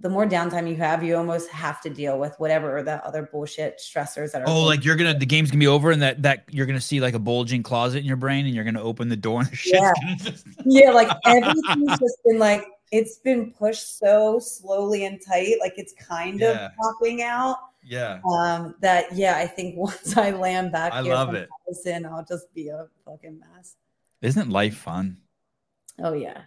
the 0.00 0.08
more 0.08 0.26
downtime 0.26 0.68
you 0.68 0.76
have, 0.76 1.02
you 1.02 1.16
almost 1.16 1.50
have 1.50 1.80
to 1.82 1.90
deal 1.90 2.18
with 2.20 2.34
whatever 2.38 2.82
the 2.82 3.04
other 3.04 3.28
bullshit 3.30 3.80
stressors 3.80 4.30
that 4.32 4.42
are. 4.42 4.48
Oh, 4.48 4.62
like 4.62 4.84
you're 4.84 4.94
gonna 4.96 5.18
the 5.18 5.26
game's 5.26 5.50
gonna 5.50 5.58
be 5.58 5.66
over 5.66 5.90
and 5.90 6.00
that 6.02 6.22
that 6.22 6.44
you're 6.50 6.66
gonna 6.66 6.80
see 6.80 7.00
like 7.00 7.14
a 7.14 7.18
bulging 7.18 7.64
closet 7.64 7.98
in 7.98 8.04
your 8.04 8.16
brain 8.16 8.46
and 8.46 8.54
you're 8.54 8.64
gonna 8.64 8.82
open 8.82 9.08
the 9.08 9.16
door 9.16 9.40
and 9.40 9.48
the 9.50 9.56
shit's 9.56 9.74
Yeah. 9.74 10.30
yeah, 10.64 10.90
like 10.92 11.10
everything's 11.26 11.98
just 11.98 12.18
been 12.24 12.38
like 12.38 12.64
it's 12.92 13.18
been 13.18 13.52
pushed 13.52 13.98
so 13.98 14.38
slowly 14.38 15.04
and 15.04 15.20
tight, 15.26 15.56
like 15.60 15.74
it's 15.76 15.92
kind 15.94 16.40
Yeah. 16.40 16.66
of 16.66 16.72
popping 16.80 17.22
out. 17.22 17.56
Yeah. 17.84 18.20
Um, 18.30 18.74
that 18.80 19.14
yeah, 19.14 19.36
I 19.36 19.46
think 19.46 19.76
once 19.78 20.16
I 20.16 20.30
land 20.30 20.72
back 20.72 20.92
I 20.92 21.02
here 21.02 21.14
love 21.14 21.34
it. 21.34 21.48
Madison, 21.66 22.06
I'll 22.06 22.24
just 22.24 22.52
be 22.54 22.68
a 22.68 22.86
fucking 23.04 23.40
mess. 23.40 23.76
Isn't 24.22 24.50
life 24.50 24.76
fun? 24.76 25.18
Oh 26.02 26.12
yeah. 26.12 26.42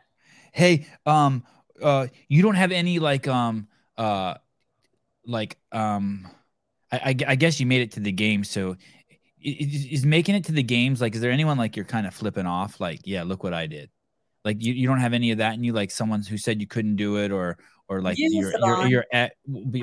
Hey, 0.54 0.88
um, 1.06 1.44
uh, 1.82 2.08
you 2.28 2.42
don't 2.42 2.56
have 2.56 2.72
any 2.72 3.00
like, 3.00 3.28
um, 3.28 3.68
uh, 3.98 4.36
like, 5.26 5.58
um, 5.72 6.28
I, 6.92 6.98
I, 6.98 7.16
I 7.30 7.36
guess 7.36 7.60
you 7.60 7.66
made 7.66 7.82
it 7.82 7.92
to 7.94 8.00
the 8.02 8.12
game. 8.12 8.44
So, 8.44 8.76
is, 9.42 9.86
is 9.86 10.06
making 10.06 10.36
it 10.36 10.44
to 10.46 10.52
the 10.52 10.62
games 10.64 11.00
like? 11.02 11.16
Is 11.16 11.22
there 11.22 11.32
anyone 11.32 11.58
like 11.58 11.76
you're 11.76 11.86
kind 11.86 12.06
of 12.06 12.14
flipping 12.14 12.46
off? 12.46 12.80
Like, 12.80 13.00
yeah, 13.06 13.24
look 13.24 13.44
what 13.44 13.54
I 13.54 13.66
did. 13.68 13.90
Like, 14.44 14.64
you, 14.64 14.74
you 14.74 14.88
don't 14.88 15.00
have 15.00 15.14
any 15.14 15.32
of 15.32 15.38
that, 15.38 15.54
and 15.54 15.66
you 15.66 15.74
like 15.74 15.92
someone 15.92 16.24
who 16.24 16.38
said 16.38 16.60
you 16.62 16.68
couldn't 16.68 16.96
do 16.96 17.18
it, 17.18 17.32
or 17.32 17.58
or 17.88 18.02
like 18.02 18.18
You, 18.18 18.30
you're 18.32 18.54
you're, 18.60 18.88
you're 18.88 19.06
at 19.12 19.34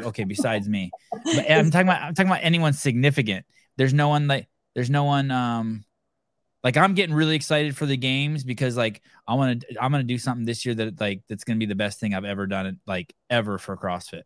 okay. 0.06 0.24
Besides 0.24 0.68
me, 0.68 0.90
but 1.12 1.50
I'm 1.50 1.70
talking 1.70 1.88
about 1.88 2.02
I'm 2.02 2.14
talking 2.14 2.30
about 2.30 2.42
anyone 2.42 2.72
significant. 2.72 3.44
There's 3.76 3.94
no 3.94 4.08
one 4.08 4.26
like 4.26 4.48
there's 4.74 4.90
no 4.90 5.04
one 5.04 5.30
um 5.30 5.84
like 6.64 6.76
I'm 6.76 6.94
getting 6.94 7.14
really 7.14 7.36
excited 7.36 7.76
for 7.76 7.86
the 7.86 7.96
games 7.96 8.42
because 8.44 8.76
like 8.76 9.02
I 9.26 9.34
want 9.34 9.60
to 9.60 9.82
I'm 9.82 9.92
gonna 9.92 10.04
do 10.04 10.18
something 10.18 10.44
this 10.44 10.66
year 10.66 10.74
that 10.74 11.00
like 11.00 11.22
that's 11.28 11.44
gonna 11.44 11.58
be 11.58 11.66
the 11.66 11.74
best 11.76 12.00
thing 12.00 12.14
I've 12.14 12.24
ever 12.24 12.46
done 12.46 12.80
like 12.86 13.14
ever 13.30 13.58
for 13.58 13.76
CrossFit. 13.76 14.22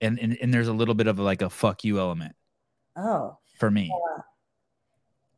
And 0.00 0.18
and, 0.18 0.38
and 0.40 0.54
there's 0.54 0.68
a 0.68 0.72
little 0.72 0.94
bit 0.94 1.08
of 1.08 1.18
like 1.18 1.42
a 1.42 1.50
fuck 1.50 1.84
you 1.84 1.98
element 1.98 2.34
Oh. 2.96 3.38
for 3.58 3.70
me. 3.70 3.92
Yeah. 3.92 4.22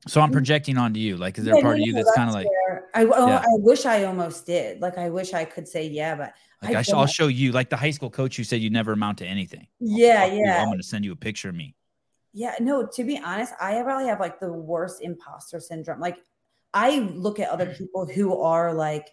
So 0.06 0.20
I'm 0.20 0.28
mm-hmm. 0.28 0.32
projecting 0.32 0.78
onto 0.78 0.98
you. 0.98 1.16
Like, 1.16 1.38
is 1.38 1.44
there 1.44 1.54
a 1.54 1.58
Yeah, 1.58 1.62
part 1.62 1.76
no, 1.76 1.82
of 1.82 1.86
you 1.86 1.92
no, 1.92 1.98
that's 2.02 2.16
kind 2.16 2.28
of 2.28 2.34
like. 2.34 2.46
I, 2.94 3.04
oh, 3.04 3.26
Yeah. 3.28 3.38
I 3.38 3.44
wish 3.58 3.84
I 3.84 4.04
almost 4.04 4.46
did. 4.46 4.80
Like 4.80 4.96
I 4.96 5.10
wish 5.10 5.34
I 5.34 5.44
could 5.44 5.68
say 5.68 5.86
yeah, 5.88 6.14
but 6.14 6.32
like 6.62 6.74
I 6.74 6.78
I 6.78 6.82
sh- 6.82 6.92
I'll 6.92 7.06
show 7.06 7.26
you 7.28 7.52
like 7.52 7.70
the 7.70 7.76
high 7.76 7.90
school 7.90 8.10
coach 8.10 8.36
who 8.36 8.44
said 8.44 8.60
you 8.60 8.70
never 8.70 8.92
amount 8.92 9.18
to 9.18 9.26
anything. 9.26 9.66
yeah, 9.78 10.24
you, 10.24 10.42
yeah. 10.44 10.62
I'm 10.62 10.68
gonna 10.70 10.82
send 10.82 11.04
you 11.04 11.12
a 11.12 11.16
picture 11.16 11.48
of 11.50 11.54
me. 11.54 11.74
Yeah, 12.32 12.54
no, 12.60 12.86
to 12.86 13.04
be 13.04 13.18
honest, 13.18 13.52
I 13.60 13.82
probably 13.82 14.06
have 14.06 14.20
like 14.20 14.40
the 14.40 14.52
worst 14.52 15.02
imposter 15.02 15.60
syndrome. 15.60 16.00
Like, 16.00 16.18
I 16.72 16.98
look 16.98 17.40
at 17.40 17.50
other 17.50 17.74
people 17.74 18.06
who 18.06 18.40
are 18.40 18.72
like, 18.72 19.08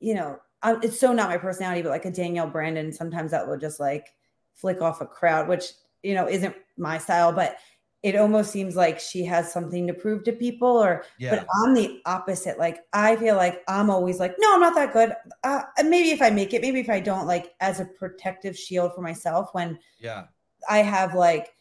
you 0.00 0.14
know, 0.14 0.38
I, 0.62 0.76
it's 0.82 0.98
so 0.98 1.12
not 1.12 1.28
my 1.28 1.36
personality, 1.36 1.82
but 1.82 1.90
like 1.90 2.06
a 2.06 2.10
Danielle 2.10 2.48
Brandon, 2.48 2.92
sometimes 2.92 3.32
that 3.32 3.46
will 3.46 3.58
just 3.58 3.78
like 3.78 4.06
flick 4.54 4.80
off 4.80 5.00
a 5.00 5.06
crowd, 5.06 5.48
which, 5.48 5.72
you 6.02 6.14
know, 6.14 6.28
isn't 6.28 6.54
my 6.78 6.98
style, 6.98 7.32
but 7.32 7.56
it 8.02 8.16
almost 8.16 8.50
seems 8.50 8.74
like 8.74 8.98
she 8.98 9.24
has 9.24 9.52
something 9.52 9.86
to 9.86 9.94
prove 9.94 10.24
to 10.24 10.32
people 10.32 10.68
or 10.68 11.04
but 11.20 11.46
i'm 11.62 11.74
the 11.74 12.00
opposite 12.04 12.58
like 12.58 12.80
i 12.92 13.14
feel 13.16 13.36
like 13.36 13.62
i'm 13.68 13.90
always 13.90 14.18
like 14.18 14.34
no 14.38 14.54
i'm 14.54 14.60
not 14.60 14.74
that 14.74 14.92
good 14.92 15.14
uh, 15.44 15.62
maybe 15.84 16.10
if 16.10 16.20
i 16.20 16.28
make 16.28 16.52
it 16.52 16.62
maybe 16.62 16.80
if 16.80 16.90
i 16.90 16.98
don't 16.98 17.26
like 17.26 17.54
as 17.60 17.78
a 17.78 17.84
protective 17.84 18.56
shield 18.56 18.92
for 18.94 19.02
myself 19.02 19.50
when 19.52 19.78
yeah. 20.00 20.24
I 20.68 20.78
have 20.78 21.14
like 21.14 21.54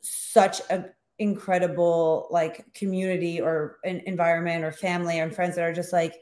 such 0.00 0.60
an 0.70 0.90
incredible 1.18 2.28
like 2.30 2.72
community 2.74 3.40
or 3.40 3.78
an 3.84 4.02
environment 4.06 4.64
or 4.64 4.72
family 4.72 5.18
and 5.18 5.34
friends 5.34 5.56
that 5.56 5.64
are 5.64 5.72
just 5.72 5.92
like 5.92 6.16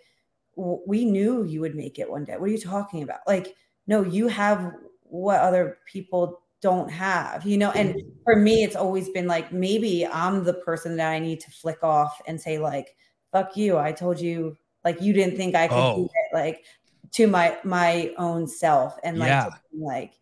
we 0.56 1.04
knew 1.04 1.44
you 1.44 1.60
would 1.60 1.74
make 1.74 1.98
it 1.98 2.10
one 2.10 2.24
day. 2.24 2.34
What 2.36 2.48
are 2.48 2.52
you 2.52 2.58
talking 2.58 3.02
about? 3.02 3.20
Like 3.26 3.54
no, 3.86 4.02
you 4.02 4.28
have 4.28 4.72
what 5.02 5.40
other 5.40 5.78
people 5.86 6.42
don't 6.62 6.90
have, 6.90 7.46
you 7.46 7.56
know? 7.56 7.70
And 7.70 7.94
mm-hmm. 7.94 8.08
for 8.24 8.36
me 8.36 8.62
it's 8.62 8.76
always 8.76 9.08
been 9.10 9.26
like 9.26 9.52
maybe 9.52 10.06
I'm 10.06 10.44
the 10.44 10.54
person 10.54 10.96
that 10.96 11.10
I 11.10 11.18
need 11.18 11.40
to 11.40 11.50
flick 11.50 11.82
off 11.82 12.20
and 12.26 12.40
say 12.40 12.58
like 12.58 12.94
fuck 13.32 13.56
you. 13.56 13.78
I 13.78 13.92
told 13.92 14.20
you 14.20 14.56
like 14.84 15.00
you 15.00 15.12
didn't 15.12 15.36
think 15.36 15.54
I 15.54 15.68
could 15.68 15.74
do 15.74 15.80
Oh. 15.80 16.04
it 16.04 16.34
like 16.34 16.64
to 17.12 17.26
my 17.26 17.58
my 17.64 18.12
own 18.18 18.46
self 18.46 18.98
and 19.02 19.18
like 19.18 19.28
Yeah. 19.28 19.48
like 19.72 20.12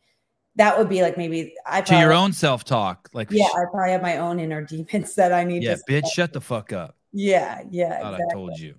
that 0.57 0.77
would 0.77 0.89
be 0.89 1.03
like 1.03 1.17
maybe 1.17 1.55
I 1.65 1.81
To 1.83 1.99
your 1.99 2.13
own 2.13 2.33
self 2.33 2.65
talk. 2.65 3.09
Like 3.13 3.31
yeah, 3.31 3.47
I 3.47 3.65
probably 3.71 3.93
have 3.93 4.03
my 4.03 4.19
own 4.19 4.41
inner 4.41 4.63
demons 4.65 5.15
that 5.15 5.33
I 5.33 5.45
need 5.45 5.63
yeah, 5.63 5.77
to 5.77 5.83
bitch, 5.89 6.07
shut 6.09 6.33
the 6.33 6.41
fuck 6.41 6.73
up. 6.73 6.97
Yeah, 7.13 7.63
yeah, 7.71 8.01
Thought 8.01 8.15
exactly. 8.15 8.27
I 8.31 8.35
told 8.35 8.59
you. 8.59 8.75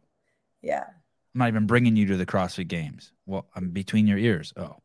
Yeah. 0.61 0.83
I'm 1.35 1.39
not 1.39 1.47
even 1.47 1.67
bringing 1.67 1.95
you 1.95 2.05
to 2.07 2.17
the 2.17 2.25
CrossFit 2.25 2.67
Games. 2.67 3.13
Well, 3.25 3.47
I'm 3.55 3.69
between 3.69 4.07
your 4.07 4.17
ears. 4.17 4.53
Oh. 4.57 4.77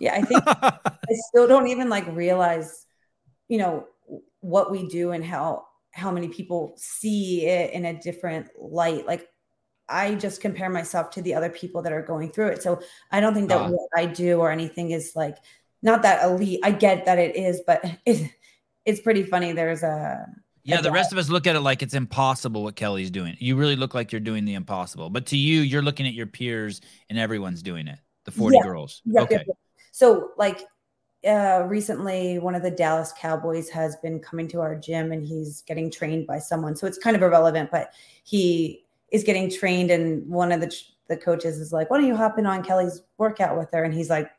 Yeah, 0.00 0.14
I 0.14 0.22
think 0.22 0.42
I 0.46 0.78
still 1.28 1.48
don't 1.48 1.68
even 1.68 1.88
like 1.88 2.06
realize, 2.08 2.86
you 3.48 3.58
know, 3.58 3.86
what 4.40 4.70
we 4.70 4.88
do 4.88 5.12
and 5.12 5.24
how 5.24 5.66
how 5.92 6.10
many 6.10 6.28
people 6.28 6.74
see 6.76 7.46
it 7.46 7.72
in 7.72 7.84
a 7.84 8.00
different 8.00 8.48
light. 8.58 9.06
Like 9.06 9.28
I 9.88 10.14
just 10.14 10.40
compare 10.40 10.70
myself 10.70 11.10
to 11.10 11.22
the 11.22 11.34
other 11.34 11.50
people 11.50 11.82
that 11.82 11.92
are 11.92 12.02
going 12.02 12.30
through 12.30 12.48
it. 12.48 12.62
So 12.62 12.80
I 13.10 13.20
don't 13.20 13.34
think 13.34 13.48
that 13.48 13.60
uh, 13.62 13.70
what 13.70 13.88
I 13.96 14.06
do 14.06 14.38
or 14.40 14.50
anything 14.50 14.90
is 14.90 15.12
like 15.16 15.36
not 15.82 16.02
that 16.02 16.24
elite. 16.24 16.60
I 16.62 16.72
get 16.72 17.06
that 17.06 17.18
it 17.18 17.36
is, 17.36 17.62
but 17.66 17.84
it's 18.06 18.22
it's 18.84 19.00
pretty 19.00 19.24
funny. 19.24 19.52
There's 19.52 19.82
a 19.82 20.26
yeah, 20.64 20.82
the 20.82 20.92
rest 20.92 21.12
of 21.12 21.18
us 21.18 21.30
look 21.30 21.46
at 21.46 21.56
it 21.56 21.60
like 21.60 21.82
it's 21.82 21.94
impossible 21.94 22.62
what 22.62 22.76
Kelly's 22.76 23.10
doing. 23.10 23.36
You 23.38 23.56
really 23.56 23.76
look 23.76 23.94
like 23.94 24.12
you're 24.12 24.20
doing 24.20 24.44
the 24.44 24.52
impossible. 24.52 25.08
But 25.08 25.26
to 25.26 25.36
you, 25.36 25.60
you're 25.60 25.80
looking 25.80 26.06
at 26.06 26.12
your 26.12 26.26
peers 26.26 26.82
and 27.08 27.18
everyone's 27.18 27.62
doing 27.62 27.88
it. 27.88 27.98
The 28.26 28.32
40 28.32 28.56
yeah. 28.56 28.62
girls. 28.62 29.00
Yep, 29.06 29.22
okay. 29.22 29.44
Yep. 29.46 29.56
So 29.90 30.30
like 30.36 30.64
uh 31.26 31.64
recently 31.66 32.38
one 32.38 32.54
of 32.54 32.62
the 32.62 32.70
Dallas 32.70 33.12
Cowboys 33.18 33.68
has 33.70 33.96
been 33.96 34.20
coming 34.20 34.46
to 34.48 34.60
our 34.60 34.76
gym 34.76 35.10
and 35.10 35.26
he's 35.26 35.62
getting 35.62 35.90
trained 35.90 36.26
by 36.26 36.38
someone. 36.38 36.76
So 36.76 36.86
it's 36.86 36.98
kind 36.98 37.16
of 37.16 37.22
irrelevant, 37.22 37.70
but 37.70 37.92
he 38.24 38.84
is 39.10 39.24
getting 39.24 39.50
trained 39.50 39.90
and 39.90 40.28
one 40.28 40.52
of 40.52 40.60
the 40.60 40.74
the 41.08 41.16
coaches 41.16 41.58
is 41.58 41.72
like, 41.72 41.90
"Why 41.90 41.96
don't 41.98 42.06
you 42.06 42.14
hop 42.14 42.38
in 42.38 42.44
on 42.44 42.62
Kelly's 42.62 43.02
workout 43.16 43.56
with 43.56 43.70
her?" 43.72 43.82
And 43.82 43.94
he's 43.94 44.10
like, 44.10 44.30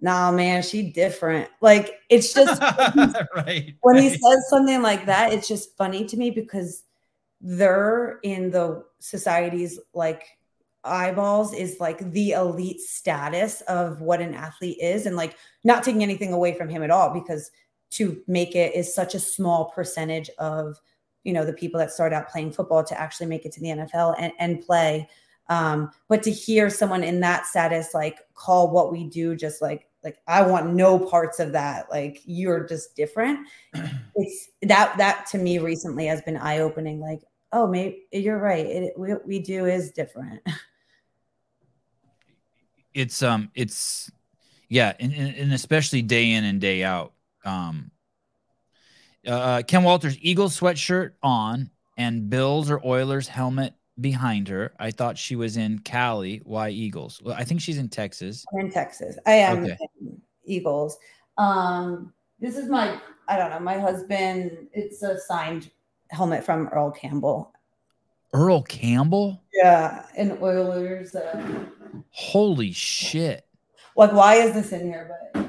nah, 0.00 0.30
man, 0.30 0.62
she 0.62 0.90
different. 0.90 1.48
Like 1.60 2.00
it's 2.08 2.32
just 2.32 2.60
right. 3.36 3.74
When 3.80 3.96
he 3.96 4.10
says 4.10 4.48
something 4.48 4.82
like 4.82 5.06
that, 5.06 5.32
it's 5.32 5.48
just 5.48 5.76
funny 5.76 6.04
to 6.06 6.16
me 6.16 6.30
because 6.30 6.84
they're 7.40 8.18
in 8.22 8.50
the 8.50 8.84
society's 8.98 9.78
like 9.94 10.24
eyeballs 10.86 11.54
is 11.54 11.78
like 11.80 12.10
the 12.12 12.32
elite 12.32 12.80
status 12.80 13.60
of 13.62 14.00
what 14.00 14.20
an 14.20 14.34
athlete 14.34 14.78
is 14.80 15.06
and 15.06 15.16
like 15.16 15.36
not 15.64 15.82
taking 15.82 16.02
anything 16.02 16.32
away 16.32 16.56
from 16.56 16.68
him 16.68 16.82
at 16.82 16.90
all 16.90 17.12
because 17.12 17.50
to 17.90 18.20
make 18.26 18.54
it 18.54 18.74
is 18.74 18.94
such 18.94 19.14
a 19.14 19.20
small 19.20 19.70
percentage 19.70 20.30
of 20.38 20.76
you 21.24 21.32
know 21.32 21.44
the 21.44 21.52
people 21.52 21.78
that 21.78 21.90
start 21.90 22.12
out 22.12 22.28
playing 22.28 22.52
football 22.52 22.84
to 22.84 23.00
actually 23.00 23.26
make 23.26 23.44
it 23.44 23.52
to 23.52 23.60
the 23.60 23.68
NFL 23.68 24.14
and, 24.18 24.32
and 24.38 24.60
play 24.60 25.08
um, 25.48 25.90
but 26.08 26.22
to 26.24 26.30
hear 26.30 26.68
someone 26.70 27.04
in 27.04 27.20
that 27.20 27.46
status 27.46 27.94
like 27.94 28.18
call 28.34 28.70
what 28.70 28.92
we 28.92 29.04
do 29.04 29.36
just 29.36 29.62
like 29.62 29.88
like 30.06 30.18
I 30.28 30.42
want 30.42 30.72
no 30.72 30.98
parts 31.00 31.40
of 31.40 31.50
that. 31.52 31.90
Like 31.90 32.22
you're 32.24 32.64
just 32.64 32.94
different. 32.94 33.46
it's 34.14 34.48
that 34.62 34.96
that 34.96 35.26
to 35.32 35.38
me 35.38 35.58
recently 35.58 36.06
has 36.06 36.22
been 36.22 36.36
eye 36.36 36.60
opening. 36.60 37.00
Like 37.00 37.22
oh, 37.52 37.66
maybe 37.66 38.06
you're 38.12 38.38
right. 38.38 38.64
It, 38.64 38.92
what 38.96 39.26
we 39.26 39.40
do 39.40 39.66
is 39.66 39.90
different. 39.90 40.40
It's 42.96 43.22
um, 43.22 43.50
it's 43.54 44.10
yeah, 44.68 44.94
and, 44.98 45.12
and 45.12 45.52
especially 45.52 46.00
day 46.00 46.32
in 46.32 46.44
and 46.44 46.60
day 46.60 46.82
out. 46.82 47.12
Um, 47.44 47.90
uh, 49.26 49.62
Ken 49.68 49.82
Walters 49.82 50.16
Eagles 50.20 50.58
sweatshirt 50.58 51.12
on 51.22 51.70
and 51.98 52.30
Bills 52.30 52.70
or 52.70 52.84
Oilers 52.84 53.28
helmet 53.28 53.74
behind 54.00 54.48
her. 54.48 54.72
I 54.78 54.90
thought 54.90 55.18
she 55.18 55.36
was 55.36 55.58
in 55.58 55.80
Cali. 55.80 56.40
Why 56.44 56.70
Eagles? 56.70 57.20
Well, 57.22 57.36
I 57.38 57.44
think 57.44 57.60
she's 57.60 57.78
in 57.78 57.90
Texas. 57.90 58.46
I'm 58.54 58.66
in 58.66 58.72
Texas. 58.72 59.18
I 59.26 59.32
am 59.32 59.64
okay. 59.64 59.76
Eagles. 60.46 60.96
Um, 61.36 62.14
this 62.40 62.56
is 62.56 62.70
my 62.70 62.98
I 63.28 63.36
don't 63.36 63.50
know, 63.50 63.60
my 63.60 63.78
husband, 63.78 64.68
it's 64.72 65.02
a 65.02 65.18
signed 65.18 65.70
helmet 66.10 66.44
from 66.44 66.68
Earl 66.68 66.92
Campbell. 66.92 67.52
Earl 68.36 68.62
Campbell? 68.62 69.42
Yeah, 69.54 70.04
in 70.14 70.38
Oilers. 70.42 71.14
Uh, 71.14 71.64
Holy 72.10 72.72
shit. 72.72 73.46
Like 73.96 74.12
why 74.12 74.34
is 74.34 74.52
this 74.52 74.72
in 74.72 74.86
here? 74.86 75.18
But 75.32 75.48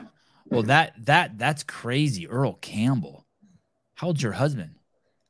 well 0.50 0.64
that 0.64 0.94
that 1.06 1.38
that's 1.38 1.64
crazy. 1.64 2.28
Earl 2.28 2.54
Campbell. 2.62 3.26
How 3.96 4.08
old's 4.08 4.24
your 4.24 4.32
husband? 4.32 4.76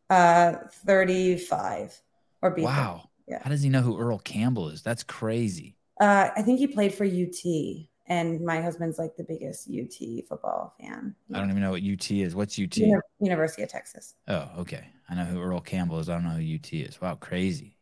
Uh 0.09 0.53
35 0.85 1.99
or 2.43 2.51
be 2.51 2.61
Wow. 2.61 3.09
Yeah. 3.27 3.39
How 3.41 3.49
does 3.49 3.63
he 3.63 3.69
know 3.69 3.81
who 3.81 3.97
Earl 3.97 4.19
Campbell 4.19 4.69
is? 4.69 4.83
That's 4.83 5.03
crazy. 5.03 5.75
Uh, 5.99 6.29
I 6.35 6.43
think 6.43 6.59
he 6.59 6.67
played 6.67 6.93
for 6.93 7.05
UT, 7.05 7.87
and 8.07 8.39
my 8.45 8.61
husband's 8.61 8.99
like 8.99 9.17
the 9.17 9.23
biggest 9.23 9.67
UT 9.67 10.27
football 10.29 10.75
fan. 10.79 11.15
I 11.33 11.39
don't 11.39 11.49
even 11.49 11.61
know 11.61 11.71
what 11.71 11.81
UT 11.81 12.11
is. 12.11 12.35
What's 12.35 12.59
UT? 12.59 12.77
Uni- 12.77 13.01
University 13.19 13.63
of 13.63 13.69
Texas. 13.69 14.13
Oh, 14.27 14.47
okay. 14.59 14.87
I 15.09 15.15
know 15.15 15.25
who 15.25 15.41
Earl 15.41 15.61
Campbell 15.61 15.99
is. 15.99 16.09
I 16.09 16.13
don't 16.15 16.23
know 16.25 16.31
who 16.31 16.55
UT 16.55 16.73
is. 16.73 16.99
Wow, 16.99 17.15
crazy. 17.15 17.77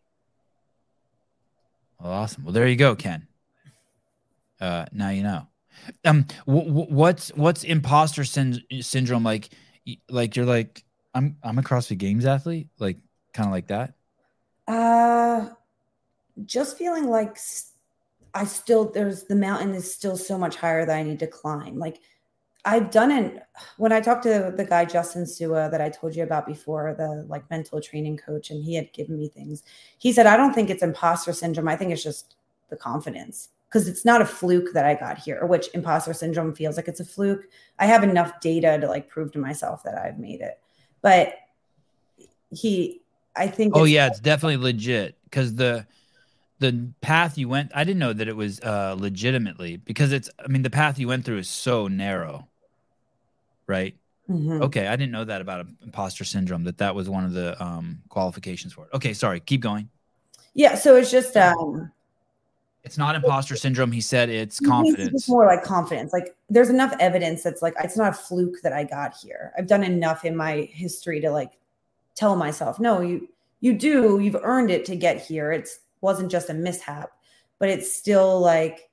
Well, 1.99 2.11
awesome. 2.11 2.43
Well, 2.43 2.53
there 2.53 2.67
you 2.67 2.75
go, 2.75 2.95
Ken. 2.95 3.27
Uh, 4.59 4.85
now 4.91 5.09
you 5.09 5.23
know. 5.23 5.47
Um, 6.03 6.25
w- 6.45 6.67
w- 6.67 6.93
what's 6.93 7.29
what's 7.29 7.63
imposter 7.63 8.23
syn- 8.23 8.63
syndrome 8.81 9.23
like? 9.23 9.49
Like 10.09 10.35
you're 10.35 10.45
like 10.45 10.83
I'm 11.13 11.37
I'm 11.43 11.59
a 11.59 11.61
CrossFit 11.61 11.97
Games 11.97 12.25
athlete, 12.25 12.67
like 12.79 12.97
kind 13.33 13.47
of 13.47 13.51
like 13.51 13.67
that. 13.67 13.93
Uh, 14.67 15.49
just 16.45 16.77
feeling 16.77 17.07
like 17.07 17.37
I 18.33 18.45
still 18.45 18.91
there's 18.91 19.23
the 19.23 19.35
mountain 19.35 19.73
is 19.73 19.93
still 19.93 20.17
so 20.17 20.37
much 20.37 20.55
higher 20.55 20.85
that 20.85 20.95
I 20.95 21.03
need 21.03 21.19
to 21.19 21.27
climb. 21.27 21.77
Like 21.77 21.99
I've 22.65 22.89
done 22.89 23.11
it 23.11 23.43
when 23.77 23.91
I 23.91 24.01
talked 24.01 24.23
to 24.23 24.53
the 24.55 24.65
guy 24.65 24.85
Justin 24.85 25.25
Sua 25.27 25.69
that 25.69 25.81
I 25.81 25.89
told 25.89 26.15
you 26.15 26.23
about 26.23 26.47
before, 26.47 26.95
the 26.97 27.25
like 27.27 27.49
mental 27.49 27.79
training 27.79 28.17
coach, 28.17 28.49
and 28.49 28.63
he 28.63 28.75
had 28.75 28.91
given 28.91 29.17
me 29.17 29.29
things. 29.29 29.63
He 29.97 30.11
said, 30.11 30.25
I 30.25 30.35
don't 30.35 30.53
think 30.53 30.69
it's 30.69 30.83
imposter 30.83 31.31
syndrome. 31.31 31.67
I 31.67 31.75
think 31.75 31.91
it's 31.91 32.03
just 32.03 32.35
the 32.69 32.75
confidence 32.75 33.49
because 33.67 33.87
it's 33.87 34.03
not 34.03 34.21
a 34.21 34.25
fluke 34.25 34.73
that 34.73 34.85
I 34.85 34.95
got 34.95 35.17
here, 35.19 35.45
which 35.45 35.67
imposter 35.73 36.13
syndrome 36.13 36.55
feels 36.55 36.75
like 36.75 36.87
it's 36.87 36.99
a 36.99 37.05
fluke. 37.05 37.45
I 37.77 37.85
have 37.85 38.03
enough 38.03 38.39
data 38.39 38.79
to 38.81 38.87
like 38.87 39.09
prove 39.09 39.31
to 39.33 39.39
myself 39.39 39.83
that 39.83 39.95
I've 39.95 40.17
made 40.17 40.41
it. 40.41 40.59
But 41.01 41.35
he 42.49 43.01
I 43.35 43.47
think. 43.47 43.75
Oh 43.75 43.83
yeah, 43.83 44.07
it's 44.07 44.19
definitely 44.19 44.57
legit 44.57 45.17
because 45.25 45.55
the 45.55 45.85
the 46.59 46.89
path 47.01 47.37
you 47.37 47.49
went. 47.49 47.71
I 47.75 47.83
didn't 47.83 47.99
know 47.99 48.13
that 48.13 48.27
it 48.27 48.35
was 48.35 48.59
uh, 48.61 48.95
legitimately 48.97 49.77
because 49.77 50.11
it's. 50.11 50.29
I 50.39 50.47
mean, 50.47 50.61
the 50.61 50.69
path 50.69 50.97
you 50.97 51.07
went 51.07 51.25
through 51.25 51.39
is 51.39 51.49
so 51.49 51.87
narrow, 51.87 52.47
right? 53.67 53.95
Mm-hmm. 54.29 54.63
Okay, 54.63 54.87
I 54.87 54.95
didn't 54.95 55.11
know 55.11 55.23
that 55.23 55.41
about 55.41 55.67
imposter 55.83 56.23
syndrome. 56.23 56.63
That 56.63 56.79
that 56.79 56.95
was 56.95 57.09
one 57.09 57.25
of 57.25 57.33
the 57.33 57.61
um, 57.63 58.01
qualifications 58.09 58.73
for 58.73 58.85
it. 58.85 58.89
Okay, 58.95 59.13
sorry. 59.13 59.39
Keep 59.39 59.61
going. 59.61 59.89
Yeah, 60.53 60.75
so 60.75 60.95
it's 60.95 61.11
just 61.11 61.37
um, 61.37 61.91
it's 62.83 62.97
not 62.97 63.15
imposter 63.15 63.55
syndrome. 63.55 63.91
He 63.91 64.01
said 64.01 64.29
it's 64.29 64.59
confidence. 64.59 65.11
It's 65.13 65.29
more 65.29 65.45
like 65.45 65.63
confidence. 65.63 66.13
Like 66.13 66.35
there's 66.49 66.69
enough 66.69 66.95
evidence 66.99 67.43
that's 67.43 67.61
like 67.61 67.73
it's 67.83 67.97
not 67.97 68.09
a 68.09 68.15
fluke 68.15 68.61
that 68.63 68.73
I 68.73 68.83
got 68.83 69.15
here. 69.17 69.51
I've 69.57 69.67
done 69.67 69.83
enough 69.83 70.23
in 70.23 70.35
my 70.35 70.69
history 70.71 71.19
to 71.21 71.31
like 71.31 71.51
tell 72.15 72.35
myself, 72.35 72.79
no, 72.79 73.01
you 73.01 73.27
you 73.59 73.73
do, 73.73 74.19
you've 74.19 74.37
earned 74.41 74.71
it 74.71 74.85
to 74.85 74.95
get 74.95 75.21
here. 75.21 75.51
It 75.51 75.67
wasn't 76.01 76.31
just 76.31 76.49
a 76.49 76.53
mishap, 76.53 77.11
but 77.59 77.69
it's 77.69 77.93
still 77.93 78.39
like 78.39 78.89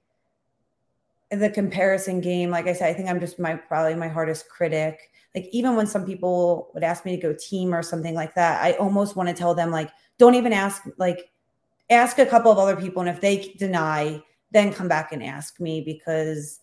the 1.39 1.51
comparison 1.51 2.21
game. 2.21 2.51
Like 2.51 2.67
I 2.67 2.73
said, 2.73 2.89
I 2.89 2.95
think 2.95 3.09
I'm 3.09 3.21
just 3.21 3.39
my 3.39 3.55
probably 3.55 3.95
my 3.95 4.09
hardest 4.09 4.49
critic. 4.49 5.11
Like 5.35 5.49
even 5.53 5.77
when 5.77 5.87
some 5.87 6.05
people 6.05 6.71
would 6.75 6.85
ask 6.85 7.05
me 7.05 7.17
to 7.17 7.23
go 7.23 7.33
team 7.33 7.75
or 7.75 7.83
something 7.83 8.15
like 8.15 8.35
that, 8.35 8.63
I 8.63 8.73
almost 8.73 9.17
want 9.17 9.29
to 9.31 9.35
tell 9.35 9.55
them 9.55 9.71
like, 9.71 9.91
don't 10.19 10.35
even 10.35 10.53
ask, 10.53 10.83
like 10.99 11.31
ask 11.89 12.19
a 12.19 12.27
couple 12.27 12.53
of 12.53 12.59
other 12.59 12.77
people. 12.77 13.01
And 13.01 13.09
if 13.09 13.21
they 13.21 13.55
deny, 13.59 14.23
then 14.51 14.75
come 14.75 14.89
back 14.89 15.13
and 15.13 15.23
ask 15.23 15.59
me 15.59 15.81
because 15.81 16.61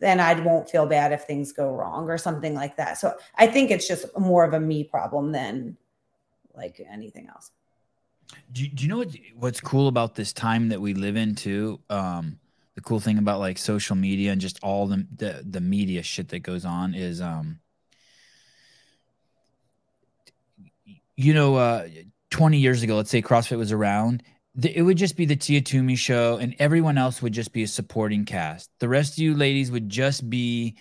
then 0.00 0.20
I 0.20 0.38
won't 0.40 0.68
feel 0.68 0.84
bad 0.84 1.12
if 1.12 1.22
things 1.22 1.52
go 1.52 1.72
wrong 1.72 2.10
or 2.10 2.18
something 2.18 2.54
like 2.54 2.76
that. 2.76 2.98
So 2.98 3.14
I 3.36 3.46
think 3.46 3.70
it's 3.70 3.88
just 3.88 4.06
more 4.18 4.44
of 4.44 4.52
a 4.52 4.60
me 4.60 4.84
problem 4.84 5.32
than 5.32 5.78
like 6.54 6.84
anything 6.90 7.28
else. 7.28 7.52
Do, 8.52 8.66
do 8.66 8.82
you 8.82 8.88
know 8.88 8.98
what, 8.98 9.16
what's 9.36 9.60
cool 9.60 9.88
about 9.88 10.14
this 10.14 10.32
time 10.32 10.68
that 10.68 10.80
we 10.80 10.92
live 10.92 11.16
in 11.16 11.34
too? 11.34 11.80
Um, 11.88 12.38
the 12.74 12.80
cool 12.80 13.00
thing 13.00 13.18
about 13.18 13.40
like 13.40 13.58
social 13.58 13.96
media 13.96 14.32
and 14.32 14.40
just 14.40 14.58
all 14.62 14.86
the, 14.86 15.06
the, 15.16 15.42
the 15.48 15.60
media 15.60 16.02
shit 16.02 16.28
that 16.28 16.40
goes 16.40 16.64
on 16.64 16.94
is, 16.94 17.20
um, 17.20 17.60
you 21.16 21.34
know, 21.34 21.56
uh, 21.56 21.88
20 22.30 22.58
years 22.58 22.82
ago, 22.82 22.96
let's 22.96 23.10
say 23.10 23.20
CrossFit 23.20 23.58
was 23.58 23.72
around 23.72 24.22
it 24.60 24.82
would 24.82 24.98
just 24.98 25.16
be 25.16 25.24
the 25.24 25.36
Tia 25.36 25.62
Toomey 25.62 25.96
show, 25.96 26.36
and 26.36 26.54
everyone 26.58 26.98
else 26.98 27.22
would 27.22 27.32
just 27.32 27.52
be 27.52 27.62
a 27.62 27.68
supporting 27.68 28.24
cast. 28.24 28.70
The 28.80 28.88
rest 28.88 29.14
of 29.14 29.18
you 29.18 29.34
ladies 29.34 29.70
would 29.70 29.88
just 29.88 30.28
be 30.28 30.76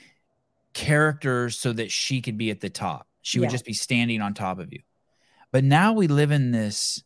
characters 0.73 1.57
so 1.57 1.71
that 1.73 1.91
she 1.91 2.21
could 2.21 2.37
be 2.37 2.51
at 2.51 2.59
the 2.59 2.69
top. 2.69 3.07
She 3.21 3.37
yeah. 3.37 3.43
would 3.43 3.49
just 3.49 3.65
be 3.65 3.73
standing 3.73 4.21
on 4.21 4.33
top 4.33 4.59
of 4.59 4.73
you. 4.73 4.81
But 5.51 5.63
now 5.63 5.93
we 5.93 6.07
live 6.07 6.31
in 6.31 6.51
this 6.51 7.03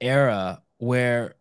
era 0.00 0.62
where, 0.78 1.34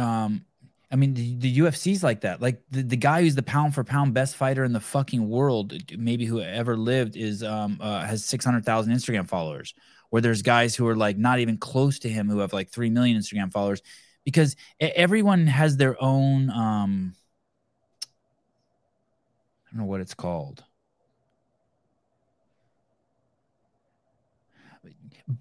um, 0.00 0.44
I 0.90 0.96
mean, 0.96 1.14
the, 1.14 1.36
the, 1.36 1.58
UFC's 1.58 2.02
like 2.02 2.22
that. 2.22 2.42
Like 2.42 2.60
the, 2.70 2.82
the 2.82 2.96
guy 2.96 3.22
who's 3.22 3.36
the 3.36 3.42
pound 3.42 3.74
for 3.74 3.84
pound 3.84 4.12
best 4.12 4.34
fighter 4.34 4.64
in 4.64 4.72
the 4.72 4.80
fucking 4.80 5.28
world, 5.28 5.72
maybe 5.96 6.24
who 6.24 6.40
ever 6.40 6.76
lived, 6.76 7.16
is 7.16 7.42
um 7.44 7.78
uh, 7.80 8.04
has 8.04 8.24
six 8.24 8.44
hundred 8.44 8.64
thousand 8.64 8.92
Instagram 8.92 9.28
followers. 9.28 9.74
Where 10.10 10.20
there's 10.20 10.42
guys 10.42 10.74
who 10.74 10.88
are 10.88 10.96
like 10.96 11.16
not 11.16 11.38
even 11.38 11.56
close 11.58 12.00
to 12.00 12.08
him 12.08 12.28
who 12.28 12.40
have 12.40 12.52
like 12.52 12.70
three 12.70 12.90
million 12.90 13.16
Instagram 13.16 13.52
followers, 13.52 13.82
because 14.24 14.56
everyone 14.80 15.46
has 15.46 15.76
their 15.76 16.02
own 16.02 16.50
um. 16.50 17.14
I 19.66 19.72
don't 19.72 19.82
know 19.82 19.86
what 19.86 20.00
it's 20.00 20.14
called. 20.14 20.64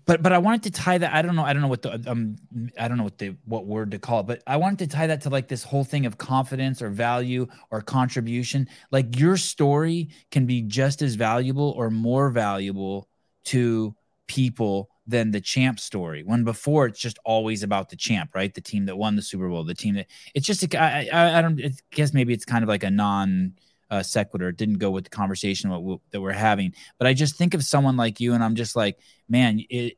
But 0.05 0.21
but 0.21 0.31
I 0.31 0.37
wanted 0.37 0.63
to 0.63 0.71
tie 0.71 0.97
that. 0.97 1.13
I 1.13 1.21
don't 1.21 1.35
know. 1.35 1.43
I 1.43 1.53
don't 1.53 1.61
know 1.61 1.67
what 1.67 1.81
the 1.81 2.01
um. 2.07 2.35
I 2.77 2.87
don't 2.87 2.97
know 2.97 3.03
what 3.03 3.17
the 3.17 3.35
what 3.45 3.65
word 3.65 3.91
to 3.91 3.99
call 3.99 4.21
it. 4.21 4.27
But 4.27 4.43
I 4.45 4.57
wanted 4.57 4.79
to 4.79 4.87
tie 4.87 5.07
that 5.07 5.21
to 5.21 5.29
like 5.29 5.47
this 5.47 5.63
whole 5.63 5.83
thing 5.83 6.05
of 6.05 6.17
confidence 6.17 6.81
or 6.81 6.89
value 6.89 7.47
or 7.71 7.81
contribution. 7.81 8.67
Like 8.91 9.19
your 9.19 9.37
story 9.37 10.09
can 10.31 10.45
be 10.45 10.61
just 10.61 11.01
as 11.01 11.15
valuable 11.15 11.71
or 11.77 11.89
more 11.89 12.29
valuable 12.29 13.07
to 13.45 13.95
people 14.27 14.89
than 15.07 15.31
the 15.31 15.41
champ 15.41 15.79
story. 15.79 16.23
When 16.23 16.43
before 16.43 16.85
it's 16.85 16.99
just 16.99 17.17
always 17.25 17.63
about 17.63 17.89
the 17.89 17.95
champ, 17.95 18.31
right? 18.35 18.53
The 18.53 18.61
team 18.61 18.85
that 18.85 18.97
won 18.97 19.15
the 19.15 19.21
Super 19.21 19.49
Bowl, 19.49 19.63
the 19.63 19.73
team 19.73 19.95
that 19.95 20.07
it's 20.35 20.45
just. 20.45 20.75
I 20.75 21.07
I, 21.11 21.39
I 21.39 21.41
don't 21.41 21.59
I 21.59 21.71
guess 21.91 22.13
maybe 22.13 22.33
it's 22.33 22.45
kind 22.45 22.63
of 22.63 22.69
like 22.69 22.83
a 22.83 22.91
non 22.91 23.53
uh, 23.89 24.03
sequitur. 24.03 24.49
It 24.49 24.57
didn't 24.57 24.77
go 24.77 24.91
with 24.91 25.05
the 25.05 25.09
conversation 25.09 25.69
what, 25.69 25.99
that 26.11 26.21
we're 26.21 26.31
having. 26.31 26.73
But 26.97 27.07
I 27.07 27.13
just 27.13 27.35
think 27.35 27.53
of 27.53 27.63
someone 27.63 27.97
like 27.97 28.19
you, 28.19 28.33
and 28.33 28.43
I'm 28.43 28.55
just 28.55 28.75
like, 28.75 28.97
man, 29.27 29.63
it, 29.69 29.97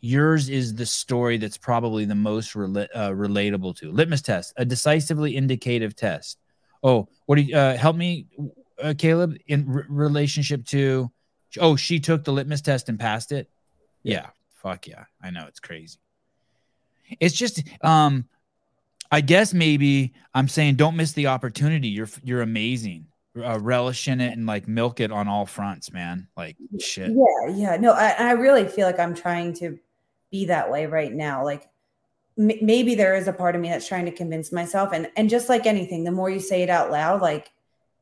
yours 0.00 0.50
is 0.50 0.74
the 0.74 0.86
story 0.86 1.38
that's 1.38 1.56
probably 1.56 2.04
the 2.04 2.14
most 2.14 2.54
rela- 2.54 2.88
uh, 2.94 3.10
relatable 3.10 3.76
to. 3.76 3.90
Litmus 3.90 4.22
test, 4.22 4.52
a 4.56 4.64
decisively 4.64 5.36
indicative 5.36 5.96
test. 5.96 6.38
Oh, 6.82 7.08
what 7.26 7.36
do 7.36 7.42
you 7.42 7.56
uh, 7.56 7.76
help 7.76 7.96
me, 7.96 8.26
uh, 8.82 8.92
Caleb, 8.98 9.36
in 9.46 9.66
r- 9.68 9.86
relationship 9.88 10.66
to? 10.66 11.10
Oh, 11.58 11.76
she 11.76 12.00
took 12.00 12.24
the 12.24 12.32
litmus 12.32 12.60
test 12.60 12.88
and 12.88 13.00
passed 13.00 13.32
it. 13.32 13.48
Yeah. 14.02 14.14
yeah, 14.14 14.26
fuck 14.50 14.86
yeah, 14.86 15.04
I 15.22 15.30
know 15.30 15.46
it's 15.48 15.60
crazy. 15.60 15.98
It's 17.20 17.34
just 17.34 17.62
um 17.82 18.26
I 19.14 19.20
guess 19.20 19.54
maybe 19.54 20.12
I'm 20.34 20.48
saying 20.48 20.74
don't 20.74 20.96
miss 20.96 21.12
the 21.12 21.28
opportunity. 21.28 21.86
You're 21.86 22.08
you're 22.24 22.42
amazing. 22.42 23.06
Uh, 23.40 23.60
relish 23.60 24.08
in 24.08 24.20
it 24.20 24.32
and 24.36 24.44
like 24.44 24.66
milk 24.66 24.98
it 24.98 25.12
on 25.12 25.28
all 25.28 25.46
fronts, 25.46 25.92
man. 25.92 26.26
Like 26.36 26.56
shit. 26.80 27.12
Yeah, 27.12 27.54
yeah. 27.54 27.76
No, 27.76 27.92
I, 27.92 28.14
I 28.18 28.30
really 28.32 28.66
feel 28.66 28.86
like 28.88 28.98
I'm 28.98 29.14
trying 29.14 29.52
to 29.54 29.78
be 30.32 30.46
that 30.46 30.68
way 30.68 30.86
right 30.86 31.12
now. 31.12 31.44
Like 31.44 31.68
m- 32.36 32.58
maybe 32.60 32.96
there 32.96 33.14
is 33.14 33.28
a 33.28 33.32
part 33.32 33.54
of 33.54 33.60
me 33.60 33.68
that's 33.68 33.86
trying 33.86 34.06
to 34.06 34.10
convince 34.10 34.50
myself, 34.50 34.92
and 34.92 35.08
and 35.16 35.30
just 35.30 35.48
like 35.48 35.64
anything, 35.64 36.02
the 36.02 36.10
more 36.10 36.28
you 36.28 36.40
say 36.40 36.64
it 36.64 36.70
out 36.70 36.90
loud, 36.90 37.22
like 37.22 37.52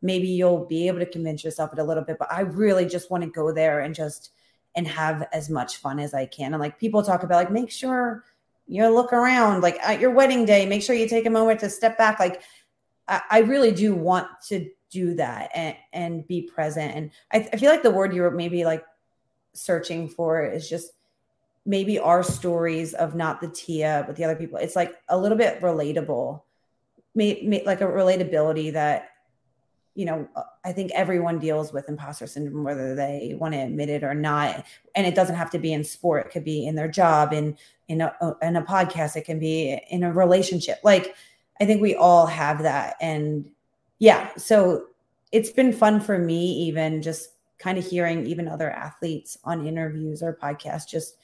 maybe 0.00 0.28
you'll 0.28 0.64
be 0.64 0.88
able 0.88 1.00
to 1.00 1.06
convince 1.06 1.44
yourself 1.44 1.74
it 1.74 1.78
a 1.78 1.84
little 1.84 2.04
bit. 2.04 2.16
But 2.18 2.32
I 2.32 2.40
really 2.40 2.86
just 2.86 3.10
want 3.10 3.22
to 3.22 3.28
go 3.28 3.52
there 3.52 3.80
and 3.80 3.94
just 3.94 4.30
and 4.74 4.88
have 4.88 5.28
as 5.30 5.50
much 5.50 5.76
fun 5.76 5.98
as 5.98 6.14
I 6.14 6.24
can. 6.24 6.54
And 6.54 6.60
like 6.60 6.78
people 6.78 7.02
talk 7.02 7.22
about, 7.22 7.36
like 7.36 7.52
make 7.52 7.70
sure 7.70 8.24
you 8.72 8.80
know, 8.80 8.90
look 8.90 9.12
around 9.12 9.60
like 9.60 9.78
at 9.82 10.00
your 10.00 10.12
wedding 10.12 10.46
day, 10.46 10.64
make 10.64 10.82
sure 10.82 10.96
you 10.96 11.06
take 11.06 11.26
a 11.26 11.30
moment 11.30 11.60
to 11.60 11.68
step 11.68 11.98
back. 11.98 12.18
Like 12.18 12.42
I, 13.06 13.20
I 13.30 13.38
really 13.40 13.70
do 13.70 13.94
want 13.94 14.28
to 14.48 14.66
do 14.88 15.14
that 15.16 15.50
and, 15.54 15.76
and 15.92 16.26
be 16.26 16.40
present. 16.40 16.94
And 16.94 17.10
I, 17.30 17.50
I 17.52 17.58
feel 17.58 17.70
like 17.70 17.82
the 17.82 17.90
word 17.90 18.14
you 18.14 18.22
were 18.22 18.30
maybe 18.30 18.64
like 18.64 18.82
searching 19.52 20.08
for 20.08 20.46
is 20.46 20.70
just 20.70 20.92
maybe 21.66 21.98
our 21.98 22.22
stories 22.22 22.94
of 22.94 23.14
not 23.14 23.42
the 23.42 23.48
Tia, 23.48 24.04
but 24.06 24.16
the 24.16 24.24
other 24.24 24.36
people. 24.36 24.56
It's 24.56 24.74
like 24.74 24.94
a 25.10 25.18
little 25.18 25.36
bit 25.36 25.60
relatable, 25.60 26.40
may, 27.14 27.42
may, 27.42 27.62
like 27.66 27.82
a 27.82 27.84
relatability 27.84 28.72
that 28.72 29.10
you 29.94 30.06
know, 30.06 30.26
uh, 30.36 30.42
I 30.64 30.72
think 30.72 30.90
everyone 30.92 31.38
deals 31.38 31.72
with 31.72 31.88
imposter 31.88 32.26
syndrome, 32.26 32.64
whether 32.64 32.94
they 32.94 33.36
want 33.38 33.54
to 33.54 33.60
admit 33.60 33.90
it 33.90 34.02
or 34.02 34.14
not. 34.14 34.64
And 34.94 35.06
it 35.06 35.14
doesn't 35.14 35.36
have 35.36 35.50
to 35.50 35.58
be 35.58 35.72
in 35.72 35.84
sport; 35.84 36.26
it 36.26 36.32
could 36.32 36.44
be 36.44 36.66
in 36.66 36.74
their 36.74 36.88
job, 36.88 37.32
in 37.32 37.56
in 37.88 38.00
a 38.00 38.14
uh, 38.20 38.34
in 38.42 38.56
a 38.56 38.62
podcast, 38.62 39.16
it 39.16 39.24
can 39.24 39.38
be 39.38 39.78
in 39.90 40.02
a 40.02 40.12
relationship. 40.12 40.78
Like, 40.82 41.14
I 41.60 41.66
think 41.66 41.82
we 41.82 41.94
all 41.94 42.26
have 42.26 42.62
that, 42.62 42.96
and 43.00 43.48
yeah. 43.98 44.30
So 44.36 44.86
it's 45.30 45.50
been 45.50 45.72
fun 45.72 46.00
for 46.00 46.18
me, 46.18 46.52
even 46.66 47.02
just 47.02 47.30
kind 47.58 47.78
of 47.78 47.86
hearing 47.86 48.26
even 48.26 48.48
other 48.48 48.70
athletes 48.70 49.38
on 49.44 49.66
interviews 49.66 50.22
or 50.22 50.36
podcasts, 50.42 50.88
just 50.88 51.16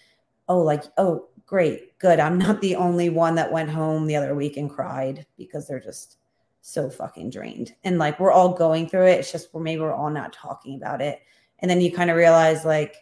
oh, 0.48 0.60
like 0.60 0.84
oh, 0.98 1.26
great, 1.46 1.98
good. 1.98 2.20
I'm 2.20 2.38
not 2.38 2.60
the 2.60 2.76
only 2.76 3.08
one 3.08 3.34
that 3.36 3.50
went 3.50 3.70
home 3.70 4.06
the 4.06 4.16
other 4.16 4.34
week 4.34 4.56
and 4.56 4.70
cried 4.70 5.26
because 5.36 5.66
they're 5.66 5.80
just 5.80 6.18
so 6.60 6.90
fucking 6.90 7.30
drained. 7.30 7.74
And 7.84 7.98
like 7.98 8.18
we're 8.20 8.32
all 8.32 8.50
going 8.52 8.88
through 8.88 9.06
it. 9.06 9.20
It's 9.20 9.32
just 9.32 9.52
we're 9.52 9.62
maybe 9.62 9.80
we're 9.80 9.94
all 9.94 10.10
not 10.10 10.32
talking 10.32 10.76
about 10.76 11.00
it. 11.00 11.20
And 11.60 11.70
then 11.70 11.80
you 11.80 11.92
kind 11.92 12.10
of 12.10 12.16
realize 12.16 12.64
like, 12.64 12.96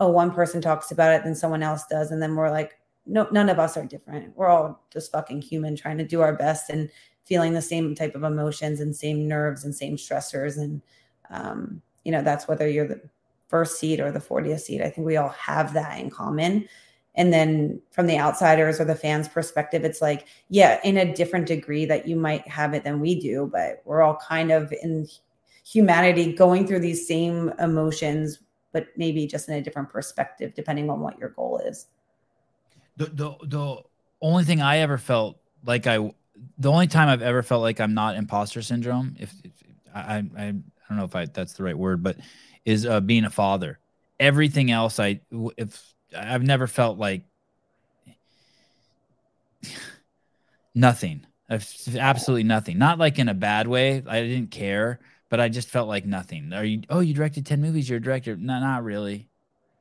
oh, 0.00 0.08
one 0.08 0.30
person 0.30 0.60
talks 0.60 0.90
about 0.90 1.12
it, 1.12 1.24
then 1.24 1.34
someone 1.34 1.62
else 1.62 1.84
does. 1.90 2.10
And 2.10 2.22
then 2.22 2.36
we're 2.36 2.50
like, 2.50 2.78
no, 3.06 3.26
none 3.32 3.48
of 3.48 3.58
us 3.58 3.76
are 3.76 3.84
different. 3.84 4.36
We're 4.36 4.48
all 4.48 4.84
just 4.92 5.12
fucking 5.12 5.42
human 5.42 5.76
trying 5.76 5.98
to 5.98 6.06
do 6.06 6.20
our 6.20 6.34
best 6.34 6.70
and 6.70 6.90
feeling 7.24 7.52
the 7.52 7.62
same 7.62 7.94
type 7.94 8.14
of 8.14 8.22
emotions 8.22 8.80
and 8.80 8.94
same 8.94 9.26
nerves 9.26 9.64
and 9.64 9.74
same 9.74 9.96
stressors. 9.96 10.56
And 10.56 10.82
um, 11.30 11.82
you 12.04 12.12
know, 12.12 12.22
that's 12.22 12.48
whether 12.48 12.68
you're 12.68 12.88
the 12.88 13.00
first 13.48 13.78
seed 13.80 14.00
or 14.00 14.12
the 14.12 14.20
40th 14.20 14.60
seed. 14.60 14.82
I 14.82 14.90
think 14.90 15.06
we 15.06 15.16
all 15.16 15.30
have 15.30 15.72
that 15.74 15.98
in 15.98 16.10
common. 16.10 16.68
And 17.18 17.32
then 17.32 17.82
from 17.90 18.06
the 18.06 18.16
outsiders 18.16 18.80
or 18.80 18.84
the 18.84 18.94
fans' 18.94 19.28
perspective, 19.28 19.84
it's 19.84 20.00
like, 20.00 20.28
yeah, 20.48 20.78
in 20.84 20.96
a 20.96 21.14
different 21.14 21.46
degree 21.46 21.84
that 21.84 22.06
you 22.06 22.14
might 22.14 22.46
have 22.46 22.74
it 22.74 22.84
than 22.84 23.00
we 23.00 23.20
do, 23.20 23.50
but 23.52 23.82
we're 23.84 24.02
all 24.02 24.16
kind 24.16 24.52
of 24.52 24.72
in 24.82 25.08
humanity 25.66 26.32
going 26.32 26.64
through 26.64 26.78
these 26.78 27.08
same 27.08 27.52
emotions, 27.58 28.38
but 28.72 28.86
maybe 28.96 29.26
just 29.26 29.48
in 29.48 29.56
a 29.56 29.60
different 29.60 29.90
perspective, 29.90 30.54
depending 30.54 30.88
on 30.88 31.00
what 31.00 31.18
your 31.18 31.30
goal 31.30 31.60
is. 31.66 31.88
The 32.96 33.06
the 33.06 33.34
the 33.42 33.82
only 34.22 34.44
thing 34.44 34.62
I 34.62 34.78
ever 34.78 34.96
felt 34.96 35.40
like 35.64 35.88
I 35.88 36.12
the 36.56 36.70
only 36.70 36.86
time 36.86 37.08
I've 37.08 37.22
ever 37.22 37.42
felt 37.42 37.62
like 37.62 37.80
I'm 37.80 37.94
not 37.94 38.14
imposter 38.14 38.62
syndrome, 38.62 39.16
if, 39.18 39.32
if 39.42 39.52
I, 39.92 40.24
I 40.36 40.46
I 40.46 40.52
don't 40.88 40.98
know 40.98 41.04
if 41.04 41.16
I 41.16 41.26
that's 41.26 41.54
the 41.54 41.64
right 41.64 41.76
word, 41.76 42.00
but 42.00 42.16
is 42.64 42.86
uh, 42.86 43.00
being 43.00 43.24
a 43.24 43.30
father. 43.30 43.80
Everything 44.20 44.70
else, 44.70 45.00
I 45.00 45.20
if 45.56 45.94
I've 46.16 46.42
never 46.42 46.66
felt 46.66 46.98
like 46.98 47.22
nothing. 50.74 51.26
absolutely 51.50 52.44
nothing. 52.44 52.78
Not 52.78 52.98
like 52.98 53.18
in 53.18 53.28
a 53.28 53.34
bad 53.34 53.66
way. 53.66 54.02
I 54.06 54.22
didn't 54.22 54.50
care, 54.50 55.00
but 55.28 55.40
I 55.40 55.48
just 55.48 55.68
felt 55.68 55.88
like 55.88 56.06
nothing. 56.06 56.52
Are 56.52 56.64
you? 56.64 56.82
Oh, 56.88 57.00
you 57.00 57.14
directed 57.14 57.46
ten 57.46 57.60
movies. 57.60 57.88
You're 57.88 57.98
a 57.98 58.02
director. 58.02 58.36
No, 58.36 58.60
not 58.60 58.84
really. 58.84 59.28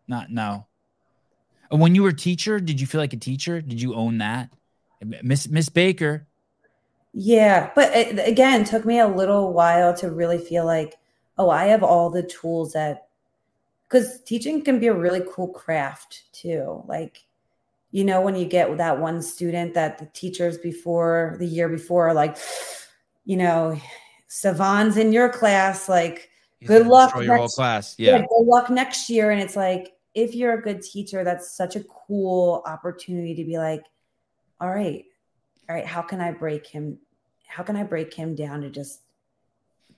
Not 0.07 0.31
no. 0.31 0.65
When 1.69 1.95
you 1.95 2.03
were 2.03 2.09
a 2.09 2.15
teacher, 2.15 2.59
did 2.59 2.79
you 2.79 2.87
feel 2.87 3.01
like 3.01 3.13
a 3.13 3.17
teacher? 3.17 3.61
Did 3.61 3.81
you 3.81 3.93
own 3.93 4.19
that, 4.19 4.49
Miss 5.01 5.49
Miss 5.49 5.69
Baker? 5.69 6.25
Yeah, 7.13 7.71
but 7.75 7.93
it, 7.95 8.27
again, 8.27 8.63
took 8.63 8.85
me 8.85 8.99
a 8.99 9.07
little 9.07 9.51
while 9.51 9.93
to 9.97 10.11
really 10.11 10.37
feel 10.37 10.65
like, 10.65 10.95
oh, 11.37 11.49
I 11.49 11.65
have 11.65 11.83
all 11.83 12.09
the 12.09 12.23
tools 12.23 12.73
that 12.73 13.06
because 13.87 14.21
teaching 14.23 14.63
can 14.63 14.79
be 14.79 14.87
a 14.87 14.93
really 14.93 15.23
cool 15.31 15.47
craft 15.47 16.23
too. 16.33 16.83
Like, 16.87 17.25
you 17.91 18.03
know, 18.03 18.21
when 18.21 18.35
you 18.35 18.45
get 18.45 18.77
that 18.77 18.99
one 18.99 19.21
student 19.21 19.73
that 19.75 19.97
the 19.97 20.05
teachers 20.07 20.57
before 20.57 21.35
the 21.39 21.47
year 21.47 21.69
before 21.69 22.09
are 22.09 22.13
like, 22.13 22.37
you 23.25 23.37
know, 23.37 23.79
Sevan's 24.29 24.97
in 24.97 25.13
your 25.13 25.29
class, 25.29 25.87
like, 25.87 26.29
He's 26.59 26.67
good 26.67 26.87
luck. 26.87 27.15
Next, 27.15 27.25
your 27.25 27.37
whole 27.37 27.47
class. 27.47 27.95
Yeah. 27.97 28.17
yeah. 28.17 28.17
Good 28.19 28.45
luck 28.45 28.69
next 28.69 29.09
year. 29.09 29.31
And 29.31 29.39
it's 29.39 29.55
like, 29.55 29.93
if 30.15 30.33
you're 30.33 30.53
a 30.53 30.61
good 30.61 30.81
teacher, 30.81 31.23
that's 31.23 31.55
such 31.55 31.75
a 31.75 31.83
cool 31.83 32.63
opportunity 32.65 33.35
to 33.35 33.43
be 33.43 33.57
like, 33.57 33.83
all 34.59 34.69
right, 34.69 35.05
all 35.69 35.75
right, 35.75 35.85
how 35.85 36.01
can 36.01 36.19
I 36.19 36.31
break 36.31 36.65
him? 36.65 36.97
How 37.45 37.63
can 37.63 37.75
I 37.75 37.83
break 37.83 38.13
him 38.13 38.33
down 38.33 38.61
to 38.61 38.69
just 38.69 39.01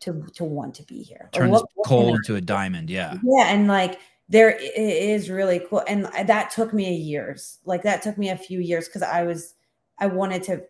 to 0.01 0.25
to 0.35 0.43
want 0.43 0.75
to 0.75 0.83
be 0.83 1.01
here. 1.01 1.29
Turns 1.33 1.51
what, 1.51 1.65
what 1.73 1.87
coal 1.87 2.15
into 2.15 2.35
a 2.35 2.41
diamond. 2.41 2.89
Yeah. 2.89 3.17
Yeah, 3.23 3.53
and 3.53 3.67
like 3.67 3.99
there 4.27 4.51
is 4.75 5.29
really 5.29 5.61
cool, 5.69 5.83
and 5.87 6.05
that 6.05 6.51
took 6.51 6.73
me 6.73 6.87
a 6.87 6.91
years. 6.91 7.59
Like 7.65 7.83
that 7.83 8.01
took 8.01 8.17
me 8.17 8.29
a 8.29 8.37
few 8.37 8.59
years 8.59 8.87
because 8.87 9.01
I 9.01 9.23
was 9.23 9.55
I 9.97 10.07
wanted 10.07 10.43
to 10.43 10.63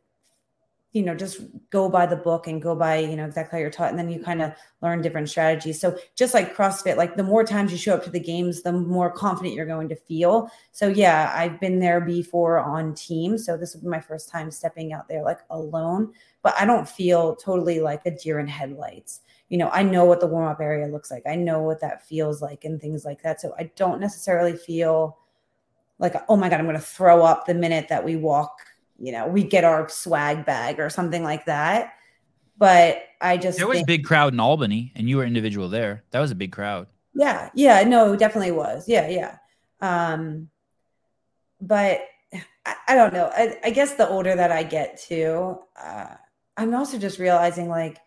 you 0.92 1.04
know 1.04 1.14
just 1.14 1.42
go 1.70 1.88
by 1.88 2.06
the 2.06 2.16
book 2.16 2.48
and 2.48 2.62
go 2.62 2.76
by 2.76 2.98
you 2.98 3.16
know 3.16 3.26
exactly 3.26 3.58
how 3.58 3.62
you're 3.62 3.70
taught 3.70 3.92
and 3.92 4.00
then 4.00 4.10
you 4.10 4.20
kind 4.20 4.42
of 4.42 4.52
learn 4.82 5.02
different 5.02 5.30
strategies 5.30 5.80
so 5.80 5.98
just 6.16 6.34
like 6.34 6.56
crossfit 6.56 6.98
like 6.98 7.16
the 7.16 7.24
more 7.24 7.44
times 7.44 7.72
you 7.72 7.78
show 7.78 7.94
up 7.94 8.04
to 8.04 8.10
the 8.10 8.20
games 8.20 8.64
the 8.64 8.72
more 8.72 9.12
confident 9.12 9.54
you're 9.54 9.66
going 9.66 9.90
to 9.90 9.96
feel 9.96 10.50
so 10.72 10.88
yeah 10.88 11.32
i've 11.36 11.60
been 11.60 11.80
there 11.80 12.02
before 12.02 12.60
on 12.60 12.94
team 12.96 13.38
so 13.38 13.56
this 13.56 13.76
will 13.76 13.82
be 13.82 13.88
my 13.88 14.00
first 14.00 14.30
time 14.30 14.50
stepping 14.50 14.92
out 14.92 15.08
there 15.08 15.24
like 15.24 15.40
alone 15.52 16.12
but 16.42 16.56
I 16.58 16.66
don't 16.66 16.88
feel 16.88 17.36
totally 17.36 17.80
like 17.80 18.06
a 18.06 18.12
deer 18.12 18.40
in 18.40 18.48
headlights. 18.48 19.22
You 19.50 19.58
know, 19.58 19.70
I 19.70 19.84
know 19.84 20.06
what 20.06 20.20
the 20.20 20.28
warm 20.28 20.48
up 20.48 20.62
area 20.62 20.88
looks 20.88 21.12
like. 21.12 21.24
I 21.28 21.36
know 21.36 21.62
what 21.62 21.82
that 21.82 22.08
feels 22.08 22.42
like 22.42 22.66
and 22.66 22.80
things 22.80 23.04
like 23.04 23.22
that. 23.24 23.42
So 23.42 23.54
I 23.58 23.72
don't 23.76 24.00
necessarily 24.00 24.56
feel 24.56 25.18
like, 25.98 26.16
oh 26.30 26.38
my 26.38 26.50
God, 26.50 26.60
I'm 26.60 26.66
going 26.66 26.78
to 26.78 26.82
throw 26.82 27.24
up 27.24 27.46
the 27.46 27.54
minute 27.54 27.90
that 27.90 28.06
we 28.06 28.16
walk, 28.16 28.60
you 29.00 29.12
know, 29.12 29.28
we 29.28 29.44
get 29.44 29.64
our 29.64 29.88
swag 29.90 30.46
bag 30.46 30.80
or 30.80 30.90
something 30.90 31.24
like 31.24 31.46
that. 31.46 31.94
But 32.58 33.04
I 33.22 33.38
just 33.38 33.58
there 33.58 33.68
was 33.68 33.78
think, 33.78 33.86
a 33.86 33.88
big 33.88 34.04
crowd 34.04 34.34
in 34.34 34.40
Albany 34.40 34.92
and 34.96 35.10
you 35.10 35.18
were 35.18 35.24
individual 35.24 35.70
there. 35.70 36.04
That 36.12 36.20
was 36.20 36.32
a 36.32 36.36
big 36.36 36.52
crowd. 36.52 36.88
Yeah. 37.14 37.50
Yeah. 37.54 37.84
No, 37.84 38.16
definitely 38.16 38.52
was. 38.52 38.88
Yeah. 38.88 39.08
Yeah. 39.08 39.38
Um, 39.82 40.50
but 41.62 42.02
I, 42.66 42.76
I 42.90 42.96
don't 42.96 43.14
know. 43.14 43.32
I, 43.34 43.58
I, 43.64 43.70
guess 43.70 43.94
the 43.94 44.08
older 44.08 44.36
that 44.36 44.52
I 44.52 44.64
get 44.64 45.02
too, 45.02 45.60
uh, 45.82 46.16
I'm 46.58 46.76
also 46.76 46.98
just 46.98 47.18
realizing 47.18 47.70
like 47.70 47.98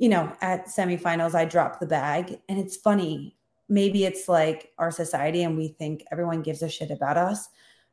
you 0.00 0.08
know, 0.08 0.32
at 0.40 0.66
semifinals, 0.66 1.34
I 1.34 1.44
drop 1.44 1.78
the 1.78 1.86
bag. 1.86 2.40
And 2.48 2.58
it's 2.58 2.76
funny. 2.76 3.36
Maybe 3.68 4.04
it's 4.04 4.28
like 4.28 4.70
our 4.78 4.90
society 4.90 5.42
and 5.42 5.56
we 5.56 5.68
think 5.68 6.02
everyone 6.10 6.40
gives 6.40 6.62
a 6.62 6.70
shit 6.70 6.90
about 6.90 7.18
us. 7.18 7.48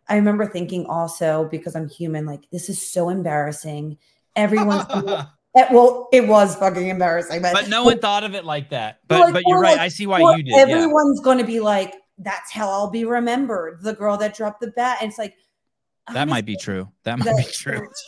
I 0.10 0.16
remember 0.16 0.46
thinking 0.46 0.86
also, 0.86 1.48
because 1.52 1.76
I'm 1.76 1.90
human, 1.90 2.26
like, 2.26 2.50
this 2.52 2.70
is 2.70 2.82
so 2.82 3.10
embarrassing. 3.10 3.98
Everyone's 4.36 4.86
well, 5.72 6.08
it 6.12 6.28
was 6.28 6.56
fucking 6.56 6.88
embarrassing, 6.88 7.42
but, 7.42 7.54
but 7.54 7.70
no 7.70 7.84
one 7.84 8.00
thought 8.00 8.24
of 8.24 8.36
it 8.36 8.46
like 8.46 8.70
that. 8.70 9.00
But 9.08 9.20
like, 9.20 9.34
but 9.34 9.44
oh, 9.46 9.50
you're 9.50 9.60
right. 9.60 9.80
I 9.80 9.88
see 9.88 10.08
why 10.08 10.36
you 10.36 10.44
did. 10.44 10.54
Everyone's 10.54 11.20
yeah. 11.20 11.26
going 11.26 11.38
to 11.40 11.44
be 11.44 11.60
like, 11.60 11.96
"That's 12.18 12.52
how 12.52 12.70
I'll 12.70 12.90
be 12.90 13.06
remembered." 13.06 13.82
The 13.82 13.94
girl 13.94 14.18
that 14.18 14.36
dropped 14.36 14.62
the 14.62 14.68
bat, 14.68 15.00
and 15.02 15.10
it's 15.10 15.18
like 15.18 15.36
that 16.14 16.28
might 16.28 16.46
be 16.46 16.56
true. 16.56 16.90
That 17.04 17.20
might 17.20 17.38
be 17.38 17.44
true. 17.52 17.88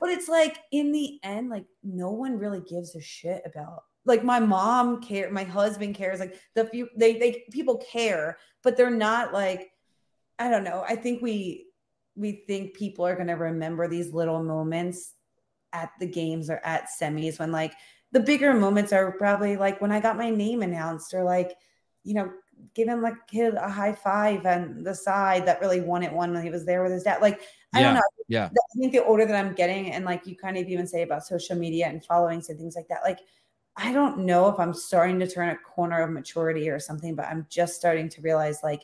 but 0.00 0.08
it's 0.08 0.28
like 0.28 0.58
in 0.72 0.92
the 0.92 1.18
end, 1.22 1.50
like 1.50 1.66
no 1.82 2.10
one 2.10 2.38
really 2.38 2.60
gives 2.60 2.94
a 2.94 3.00
shit 3.00 3.42
about. 3.44 3.84
Like 4.06 4.24
my 4.24 4.40
mom 4.40 5.02
care, 5.02 5.30
my 5.30 5.44
husband 5.44 5.94
cares. 5.94 6.20
Like 6.20 6.38
the 6.54 6.64
few 6.66 6.88
they 6.96 7.18
they 7.18 7.44
people 7.50 7.76
care, 7.78 8.38
but 8.62 8.76
they're 8.76 8.90
not 8.90 9.32
like 9.32 9.70
I 10.40 10.48
don't 10.48 10.64
know. 10.64 10.84
I 10.88 10.96
think 10.96 11.22
we 11.22 11.66
we 12.16 12.42
think 12.46 12.74
people 12.74 13.06
are 13.06 13.14
going 13.14 13.28
to 13.28 13.34
remember 13.34 13.86
these 13.86 14.12
little 14.12 14.42
moments 14.42 15.14
at 15.72 15.90
the 16.00 16.06
games 16.06 16.50
or 16.50 16.60
at 16.64 16.88
semis 17.00 17.38
when 17.38 17.52
like 17.52 17.74
the 18.12 18.20
bigger 18.20 18.52
moments 18.52 18.92
are 18.92 19.12
probably 19.12 19.56
like 19.56 19.80
when 19.80 19.92
I 19.92 20.00
got 20.00 20.16
my 20.16 20.30
name 20.30 20.62
announced 20.62 21.14
or 21.14 21.22
like, 21.22 21.56
you 22.02 22.14
know, 22.14 22.32
giving 22.74 23.00
like 23.00 23.14
kid 23.28 23.54
a 23.54 23.68
high 23.68 23.92
five 23.92 24.44
on 24.44 24.82
the 24.82 24.94
side 24.94 25.46
that 25.46 25.60
really 25.60 25.80
won 25.80 26.02
it 26.02 26.12
one 26.12 26.32
when 26.32 26.42
he 26.42 26.50
was 26.50 26.66
there 26.66 26.82
with 26.82 26.92
his 26.92 27.04
dad. 27.04 27.22
Like, 27.22 27.42
I 27.72 27.80
yeah, 27.80 27.84
don't 27.84 27.94
know. 27.94 28.00
Yeah. 28.28 28.46
I 28.46 28.78
think 28.78 28.92
the 28.92 29.04
older 29.04 29.24
that 29.24 29.36
I'm 29.36 29.54
getting, 29.54 29.92
and 29.92 30.04
like 30.04 30.26
you 30.26 30.36
kind 30.36 30.56
of 30.56 30.66
even 30.66 30.86
say 30.86 31.02
about 31.02 31.24
social 31.24 31.56
media 31.56 31.86
and 31.86 32.04
followings 32.04 32.48
and 32.48 32.58
things 32.58 32.74
like 32.74 32.88
that, 32.88 33.02
like 33.04 33.20
I 33.76 33.92
don't 33.92 34.18
know 34.26 34.48
if 34.48 34.58
I'm 34.58 34.74
starting 34.74 35.20
to 35.20 35.26
turn 35.28 35.50
a 35.50 35.56
corner 35.56 36.02
of 36.02 36.10
maturity 36.10 36.68
or 36.68 36.80
something, 36.80 37.14
but 37.14 37.26
I'm 37.26 37.46
just 37.48 37.76
starting 37.76 38.08
to 38.10 38.20
realize 38.20 38.62
like 38.62 38.82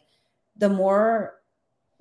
the 0.57 0.69
more 0.69 1.36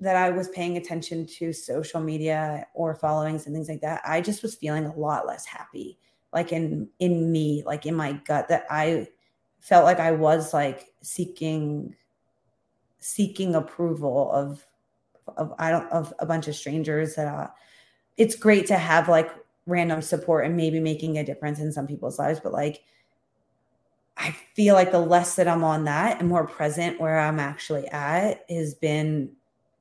that 0.00 0.16
I 0.16 0.30
was 0.30 0.48
paying 0.50 0.76
attention 0.76 1.26
to 1.38 1.52
social 1.52 2.00
media 2.00 2.66
or 2.74 2.94
followings 2.94 3.46
and 3.46 3.54
things 3.54 3.68
like 3.68 3.80
that, 3.80 4.02
I 4.04 4.20
just 4.20 4.42
was 4.42 4.54
feeling 4.54 4.84
a 4.84 4.94
lot 4.94 5.26
less 5.26 5.46
happy, 5.46 5.98
like 6.32 6.52
in 6.52 6.88
in 6.98 7.32
me, 7.32 7.62
like 7.64 7.86
in 7.86 7.94
my 7.94 8.12
gut, 8.26 8.48
that 8.48 8.66
I 8.70 9.08
felt 9.60 9.84
like 9.84 9.98
I 9.98 10.12
was 10.12 10.52
like 10.52 10.92
seeking 11.02 11.94
seeking 12.98 13.54
approval 13.54 14.30
of 14.32 14.66
of 15.36 15.52
I 15.58 15.70
don't 15.70 15.90
of 15.90 16.12
a 16.18 16.26
bunch 16.26 16.48
of 16.48 16.54
strangers 16.54 17.14
that 17.16 17.26
uh, 17.26 17.48
it's 18.16 18.36
great 18.36 18.66
to 18.66 18.76
have 18.76 19.08
like 19.08 19.30
random 19.66 20.02
support 20.02 20.44
and 20.44 20.56
maybe 20.56 20.78
making 20.78 21.18
a 21.18 21.24
difference 21.24 21.58
in 21.58 21.72
some 21.72 21.86
people's 21.86 22.18
lives, 22.18 22.40
but 22.40 22.52
like 22.52 22.82
I 24.18 24.30
feel 24.54 24.74
like 24.74 24.92
the 24.92 25.00
less 25.00 25.36
that 25.36 25.48
I'm 25.48 25.64
on 25.64 25.84
that 25.84 26.20
and 26.20 26.28
more 26.28 26.46
present 26.46 27.00
where 27.00 27.18
I'm 27.18 27.38
actually 27.38 27.86
at 27.88 28.44
has 28.48 28.74
been 28.74 29.32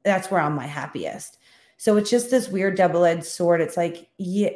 that's 0.06 0.32
where 0.32 0.40
I'm 0.40 0.56
my 0.56 0.68
happiest. 0.68 1.40
So 1.78 1.98
it's 1.98 2.10
just 2.10 2.32
this 2.32 2.48
weird 2.48 2.78
double-edged 2.78 3.26
sword. 3.26 3.60
It's 3.60 3.76
like, 3.76 4.08
yeah, 4.18 4.52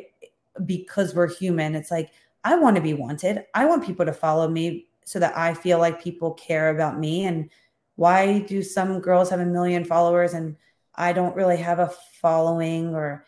because 0.65 1.13
we're 1.13 1.27
human, 1.27 1.75
it's 1.75 1.91
like, 1.91 2.11
I 2.45 2.55
want 2.55 2.77
to 2.77 2.81
be 2.81 2.93
wanted. 2.93 3.43
I 3.53 3.65
want 3.65 3.85
people 3.85 4.05
to 4.05 4.13
follow 4.13 4.47
me 4.47 4.87
so 5.03 5.19
that 5.19 5.37
I 5.37 5.53
feel 5.53 5.79
like 5.79 6.01
people 6.01 6.31
care 6.35 6.69
about 6.69 6.97
me. 6.97 7.25
And 7.25 7.49
why 7.95 8.39
do 8.39 8.61
some 8.61 9.01
girls 9.01 9.29
have 9.29 9.41
a 9.41 9.45
million 9.45 9.83
followers 9.83 10.33
and 10.33 10.55
I 10.95 11.11
don't 11.11 11.35
really 11.35 11.57
have 11.57 11.79
a 11.79 11.91
following 12.21 12.95
or 12.95 13.25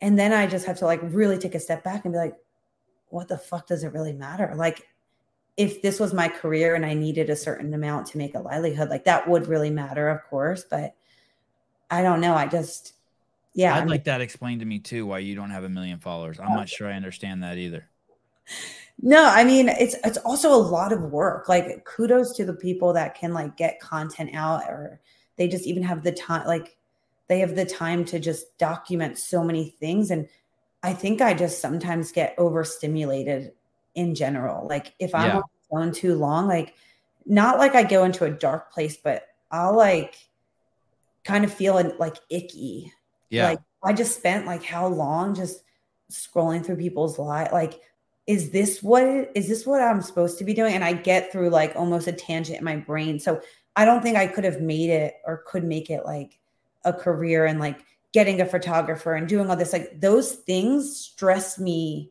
and 0.00 0.18
then 0.18 0.32
I 0.32 0.46
just 0.46 0.66
have 0.66 0.78
to 0.78 0.86
like 0.86 1.00
really 1.02 1.38
take 1.38 1.54
a 1.56 1.60
step 1.60 1.82
back 1.82 2.04
and 2.04 2.12
be 2.12 2.18
like, 2.18 2.36
what 3.08 3.28
the 3.28 3.36
fuck 3.36 3.66
does 3.66 3.82
it 3.82 3.92
really 3.92 4.12
matter? 4.12 4.52
Like 4.56 4.86
if 5.56 5.82
this 5.82 5.98
was 5.98 6.14
my 6.14 6.28
career 6.28 6.76
and 6.76 6.86
I 6.86 6.94
needed 6.94 7.30
a 7.30 7.36
certain 7.36 7.74
amount 7.74 8.06
to 8.08 8.18
make 8.18 8.36
a 8.36 8.40
livelihood, 8.40 8.90
like 8.90 9.04
that 9.04 9.28
would 9.28 9.48
really 9.48 9.70
matter, 9.70 10.08
of 10.08 10.22
course. 10.24 10.64
But 10.68 10.94
I 11.90 12.02
don't 12.02 12.20
know. 12.20 12.34
I 12.34 12.46
just, 12.46 12.94
yeah. 13.54 13.74
I'd 13.74 13.88
like 13.88 14.04
that 14.04 14.20
explained 14.20 14.60
to 14.60 14.66
me 14.66 14.78
too, 14.78 15.06
why 15.06 15.18
you 15.20 15.34
don't 15.34 15.50
have 15.50 15.64
a 15.64 15.68
million 15.68 15.98
followers. 15.98 16.38
I'm 16.38 16.54
not 16.54 16.68
sure 16.68 16.88
I 16.88 16.94
understand 16.94 17.42
that 17.42 17.58
either. 17.58 17.88
No, 19.00 19.24
I 19.24 19.44
mean, 19.44 19.68
it's, 19.68 19.94
it's 20.04 20.18
also 20.18 20.52
a 20.52 20.56
lot 20.56 20.92
of 20.92 21.02
work. 21.02 21.48
Like 21.48 21.84
kudos 21.84 22.32
to 22.36 22.44
the 22.44 22.54
people 22.54 22.92
that 22.94 23.14
can 23.14 23.32
like 23.32 23.56
get 23.56 23.80
content 23.80 24.30
out 24.34 24.62
or 24.64 25.00
they 25.36 25.48
just 25.48 25.66
even 25.66 25.82
have 25.82 26.02
the 26.02 26.12
time, 26.12 26.46
like 26.46 26.76
they 27.28 27.40
have 27.40 27.54
the 27.54 27.64
time 27.64 28.04
to 28.06 28.18
just 28.18 28.58
document 28.58 29.18
so 29.18 29.44
many 29.44 29.70
things. 29.80 30.10
And 30.10 30.28
I 30.82 30.92
think 30.92 31.20
I 31.20 31.34
just 31.34 31.60
sometimes 31.60 32.12
get 32.12 32.34
overstimulated 32.38 33.52
in 33.94 34.14
general. 34.14 34.66
Like 34.66 34.94
if 34.98 35.14
I'm 35.14 35.28
yeah. 35.28 35.36
on 35.36 35.42
the 35.42 35.68
phone 35.70 35.92
too 35.92 36.14
long, 36.14 36.46
like 36.46 36.74
not 37.26 37.58
like 37.58 37.74
I 37.74 37.82
go 37.82 38.04
into 38.04 38.24
a 38.24 38.30
dark 38.30 38.72
place, 38.72 38.96
but 38.96 39.26
I'll 39.50 39.76
like 39.76 40.27
kind 41.28 41.44
of 41.44 41.52
feeling 41.52 41.92
like 41.98 42.16
icky. 42.30 42.90
Yeah. 43.28 43.50
Like 43.50 43.60
I 43.84 43.92
just 43.92 44.16
spent 44.16 44.46
like 44.46 44.64
how 44.64 44.86
long 44.86 45.34
just 45.34 45.62
scrolling 46.10 46.64
through 46.64 46.76
people's 46.76 47.18
life. 47.18 47.52
Like, 47.52 47.80
is 48.26 48.50
this 48.50 48.82
what 48.82 49.04
is 49.34 49.46
this 49.46 49.66
what 49.66 49.82
I'm 49.82 50.00
supposed 50.00 50.38
to 50.38 50.44
be 50.44 50.54
doing? 50.54 50.74
And 50.74 50.82
I 50.82 50.94
get 50.94 51.30
through 51.30 51.50
like 51.50 51.76
almost 51.76 52.08
a 52.08 52.12
tangent 52.12 52.58
in 52.58 52.64
my 52.64 52.76
brain. 52.76 53.20
So 53.20 53.42
I 53.76 53.84
don't 53.84 54.02
think 54.02 54.16
I 54.16 54.26
could 54.26 54.44
have 54.44 54.62
made 54.62 54.88
it 54.88 55.16
or 55.26 55.44
could 55.46 55.64
make 55.64 55.90
it 55.90 56.06
like 56.06 56.38
a 56.84 56.94
career 56.94 57.44
and 57.44 57.60
like 57.60 57.84
getting 58.12 58.40
a 58.40 58.46
photographer 58.46 59.14
and 59.14 59.28
doing 59.28 59.50
all 59.50 59.56
this. 59.56 59.74
Like 59.74 60.00
those 60.00 60.32
things 60.32 60.96
stress 60.96 61.58
me. 61.58 62.10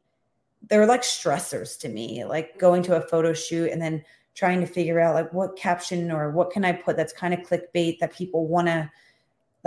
They're 0.69 0.85
like 0.85 1.01
stressors 1.01 1.79
to 1.79 1.89
me, 1.89 2.23
like 2.23 2.59
going 2.59 2.83
to 2.83 2.97
a 2.97 3.07
photo 3.07 3.33
shoot 3.33 3.71
and 3.71 3.81
then 3.81 4.03
trying 4.35 4.59
to 4.59 4.67
figure 4.67 4.99
out 4.99 5.15
like 5.15 5.33
what 5.33 5.55
caption 5.55 6.11
or 6.11 6.29
what 6.29 6.51
can 6.51 6.63
I 6.63 6.71
put 6.71 6.95
that's 6.95 7.13
kind 7.13 7.33
of 7.33 7.39
clickbait 7.39 7.97
that 7.99 8.13
people 8.13 8.47
want 8.47 8.67
to 8.67 8.91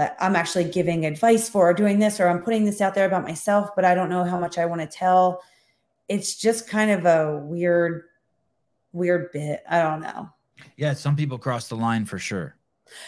that 0.01 0.17
I'm 0.19 0.35
actually 0.35 0.65
giving 0.65 1.05
advice 1.05 1.47
for 1.47 1.69
or 1.69 1.75
doing 1.75 1.99
this 1.99 2.21
or 2.21 2.27
I'm 2.27 2.43
putting 2.43 2.65
this 2.65 2.81
out 2.81 2.95
there 2.95 3.05
about 3.05 3.23
myself, 3.23 3.69
but 3.77 3.85
I 3.85 3.95
don't 3.95 4.09
know 4.09 4.25
how 4.25 4.41
much 4.41 4.57
I 4.57 4.65
want 4.65 4.81
to 4.81 4.87
tell. 4.87 5.43
It's 6.09 6.37
just 6.37 6.67
kind 6.67 6.91
of 6.91 7.05
a 7.05 7.37
weird, 7.37 8.05
weird 8.93 9.31
bit. 9.31 9.63
I 9.69 9.83
don't 9.83 10.01
know. 10.01 10.31
Yeah, 10.79 10.95
some 10.95 11.17
people 11.17 11.37
cross 11.37 11.69
the 11.69 11.77
line 11.77 12.07
for 12.07 12.19
sure. 12.19 12.57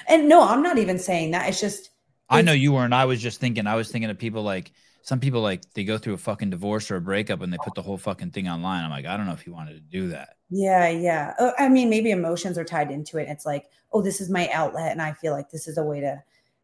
And 0.06 0.28
no, 0.28 0.43
I'm 0.47 0.62
not 0.62 0.77
even 0.77 0.98
saying 0.98 1.31
that. 1.31 1.48
It's 1.48 1.62
just 1.62 1.89
I 2.28 2.43
know 2.43 2.52
you 2.52 2.74
weren't. 2.74 2.93
I 2.93 3.06
was 3.06 3.23
just 3.23 3.40
thinking, 3.40 3.66
I 3.66 3.74
was 3.74 3.90
thinking 3.90 4.10
of 4.10 4.19
people 4.19 4.43
like 4.43 4.73
some 5.01 5.19
people 5.19 5.40
like 5.40 5.62
they 5.73 5.85
go 5.85 5.97
through 5.97 6.14
a 6.14 6.19
fucking 6.19 6.51
divorce 6.51 6.90
or 6.90 6.97
a 6.97 7.01
breakup 7.01 7.40
and 7.40 7.51
they 7.51 7.59
put 7.64 7.74
the 7.74 7.82
whole 7.82 7.97
fucking 7.97 8.32
thing 8.32 8.48
online. 8.48 8.85
I'm 8.85 8.90
like, 8.90 9.06
I 9.06 9.16
don't 9.16 9.24
know 9.24 9.32
if 9.32 9.47
you 9.47 9.55
wanted 9.55 9.74
to 9.74 9.81
do 9.81 10.09
that. 10.09 10.36
Yeah, 10.51 10.90
yeah. 10.90 11.32
Uh, 11.39 11.52
I 11.59 11.70
mean, 11.70 11.89
maybe 11.89 12.10
emotions 12.10 12.59
are 12.59 12.64
tied 12.64 12.90
into 12.90 13.16
it. 13.16 13.31
It's 13.31 13.47
like, 13.47 13.64
oh, 13.93 14.02
this 14.02 14.20
is 14.20 14.28
my 14.28 14.51
outlet, 14.52 14.93
and 14.93 15.01
I 15.01 15.14
feel 15.14 15.32
like 15.32 15.51
this 15.51 15.66
is 15.66 15.78
a 15.78 15.82
way 15.82 16.01
to 16.01 16.23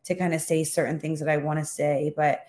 to 0.09 0.15
kind 0.15 0.33
of 0.33 0.41
say 0.41 0.65
certain 0.65 0.99
things 0.99 1.21
that 1.21 1.29
I 1.29 1.37
want 1.37 1.59
to 1.59 1.65
say. 1.65 2.15
But 2.17 2.41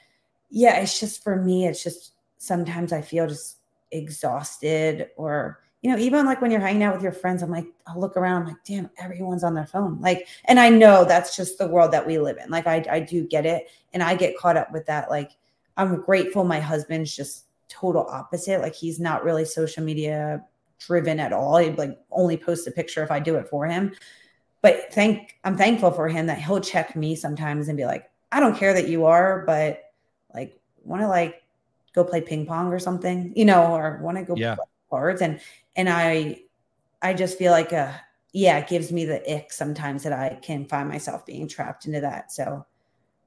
yeah, 0.50 0.78
it's 0.80 0.98
just 1.00 1.22
for 1.22 1.36
me, 1.36 1.68
it's 1.68 1.84
just 1.84 2.14
sometimes 2.38 2.94
I 2.94 3.02
feel 3.02 3.28
just 3.28 3.58
exhausted 3.92 5.10
or 5.18 5.60
you 5.82 5.92
know, 5.92 5.98
even 5.98 6.26
like 6.26 6.42
when 6.42 6.52
you're 6.52 6.60
hanging 6.60 6.84
out 6.84 6.94
with 6.94 7.04
your 7.04 7.14
friends, 7.14 7.42
I'm 7.42 7.52
like, 7.52 7.66
I'll 7.88 8.00
look 8.00 8.18
around, 8.18 8.42
I'm 8.42 8.48
like, 8.50 8.64
damn, 8.66 8.90
everyone's 8.98 9.46
on 9.46 9.54
their 9.54 9.66
phone. 9.66 10.00
Like, 10.02 10.28
and 10.46 10.60
I 10.60 10.70
know 10.70 11.06
that's 11.06 11.38
just 11.38 11.58
the 11.58 11.68
world 11.68 11.94
that 11.94 12.06
we 12.06 12.18
live 12.18 12.38
in. 12.38 12.50
Like, 12.50 12.68
I, 12.68 12.84
I 12.90 13.00
do 13.00 13.26
get 13.26 13.46
it. 13.46 13.70
And 13.94 14.04
I 14.04 14.16
get 14.16 14.38
caught 14.38 14.58
up 14.58 14.74
with 14.74 14.86
that. 14.88 15.10
Like, 15.10 15.32
I'm 15.78 16.02
grateful 16.02 16.44
my 16.44 16.60
husband's 16.60 17.16
just 17.16 17.46
total 17.70 18.06
opposite. 18.10 18.60
Like, 18.60 18.76
he's 18.76 19.00
not 19.00 19.24
really 19.24 19.46
social 19.46 19.82
media 19.82 20.44
driven 20.80 21.18
at 21.18 21.32
all. 21.32 21.56
He'd 21.56 21.78
like 21.78 21.98
only 22.12 22.36
post 22.36 22.68
a 22.68 22.72
picture 22.72 23.02
if 23.02 23.10
I 23.10 23.22
do 23.22 23.36
it 23.36 23.48
for 23.48 23.66
him 23.66 23.94
but 24.62 24.94
thank 24.94 25.38
I'm 25.44 25.58
thankful 25.58 25.92
for 25.92 26.08
him 26.08 26.28
that 26.28 26.40
he'll 26.40 26.60
check 26.60 26.96
me 26.96 27.16
sometimes 27.16 27.68
and 27.68 27.78
be 27.78 27.86
like, 27.86 28.10
I 28.32 28.40
don't 28.40 28.58
care 28.58 28.74
that 28.74 28.88
you 28.88 29.06
are, 29.06 29.44
but 29.46 29.84
like 30.34 30.60
want 30.84 31.02
to 31.02 31.08
like 31.08 31.42
go 31.94 32.04
play 32.04 32.22
ping 32.22 32.46
pong 32.46 32.72
or 32.72 32.80
something, 32.80 33.34
you 33.36 33.46
know, 33.46 33.74
or 33.74 34.00
want 34.02 34.18
to 34.18 34.24
go 34.24 34.36
yeah. 34.36 34.56
play 34.56 34.66
cards. 34.90 35.22
And 35.22 35.40
and 35.76 35.90
I 35.90 36.42
I 37.02 37.14
just 37.14 37.38
feel 37.38 37.52
like 37.52 37.74
uh 37.74 37.94
yeah, 38.32 38.58
it 38.60 38.68
gives 38.68 38.92
me 38.92 39.06
the 39.06 39.22
ick 39.34 39.52
sometimes 39.52 40.04
that 40.04 40.14
I 40.14 40.38
can 40.42 40.66
find 40.66 40.88
myself 40.88 41.26
being 41.26 41.48
trapped 41.48 41.86
into 41.86 42.02
that. 42.02 42.32
So 42.32 42.66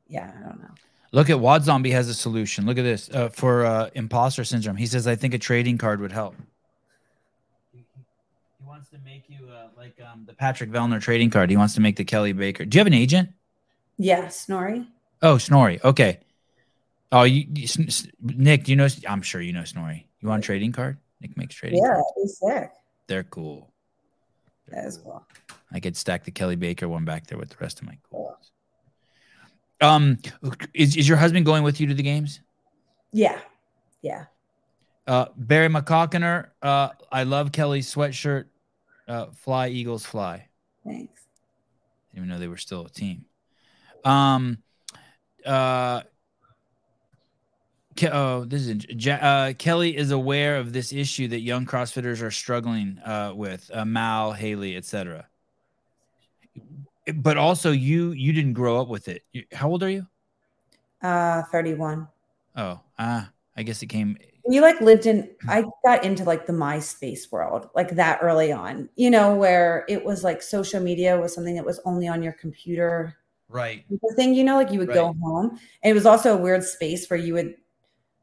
yeah, 0.07 0.31
I 0.37 0.49
don't 0.49 0.61
know. 0.61 0.71
Look 1.15 1.29
at 1.29 1.41
Wad 1.41 1.65
Zombie 1.65 1.91
has 1.91 2.09
a 2.09 2.15
solution. 2.15 2.65
Look 2.65 2.79
at 2.79 2.85
this 2.85 3.11
uh, 3.11 3.29
for 3.29 3.67
uh, 3.67 3.91
imposter 3.95 4.45
syndrome. 4.45 4.77
He 4.77 4.87
says, 4.87 5.07
"I 5.07 5.15
think 5.15 5.35
a 5.35 5.39
trading 5.39 5.77
card 5.77 6.01
would 6.01 6.13
help." 6.13 6.35
Wants 8.83 8.91
to 8.91 8.99
make 9.05 9.23
you 9.29 9.49
uh, 9.49 9.69
like 9.77 9.97
um, 10.11 10.25
the 10.27 10.33
Patrick 10.33 10.69
Vellner 10.69 11.01
trading 11.01 11.31
card. 11.31 11.49
He 11.51 11.57
wants 11.57 11.75
to 11.75 11.81
make 11.81 11.95
the 11.95 12.05
Kelly 12.05 12.33
Baker. 12.33 12.65
Do 12.65 12.77
you 12.77 12.81
have 12.81 12.89
an 12.89 12.95
agent? 12.95 13.31
Yeah, 13.97 14.27
Snorri. 14.27 14.89
Oh, 15.23 15.39
Snorri. 15.39 15.79
Okay. 15.85 16.19
Oh, 17.13 17.23
you, 17.23 17.47
you 17.55 17.69
Nick, 18.21 18.65
do 18.65 18.73
you 18.73 18.77
know? 18.77 18.89
I'm 19.09 19.23
sure 19.23 19.41
you 19.41 19.53
know 19.53 19.63
Snorri. 19.63 20.09
You 20.21 20.29
want 20.29 20.43
a 20.43 20.47
trading 20.47 20.73
card? 20.73 20.99
Nick 21.21 21.37
makes 21.37 21.55
trading. 21.55 21.81
Yeah, 21.81 22.01
he's 22.17 22.39
sick. 22.39 22.73
They're 23.07 23.23
cool. 23.23 23.71
They're 24.67 24.83
that 24.83 24.89
is 24.89 24.97
cool. 24.97 25.25
I 25.71 25.79
could 25.79 25.97
stack 25.97 26.25
the 26.25 26.33
Kelly 26.33 26.57
Baker 26.57 26.89
one 26.89 27.05
back 27.05 27.29
there 27.29 27.39
with 27.39 27.51
the 27.51 27.57
rest 27.61 27.81
of 27.81 27.87
my 27.87 27.97
cool. 28.11 28.37
Um, 29.81 30.19
is 30.75 30.97
is 30.97 31.09
your 31.09 31.19
husband 31.19 31.47
going 31.47 31.63
with 31.63 31.81
you 31.81 31.87
to 31.87 31.95
the 31.95 32.03
games? 32.03 32.41
Yeah, 33.13 33.39
yeah. 34.01 34.25
Uh, 35.07 35.27
Barry 35.37 35.69
McCockiner, 35.69 36.49
uh, 36.63 36.89
I 37.13 37.23
love 37.23 37.53
Kelly's 37.53 37.93
sweatshirt. 37.93 38.47
Uh, 39.12 39.26
fly 39.34 39.68
Eagles 39.68 40.06
fly. 40.06 40.48
Thanks. 40.86 41.26
Didn't 42.14 42.24
even 42.24 42.28
know 42.30 42.39
they 42.39 42.48
were 42.48 42.56
still 42.56 42.86
a 42.86 42.89
team. 42.89 43.26
Um, 44.06 44.56
uh, 45.44 46.01
Ke- 47.94 48.05
oh, 48.10 48.47
this 48.47 48.66
is 48.66 48.86
Ja- 48.89 49.16
uh, 49.16 49.52
Kelly 49.52 49.94
is 49.94 50.12
aware 50.12 50.56
of 50.56 50.72
this 50.72 50.94
issue 50.94 51.28
that 51.28 51.40
young 51.40 51.66
CrossFitters 51.66 52.22
are 52.22 52.30
struggling 52.30 52.98
uh, 53.05 53.34
with. 53.36 53.70
Uh, 53.70 53.84
Mal, 53.84 54.32
Haley, 54.32 54.78
etc. 54.78 55.28
But 57.14 57.36
also, 57.36 57.70
you 57.70 58.12
you 58.12 58.32
didn't 58.32 58.55
grow 58.55 58.80
up 58.80 58.89
with 58.89 59.09
it. 59.09 59.24
You- 59.32 59.44
How 59.52 59.68
old 59.68 59.82
are 59.82 59.90
you? 59.90 60.06
Uh, 61.02 61.43
31. 61.52 62.09
Oh, 62.56 62.80
ah, 62.98 63.30
I 63.59 63.62
guess 63.62 63.82
it 63.82 63.89
came. 63.89 64.16
You 64.48 64.60
like 64.60 64.81
lived 64.81 65.06
in 65.06 65.28
hmm. 65.43 65.51
i 65.51 65.64
got 65.85 66.05
into 66.05 66.24
like 66.24 66.47
the 66.47 66.52
myspace 66.52 67.31
world 67.31 67.69
like 67.74 67.90
that 67.90 68.19
early 68.23 68.52
on 68.52 68.89
you 68.97 69.10
know 69.10 69.35
where 69.35 69.85
it 69.89 70.05
was 70.05 70.24
like 70.24 70.43
social 70.43 70.81
media 70.81 71.19
was 71.19 71.35
something 71.35 71.55
that 71.55 71.64
was 71.64 71.81
only 71.85 72.09
on 72.09 72.23
your 72.23 72.32
computer. 72.32 73.16
Right. 73.48 73.85
the 73.90 74.14
thing 74.16 74.32
you 74.32 74.44
know 74.44 74.56
like 74.56 74.73
you 74.73 74.78
would 74.78 74.94
go 74.94 75.14
home 75.20 75.59
and 75.82 75.90
it 75.90 75.93
was 75.93 76.06
also 76.06 76.35
a 76.35 76.40
weird 76.40 76.64
space 76.64 77.10
where 77.10 77.19
you 77.19 77.35
would 77.35 77.56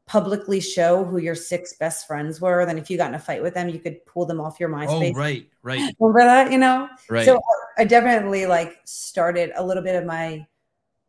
publicly 0.04 0.58
show 0.58 1.04
who 1.04 1.18
your 1.18 1.36
six 1.36 1.74
best 1.74 2.08
friends 2.08 2.40
were 2.40 2.66
then 2.66 2.76
if 2.76 2.90
you 2.90 2.96
got 2.96 3.10
in 3.10 3.14
a 3.14 3.18
fight 3.18 3.40
with 3.40 3.54
them 3.54 3.68
you 3.68 3.78
could 3.78 4.04
pull 4.06 4.26
them 4.26 4.40
off 4.40 4.58
your 4.58 4.68
myspace 4.68 4.88
Oh, 4.88 5.00
myspace. 5.00 5.14
right, 5.14 5.48
right, 5.62 5.94
remember 6.00 6.24
that 6.24 6.50
you 6.50 6.58
know? 6.58 6.88
Right. 7.08 7.24
so 7.24 7.40
I 7.78 7.84
definitely 7.84 8.46
like 8.46 8.78
started 8.84 9.52
a 9.54 9.64
little 9.64 9.84
bit 9.84 9.94
of 9.94 10.04
my 10.04 10.44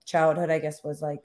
childhood, 0.06 0.50
I 0.50 0.60
guess, 0.60 0.84
was 0.84 1.02
like 1.02 1.24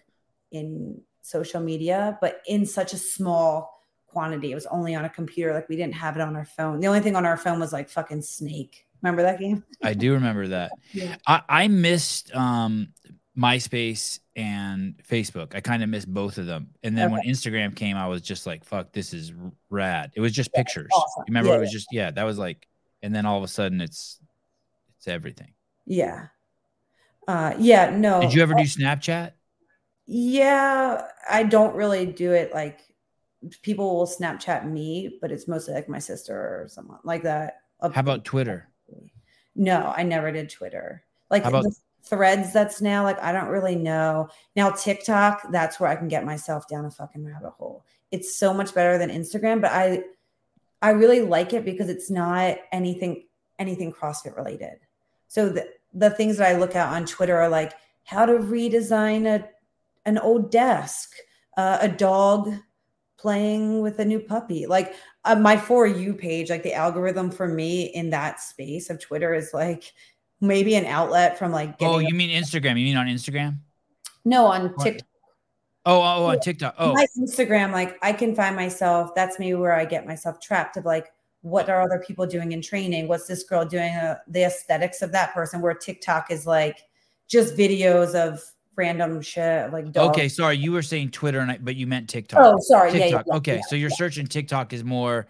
in 0.53 1.01
social 1.23 1.61
media, 1.61 2.19
but 2.21 2.41
in 2.47 2.65
such 2.65 2.93
a 2.93 2.99
small 2.99 3.76
quantity. 4.17 4.51
It 4.51 4.55
was 4.55 4.65
only 4.69 4.95
on 4.95 5.05
a 5.05 5.11
computer. 5.11 5.53
Like 5.53 5.69
we 5.69 5.77
didn't 5.77 5.93
have 5.93 6.17
it 6.17 6.23
on 6.23 6.35
our 6.37 6.47
phone. 6.47 6.81
The 6.81 6.87
only 6.87 7.01
thing 7.01 7.17
on 7.17 7.27
our 7.27 7.37
phone 7.37 7.61
was 7.61 7.71
like 7.71 7.91
fucking 7.91 8.23
Snake. 8.23 8.87
Remember 9.03 9.21
that 9.21 9.39
game? 9.39 9.63
I 9.83 9.93
do 9.93 10.15
remember 10.15 10.49
that. 10.49 10.73
Yeah. 10.95 11.17
I, 11.27 11.43
I 11.47 11.69
missed 11.69 12.35
um, 12.35 12.95
MySpace 13.37 14.21
and 14.35 14.95
Facebook. 15.07 15.55
I 15.55 15.61
kind 15.61 15.83
of 15.83 15.91
missed 15.91 16.09
both 16.09 16.39
of 16.39 16.47
them. 16.47 16.69
And 16.83 16.97
then 16.97 17.11
when 17.11 17.25
Instagram 17.25 17.77
came, 17.77 17.99
I 17.99 18.09
was 18.09 18.23
just 18.23 18.47
like, 18.47 18.65
fuck, 18.65 18.91
this 18.95 19.13
is 19.13 19.35
rad. 19.69 20.13
It 20.17 20.23
was 20.23 20.33
just 20.33 20.51
pictures. 20.55 20.89
awesome. 20.95 21.25
You 21.29 21.33
remember 21.33 21.51
Yeah, 21.51 21.57
it 21.57 21.61
was 21.61 21.73
just, 21.73 21.89
yeah, 21.93 22.11
that 22.11 22.25
was 22.25 22.39
like, 22.39 22.67
and 23.03 23.15
then 23.15 23.27
all 23.27 23.37
of 23.37 23.45
a 23.45 23.49
sudden 23.49 23.83
it's, 23.83 24.19
it's 24.97 25.09
everything. 25.09 25.53
Yeah. 25.85 26.29
Uh, 27.29 27.53
yeah. 27.59 27.91
No. 27.95 28.23
Did 28.23 28.33
you 28.33 28.41
ever 28.41 28.55
do 28.55 28.63
Snapchat? 28.63 29.33
Yeah, 30.07 31.03
I 31.29 31.43
don't 31.43 31.77
really 31.77 32.07
do 32.07 32.33
it 32.33 32.55
like 32.55 32.81
people 33.63 33.97
will 33.97 34.07
Snapchat 34.07 34.71
me, 34.71 35.19
but 35.21 35.31
it's 35.33 35.49
mostly 35.49 35.75
like 35.75 35.89
my 35.89 35.99
sister 35.99 36.35
or 36.35 36.67
someone 36.69 36.99
like 37.05 37.23
that. 37.23 37.63
How 37.81 38.01
about 38.01 38.25
Twitter? 38.25 38.69
No, 39.55 39.93
I 39.97 40.03
never 40.03 40.33
did 40.33 40.51
Twitter. 40.51 41.03
Like 41.31 41.43
How 41.43 41.51
about- 41.51 41.65
the 41.65 41.77
threads 42.03 42.53
that's 42.53 42.81
now 42.81 43.03
like 43.03 43.21
I 43.21 43.33
don't 43.33 43.49
really 43.49 43.75
know. 43.75 44.29
Now 44.55 44.71
TikTok, 44.71 45.51
that's 45.51 45.81
where 45.81 45.91
I 45.91 45.97
can 45.97 46.09
get 46.09 46.25
myself 46.25 46.69
down 46.69 46.85
a 46.85 46.91
fucking 46.91 47.25
rabbit 47.25 47.51
hole. 47.51 47.85
It's 48.13 48.37
so 48.37 48.55
much 48.55 48.75
better 48.75 48.97
than 48.97 49.11
Instagram, 49.11 49.61
but 49.61 49.73
I 49.73 50.05
I 50.83 50.91
really 50.91 51.21
like 51.21 51.53
it 51.53 51.65
because 51.65 51.89
it's 51.89 52.11
not 52.11 52.59
anything 52.71 53.25
anything 53.59 53.93
CrossFit 53.93 54.37
related. 54.37 54.79
So 55.29 55.49
the 55.49 55.69
the 55.95 56.11
things 56.11 56.37
that 56.37 56.55
I 56.55 56.59
look 56.59 56.77
at 56.77 56.93
on 56.93 57.07
Twitter 57.07 57.37
are 57.37 57.49
like 57.49 57.73
how 58.05 58.25
to 58.25 58.35
redesign 58.35 59.27
a 59.27 59.49
an 60.05 60.19
old 60.19 60.53
desk, 60.53 61.17
uh, 61.57 61.79
a 61.81 61.89
dog 61.89 62.53
playing 63.19 63.81
with 63.81 63.99
a 63.99 64.05
new 64.05 64.21
puppy. 64.21 64.67
Like 64.67 64.95
uh, 65.25 65.37
my 65.37 65.57
for 65.57 65.87
you 65.87 66.15
page, 66.15 66.51
like 66.51 66.63
the 66.63 66.75
algorithm 66.75 67.31
for 67.31 67.49
me 67.49 67.85
in 67.95 68.11
that 68.11 68.41
space 68.41 68.91
of 68.91 69.01
Twitter 69.01 69.35
is 69.35 69.51
like 69.55 69.93
maybe 70.41 70.75
an 70.75 70.87
outlet 70.87 71.39
from 71.39 71.53
like 71.53 71.75
Oh, 71.81 71.99
you 71.99 72.15
mean 72.15 72.31
Instagram? 72.31 72.71
You 72.79 72.85
mean 72.87 72.97
on 72.97 73.07
Instagram? 73.07 73.59
no 74.25 74.47
on 74.47 74.69
What? 74.69 74.85
TikTok. 74.85 75.09
Oh, 75.89 76.01
oh, 76.01 76.25
oh, 76.25 76.27
on 76.27 76.41
TikTok. 76.41 76.75
Oh, 76.79 76.95
My 76.95 77.07
Instagram, 77.17 77.73
like 77.73 77.97
I 78.03 78.13
can 78.13 78.35
find 78.35 78.57
myself. 78.57 79.15
That's 79.15 79.39
maybe 79.39 79.55
where 79.55 79.75
I 79.75 79.85
get 79.85 80.05
myself 80.05 80.41
trapped 80.41 80.77
of 80.77 80.85
like, 80.85 81.13
what 81.43 81.71
are 81.71 81.81
other 81.81 82.03
people 82.05 82.27
doing 82.27 82.51
in 82.51 82.61
training? 82.61 83.07
What's 83.07 83.29
this 83.29 83.45
girl 83.45 83.65
doing? 83.65 83.95
Uh, 83.95 84.17
the 84.27 84.45
aesthetics 84.45 85.01
of 85.01 85.13
that 85.13 85.33
person. 85.33 85.61
Where 85.61 85.75
TikTok 85.75 86.33
is 86.33 86.45
like 86.45 86.81
just 87.29 87.57
videos 87.57 88.17
of 88.17 88.43
random 88.77 89.21
shit, 89.23 89.73
like 89.73 89.91
dogs. 89.93 90.11
okay. 90.17 90.29
Sorry, 90.29 90.57
you 90.57 90.73
were 90.73 90.83
saying 90.83 91.11
Twitter, 91.11 91.41
and 91.41 91.51
I, 91.51 91.59
but 91.59 91.77
you 91.77 91.87
meant 91.87 92.09
TikTok. 92.09 92.41
Oh, 92.43 92.57
sorry. 92.61 92.91
Yeah, 92.93 92.97
yeah, 92.99 93.05
TikTok. 93.05 93.25
yeah, 93.29 93.37
okay, 93.37 93.55
yeah, 93.57 93.63
so 93.69 93.77
you're 93.77 93.91
searching 93.91 94.27
TikTok 94.27 94.73
is 94.73 94.85
more 94.85 95.27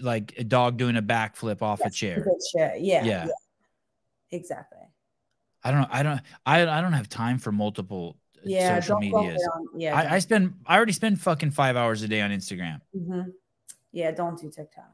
like 0.00 0.34
a 0.38 0.44
dog 0.44 0.76
doing 0.76 0.96
a 0.96 1.02
backflip 1.02 1.62
off 1.62 1.80
a 1.84 1.90
chair. 1.90 2.26
Yeah, 2.54 2.74
Yeah. 3.04 3.26
Exactly. 4.30 4.78
I 5.64 5.70
don't 5.70 5.82
know. 5.82 5.88
I 5.90 6.02
don't. 6.02 6.20
I 6.44 6.62
I 6.62 6.80
don't 6.80 6.92
have 6.94 7.08
time 7.08 7.38
for 7.38 7.52
multiple 7.52 8.16
uh, 8.38 8.40
Yeah. 8.44 8.80
social 8.80 8.98
medias. 8.98 9.46
on- 9.54 9.80
yeah. 9.80 9.96
I, 9.96 10.14
I 10.14 10.18
spend. 10.18 10.54
I 10.66 10.76
already 10.76 10.92
spend 10.92 11.20
fucking 11.20 11.52
five 11.52 11.76
hours 11.76 12.02
a 12.02 12.08
day 12.08 12.20
on 12.20 12.30
Instagram. 12.30 12.80
mm-hmm. 12.96 13.30
Yeah. 13.92 14.10
Don't 14.10 14.40
do 14.40 14.50
TikTok. 14.50 14.90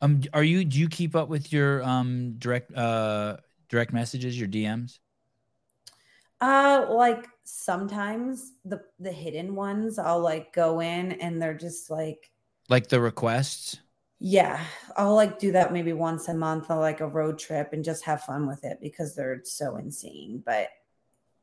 Um, 0.00 0.22
are 0.32 0.42
you? 0.44 0.64
Do 0.64 0.78
you 0.78 0.88
keep 0.88 1.14
up 1.14 1.28
with 1.28 1.52
your 1.52 1.82
um 1.82 2.36
direct 2.38 2.72
uh 2.74 3.36
direct 3.68 3.92
messages, 3.92 4.38
your 4.38 4.48
DMs? 4.48 4.98
Uh, 6.40 6.86
like 6.90 7.26
sometimes 7.44 8.52
the 8.64 8.82
the 8.98 9.12
hidden 9.12 9.54
ones, 9.54 9.98
I'll 9.98 10.20
like 10.20 10.52
go 10.52 10.80
in 10.80 11.12
and 11.12 11.40
they're 11.40 11.54
just 11.54 11.90
like 11.90 12.30
Like 12.70 12.88
the 12.88 13.00
requests? 13.02 13.80
Yeah, 14.18 14.62
I'll 14.96 15.14
like 15.14 15.38
do 15.38 15.52
that 15.52 15.72
maybe 15.72 15.92
once 15.94 16.28
a 16.28 16.34
month 16.34 16.70
on 16.70 16.78
like 16.78 17.00
a 17.00 17.08
road 17.08 17.38
trip 17.38 17.72
and 17.72 17.82
just 17.84 18.04
have 18.04 18.22
fun 18.22 18.46
with 18.46 18.64
it 18.64 18.78
because 18.80 19.14
they're 19.14 19.40
so 19.44 19.76
insane. 19.76 20.42
But 20.44 20.68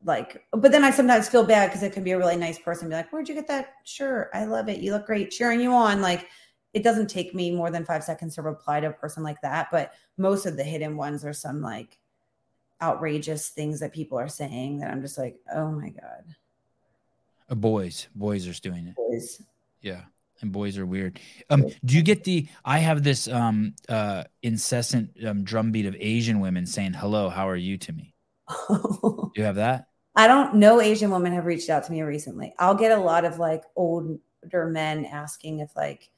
like, 0.04 0.46
but 0.52 0.72
then 0.72 0.84
I 0.84 0.92
sometimes 0.92 1.30
feel 1.30 1.46
bad 1.46 1.68
because 1.68 1.84
it 1.84 1.94
can 1.94 2.04
be 2.04 2.12
a 2.12 2.18
really 2.20 2.38
nice 2.38 2.60
person 2.60 2.90
be 2.90 2.96
like, 2.96 3.12
Where'd 3.12 3.30
you 3.30 3.36
get 3.36 3.48
that 3.48 3.76
shirt? 3.86 4.30
I 4.34 4.46
love 4.46 4.70
it. 4.70 4.80
You 4.82 4.94
look 4.94 5.08
great, 5.08 5.32
cheering 5.32 5.62
you 5.62 5.74
on. 5.74 6.02
Like, 6.02 6.28
it 6.74 6.84
doesn't 6.84 7.10
take 7.10 7.34
me 7.36 7.52
more 7.52 7.72
than 7.72 7.86
five 7.86 8.04
seconds 8.04 8.36
to 8.36 8.44
reply 8.44 8.80
to 8.82 8.90
a 8.90 8.94
person 8.94 9.24
like 9.24 9.42
that. 9.42 9.70
But 9.72 9.94
most 10.18 10.46
of 10.46 10.58
the 10.58 10.64
hidden 10.64 10.98
ones 10.98 11.26
are 11.26 11.34
some 11.34 11.62
like 11.62 12.00
outrageous 12.82 13.50
things 13.50 13.80
that 13.80 13.94
people 13.94 14.18
are 14.20 14.28
saying 14.30 14.80
that 14.80 14.92
I'm 14.92 15.02
just 15.02 15.18
like, 15.18 15.40
Oh 15.54 15.72
my 15.72 15.90
God, 15.90 16.24
Uh, 17.50 17.56
boys, 17.56 18.08
boys 18.16 18.48
are 18.48 18.60
doing 18.62 18.88
it. 18.88 18.96
boys. 18.96 19.42
Yeah. 19.82 20.02
And 20.42 20.52
boys 20.52 20.78
are 20.78 20.86
weird. 20.86 21.20
Um, 21.50 21.66
do 21.84 21.96
you 21.96 22.04
get 22.04 22.24
the 22.24 22.48
I 22.64 22.78
have 22.80 23.02
this 23.04 23.28
um 23.28 23.74
uh 23.90 24.24
incessant 24.44 25.10
um 25.26 25.44
drumbeat 25.44 25.88
of 25.88 25.96
Asian 26.00 26.40
women 26.40 26.66
saying 26.68 26.94
hello, 26.94 27.30
how 27.30 27.50
are 27.50 27.56
you 27.56 27.78
to 27.80 27.92
me? 27.94 28.14
Do 28.70 29.32
you 29.36 29.44
have 29.44 29.56
that? 29.56 29.88
I 30.16 30.28
don't 30.28 30.56
know 30.56 30.80
Asian 30.82 31.10
women 31.12 31.34
have 31.34 31.46
reached 31.46 31.70
out 31.70 31.84
to 31.86 31.92
me 31.92 32.02
recently. 32.04 32.54
I'll 32.60 32.76
get 32.76 32.92
a 32.92 33.02
lot 33.02 33.26
of 33.26 33.40
like 33.40 33.64
older 33.76 34.20
men 34.68 35.06
asking 35.06 35.60
if 35.60 35.76
like 35.76 36.10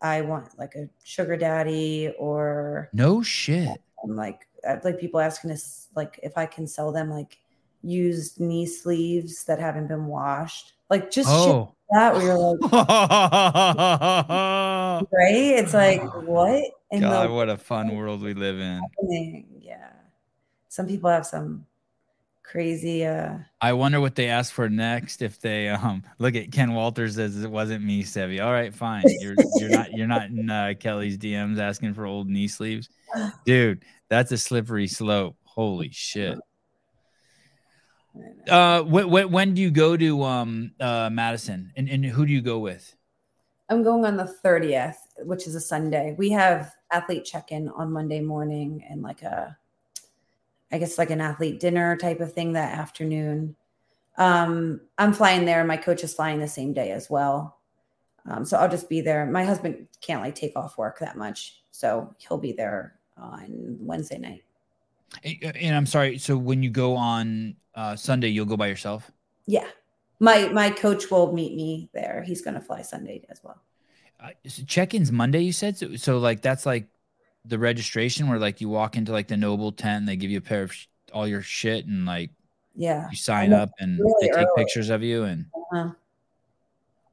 I 0.00 0.20
want 0.20 0.56
like 0.56 0.74
a 0.76 0.88
sugar 1.02 1.36
daddy 1.36 2.12
or 2.18 2.88
No 2.92 3.22
shit. 3.22 3.80
I'm 4.04 4.14
like 4.14 4.46
Uh, 4.68 4.78
like 4.84 5.00
people 5.00 5.20
asking 5.20 5.50
us 5.50 5.88
like 5.96 6.20
if 6.22 6.36
I 6.36 6.46
can 6.46 6.66
sell 6.66 6.92
them 6.92 7.10
like 7.10 7.38
used 7.82 8.40
knee 8.40 8.66
sleeves 8.66 9.44
that 9.44 9.58
haven't 9.58 9.88
been 9.88 10.06
washed. 10.06 10.72
Like 10.90 11.10
just 11.10 11.28
Oh. 11.30 11.74
like 11.90 11.92
that 11.92 12.14
where 12.14 12.22
you're 12.24 12.38
like, 12.38 12.60
right? 15.12 15.58
It's 15.58 15.74
like 15.74 16.00
oh. 16.02 16.20
what? 16.20 16.64
And 16.90 17.04
the 17.04 17.28
what 17.30 17.48
a 17.48 17.56
fun 17.56 17.96
world 17.96 18.22
we 18.22 18.34
live 18.34 18.58
in. 18.58 18.80
happening. 18.80 19.46
Yeah. 19.60 19.90
Some 20.68 20.86
people 20.86 21.10
have 21.10 21.26
some 21.26 21.66
crazy 22.50 23.04
uh 23.04 23.36
I 23.60 23.74
wonder 23.74 24.00
what 24.00 24.14
they 24.14 24.28
ask 24.28 24.52
for 24.52 24.68
next 24.68 25.20
if 25.20 25.40
they 25.40 25.68
um 25.68 26.02
look 26.18 26.34
at 26.34 26.50
Ken 26.50 26.72
Walters 26.72 27.16
says 27.16 27.42
it 27.42 27.50
wasn't 27.50 27.84
me, 27.84 28.02
Sevi. 28.02 28.42
All 28.44 28.52
right, 28.52 28.74
fine. 28.74 29.04
You're 29.06 29.36
you're 29.56 29.70
not 29.70 29.92
you're 29.92 30.06
not 30.06 30.30
in 30.30 30.48
uh, 30.48 30.74
Kelly's 30.78 31.18
DMs 31.18 31.58
asking 31.58 31.94
for 31.94 32.06
old 32.06 32.28
knee 32.28 32.48
sleeves. 32.48 32.88
Dude, 33.44 33.84
that's 34.08 34.32
a 34.32 34.38
slippery 34.38 34.86
slope. 34.86 35.36
Holy 35.44 35.90
shit. 35.90 36.38
Uh 38.48 38.82
when, 38.82 39.10
when, 39.10 39.30
when 39.30 39.54
do 39.54 39.60
you 39.60 39.70
go 39.70 39.96
to 39.96 40.22
um 40.22 40.72
uh 40.80 41.10
Madison 41.10 41.72
and, 41.76 41.88
and 41.88 42.04
who 42.04 42.24
do 42.24 42.32
you 42.32 42.40
go 42.40 42.58
with? 42.58 42.94
I'm 43.70 43.82
going 43.82 44.06
on 44.06 44.16
the 44.16 44.34
30th, 44.42 44.96
which 45.18 45.46
is 45.46 45.54
a 45.54 45.60
Sunday. 45.60 46.14
We 46.16 46.30
have 46.30 46.72
athlete 46.90 47.26
check-in 47.26 47.68
on 47.68 47.92
Monday 47.92 48.22
morning 48.22 48.82
and 48.88 49.02
like 49.02 49.20
a 49.20 49.58
I 50.70 50.78
guess 50.78 50.98
like 50.98 51.10
an 51.10 51.20
athlete 51.20 51.60
dinner 51.60 51.96
type 51.96 52.20
of 52.20 52.32
thing 52.32 52.52
that 52.52 52.76
afternoon. 52.78 53.56
Um, 54.16 54.80
I'm 54.98 55.12
flying 55.12 55.44
there. 55.44 55.64
My 55.64 55.76
coach 55.76 56.02
is 56.04 56.14
flying 56.14 56.40
the 56.40 56.48
same 56.48 56.72
day 56.72 56.90
as 56.90 57.08
well. 57.08 57.58
Um, 58.28 58.44
so 58.44 58.58
I'll 58.58 58.68
just 58.68 58.88
be 58.88 59.00
there. 59.00 59.24
My 59.26 59.44
husband 59.44 59.86
can't 60.00 60.20
like 60.20 60.34
take 60.34 60.56
off 60.56 60.76
work 60.76 60.98
that 60.98 61.16
much. 61.16 61.62
So 61.70 62.14
he'll 62.18 62.38
be 62.38 62.52
there 62.52 62.98
on 63.16 63.76
Wednesday 63.80 64.18
night. 64.18 64.42
And 65.24 65.56
and 65.56 65.76
I'm 65.76 65.86
sorry, 65.86 66.18
so 66.18 66.36
when 66.36 66.62
you 66.62 66.70
go 66.70 66.94
on 66.94 67.56
uh 67.74 67.96
Sunday, 67.96 68.28
you'll 68.28 68.44
go 68.44 68.56
by 68.56 68.66
yourself? 68.66 69.10
Yeah. 69.46 69.66
My 70.20 70.48
my 70.48 70.68
coach 70.68 71.10
will 71.10 71.32
meet 71.32 71.54
me 71.54 71.88
there. 71.94 72.22
He's 72.26 72.42
gonna 72.42 72.60
fly 72.60 72.82
Sunday 72.82 73.24
as 73.30 73.40
well. 73.42 73.62
Uh, 74.20 74.30
so 74.46 74.64
check-ins 74.64 75.12
Monday. 75.12 75.40
You 75.42 75.52
said 75.52 75.78
so, 75.78 75.94
so. 75.96 76.18
Like 76.18 76.42
that's 76.42 76.66
like 76.66 76.88
the 77.44 77.58
registration 77.58 78.28
where 78.28 78.38
like 78.38 78.60
you 78.60 78.68
walk 78.68 78.96
into 78.96 79.12
like 79.12 79.28
the 79.28 79.36
NOBULL 79.36 79.72
tent, 79.72 79.98
and 79.98 80.08
they 80.08 80.16
give 80.16 80.30
you 80.30 80.38
a 80.38 80.42
pair 80.42 80.62
of 80.62 80.72
sh- 80.72 80.86
all 81.12 81.26
your 81.26 81.42
shit, 81.42 81.86
and 81.86 82.04
like 82.04 82.30
Yeah. 82.74 83.08
you 83.10 83.16
sign 83.16 83.52
up, 83.52 83.70
and 83.78 83.98
really 83.98 84.12
they 84.20 84.28
take 84.28 84.36
early. 84.48 84.48
pictures 84.56 84.90
of 84.90 85.02
you. 85.02 85.24
And 85.24 85.46
Uh, 85.72 85.90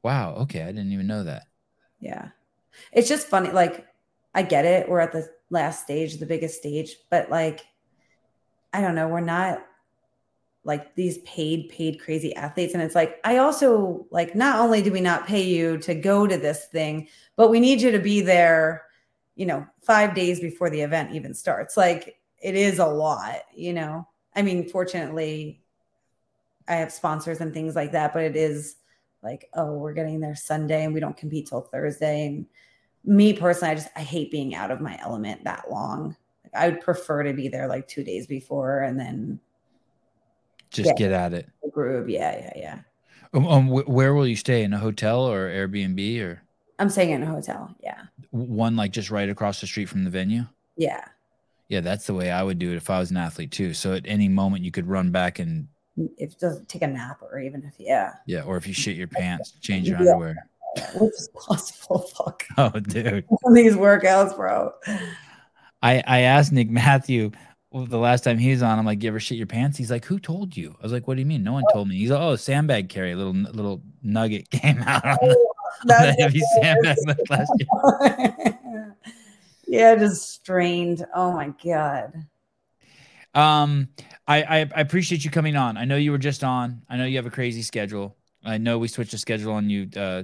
wow, 0.02 0.34
okay, 0.36 0.62
I 0.62 0.66
didn't 0.66 0.92
even 0.92 1.06
know 1.06 1.24
that. 1.24 1.44
yeah. 2.00 2.28
It's 2.92 3.08
just 3.08 3.26
funny. 3.28 3.50
Like, 3.50 3.86
I 4.34 4.42
get 4.42 4.66
it. 4.66 4.88
We're 4.88 5.00
at 5.00 5.12
the 5.12 5.28
last 5.48 5.82
stage, 5.84 6.18
the 6.18 6.26
biggest 6.26 6.58
stage, 6.58 6.96
but 7.08 7.30
like, 7.30 7.64
I 8.74 8.82
don't 8.82 8.94
know. 8.94 9.08
We're 9.08 9.20
not 9.20 9.64
like 10.64 10.94
these 10.94 11.18
paid, 11.18 11.70
paid 11.70 12.00
crazy 12.00 12.34
athletes. 12.34 12.74
And 12.74 12.82
it's 12.82 12.94
like, 12.94 13.18
I 13.24 13.38
also 13.38 14.06
like, 14.10 14.34
not 14.34 14.58
only 14.60 14.82
do 14.82 14.92
we 14.92 15.00
not 15.00 15.26
pay 15.26 15.42
you 15.42 15.78
to 15.78 15.94
go 15.94 16.26
to 16.26 16.36
this 16.36 16.66
thing, 16.66 17.08
but 17.36 17.50
we 17.50 17.60
need 17.60 17.80
you 17.80 17.92
to 17.92 17.98
be 18.00 18.20
there, 18.20 18.82
you 19.36 19.46
know, 19.46 19.66
five 19.82 20.14
days 20.14 20.40
before 20.40 20.70
the 20.70 20.80
event 20.80 21.12
even 21.12 21.34
starts. 21.34 21.76
Like, 21.76 22.18
it 22.42 22.54
is 22.54 22.78
a 22.78 22.86
lot, 22.86 23.42
you 23.54 23.72
know? 23.72 24.08
I 24.34 24.42
mean, 24.42 24.68
fortunately, 24.68 25.62
I 26.68 26.74
have 26.76 26.92
sponsors 26.92 27.40
and 27.40 27.54
things 27.54 27.76
like 27.76 27.92
that, 27.92 28.12
but 28.12 28.24
it 28.24 28.34
is 28.36 28.76
like, 29.22 29.48
oh, 29.54 29.76
we're 29.76 29.92
getting 29.92 30.20
there 30.20 30.34
Sunday 30.34 30.84
and 30.84 30.92
we 30.92 31.00
don't 31.00 31.16
compete 31.16 31.46
till 31.46 31.60
Thursday. 31.60 32.26
And 32.26 32.46
me 33.04 33.32
personally, 33.32 33.72
I 33.72 33.74
just 33.76 33.88
I 33.94 34.00
hate 34.00 34.30
being 34.30 34.54
out 34.54 34.70
of 34.70 34.80
my 34.80 34.98
element 35.00 35.44
that 35.44 35.70
long. 35.70 36.16
Like, 36.42 36.54
I 36.54 36.68
would 36.68 36.80
prefer 36.80 37.22
to 37.22 37.32
be 37.32 37.48
there 37.48 37.68
like 37.68 37.86
two 37.88 38.02
days 38.04 38.26
before 38.26 38.80
and 38.80 38.98
then 38.98 39.38
Just 40.70 40.88
Yeah. 40.88 40.94
get 40.94 41.12
at 41.12 41.32
it. 41.32 41.48
groove. 41.70 42.08
Yeah, 42.08 42.36
yeah, 42.36 42.52
yeah. 42.56 42.78
Um, 43.34 43.46
um, 43.46 43.68
where 43.68 44.14
will 44.14 44.26
you 44.26 44.36
stay 44.36 44.62
in 44.62 44.72
a 44.72 44.78
hotel 44.78 45.20
or 45.20 45.48
Airbnb 45.48 46.20
or 46.22 46.42
I'm 46.78 46.90
staying 46.90 47.10
in 47.10 47.22
a 47.22 47.26
hotel. 47.26 47.74
Yeah, 47.82 48.02
one 48.30 48.76
like 48.76 48.92
just 48.92 49.10
right 49.10 49.28
across 49.28 49.60
the 49.60 49.66
street 49.66 49.88
from 49.88 50.04
the 50.04 50.10
venue? 50.10 50.44
yeah. 50.76 51.04
Yeah, 51.68 51.80
that's 51.80 52.06
the 52.06 52.14
way 52.14 52.30
I 52.30 52.44
would 52.44 52.60
do 52.60 52.70
it 52.70 52.76
if 52.76 52.90
I 52.90 53.00
was 53.00 53.10
an 53.10 53.16
athlete 53.16 53.50
too. 53.50 53.74
So 53.74 53.92
at 53.94 54.04
any 54.06 54.28
moment 54.28 54.62
you 54.62 54.70
could 54.70 54.86
run 54.86 55.10
back 55.10 55.40
and 55.40 55.66
mm, 55.98 56.08
If 56.16 56.34
it 56.34 56.38
doesn't 56.38 56.68
take 56.68 56.82
a 56.82 56.86
nap 56.86 57.18
or 57.22 57.40
even 57.40 57.64
if 57.64 57.74
yeah, 57.80 58.12
yeah, 58.24 58.42
or 58.42 58.56
if 58.56 58.68
you 58.68 58.72
shit 58.72 58.94
your 58.96 59.08
pants, 59.08 59.50
change 59.62 59.88
your 59.88 59.98
Yeah. 60.00 60.12
underwear. 60.12 60.48
which 60.94 61.12
is 61.14 61.28
possible. 61.34 62.02
Fuck 62.16 62.44
Oh, 62.56 62.68
dude. 62.78 63.24
these 63.52 63.74
workouts, 63.74 64.36
bro. 64.36 64.74
I 65.82 66.02
I 66.06 66.20
asked 66.20 66.52
Nick 66.52 66.70
Mathew 66.70 67.32
the 67.72 67.98
last 67.98 68.22
time 68.24 68.38
he 68.38 68.50
was 68.52 68.62
on. 68.62 68.78
I'm 68.78 68.86
like, 68.86 69.02
"You 69.02 69.08
ever 69.08 69.18
shit 69.20 69.36
your 69.36 69.46
pants?" 69.48 69.76
He's 69.76 69.90
like, 69.90 70.04
"Who 70.04 70.18
told 70.20 70.56
you?" 70.56 70.74
I 70.78 70.82
was 70.84 70.92
like, 70.92 71.08
"What 71.08 71.14
do 71.14 71.20
you 71.20 71.26
mean? 71.26 71.42
No 71.42 71.52
one 71.52 71.64
told 71.72 71.88
me." 71.88 71.96
He's 71.96 72.10
like, 72.10 72.20
"Oh, 72.20 72.36
sandbag 72.36 72.88
carry, 72.90 73.10
a 73.12 73.16
little 73.16 73.32
little 73.34 73.82
nugget 74.02 74.50
came 74.50 74.82
out 74.82 75.04
on 75.04 75.18
the, 75.20 75.45
on 75.90 76.02
the 76.02 76.14
That's 76.18 76.20
heavy 76.22 76.40
sandbag 76.40 76.96
last 77.30 77.52
year." 77.58 78.96
yeah, 79.66 79.94
just 79.96 80.30
strained. 80.32 81.04
Oh 81.14 81.32
my 81.32 81.52
god. 81.64 82.26
Um, 83.34 83.88
I, 84.26 84.42
I 84.42 84.58
I 84.60 84.80
appreciate 84.80 85.24
you 85.24 85.30
coming 85.30 85.56
on. 85.56 85.76
I 85.76 85.84
know 85.84 85.96
you 85.96 86.10
were 86.10 86.18
just 86.18 86.42
on. 86.42 86.82
I 86.88 86.96
know 86.96 87.04
you 87.04 87.16
have 87.16 87.26
a 87.26 87.30
crazy 87.30 87.62
schedule. 87.62 88.16
I 88.44 88.58
know 88.58 88.78
we 88.78 88.88
switched 88.88 89.10
the 89.10 89.18
schedule 89.18 89.52
on 89.52 89.68
you 89.68 89.88
uh 89.96 90.22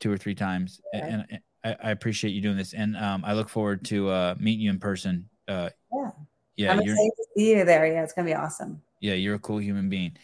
two 0.00 0.12
or 0.12 0.18
three 0.18 0.34
times, 0.34 0.80
a- 0.92 0.98
Okay. 0.98 1.08
and, 1.08 1.40
I, 1.64 1.76
I 1.82 1.90
appreciate 1.92 2.32
you 2.32 2.42
doing 2.42 2.58
this. 2.58 2.74
And 2.74 2.96
um, 2.96 3.24
I 3.24 3.32
look 3.32 3.48
forward 3.48 3.84
to 3.86 4.10
uh 4.10 4.34
meeting 4.38 4.60
you 4.60 4.70
in 4.70 4.78
person. 4.78 5.28
Uh, 5.48 5.70
Yeah. 5.92 6.10
yeah, 6.56 6.72
I'm 6.72 6.80
you're 6.82 6.94
excited 6.94 7.12
to 7.16 7.24
see 7.36 7.50
you 7.56 7.64
there. 7.64 7.86
Yeah, 7.86 8.02
it's 8.02 8.12
gonna 8.12 8.26
be 8.26 8.34
awesome. 8.34 8.82
yeah, 9.00 9.14
you're 9.14 9.36
a 9.36 9.38
cool 9.38 9.58
human 9.58 9.88
being. 9.88 10.16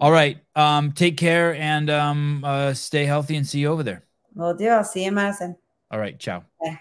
All 0.00 0.12
right, 0.12 0.38
um, 0.54 0.92
take 0.92 1.16
care 1.16 1.54
and 1.54 1.88
um, 1.90 2.44
uh, 2.44 2.72
stay 2.74 3.04
healthy 3.04 3.36
and 3.36 3.46
see 3.46 3.60
you 3.60 3.68
over 3.68 3.82
there. 3.82 4.04
We'll 4.34 4.54
do. 4.54 4.68
I'll 4.68 4.84
see 4.84 5.02
you 5.02 5.08
in 5.08 5.14
Madison. 5.14 5.56
All 5.90 5.98
right, 5.98 6.18
ciao. 6.18 6.44
Okay. 6.64 6.78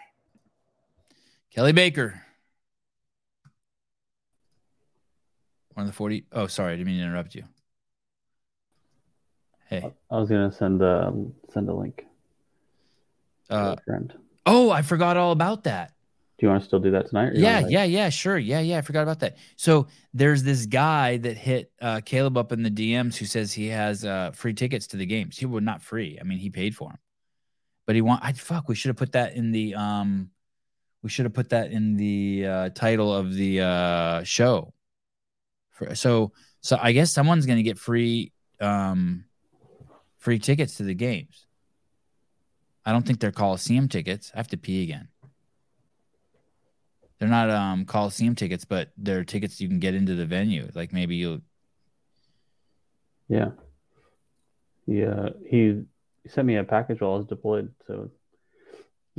Kelly 1.54 1.74
Baker. 1.74 2.22
One 5.74 5.86
of 5.86 5.92
the 5.92 5.96
40. 5.96 6.26
Oh, 6.32 6.48
sorry, 6.48 6.74
I 6.74 6.76
didn't 6.76 6.88
mean 6.88 7.00
to 7.00 7.06
interrupt 7.06 7.36
you. 7.36 7.44
Hey. 9.70 9.90
I 10.10 10.18
was 10.18 10.30
gonna 10.30 10.52
send 10.52 10.82
a 10.82 11.14
send 11.54 11.70
a 11.70 11.74
link. 11.74 12.06
Uh, 13.50 13.76
friend. 13.86 14.14
oh, 14.46 14.70
I 14.70 14.82
forgot 14.82 15.16
all 15.16 15.32
about 15.32 15.64
that. 15.64 15.94
Do 16.38 16.46
you 16.46 16.50
want 16.50 16.62
to 16.64 16.68
still 16.68 16.80
do 16.80 16.92
that 16.92 17.08
tonight? 17.08 17.34
Yeah, 17.36 17.62
wanna 17.62 17.72
yeah, 17.72 17.84
yeah, 17.86 18.10
sure. 18.10 18.38
Yeah, 18.38 18.60
yeah. 18.60 18.80
I 18.80 18.82
forgot 18.82 19.04
about 19.04 19.20
that. 19.20 19.38
So 19.56 19.88
there's 20.14 20.44
this 20.44 20.66
guy 20.66 21.18
that 21.18 21.38
hit 21.38 21.72
uh, 21.82 22.02
Caleb 22.04 22.38
up 22.38 22.52
in 22.52 22.64
the 22.64 22.72
DMs 22.72 23.16
who 23.16 23.26
says 23.26 23.54
he 23.54 23.68
has 23.68 24.04
uh, 24.04 24.32
free 24.34 24.54
tickets 24.54 24.88
to 24.88 24.98
the 24.98 25.06
games. 25.06 25.38
He 25.38 25.46
would 25.46 25.64
not 25.64 25.82
free. 25.82 26.18
I 26.20 26.24
mean, 26.24 26.40
he 26.40 26.50
paid 26.50 26.76
for 26.76 26.90
them, 26.90 26.98
but 27.92 27.96
he 27.98 28.02
want. 28.02 28.24
I 28.24 28.32
fuck. 28.32 28.70
We 28.70 28.76
should 28.76 28.88
have 28.88 28.96
put 28.96 29.12
that 29.12 29.36
in 29.36 29.52
the 29.52 29.76
um. 29.76 30.30
We 31.04 31.10
should 31.10 31.26
have 31.26 31.34
put 31.34 31.50
that 31.50 31.72
in 31.74 31.98
the 31.98 32.46
uh, 32.48 32.70
title 32.70 33.14
of 33.14 33.34
the 33.34 33.60
uh, 33.60 34.24
show. 34.24 34.74
For, 35.72 35.94
so 35.94 36.32
so 36.62 36.80
I 36.82 36.94
guess 36.94 37.12
someone's 37.12 37.46
gonna 37.46 37.64
get 37.64 37.78
free 37.78 38.32
um, 38.62 39.26
free 40.20 40.40
tickets 40.40 40.78
to 40.78 40.84
the 40.84 40.94
games. 40.94 41.46
I 42.86 42.94
don't 42.94 43.06
think 43.06 43.20
they're 43.20 43.34
Coliseum 43.34 43.90
tickets. 43.90 44.32
I 44.34 44.38
have 44.38 44.48
to 44.48 44.58
pee 44.58 44.84
again. 44.84 45.10
They're 47.20 47.28
not 47.28 47.50
um 47.50 47.84
Coliseum 47.84 48.36
tickets, 48.36 48.64
but 48.64 48.92
they're 48.96 49.26
tickets 49.26 49.60
you 49.60 49.68
can 49.68 49.80
get 49.80 49.96
into 49.96 50.16
the 50.16 50.26
venue. 50.26 50.70
Like 50.74 50.94
maybe 50.94 51.18
you'll 51.18 51.42
Yeah. 53.28 53.50
Yeah. 54.86 55.32
He, 55.46 55.84
he 56.24 56.30
sent 56.30 56.48
me 56.48 56.56
a 56.58 56.64
package 56.64 57.02
while 57.02 57.14
I 57.14 57.18
was 57.18 57.26
deployed. 57.26 57.74
So. 57.88 58.12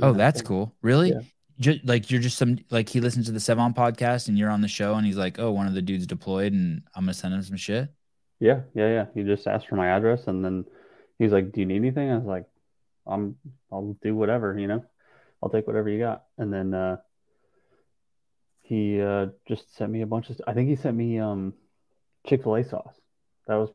Oh, 0.01 0.13
that's 0.13 0.41
cool. 0.41 0.73
Really? 0.81 1.11
Yeah. 1.11 1.21
Ju- 1.59 1.79
like 1.83 2.09
you're 2.09 2.21
just 2.21 2.37
some 2.37 2.57
like 2.71 2.89
he 2.89 2.99
listens 2.99 3.27
to 3.27 3.31
the 3.31 3.39
Sevan 3.39 3.75
podcast 3.75 4.27
and 4.27 4.37
you're 4.37 4.49
on 4.49 4.61
the 4.61 4.67
show 4.67 4.95
and 4.95 5.05
he's 5.05 5.17
like, 5.17 5.37
"Oh, 5.37 5.51
one 5.51 5.67
of 5.67 5.75
the 5.75 5.83
dudes 5.83 6.07
deployed 6.07 6.51
and 6.51 6.81
I'm 6.95 7.05
to 7.05 7.13
send 7.13 7.33
him 7.33 7.43
some 7.43 7.57
shit." 7.57 7.89
Yeah, 8.39 8.61
yeah, 8.73 8.87
yeah. 8.89 9.05
He 9.13 9.23
just 9.23 9.45
asked 9.45 9.67
for 9.67 9.75
my 9.75 9.87
address 9.89 10.25
and 10.25 10.43
then 10.43 10.65
he's 11.19 11.31
like, 11.31 11.51
"Do 11.51 11.59
you 11.59 11.67
need 11.67 11.77
anything?" 11.77 12.09
I 12.09 12.17
was 12.17 12.25
like, 12.25 12.45
"I'm 13.05 13.37
I'll 13.71 13.95
do 14.01 14.15
whatever, 14.15 14.57
you 14.57 14.67
know. 14.67 14.83
I'll 15.41 15.49
take 15.49 15.67
whatever 15.67 15.89
you 15.89 15.99
got." 15.99 16.23
And 16.39 16.51
then 16.51 16.73
uh 16.73 16.97
he 18.63 18.99
uh 18.99 19.27
just 19.47 19.75
sent 19.75 19.91
me 19.91 20.01
a 20.01 20.07
bunch 20.07 20.31
of 20.31 20.41
I 20.47 20.53
think 20.53 20.69
he 20.69 20.75
sent 20.75 20.97
me 20.97 21.19
um 21.19 21.53
Chick-fil-A 22.25 22.63
sauce. 22.63 22.95
That 23.47 23.55
was 23.55 23.69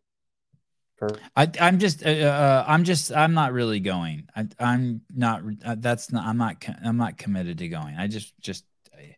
for 0.98 1.10
I 1.36 1.50
I'm 1.60 1.78
just 1.78 2.04
uh, 2.04 2.10
uh 2.10 2.64
I'm 2.66 2.84
just 2.84 3.12
I'm 3.12 3.34
not 3.34 3.52
really 3.52 3.80
going. 3.80 4.28
I 4.34 4.48
I'm 4.58 5.02
not 5.14 5.42
uh, 5.64 5.76
that's 5.78 6.12
not 6.12 6.26
I'm 6.26 6.38
not 6.38 6.64
I'm 6.84 6.96
not 6.96 7.18
committed 7.18 7.58
to 7.58 7.68
going. 7.68 7.96
I 7.96 8.08
just 8.08 8.38
just 8.40 8.64
I, 8.96 9.16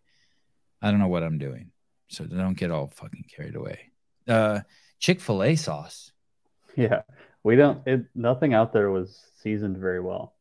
I 0.83 0.91
don't 0.91 1.01
know 1.01 1.09
what 1.09 1.23
I'm 1.23 1.39
doing. 1.39 1.71
So 2.09 2.25
don't 2.25 2.59
get 2.59 2.71
all 2.71 2.89
fucking 2.89 3.25
carried 3.35 3.57
away. 3.57 3.91
Uh 4.29 4.61
Chick-fil-A 4.99 5.57
sauce. 5.57 6.13
yeah. 6.77 7.03
We 7.43 7.57
don't 7.57 7.87
it 7.87 8.05
nothing 8.15 8.53
out 8.53 8.73
there 8.73 8.91
was 8.91 9.19
seasoned 9.43 9.79
very 9.79 10.01
well 10.01 10.35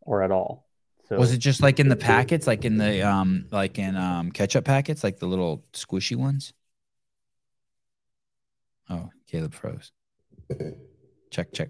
or 0.00 0.22
at 0.22 0.32
all. 0.32 0.66
So 1.08 1.16
Was 1.16 1.32
it 1.32 1.38
just 1.38 1.62
like 1.62 1.80
in 1.80 1.88
the 1.88 1.96
packets, 1.96 2.46
like 2.46 2.64
in 2.66 2.76
the 2.76 3.02
um, 3.02 3.46
like 3.50 3.78
in 3.78 3.96
um 3.96 4.30
ketchup 4.30 4.64
packets, 4.64 5.02
like 5.02 5.18
the 5.18 5.26
little 5.26 5.64
squishy 5.72 6.16
ones? 6.16 6.52
Oh, 8.90 9.10
Caleb 9.26 9.54
froze. 9.54 9.92
Check, 11.30 11.52
check. 11.52 11.68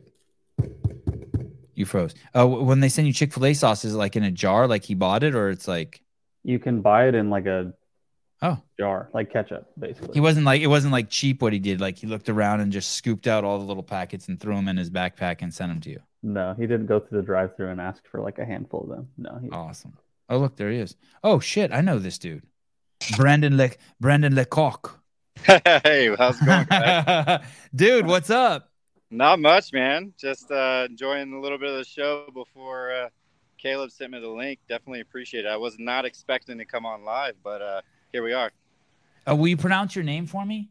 You 1.75 1.85
froze. 1.85 2.15
Oh, 2.35 2.47
when 2.47 2.81
they 2.81 2.89
send 2.89 3.07
you 3.07 3.13
Chick 3.13 3.33
Fil 3.33 3.47
A 3.47 3.55
sauce, 3.55 3.85
is 3.85 3.95
it 3.95 3.99
like 3.99 4.17
in 4.17 4.25
a 4.25 4.31
jar, 4.31 4.67
like 4.67 4.85
he 4.85 4.95
bought 4.95 5.23
it, 5.23 5.35
or 5.35 5.51
it's 5.51 5.69
like 5.69 6.03
you 6.43 6.59
can 6.59 6.81
buy 6.81 7.07
it 7.07 7.15
in 7.15 7.31
like 7.31 7.47
a 7.47 7.73
oh, 8.43 8.61
jar, 8.79 9.09
like 9.15 9.33
ketchup, 9.33 9.71
basically. 9.79 10.15
he 10.15 10.21
wasn't 10.21 10.45
like 10.45 10.61
it 10.61 10.67
wasn't 10.67 10.93
like 10.93 11.09
cheap 11.09 11.41
what 11.41 11.53
he 11.53 11.59
did. 11.59 11.81
Like 11.81 11.99
he 11.99 12.07
looked 12.07 12.29
around 12.29 12.61
and 12.61 12.73
just 12.73 12.93
scooped 12.97 13.27
out 13.29 13.45
all 13.45 13.59
the 13.59 13.65
little 13.65 13.83
packets 13.83 14.27
and 14.27 14.41
threw 14.41 14.57
them 14.57 14.67
in 14.67 14.77
his 14.77 14.91
backpack 14.91 15.37
and 15.41 15.55
sent 15.55 15.71
them 15.71 15.81
to 15.83 15.91
you. 15.91 16.01
No, 16.23 16.55
he 16.59 16.67
didn't 16.67 16.87
go 16.87 16.99
through 16.99 17.21
the 17.21 17.27
drive-through 17.27 17.71
and 17.71 17.81
ask 17.81 18.03
for 18.11 18.21
like 18.21 18.41
a 18.41 18.45
handful 18.45 18.83
of 18.83 18.89
them. 18.89 19.09
No, 19.17 19.39
he, 19.41 19.49
Awesome. 19.51 19.97
Oh, 20.29 20.39
look, 20.39 20.57
there 20.57 20.71
he 20.71 20.79
is. 20.79 20.97
Oh 21.23 21.39
shit, 21.39 21.73
I 21.73 21.81
know 21.81 22.01
this 22.01 22.19
dude, 22.19 22.43
Brandon 23.17 23.57
Le 23.57 23.71
Brandon 24.01 24.33
Lecocq. 24.33 24.91
Hey, 25.85 26.15
how's 26.19 26.37
it 26.43 26.47
going? 26.47 27.41
Dude, 27.75 28.07
what's 28.07 28.29
up? 28.29 28.68
Not 29.11 29.41
much, 29.41 29.73
man. 29.73 30.13
Just 30.19 30.51
uh, 30.51 30.87
enjoying 30.89 31.33
a 31.33 31.41
little 31.41 31.59
bit 31.59 31.71
of 31.71 31.77
the 31.77 31.85
show 31.85 32.29
before 32.35 32.93
uh, 32.93 33.09
Caleb 33.57 33.91
sent 33.91 34.13
me 34.13 34.21
the 34.21 34.29
link. 34.29 34.59
Definitely 34.69 35.01
appreciate 35.01 35.47
it. 35.47 35.49
I 35.49 35.57
was 35.57 35.79
not 35.79 36.05
expecting 36.05 36.59
to 36.59 36.65
come 36.65 36.85
on 36.85 37.05
live, 37.05 37.35
but 37.43 37.63
uh, 37.63 37.81
here 38.13 38.23
we 38.23 38.33
are. 38.33 38.51
Uh, 39.29 39.35
will 39.35 39.49
you 39.49 39.57
pronounce 39.57 39.95
your 39.95 40.05
name 40.05 40.27
for 40.27 40.45
me? 40.45 40.69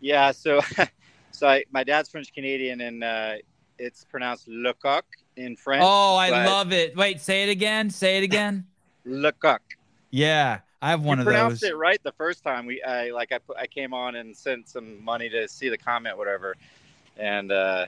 Yeah. 0.00 0.32
So, 0.32 0.60
so 1.30 1.48
I, 1.48 1.64
my 1.70 1.82
dad's 1.84 2.10
French 2.10 2.32
Canadian, 2.32 2.80
and 2.82 3.02
uh, 3.02 3.34
it's 3.78 4.04
pronounced 4.04 4.48
Lecocq 4.48 5.02
in 5.36 5.56
French. 5.56 5.82
Oh, 5.84 6.16
I 6.16 6.30
but- 6.30 6.46
love 6.46 6.72
it. 6.72 6.94
Wait, 6.96 7.20
say 7.20 7.44
it 7.44 7.50
again. 7.50 7.88
Say 7.88 8.18
it 8.18 8.24
again. 8.24 8.66
Lecocq. 9.06 9.60
Yeah, 10.10 10.60
I 10.82 10.90
have 10.90 11.02
one 11.02 11.18
you 11.18 11.22
of 11.22 11.26
pronounced 11.26 11.62
those. 11.62 11.70
Pronounced 11.70 11.74
it 11.74 11.76
right 11.76 12.02
the 12.02 12.12
first 12.12 12.44
time. 12.44 12.66
We, 12.66 12.82
I 12.82 13.10
like, 13.10 13.32
I, 13.32 13.38
I 13.58 13.66
came 13.66 13.94
on 13.94 14.16
and 14.16 14.36
sent 14.36 14.68
some 14.68 15.02
money 15.02 15.30
to 15.30 15.48
see 15.48 15.70
the 15.70 15.78
comment, 15.78 16.18
whatever, 16.18 16.54
and 17.16 17.50
uh, 17.52 17.86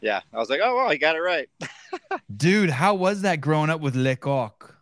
yeah, 0.00 0.20
I 0.32 0.38
was 0.38 0.50
like, 0.50 0.60
oh 0.62 0.76
well, 0.76 0.90
he 0.90 0.98
got 0.98 1.16
it 1.16 1.20
right. 1.20 1.48
Dude, 2.36 2.70
how 2.70 2.94
was 2.94 3.22
that 3.22 3.40
growing 3.40 3.70
up 3.70 3.80
with 3.80 3.94
Le 3.94 4.16
Coq? 4.16 4.76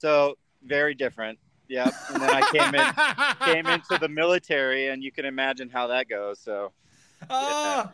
So 0.00 0.36
very 0.64 0.94
different. 0.94 1.38
Yep. 1.68 1.92
And 2.12 2.22
then 2.22 2.30
I 2.30 2.40
came 2.50 2.74
in 2.74 3.64
came 3.64 3.66
into 3.66 3.98
the 3.98 4.08
military, 4.08 4.88
and 4.88 5.02
you 5.02 5.12
can 5.12 5.24
imagine 5.24 5.68
how 5.68 5.88
that 5.88 6.08
goes. 6.08 6.38
So 6.40 6.72
Oh, 7.30 7.90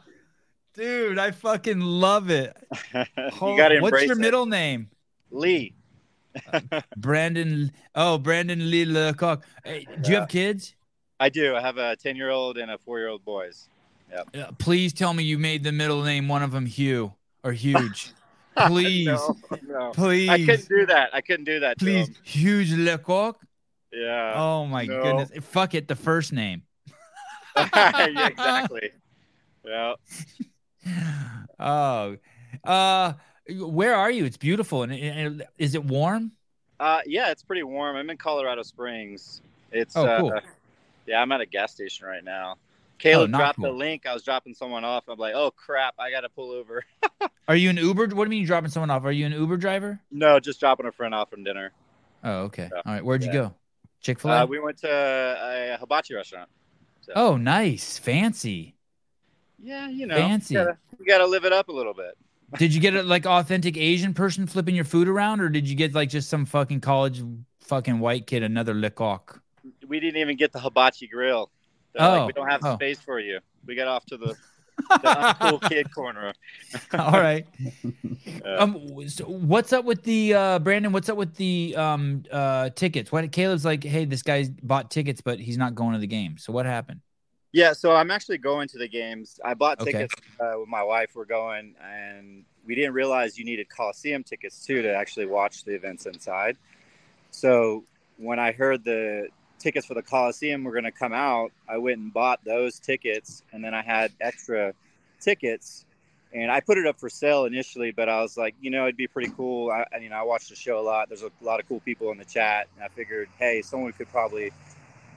dude, 0.74 1.18
I 1.18 1.30
fucking 1.30 1.80
love 1.80 2.30
it. 2.30 2.56
you 2.94 3.56
got 3.56 3.68
to 3.68 3.80
What's 3.80 4.02
your 4.02 4.12
it. 4.12 4.18
middle 4.18 4.46
name? 4.46 4.90
Lee. 5.30 5.74
Brandon. 6.96 7.72
Oh, 7.94 8.18
Brandon 8.18 8.70
Lee 8.70 8.84
Lecocq. 8.84 9.42
Hey, 9.64 9.86
do 10.00 10.10
you 10.10 10.16
have 10.18 10.28
kids? 10.28 10.74
I 11.20 11.28
do. 11.28 11.54
I 11.54 11.60
have 11.60 11.78
a 11.78 11.96
ten 11.96 12.16
year 12.16 12.30
old 12.30 12.58
and 12.58 12.70
a 12.70 12.78
four 12.78 12.98
year 12.98 13.08
old 13.08 13.24
boys. 13.24 13.68
Uh, 14.14 14.52
please 14.58 14.92
tell 14.92 15.12
me 15.12 15.24
you 15.24 15.38
made 15.38 15.64
the 15.64 15.72
middle 15.72 16.02
name 16.02 16.28
one 16.28 16.42
of 16.42 16.52
them 16.52 16.66
Hugh 16.66 17.12
or 17.42 17.52
Huge. 17.52 18.12
Please, 18.68 19.06
no, 19.06 19.36
no. 19.66 19.90
please, 19.90 20.28
I 20.28 20.38
couldn't 20.38 20.68
do 20.68 20.86
that. 20.86 21.10
I 21.12 21.20
couldn't 21.22 21.44
do 21.44 21.58
that. 21.58 21.76
please. 21.76 22.08
Huge 22.22 22.70
Lecocq. 22.70 23.34
Yeah. 23.92 24.34
Oh 24.36 24.64
my 24.66 24.84
no. 24.86 25.02
goodness! 25.02 25.30
Fuck 25.44 25.74
it, 25.74 25.88
the 25.88 25.96
first 25.96 26.32
name. 26.32 26.62
yeah, 27.56 28.28
exactly. 28.28 28.92
Yeah. 29.64 29.94
Oh, 31.58 32.16
uh, 32.62 33.12
where 33.48 33.94
are 33.96 34.10
you? 34.10 34.24
It's 34.24 34.36
beautiful, 34.36 34.84
and, 34.84 34.92
and 34.92 35.44
is 35.58 35.74
it 35.74 35.84
warm? 35.84 36.30
Uh, 36.78 37.00
yeah, 37.06 37.30
it's 37.30 37.42
pretty 37.42 37.62
warm. 37.62 37.96
I'm 37.96 38.08
in 38.10 38.16
Colorado 38.16 38.62
Springs. 38.62 39.40
It's 39.72 39.96
Oh, 39.96 40.30
uh, 40.30 40.40
yeah, 41.06 41.20
I'm 41.20 41.32
at 41.32 41.40
a 41.40 41.46
gas 41.46 41.72
station 41.72 42.06
right 42.06 42.24
now. 42.24 42.56
Caleb 43.04 43.30
not 43.30 43.38
dropped 43.38 43.56
cool. 43.56 43.66
the 43.66 43.72
link. 43.72 44.06
I 44.06 44.14
was 44.14 44.22
dropping 44.22 44.54
someone 44.54 44.84
off. 44.84 45.04
I'm 45.08 45.18
like, 45.18 45.34
oh 45.34 45.50
crap, 45.50 45.94
I 45.98 46.10
gotta 46.10 46.28
pull 46.28 46.50
over. 46.50 46.84
Are 47.48 47.56
you 47.56 47.70
an 47.70 47.76
Uber? 47.76 48.08
What 48.08 48.14
do 48.14 48.22
you 48.22 48.28
mean 48.28 48.40
you're 48.40 48.46
dropping 48.46 48.70
someone 48.70 48.90
off? 48.90 49.04
Are 49.04 49.12
you 49.12 49.26
an 49.26 49.32
Uber 49.32 49.58
driver? 49.58 50.00
no, 50.10 50.40
just 50.40 50.58
dropping 50.58 50.86
a 50.86 50.92
friend 50.92 51.14
off 51.14 51.30
from 51.30 51.44
dinner. 51.44 51.72
Oh, 52.22 52.42
okay. 52.44 52.70
Yeah. 52.72 52.80
All 52.86 52.92
right. 52.94 53.04
Where'd 53.04 53.22
you 53.22 53.32
go? 53.32 53.54
Chick 54.00 54.18
Fil 54.18 54.30
A. 54.30 54.42
Uh, 54.42 54.46
we 54.46 54.58
went 54.58 54.78
to 54.78 54.88
a 54.88 55.76
hibachi 55.78 56.14
restaurant. 56.14 56.48
So, 57.02 57.12
oh, 57.14 57.36
nice, 57.36 57.98
fancy. 57.98 58.74
yeah, 59.62 59.88
you 59.88 60.06
know, 60.06 60.16
fancy. 60.16 60.56
We 60.98 61.04
gotta, 61.04 61.26
live 61.26 61.44
it 61.44 61.52
up 61.52 61.68
a 61.68 61.72
little 61.72 61.92
bit. 61.92 62.16
Did 62.58 62.74
you 62.74 62.80
get 62.80 62.94
a 62.94 63.02
like 63.02 63.26
authentic 63.26 63.76
Asian 63.76 64.14
person 64.14 64.46
flipping 64.46 64.74
your 64.74 64.84
food 64.84 65.08
around, 65.08 65.40
or 65.40 65.48
did 65.48 65.68
you 65.68 65.74
get 65.74 65.92
like 65.92 66.08
just 66.08 66.28
some 66.28 66.44
fucking 66.44 66.82
college 66.82 67.22
fucking 67.60 67.98
white 67.98 68.26
kid, 68.26 68.42
another 68.44 68.74
Lecocq? 68.74 69.40
We 69.88 69.98
didn't 69.98 70.20
even 70.20 70.36
get 70.36 70.52
the 70.52 70.60
hibachi 70.60 71.08
grill. 71.08 71.50
They're 71.94 72.08
like, 72.08 72.22
Oh, 72.22 72.26
we 72.26 72.32
don't 72.32 72.48
have 72.48 72.60
oh. 72.64 72.74
space 72.74 73.00
for 73.00 73.20
you. 73.20 73.40
We 73.66 73.74
got 73.74 73.88
off 73.88 74.04
to 74.06 74.16
the, 74.16 74.36
the 74.88 75.08
uncool 75.08 75.68
kid 75.68 75.92
corner. 75.94 76.32
All 76.98 77.20
right. 77.20 77.46
Um, 78.44 79.08
so 79.08 79.24
what's 79.24 79.72
up 79.72 79.84
with 79.84 80.02
the 80.02 80.34
uh, 80.34 80.58
Brandon? 80.58 80.92
What's 80.92 81.08
up 81.08 81.16
with 81.16 81.34
the 81.36 81.74
um 81.76 82.24
uh 82.30 82.70
tickets? 82.70 83.10
What 83.10 83.30
Caleb's 83.32 83.64
like? 83.64 83.82
Hey, 83.84 84.04
this 84.04 84.22
guy 84.22 84.48
bought 84.62 84.90
tickets, 84.90 85.20
but 85.20 85.38
he's 85.38 85.56
not 85.56 85.74
going 85.74 85.92
to 85.92 85.98
the 85.98 86.06
game. 86.06 86.36
So 86.38 86.52
what 86.52 86.66
happened? 86.66 87.00
Yeah, 87.52 87.72
so 87.72 87.94
I'm 87.94 88.10
actually 88.10 88.38
going 88.38 88.68
to 88.68 88.78
the 88.78 88.88
games. 88.88 89.38
I 89.44 89.54
bought 89.54 89.80
Okay. 89.80 89.92
tickets 89.92 90.14
uh, 90.40 90.58
with 90.58 90.68
my 90.68 90.82
wife. 90.82 91.10
We're 91.14 91.24
going, 91.24 91.74
and 91.82 92.44
we 92.66 92.74
didn't 92.74 92.94
realize 92.94 93.38
you 93.38 93.44
needed 93.44 93.68
Coliseum 93.68 94.24
tickets 94.24 94.64
too 94.66 94.82
to 94.82 94.94
actually 94.94 95.26
watch 95.26 95.64
the 95.64 95.72
events 95.72 96.06
inside. 96.06 96.56
So 97.30 97.84
when 98.16 98.38
I 98.38 98.52
heard 98.52 98.84
the 98.84 99.28
tickets 99.64 99.86
for 99.86 99.94
the 99.94 100.02
Coliseum 100.02 100.62
were 100.62 100.70
going 100.72 100.84
to 100.84 100.92
come 100.92 101.12
out, 101.12 101.50
I 101.68 101.78
went 101.78 101.98
and 101.98 102.12
bought 102.12 102.44
those 102.44 102.78
tickets, 102.78 103.42
and 103.52 103.64
then 103.64 103.74
I 103.74 103.82
had 103.82 104.12
extra 104.20 104.74
tickets, 105.20 105.84
and 106.32 106.50
I 106.52 106.60
put 106.60 106.78
it 106.78 106.86
up 106.86 107.00
for 107.00 107.08
sale 107.08 107.46
initially. 107.46 107.90
But 107.90 108.08
I 108.08 108.20
was 108.22 108.36
like, 108.36 108.54
you 108.60 108.70
know, 108.70 108.84
it'd 108.84 108.96
be 108.96 109.06
pretty 109.08 109.32
cool. 109.36 109.70
I, 109.70 109.84
I- 109.92 109.98
you 109.98 110.10
know, 110.10 110.16
I 110.16 110.22
watch 110.22 110.48
the 110.48 110.54
show 110.56 110.78
a 110.78 110.82
lot. 110.82 111.08
There's 111.08 111.22
a 111.22 111.30
lot 111.40 111.58
of 111.60 111.66
cool 111.68 111.80
people 111.80 112.12
in 112.12 112.18
the 112.18 112.24
chat, 112.24 112.68
and 112.76 112.84
I 112.84 112.88
figured, 112.88 113.28
hey, 113.38 113.62
someone 113.62 113.92
could 113.92 114.08
probably 114.10 114.52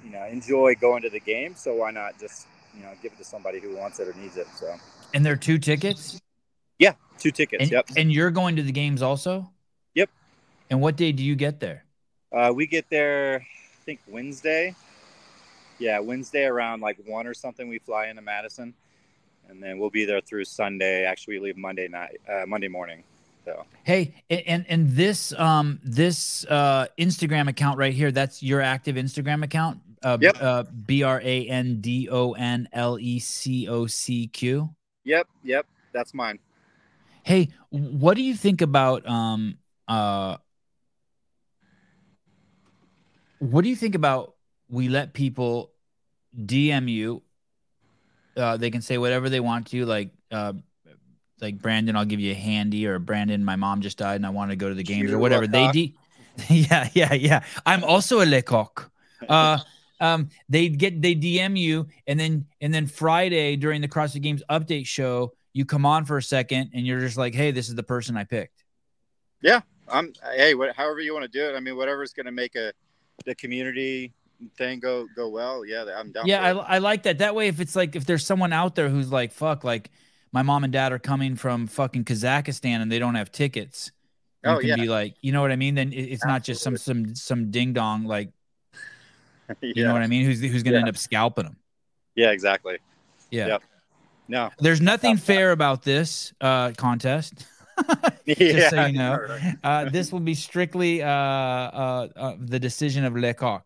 you 0.06 0.12
know 0.12 0.24
enjoy 0.26 0.76
going 0.76 1.02
to 1.02 1.10
the 1.10 1.20
game 1.20 1.56
so 1.56 1.74
why 1.74 1.90
not 1.90 2.18
just 2.20 2.46
you 2.76 2.84
know 2.84 2.92
give 3.02 3.12
it 3.12 3.18
to 3.18 3.24
somebody 3.24 3.60
who 3.60 3.76
wants 3.76 4.00
it 4.00 4.08
or 4.08 4.14
needs 4.14 4.38
it 4.38 4.46
so 4.56 4.74
And 5.16 5.26
there 5.26 5.34
are 5.34 5.36
two 5.36 5.58
tickets. 5.58 6.22
yeah 6.78 6.94
two 7.18 7.32
tickets 7.32 7.64
And, 7.64 7.72
yep 7.72 7.90
and 7.98 8.14
you're 8.14 8.30
going 8.30 8.56
to 8.58 8.62
the 8.64 8.72
games 8.72 9.02
also. 9.02 9.50
Yep. 9.96 10.10
And 10.70 10.82
what 10.82 10.96
day 10.98 11.12
do 11.12 11.24
you 11.24 11.36
get 11.36 11.60
there? 11.60 11.84
uh, 12.32 12.54
we 12.56 12.68
get 12.68 12.86
there 12.92 13.44
think 13.88 14.02
wednesday 14.10 14.76
yeah 15.80 15.98
wednesday 15.98 16.44
around 16.44 16.82
like 16.82 16.98
one 17.06 17.26
or 17.26 17.34
something 17.34 17.70
we 17.70 17.80
fly 17.80 18.08
into 18.08 18.22
madison 18.22 18.74
and 19.48 19.64
then 19.64 19.80
we'll 19.80 19.90
be 19.90 20.04
there 20.04 20.20
through 20.20 20.44
sunday 20.44 21.06
actually 21.06 21.40
we 21.40 21.46
leave 21.46 21.56
monday 21.58 21.88
night 21.88 22.20
uh, 22.30 22.46
monday 22.46 22.68
morning 22.68 23.02
so 23.46 23.66
Hey, 23.86 24.14
and 24.30 24.66
and 24.68 24.90
this 24.90 25.32
um 25.40 25.80
this 25.82 26.46
uh 26.50 26.88
Instagram 27.00 27.48
account 27.48 27.78
right 27.78 27.94
here, 27.94 28.12
that's 28.12 28.44
your 28.44 28.60
active 28.60 28.98
Instagram 28.98 29.42
account. 29.46 29.80
Uh, 30.04 30.18
Yep. 30.20 30.36
uh 30.42 30.64
B 30.86 31.04
R 31.04 31.22
A 31.24 31.48
N 31.48 31.80
D 31.80 32.10
O 32.12 32.34
N 32.34 32.68
L 32.74 33.00
E 33.00 33.20
C 33.20 33.70
O 33.70 33.88
C 33.88 34.28
Q. 34.28 34.70
yep 35.06 35.30
yep 35.44 35.66
that's 35.94 36.14
mine 36.14 36.40
Hey, 37.24 37.48
what 37.70 38.16
do 38.18 38.22
you 38.24 38.36
think 38.36 38.62
about 38.62 39.08
um 39.08 39.58
uh 39.88 40.36
what 43.40 43.64
do 43.64 43.70
you 43.70 43.76
think 43.76 43.96
about 43.96 44.36
we 44.70 44.90
let 44.90 45.14
people 45.14 45.72
DM 46.36 46.90
you 46.90 47.24
uh 48.36 48.58
they 48.58 48.70
can 48.70 48.82
say 48.82 48.98
whatever 48.98 49.30
they 49.30 49.40
want 49.40 49.68
to 49.68 49.86
like 49.86 50.12
uh 50.32 50.54
like 51.42 51.62
Brandon 51.62 51.96
I'll 51.96 52.06
give 52.06 52.20
you 52.20 52.32
a 52.32 52.36
handy 52.36 52.88
or 52.88 53.00
Brandon 53.00 53.44
my 53.44 53.56
mom 53.56 53.82
just 53.82 53.98
died 53.98 54.16
and 54.16 54.26
I 54.26 54.30
want 54.30 54.52
to 54.52 54.56
go 54.56 54.70
to 54.70 54.76
the 54.76 54.84
games 54.84 55.12
or 55.12 55.20
whatever. 55.20 55.48
They 55.48 55.72
de- 55.72 55.96
yeah 56.50 56.90
yeah 56.94 57.14
yeah. 57.14 57.44
I'm 57.66 57.84
also 57.84 58.22
a 58.22 58.26
Lecocq 58.26 58.90
uh 59.30 59.60
um 60.00 60.30
they 60.50 60.70
get 60.70 61.02
they 61.02 61.16
DM 61.16 61.58
you 61.58 61.88
and 62.06 62.20
then 62.20 62.46
and 62.62 62.74
then 62.74 62.88
Friday 62.88 63.56
during 63.56 63.82
the 63.82 63.88
CrossFit 63.88 64.22
Games 64.22 64.44
update 64.50 64.86
show 64.86 65.34
you 65.54 65.66
come 65.66 65.86
on 65.86 66.06
for 66.06 66.18
a 66.18 66.24
second 66.24 66.72
and 66.74 66.86
you're 66.86 67.00
just 67.00 67.18
like 67.18 67.34
hey 67.34 67.52
this 67.52 67.70
is 67.70 67.76
the 67.76 67.84
person 67.84 68.18
I 68.18 68.24
picked. 68.24 68.64
Yeah, 69.42 69.62
i'm 69.88 70.14
hey 70.36 70.56
what, 70.56 70.76
however 70.76 71.00
you 71.00 71.14
want 71.14 71.24
to 71.24 71.32
do 71.32 71.48
it. 71.50 71.56
I 71.56 71.60
mean 71.60 71.78
whatever's 71.78 72.14
going 72.14 72.26
to 72.26 72.32
make 72.32 72.56
a 72.56 72.74
the 73.26 73.36
community 73.36 74.14
thing 74.56 74.80
go 74.80 75.08
go 75.16 75.28
well 75.30 75.66
yeah 75.66 75.84
i'm 75.98 76.12
down 76.12 76.28
yeah 76.28 76.44
I. 76.44 76.76
I 76.76 76.78
like 76.78 77.04
that. 77.04 77.18
That 77.18 77.34
way 77.34 77.48
if 77.48 77.60
it's 77.60 77.76
like 77.76 77.96
if 77.96 78.06
there's 78.06 78.24
someone 78.26 78.54
out 78.54 78.76
there 78.76 78.88
who's 78.88 79.12
like 79.12 79.32
fuck 79.32 79.64
like 79.64 79.90
my 80.32 80.44
mom 80.44 80.64
and 80.64 80.72
dad 80.72 80.92
are 80.92 81.00
coming 81.00 81.36
from 81.36 81.66
fucking 81.68 82.04
Kazakhstan 82.06 82.82
and 82.82 82.92
they 82.92 83.00
don't 83.00 83.16
have 83.16 83.32
tickets 83.32 83.92
you 84.44 84.52
Oh, 84.52 84.60
can 84.60 84.68
yeah. 84.70 84.76
be 84.76 84.88
like 84.88 85.16
you 85.22 85.32
know 85.32 85.42
what 85.42 85.52
I 85.52 85.56
mean? 85.56 85.74
Then 85.76 85.92
it- 85.92 86.12
it's 86.12 86.24
not 86.24 86.44
just 86.44 86.62
some 86.62 86.78
some 86.78 87.16
some 87.16 87.50
ding 87.50 87.74
dong 87.74 88.04
like 88.06 88.30
you 89.62 89.84
know 89.84 89.94
what 89.94 90.04
I 90.04 90.08
mean? 90.08 90.24
Who's 90.26 90.40
who's 90.40 90.62
gonna 90.62 90.76
Yeah. 90.76 90.82
end 90.82 90.90
up 90.90 90.98
scalping 90.98 91.46
them 91.46 91.58
yeah 92.16 92.30
exactly. 92.32 92.78
Yeah. 93.32 93.48
Yep. 93.48 93.64
no. 94.28 94.50
There's 94.60 94.82
nothing 94.82 95.18
fair 95.18 95.52
about 95.52 95.82
this 95.82 96.32
uh 96.42 96.72
contest 96.78 97.46
just 98.28 98.70
so 98.70 98.86
you 98.86 98.98
know 98.98 99.40
uh, 99.64 99.90
this 99.90 100.12
will 100.12 100.20
be 100.20 100.34
strictly 100.34 101.02
uh, 101.04 101.08
uh, 101.10 102.08
uh, 102.16 102.36
the 102.40 102.60
decision 102.60 103.06
of 103.06 103.14
Lecocq. 103.14 103.62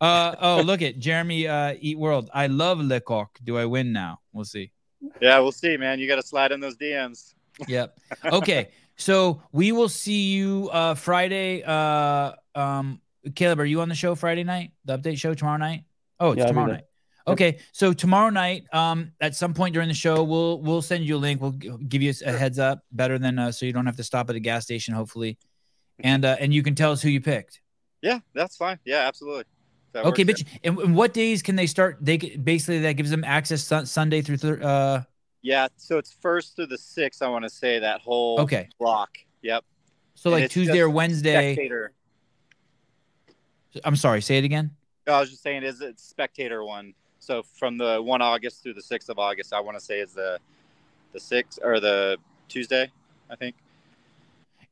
Uh, 0.00 0.34
oh, 0.40 0.62
look 0.62 0.80
at 0.80 0.98
Jeremy 0.98 1.46
uh, 1.46 1.74
Eat 1.78 1.98
World. 1.98 2.30
I 2.32 2.46
love 2.46 2.78
Lecocq. 2.78 3.28
Do 3.44 3.58
I 3.58 3.66
win 3.66 3.92
now? 3.92 4.20
We'll 4.32 4.46
see. 4.46 4.72
Yeah, 5.20 5.38
we'll 5.40 5.52
see, 5.52 5.76
man. 5.76 5.98
You 5.98 6.08
got 6.08 6.16
to 6.16 6.26
slide 6.26 6.52
in 6.52 6.60
those 6.60 6.76
DMs. 6.76 7.34
Yep. 7.68 7.98
Okay. 8.24 8.68
so 8.96 9.42
we 9.52 9.72
will 9.72 9.88
see 9.88 10.32
you 10.32 10.70
uh, 10.72 10.94
Friday. 10.94 11.62
Uh, 11.62 12.32
um, 12.54 13.00
Caleb, 13.34 13.60
are 13.60 13.66
you 13.66 13.82
on 13.82 13.88
the 13.88 13.94
show 13.94 14.14
Friday 14.14 14.44
night? 14.44 14.72
The 14.86 14.98
update 14.98 15.18
show 15.18 15.34
tomorrow 15.34 15.58
night? 15.58 15.84
Oh, 16.18 16.32
it's 16.32 16.38
Yeah, 16.38 16.46
tomorrow 16.46 16.72
night. 16.72 16.84
Okay, 17.32 17.58
so 17.72 17.92
tomorrow 17.92 18.30
night, 18.30 18.64
um, 18.72 19.12
at 19.20 19.34
some 19.34 19.54
point 19.54 19.74
during 19.74 19.88
the 19.88 19.94
show, 19.94 20.22
we'll 20.22 20.60
we'll 20.60 20.82
send 20.82 21.04
you 21.04 21.16
a 21.16 21.18
link. 21.18 21.40
We'll 21.40 21.52
g- 21.52 21.70
give 21.88 22.02
you 22.02 22.12
a 22.24 22.32
heads 22.32 22.58
up, 22.58 22.80
better 22.92 23.18
than 23.18 23.38
uh, 23.38 23.52
so 23.52 23.66
you 23.66 23.72
don't 23.72 23.86
have 23.86 23.96
to 23.96 24.04
stop 24.04 24.30
at 24.30 24.36
a 24.36 24.40
gas 24.40 24.64
station, 24.64 24.94
hopefully, 24.94 25.38
and 25.98 26.24
uh, 26.24 26.36
and 26.38 26.52
you 26.52 26.62
can 26.62 26.74
tell 26.74 26.92
us 26.92 27.02
who 27.02 27.08
you 27.08 27.20
picked. 27.20 27.60
Yeah, 28.02 28.20
that's 28.34 28.56
fine. 28.56 28.78
Yeah, 28.84 29.06
absolutely. 29.06 29.44
That 29.92 30.04
Okay, 30.06 30.24
bitch. 30.24 30.46
And, 30.62 30.78
and 30.78 30.94
what 30.96 31.12
days 31.12 31.42
can 31.42 31.56
they 31.56 31.66
start? 31.66 31.98
They 32.00 32.16
basically 32.16 32.78
that 32.80 32.92
gives 32.92 33.10
them 33.10 33.24
access 33.24 33.62
sun, 33.62 33.86
Sunday 33.86 34.22
through 34.22 34.62
uh. 34.62 35.02
Yeah, 35.42 35.68
so 35.76 35.96
it's 35.98 36.12
first 36.12 36.54
through 36.54 36.66
the 36.66 36.78
sixth. 36.78 37.22
I 37.22 37.28
want 37.28 37.44
to 37.44 37.50
say 37.50 37.78
that 37.78 38.00
whole 38.02 38.40
Okay, 38.40 38.68
block. 38.78 39.10
Yep. 39.42 39.64
so 40.14 40.30
And 40.32 40.42
like 40.42 40.50
Tuesday 40.50 40.80
or 40.80 40.90
Wednesday. 40.90 41.54
Spectator. 41.54 41.92
I'm 43.84 43.96
sorry. 43.96 44.20
Say 44.20 44.38
it 44.38 44.44
again. 44.44 44.72
I 45.06 45.18
was 45.20 45.30
just 45.30 45.42
saying, 45.42 45.62
is 45.62 45.80
it 45.80 45.98
spectator 45.98 46.62
one? 46.64 46.94
So 47.20 47.42
from 47.42 47.78
the 47.78 48.02
one 48.02 48.22
August 48.22 48.62
through 48.62 48.74
the 48.74 48.82
sixth 48.82 49.08
of 49.08 49.18
August, 49.18 49.52
I 49.52 49.60
want 49.60 49.78
to 49.78 49.84
say 49.84 50.00
is 50.00 50.12
the 50.12 50.38
the 51.12 51.20
sixth 51.20 51.58
or 51.62 51.80
the 51.80 52.16
Tuesday, 52.48 52.90
I 53.30 53.36
think. 53.36 53.54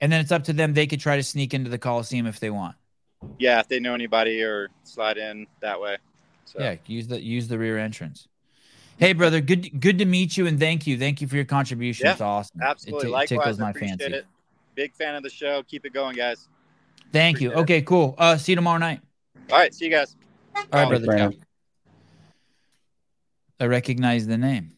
And 0.01 0.11
then 0.11 0.20
it's 0.20 0.33
up 0.33 0.45
to 0.45 0.53
them. 0.53 0.75
They 0.75 0.87
could 0.87 1.01
try 1.01 1.16
to 1.16 1.23
sneak 1.23 1.55
into 1.55 1.70
the 1.70 1.79
Coliseum 1.79 2.27
if 2.27 2.41
they 2.41 2.51
want. 2.51 2.77
Yeah, 3.39 3.61
if 3.61 3.69
they 3.69 3.81
know 3.81 3.95
anybody 3.95 4.43
or 4.43 4.69
slide 4.85 5.19
in 5.19 5.47
that 5.61 5.81
way. 5.81 5.99
So 6.45 6.61
Yeah, 6.61 6.77
use 6.87 7.09
the 7.09 7.20
use 7.20 7.49
the 7.49 7.59
rear 7.59 7.79
entrance. 7.79 8.29
Hey, 8.97 9.12
brother, 9.12 9.41
good 9.41 9.81
good 9.81 9.99
to 9.99 10.05
meet 10.05 10.37
you 10.37 10.47
and 10.47 10.59
thank 10.59 10.87
you. 10.87 10.99
Thank 10.99 11.20
you 11.20 11.29
for 11.29 11.37
your 11.37 11.45
contribution. 11.45 12.07
Yeah, 12.07 12.12
it's 12.12 12.20
awesome. 12.20 12.61
absolutely. 12.62 13.01
It, 13.01 13.07
t- 13.07 13.12
Likewise, 13.12 13.29
tickles 13.29 13.59
my 13.59 13.70
appreciate 13.70 14.01
fancy. 14.01 14.16
it. 14.16 14.27
Big 14.75 14.95
fan 14.95 15.15
of 15.15 15.23
the 15.23 15.31
show. 15.31 15.62
Keep 15.65 15.87
it 15.87 15.93
going, 15.93 16.16
guys. 16.16 16.49
Thank 17.12 17.41
you. 17.41 17.53
Okay, 17.53 17.83
cool. 17.83 18.15
Uh, 18.19 18.37
see 18.37 18.53
you 18.53 18.57
tomorrow 18.57 18.79
night. 18.79 19.01
All 19.51 19.59
right, 19.59 19.75
see 19.75 19.87
you 19.87 19.91
guys. 19.91 20.16
All 20.55 20.62
right, 20.62 20.89
Thanks, 20.89 21.07
brother. 21.07 21.35
I 23.61 23.67
recognize 23.67 24.27
the 24.27 24.39
name. 24.39 24.73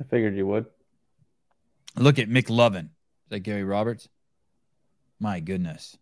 I 0.00 0.04
figured 0.04 0.36
you 0.36 0.46
would. 0.46 0.66
Look 1.96 2.18
at 2.18 2.28
McLovin. 2.28 2.84
Is 2.84 3.30
that 3.30 3.40
Gary 3.40 3.64
Roberts? 3.64 4.08
My 5.18 5.40
goodness. 5.40 5.98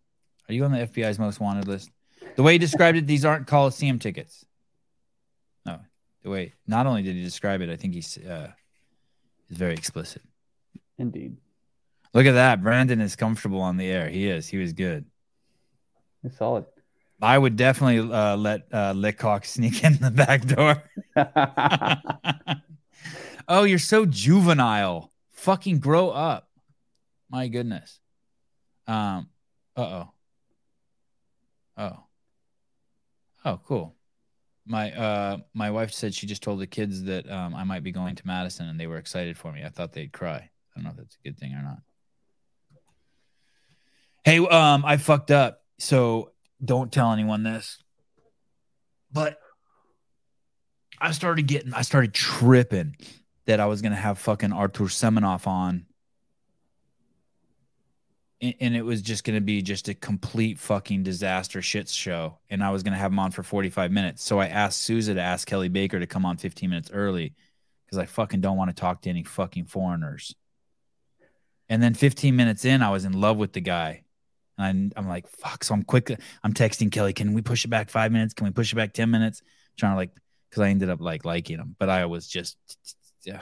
Are 0.47 0.53
you 0.53 0.63
on 0.63 0.71
the 0.71 0.79
FBI's 0.79 1.19
most 1.19 1.39
wanted 1.39 1.67
list? 1.67 1.89
The 2.35 2.43
way 2.43 2.53
he 2.53 2.57
described 2.57 2.97
it, 2.97 3.07
these 3.07 3.25
aren't 3.25 3.47
Coliseum 3.47 3.99
tickets. 3.99 4.45
No, 5.65 5.79
the 6.23 6.29
way, 6.29 6.53
not 6.67 6.85
only 6.85 7.01
did 7.01 7.15
he 7.15 7.23
describe 7.23 7.61
it, 7.61 7.69
I 7.69 7.75
think 7.75 7.93
he's 7.93 8.17
uh, 8.17 8.51
is 9.49 9.57
very 9.57 9.73
explicit. 9.73 10.21
Indeed. 10.97 11.37
Look 12.13 12.25
at 12.25 12.33
that. 12.33 12.63
Brandon 12.63 13.01
is 13.01 13.15
comfortable 13.15 13.61
on 13.61 13.77
the 13.77 13.87
air. 13.87 14.09
He 14.09 14.27
is. 14.27 14.47
He 14.47 14.57
was 14.57 14.73
good. 14.73 15.05
It's 16.23 16.37
solid. 16.37 16.65
I 17.21 17.37
would 17.37 17.57
definitely 17.57 18.13
uh, 18.13 18.37
let 18.37 18.67
uh, 18.71 18.93
Lecocq 18.93 19.45
sneak 19.45 19.83
in 19.83 19.97
the 19.97 20.11
back 20.11 20.45
door. 20.45 20.83
oh, 23.47 23.63
you're 23.63 23.79
so 23.79 24.05
juvenile. 24.05 25.11
Fucking 25.31 25.79
grow 25.79 26.09
up. 26.09 26.49
My 27.29 27.47
goodness. 27.47 27.99
Um. 28.87 29.29
Uh 29.75 29.81
oh. 29.81 30.11
Oh. 31.77 32.03
Oh, 33.45 33.59
cool. 33.65 33.95
My 34.65 34.91
uh 34.91 35.37
my 35.53 35.71
wife 35.71 35.91
said 35.91 36.13
she 36.13 36.27
just 36.27 36.43
told 36.43 36.59
the 36.59 36.67
kids 36.67 37.03
that 37.03 37.29
um 37.29 37.55
I 37.55 37.63
might 37.63 37.83
be 37.83 37.91
going 37.91 38.15
to 38.15 38.27
Madison 38.27 38.67
and 38.67 38.79
they 38.79 38.87
were 38.87 38.97
excited 38.97 39.37
for 39.37 39.51
me. 39.51 39.63
I 39.63 39.69
thought 39.69 39.93
they'd 39.93 40.11
cry. 40.11 40.35
I 40.35 40.49
don't 40.75 40.83
know 40.83 40.91
if 40.91 40.97
that's 40.97 41.15
a 41.15 41.27
good 41.27 41.39
thing 41.39 41.53
or 41.53 41.61
not. 41.61 41.79
Hey, 44.25 44.39
um, 44.39 44.83
I 44.85 44.97
fucked 44.97 45.31
up. 45.31 45.63
So 45.79 46.31
don't 46.63 46.91
tell 46.91 47.11
anyone 47.11 47.43
this. 47.43 47.77
But 49.11 49.39
I 50.99 51.11
started 51.11 51.47
getting, 51.47 51.73
I 51.73 51.81
started 51.81 52.13
tripping 52.13 52.95
that 53.45 53.59
I 53.59 53.65
was 53.65 53.81
gonna 53.81 53.95
have 53.95 54.19
fucking 54.19 54.53
Artur 54.53 54.85
Semenov 54.85 55.47
on, 55.47 55.85
and, 58.41 58.75
it 58.75 58.83
was 58.83 59.01
just 59.01 59.23
gonna 59.23 59.41
be 59.41 59.61
just 59.61 59.89
a 59.89 59.93
complete 59.93 60.59
fucking 60.59 61.03
disaster 61.03 61.61
shit 61.61 61.89
show, 61.89 62.39
and 62.49 62.63
I 62.63 62.69
was 62.69 62.83
gonna 62.83 62.97
have 62.97 63.11
him 63.11 63.19
on 63.19 63.31
for 63.31 63.43
forty 63.43 63.69
five 63.69 63.91
minutes. 63.91 64.23
So 64.23 64.39
I 64.39 64.47
asked 64.47 64.81
Souza 64.81 65.13
to 65.15 65.21
ask 65.21 65.47
Kelly 65.47 65.69
Baker 65.69 65.99
to 65.99 66.07
come 66.07 66.25
on 66.25 66.37
fifteen 66.37 66.69
minutes 66.69 66.91
early 66.91 67.33
because 67.89 67.97
I 67.97 68.05
fucking 68.05 68.41
don't 68.41 68.57
want 68.57 68.69
to 68.69 68.79
talk 68.79 69.01
to 69.01 69.09
any 69.09 69.23
fucking 69.23 69.65
foreigners. 69.65 70.35
And 71.69 71.81
then 71.81 71.95
15 71.95 72.35
minutes 72.35 72.63
in, 72.63 72.83
I 72.83 72.91
was 72.91 73.03
in 73.03 73.13
love 73.13 73.37
with 73.37 73.53
the 73.53 73.61
guy. 73.61 74.03
And 74.59 74.93
I'm 74.95 75.07
like, 75.07 75.27
fuck. 75.27 75.63
So 75.63 75.73
I'm 75.73 75.83
quick. 75.83 76.11
I'm 76.43 76.53
texting 76.53 76.91
Kelly, 76.91 77.13
can 77.13 77.33
we 77.33 77.41
push 77.41 77.65
it 77.65 77.69
back 77.69 77.89
five 77.89 78.11
minutes? 78.11 78.33
Can 78.33 78.45
we 78.45 78.51
push 78.51 78.73
it 78.73 78.75
back 78.75 78.93
10 78.93 79.09
minutes? 79.09 79.41
Trying 79.77 79.93
to 79.93 79.95
like, 79.95 80.11
because 80.49 80.61
I 80.61 80.69
ended 80.69 80.89
up 80.89 80.99
like 80.99 81.25
liking 81.25 81.57
him, 81.57 81.75
but 81.79 81.89
I 81.89 82.05
was 82.05 82.27
just 82.27 82.57
yeah, 83.23 83.41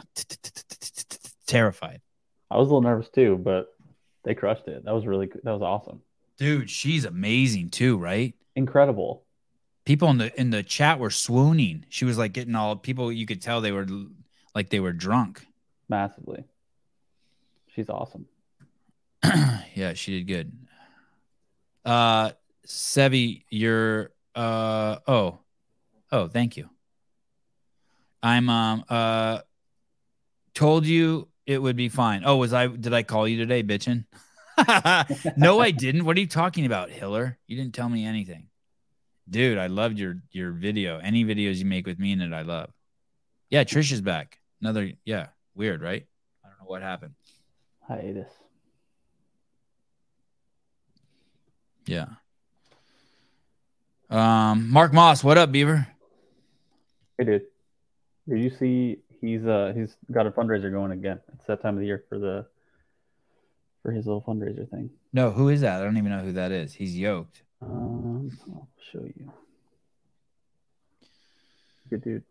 terrified. 1.48 2.02
I 2.49 2.57
was 2.57 2.68
a 2.68 2.69
little 2.69 2.81
nervous 2.81 3.10
too, 3.10 3.38
but 3.38 3.68
they 4.23 4.35
crushed 4.35 4.68
it. 4.68 4.85
That 4.85 4.94
was 4.94 5.06
really 5.06 5.30
that 5.44 5.52
was 5.52 5.61
awesome. 5.61 6.02
Dude, 6.38 6.69
she's 6.69 7.06
amazing 7.06 7.69
too, 7.69 7.98
right? 7.98 8.35
Incredible. 8.56 9.23
People 9.85 10.10
in 10.10 10.18
the 10.18 10.39
in 10.39 10.49
the 10.49 10.64
chat 10.64 10.99
were 10.99 11.10
swooning. 11.10 11.85
She 11.89 12.06
was 12.06 12.18
like 12.18 12.34
getting 12.34 12.56
all 12.56 12.76
people. 12.76 13.11
You 13.11 13.26
could 13.26 13.41
tell 13.41 13.61
they 13.61 13.72
were 13.72 13.88
like 14.53 14.69
they 14.69 14.80
were 14.80 14.94
drunk. 14.94 15.45
Massively. 15.89 16.44
She's 17.73 17.89
awesome. 17.89 18.26
yeah, 19.76 19.94
she 19.94 20.18
did 20.18 20.27
good. 20.27 20.66
Uh 21.88 22.31
Sevi, 22.68 23.45
you're 23.49 24.11
uh 24.35 24.97
oh. 25.07 25.39
Oh, 26.11 26.27
thank 26.27 26.57
you. 26.57 26.69
I'm 28.22 28.49
um 28.49 28.84
uh 28.89 29.39
told 30.53 30.85
you 30.85 31.30
it 31.45 31.61
would 31.61 31.77
be 31.77 31.88
fine. 31.88 32.23
Oh, 32.26 32.35
was 32.35 32.51
I 32.51 32.68
did 32.68 32.93
I 32.93 33.03
call 33.03 33.26
you 33.26 33.38
today, 33.38 33.64
bitchin'? 33.64 34.03
no, 35.38 35.61
I 35.61 35.72
didn't. 35.72 36.03
What 36.03 36.18
are 36.18 36.19
you 36.19 36.27
talking 36.27 36.65
about, 36.65 36.89
Hiller? 36.89 37.38
You 37.47 37.55
didn't 37.55 37.73
tell 37.73 37.88
me 37.88 38.05
anything. 38.05 38.47
Dude, 39.30 39.57
I 39.57 39.68
loved 39.68 39.97
your 39.97 40.18
your 40.31 40.51
video. 40.51 40.99
Any 40.99 41.23
videos 41.23 41.55
you 41.55 41.65
make 41.65 41.88
with 41.88 41.99
me 41.99 42.11
in 42.11 42.19
it, 42.19 42.34
I 42.34 42.41
love. 42.41 42.69
Yeah, 43.49 43.64
Trish 43.64 43.93
is 43.93 44.01
back. 44.01 44.39
Another 44.59 44.91
yeah, 45.05 45.27
weird, 45.55 45.81
right? 45.81 46.05
I 46.43 46.49
don't 46.49 46.59
know 46.59 46.65
what 46.68 46.81
happened. 46.81 47.14
Hiatus. 47.88 48.27
Yeah. 51.88 52.07
Um, 54.09 54.69
Mark 54.69 54.93
Moss, 54.93 55.23
what 55.23 55.38
up, 55.38 55.51
Beaver? 55.51 55.88
Hey 57.18 57.26
dude. 57.26 57.41
Did 58.30 58.39
you 58.39 58.49
see 58.49 58.97
he's 59.22 59.45
uh 59.45 59.73
he's 59.76 59.95
got 60.11 60.27
a 60.27 60.31
fundraiser 60.31 60.72
going 60.72 60.91
again. 60.91 61.19
It's 61.34 61.45
that 61.47 61.61
time 61.61 61.76
of 61.76 61.80
the 61.80 61.88
year 61.88 62.03
for 62.09 62.19
the 62.19 62.45
for 63.81 63.91
his 63.91 64.05
little 64.05 64.22
fundraiser 64.22 64.69
thing. 64.69 64.89
No, 65.14 65.31
who 65.31 65.49
is 65.49 65.61
that? 65.61 65.81
I 65.81 65.85
don't 65.85 65.97
even 65.97 66.11
know 66.11 66.19
who 66.19 66.34
that 66.34 66.51
is. 66.51 66.73
He's 66.73 66.97
yoked. 66.97 67.41
Um 67.61 68.38
I'll 68.53 68.68
show 68.91 69.03
you. 69.03 69.31
Good 71.89 72.03
dude. 72.03 72.23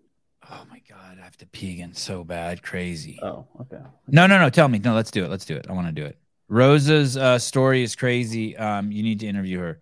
Oh 0.48 0.64
my 0.70 0.80
god, 0.88 1.18
I 1.20 1.24
have 1.24 1.38
to 1.38 1.46
pee 1.46 1.72
again 1.72 1.94
so 1.94 2.22
bad, 2.22 2.62
crazy. 2.62 3.18
Oh, 3.22 3.46
okay. 3.62 3.82
No, 4.06 4.26
no, 4.26 4.38
no. 4.38 4.50
Tell 4.50 4.68
me. 4.68 4.78
No, 4.78 4.94
let's 4.94 5.10
do 5.10 5.24
it. 5.24 5.30
Let's 5.30 5.44
do 5.44 5.56
it. 5.56 5.66
I 5.68 5.72
want 5.72 5.88
to 5.88 5.92
do 5.92 6.06
it. 6.06 6.18
Rosa's 6.48 7.16
uh, 7.16 7.39
story 7.39 7.82
is 7.82 7.97
crazy. 7.97 8.56
Um, 8.56 8.93
you 8.93 9.02
need 9.02 9.20
to 9.20 9.27
interview 9.27 9.59
her. 9.59 9.81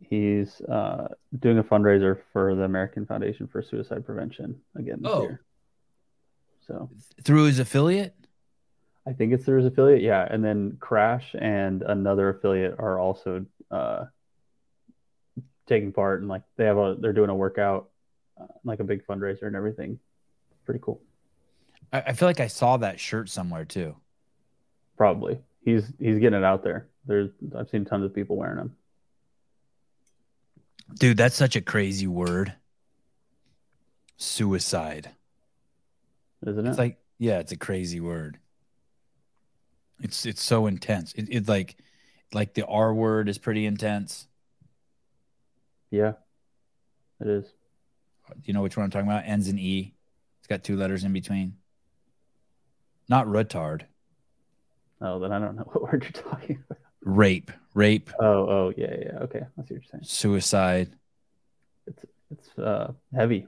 He's 0.00 0.60
uh, 0.62 1.08
doing 1.38 1.58
a 1.58 1.62
fundraiser 1.64 2.18
for 2.32 2.54
the 2.56 2.62
American 2.62 3.06
Foundation 3.06 3.46
for 3.46 3.62
Suicide 3.62 4.04
Prevention 4.04 4.60
again 4.74 4.98
this 5.02 5.12
Oh. 5.12 5.22
year. 5.22 5.40
So 6.66 6.90
Through 7.22 7.44
his 7.44 7.58
affiliate? 7.58 8.14
I 9.06 9.12
think 9.12 9.32
it's 9.32 9.44
through 9.44 9.58
his 9.58 9.66
affiliate, 9.66 10.02
yeah. 10.02 10.26
And 10.28 10.44
then 10.44 10.76
Crash 10.80 11.34
and 11.38 11.82
another 11.82 12.28
affiliate 12.28 12.74
are 12.78 12.98
also 12.98 13.46
uh, 13.70 14.04
taking 15.66 15.92
part, 15.92 16.20
and 16.20 16.28
like 16.28 16.42
they 16.56 16.64
have 16.64 16.76
a 16.76 16.96
they're 17.00 17.12
doing 17.12 17.30
a 17.30 17.34
workout, 17.34 17.88
uh, 18.40 18.46
like 18.62 18.80
a 18.80 18.84
big 18.84 19.06
fundraiser 19.06 19.44
and 19.44 19.56
everything. 19.56 19.98
Pretty 20.64 20.80
cool. 20.82 21.00
I, 21.92 22.00
I 22.08 22.12
feel 22.12 22.28
like 22.28 22.40
I 22.40 22.46
saw 22.48 22.76
that 22.78 23.00
shirt 23.00 23.28
somewhere 23.30 23.64
too. 23.64 23.96
Probably 25.00 25.38
he's 25.64 25.90
he's 25.98 26.18
getting 26.18 26.38
it 26.38 26.44
out 26.44 26.62
there. 26.62 26.86
There's 27.06 27.30
I've 27.56 27.70
seen 27.70 27.86
tons 27.86 28.04
of 28.04 28.14
people 28.14 28.36
wearing 28.36 28.58
them. 28.58 28.76
Dude, 30.98 31.16
that's 31.16 31.36
such 31.36 31.56
a 31.56 31.62
crazy 31.62 32.06
word. 32.06 32.52
Suicide. 34.18 35.08
Isn't 36.46 36.66
it? 36.66 36.68
It's 36.68 36.78
like, 36.78 36.98
yeah, 37.18 37.38
it's 37.38 37.50
a 37.50 37.56
crazy 37.56 37.98
word. 37.98 38.38
It's 40.02 40.26
it's 40.26 40.42
so 40.42 40.66
intense. 40.66 41.14
It, 41.14 41.28
it's 41.30 41.48
like 41.48 41.76
like 42.34 42.52
the 42.52 42.66
R 42.66 42.92
word 42.92 43.30
is 43.30 43.38
pretty 43.38 43.64
intense. 43.64 44.28
yeah, 45.90 46.12
it 47.22 47.26
is. 47.26 47.46
You 48.44 48.52
know 48.52 48.60
which 48.60 48.76
one 48.76 48.84
I'm 48.84 48.90
talking 48.90 49.08
about? 49.08 49.24
Ends 49.24 49.48
in 49.48 49.58
E. 49.58 49.94
It's 50.40 50.46
got 50.46 50.62
two 50.62 50.76
letters 50.76 51.04
in 51.04 51.14
between. 51.14 51.56
Not 53.08 53.26
retard. 53.26 53.84
Oh, 55.00 55.18
then 55.18 55.32
I 55.32 55.38
don't 55.38 55.56
know 55.56 55.62
what 55.72 55.82
word 55.82 56.02
you're 56.02 56.22
talking 56.24 56.62
about. 56.66 56.78
Rape. 57.02 57.50
Rape. 57.74 58.10
Oh, 58.20 58.48
oh, 58.48 58.72
yeah, 58.76 58.94
yeah. 59.00 59.18
Okay, 59.20 59.40
I 59.40 59.42
see 59.42 59.48
what 59.56 59.70
you're 59.70 59.82
saying. 59.90 60.04
Suicide. 60.04 60.92
It's 61.86 62.04
it's 62.30 62.58
uh 62.58 62.92
heavy. 63.14 63.46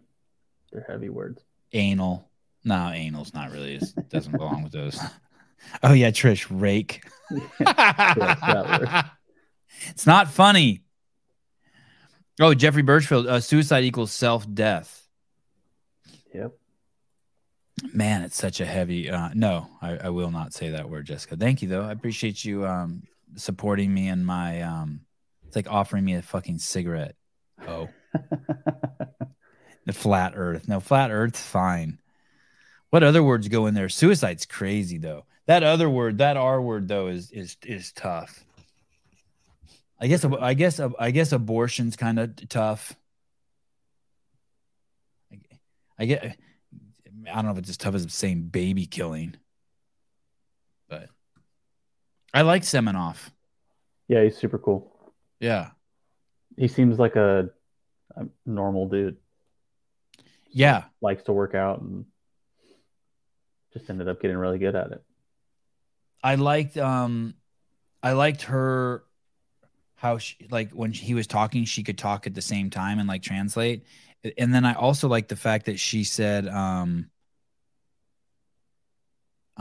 They're 0.73 0.87
heavy 0.89 1.09
words. 1.11 1.43
Anal. 1.73 2.29
No, 2.65 2.75
anal's 2.75 3.35
not 3.35 3.51
really. 3.53 3.75
It 3.75 4.09
doesn't 4.09 4.33
belong 4.33 4.63
with 4.63 4.73
those. 4.73 4.99
Oh 5.81 5.93
yeah, 5.93 6.11
Trish. 6.11 6.45
Rake. 6.51 7.05
it's 9.91 10.07
not 10.09 10.29
funny. 10.29 10.83
Oh, 12.41 12.53
Jeffrey 12.53 12.83
Birchfield. 12.83 13.29
Uh, 13.29 13.39
suicide 13.39 13.85
equals 13.85 14.11
self 14.11 14.45
death. 14.53 15.02
Man, 17.93 18.23
it's 18.23 18.37
such 18.37 18.61
a 18.61 18.67
heavy. 18.67 19.11
Uh, 19.11 19.31
no, 19.35 19.69
I, 19.81 19.97
I 19.97 20.09
will 20.11 20.31
not 20.31 20.53
say 20.53 20.71
that 20.71 20.89
word, 20.89 21.07
Jessica. 21.07 21.37
Thank 21.37 21.63
you, 21.63 21.69
though. 21.69 21.83
I 21.83 21.93
appreciate 21.93 22.45
you 22.45 22.67
um, 22.67 23.03
supporting 23.37 23.93
me 23.93 24.09
and 24.09 24.25
my. 24.25 24.63
Um, 24.63 25.01
it's 25.47 25.57
like 25.57 25.71
offering 25.71 26.05
me 26.05 26.15
a 26.15 26.23
fucking 26.23 26.59
cigarette. 26.59 27.17
Oh, 27.67 27.89
the 29.87 29.93
flat 29.93 30.33
Earth. 30.37 30.69
No, 30.69 30.81
flat 30.81 31.11
Earth's 31.11 31.43
fine. 31.43 31.99
What 32.91 33.03
other 33.03 33.23
words 33.23 33.49
go 33.49 33.67
in 33.67 33.75
there? 33.75 33.89
Suicide's 33.89 34.47
crazy 34.47 34.99
though. 34.99 35.25
That 35.47 35.63
other 35.63 35.91
word, 35.91 36.19
that 36.19 36.37
R 36.37 36.61
word 36.61 36.89
though, 36.89 37.09
is 37.09 37.31
is 37.31 37.57
is 37.65 37.93
tough. 37.93 38.45
I 40.01 40.07
guess 40.07 40.25
I 40.25 40.55
guess 40.55 40.81
I 40.81 41.11
guess 41.11 41.33
abortion's 41.33 41.97
kind 41.97 42.19
of 42.19 42.49
tough. 42.49 42.95
I, 45.33 45.39
I 45.99 46.05
get. 46.07 46.37
I 47.31 47.37
don't 47.37 47.47
know 47.47 47.53
if 47.53 47.59
it's 47.59 47.71
as 47.71 47.77
tough 47.77 47.95
as 47.95 48.13
saying 48.13 48.43
baby 48.45 48.87
killing, 48.87 49.37
but 50.89 51.09
I 52.33 52.43
like 52.43 52.63
Semenov. 52.63 53.17
Yeah, 54.09 54.25
he's 54.25 54.37
super 54.37 54.59
cool. 54.59 54.93
Yeah. 55.41 55.71
He 56.57 56.69
seems 56.69 56.99
like 56.99 57.17
a, 57.17 57.51
a 58.17 58.27
normal 58.47 58.89
dude. 58.89 59.17
Yeah. 60.51 60.85
Likes 61.01 61.23
to 61.25 61.33
work 61.33 61.55
out 61.55 61.81
and 61.81 62.05
just 63.73 63.89
ended 63.89 64.09
up 64.09 64.21
getting 64.21 64.37
really 64.37 64.59
good 64.59 64.77
at 64.77 64.93
it. 64.93 65.03
I 66.23 66.37
liked 66.37 66.77
um 66.77 67.35
I 68.03 68.13
liked 68.13 68.43
her 68.43 69.05
how 69.97 70.19
she 70.19 70.47
like 70.51 70.73
when 70.73 70.93
he 70.93 71.15
was 71.15 71.27
talking 71.27 71.65
she 71.65 71.83
could 71.83 71.99
talk 71.99 72.27
at 72.27 72.35
the 72.35 72.43
same 72.43 72.71
time 72.71 72.99
and 72.99 73.09
like 73.09 73.23
translate. 73.23 73.85
And 74.39 74.55
then 74.55 74.65
I 74.65 74.75
also 74.75 75.09
like 75.09 75.29
the 75.29 75.37
fact 75.37 75.67
that 75.67 75.81
she 75.81 76.05
said 76.05 76.47
um 76.47 77.11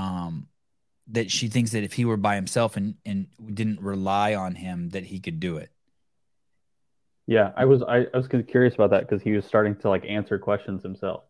um 0.02 0.48
that 1.08 1.30
she 1.30 1.48
thinks 1.48 1.72
that 1.72 1.84
if 1.84 1.94
he 1.94 2.06
were 2.06 2.18
by 2.18 2.36
himself 2.36 2.78
and 2.78 2.96
and 3.06 3.28
didn't 3.54 3.82
rely 3.82 4.34
on 4.34 4.56
him 4.56 4.90
that 4.90 5.06
he 5.06 5.20
could 5.20 5.40
do 5.40 5.58
it. 5.58 5.72
Yeah, 7.28 7.52
I 7.56 7.66
was 7.66 7.84
I, 7.84 8.08
I 8.14 8.18
was 8.18 8.28
curious 8.28 8.74
about 8.74 8.90
that 8.92 9.02
because 9.02 9.22
he 9.22 9.32
was 9.32 9.46
starting 9.46 9.76
to 9.78 9.90
like 9.90 10.06
answer 10.06 10.40
questions 10.40 10.84
himself. 10.84 11.24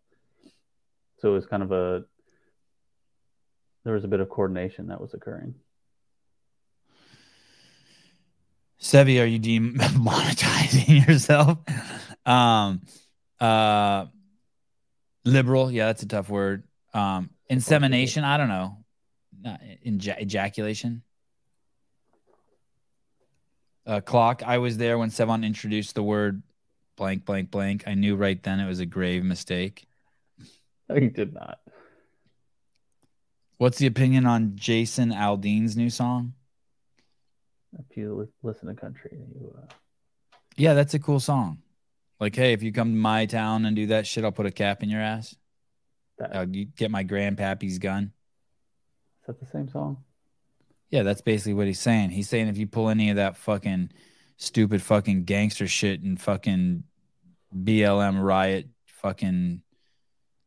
So 1.20 1.30
it 1.30 1.34
was 1.34 1.46
kind 1.46 1.64
of 1.64 1.72
a 1.72 2.04
there 3.84 3.94
was 3.94 4.04
a 4.04 4.08
bit 4.08 4.20
of 4.20 4.30
coordination 4.30 4.88
that 4.88 5.02
was 5.02 5.14
occurring. 5.14 5.56
Sevi, 8.80 9.22
are 9.22 9.26
you 9.26 9.40
demonetizing 9.40 11.08
yourself? 11.08 11.60
Um, 12.26 12.82
uh, 13.40 14.08
liberal, 15.24 15.72
yeah, 15.72 15.88
that's 15.88 16.02
a 16.02 16.08
tough 16.08 16.30
word. 16.30 16.64
Um, 16.94 17.30
insemination, 17.50 18.24
I 18.24 18.38
don't 18.38 18.50
know. 18.50 18.78
ejaculation. 19.86 21.04
Uh, 23.86 24.02
clock. 24.02 24.44
I 24.46 24.60
was 24.60 24.78
there 24.78 24.98
when 24.98 25.10
Sevan 25.10 25.44
introduced 25.44 25.96
the 25.96 26.04
word 26.04 26.44
blank, 26.98 27.26
blank, 27.26 27.50
blank. 27.50 27.84
I 27.88 27.96
knew 27.96 28.16
right 28.16 28.42
then 28.42 28.60
it 28.60 28.68
was 28.68 28.80
a 28.80 28.86
grave 28.86 29.24
mistake. 29.24 29.88
You 30.94 31.10
did 31.10 31.34
not. 31.34 31.62
What's 33.58 33.78
the 33.78 33.88
opinion 33.88 34.26
on 34.26 34.58
Jason 34.58 35.12
Aldean's 35.12 35.78
new 35.78 35.90
song? 35.90 36.34
If 37.80 37.96
you 37.96 38.28
listen 38.44 38.68
to 38.68 38.74
country, 38.74 39.12
you, 39.14 39.56
uh... 39.58 39.74
yeah, 40.58 40.74
that's 40.74 40.94
a 40.94 41.00
cool 41.00 41.22
song. 41.22 41.60
Like, 42.20 42.36
hey, 42.36 42.52
if 42.52 42.62
you 42.62 42.74
come 42.74 42.90
to 42.90 42.98
my 42.98 43.26
town 43.26 43.66
and 43.66 43.74
do 43.74 43.88
that 43.88 44.06
shit, 44.06 44.26
I'll 44.26 44.34
put 44.34 44.48
a 44.48 44.52
cap 44.52 44.84
in 44.84 44.90
your 44.90 45.00
ass. 45.00 45.34
That... 46.22 46.36
Uh, 46.36 46.40
I'll 46.40 46.46
get 46.46 46.92
my 46.92 47.04
grandpappy's 47.04 47.80
gun. 47.80 48.14
Is 49.22 49.28
that 49.28 49.40
the 49.40 49.46
same 49.46 49.70
song? 49.70 50.04
Yeah, 50.90 51.04
that's 51.04 51.22
basically 51.22 51.54
what 51.54 51.68
he's 51.68 51.80
saying. 51.80 52.10
He's 52.10 52.30
saying 52.30 52.48
if 52.48 52.58
you 52.58 52.68
pull 52.68 52.90
any 52.90 53.10
of 53.10 53.16
that 53.16 53.38
fucking 53.38 53.92
stupid 54.38 54.82
fucking 54.82 55.24
gangster 55.24 55.68
shit 55.68 56.02
and 56.02 56.20
fucking 56.20 56.84
BLM 57.56 58.22
riot, 58.22 58.68
fucking 58.86 59.62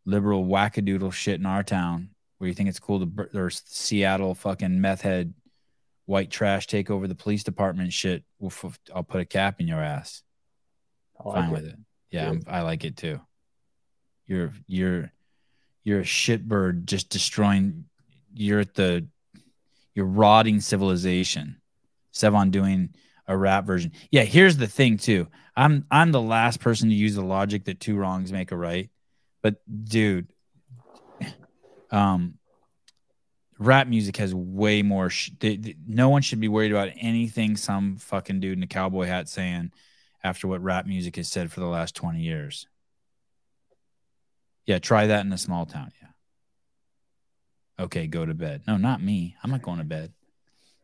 liberal 0.05 0.45
wackadoodle 0.45 1.13
shit 1.13 1.41
in 1.41 1.47
our 1.47 1.63
town, 1.63 2.11
where 2.39 2.49
you 2.49 2.55
think 2.55 2.69
it's 2.69 2.81
cool 2.81 3.07
to 3.07 3.29
or 3.35 3.51
Seattle 3.51 4.35
fucking 4.35 4.81
meth 4.81 5.01
head 5.01 5.33
white 6.07 6.31
trash 6.31 6.67
take 6.67 6.91
over 6.91 7.09
the 7.09 7.15
police 7.15 7.43
department 7.43 7.93
shit. 7.93 8.25
I'll 8.95 9.03
put 9.03 9.23
a 9.23 9.25
cap 9.25 9.61
in 9.61 9.69
your 9.69 9.81
ass. 9.81 10.23
I 11.19 11.29
like 11.29 11.37
Fine 11.37 11.49
it. 11.49 11.53
with 11.53 11.65
it. 11.67 11.77
Yeah, 12.11 12.35
I 12.47 12.61
like 12.63 12.85
it 12.85 12.97
too. 12.97 13.21
You're 14.27 14.53
you're 14.67 15.11
you're 15.85 16.01
a 16.01 16.05
shitbird 16.05 16.87
just 16.87 17.11
destroying. 17.11 17.85
You're 18.35 18.61
at 18.61 18.75
the 18.75 19.07
you're 19.95 20.07
rotting 20.07 20.61
civilization. 20.61 21.61
Sevan 22.13 22.51
doing 22.51 22.95
a 23.27 23.37
rap 23.37 23.65
version. 23.65 23.93
Yeah, 24.11 24.23
here's 24.23 24.57
the 24.57 24.67
thing 24.67 24.97
too. 24.97 25.29
I'm 25.57 25.87
I'm 25.91 26.11
the 26.11 26.21
last 26.21 26.61
person 26.61 26.89
to 26.89 26.95
use 26.95 27.15
the 27.15 27.25
logic 27.25 27.65
that 27.65 27.81
two 27.81 27.97
wrongs 27.97 28.33
make 28.33 28.51
a 28.51 28.57
right. 28.57 28.91
But 29.43 29.57
dude, 29.85 30.29
um, 31.91 32.39
rap 33.59 33.87
music 33.87 34.17
has 34.17 34.35
way 34.35 34.83
more. 34.83 35.11
Sh- 35.11 35.31
they, 35.39 35.57
they, 35.57 35.77
no 35.87 36.09
one 36.09 36.23
should 36.23 36.41
be 36.41 36.49
worried 36.49 36.73
about 36.73 36.91
anything 36.99 37.57
some 37.57 37.97
fucking 37.97 38.41
dude 38.41 38.57
in 38.57 38.65
a 38.65 38.69
cowboy 38.69 39.07
hat 39.07 39.29
saying 39.29 39.71
after 40.23 40.49
what 40.49 40.63
rap 40.63 40.87
music 40.87 41.17
has 41.17 41.29
said 41.29 41.53
for 41.53 41.61
the 41.61 41.67
last 41.67 41.95
20 41.95 42.21
years. 42.21 42.67
Yeah, 44.67 44.79
try 44.79 45.07
that 45.07 45.25
in 45.25 45.33
a 45.33 45.39
small 45.39 45.67
town. 45.67 45.93
Yeah. 46.01 47.85
Okay, 47.85 48.07
go 48.07 48.25
to 48.25 48.35
bed. 48.35 48.63
No, 48.67 48.77
not 48.77 49.03
me. 49.03 49.37
I'm 49.43 49.51
not 49.51 49.63
going 49.63 49.79
to 49.79 49.85
bed. 49.85 50.13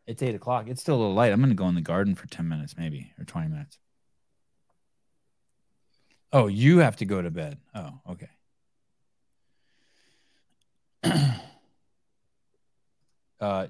It's 0.05 0.21
eight 0.21 0.35
o'clock. 0.35 0.67
It's 0.67 0.81
still 0.81 0.95
a 0.95 0.97
little 0.97 1.13
light. 1.13 1.31
I'm 1.31 1.39
going 1.39 1.49
to 1.49 1.55
go 1.55 1.67
in 1.67 1.75
the 1.75 1.81
garden 1.81 2.15
for 2.15 2.27
10 2.27 2.47
minutes, 2.47 2.75
maybe, 2.77 3.13
or 3.17 3.25
20 3.25 3.47
minutes. 3.47 3.77
Oh, 6.33 6.47
you 6.47 6.79
have 6.79 6.97
to 6.97 7.05
go 7.05 7.21
to 7.21 7.29
bed. 7.29 7.57
Oh, 7.75 7.99
okay. 8.09 8.29
uh, 13.39 13.67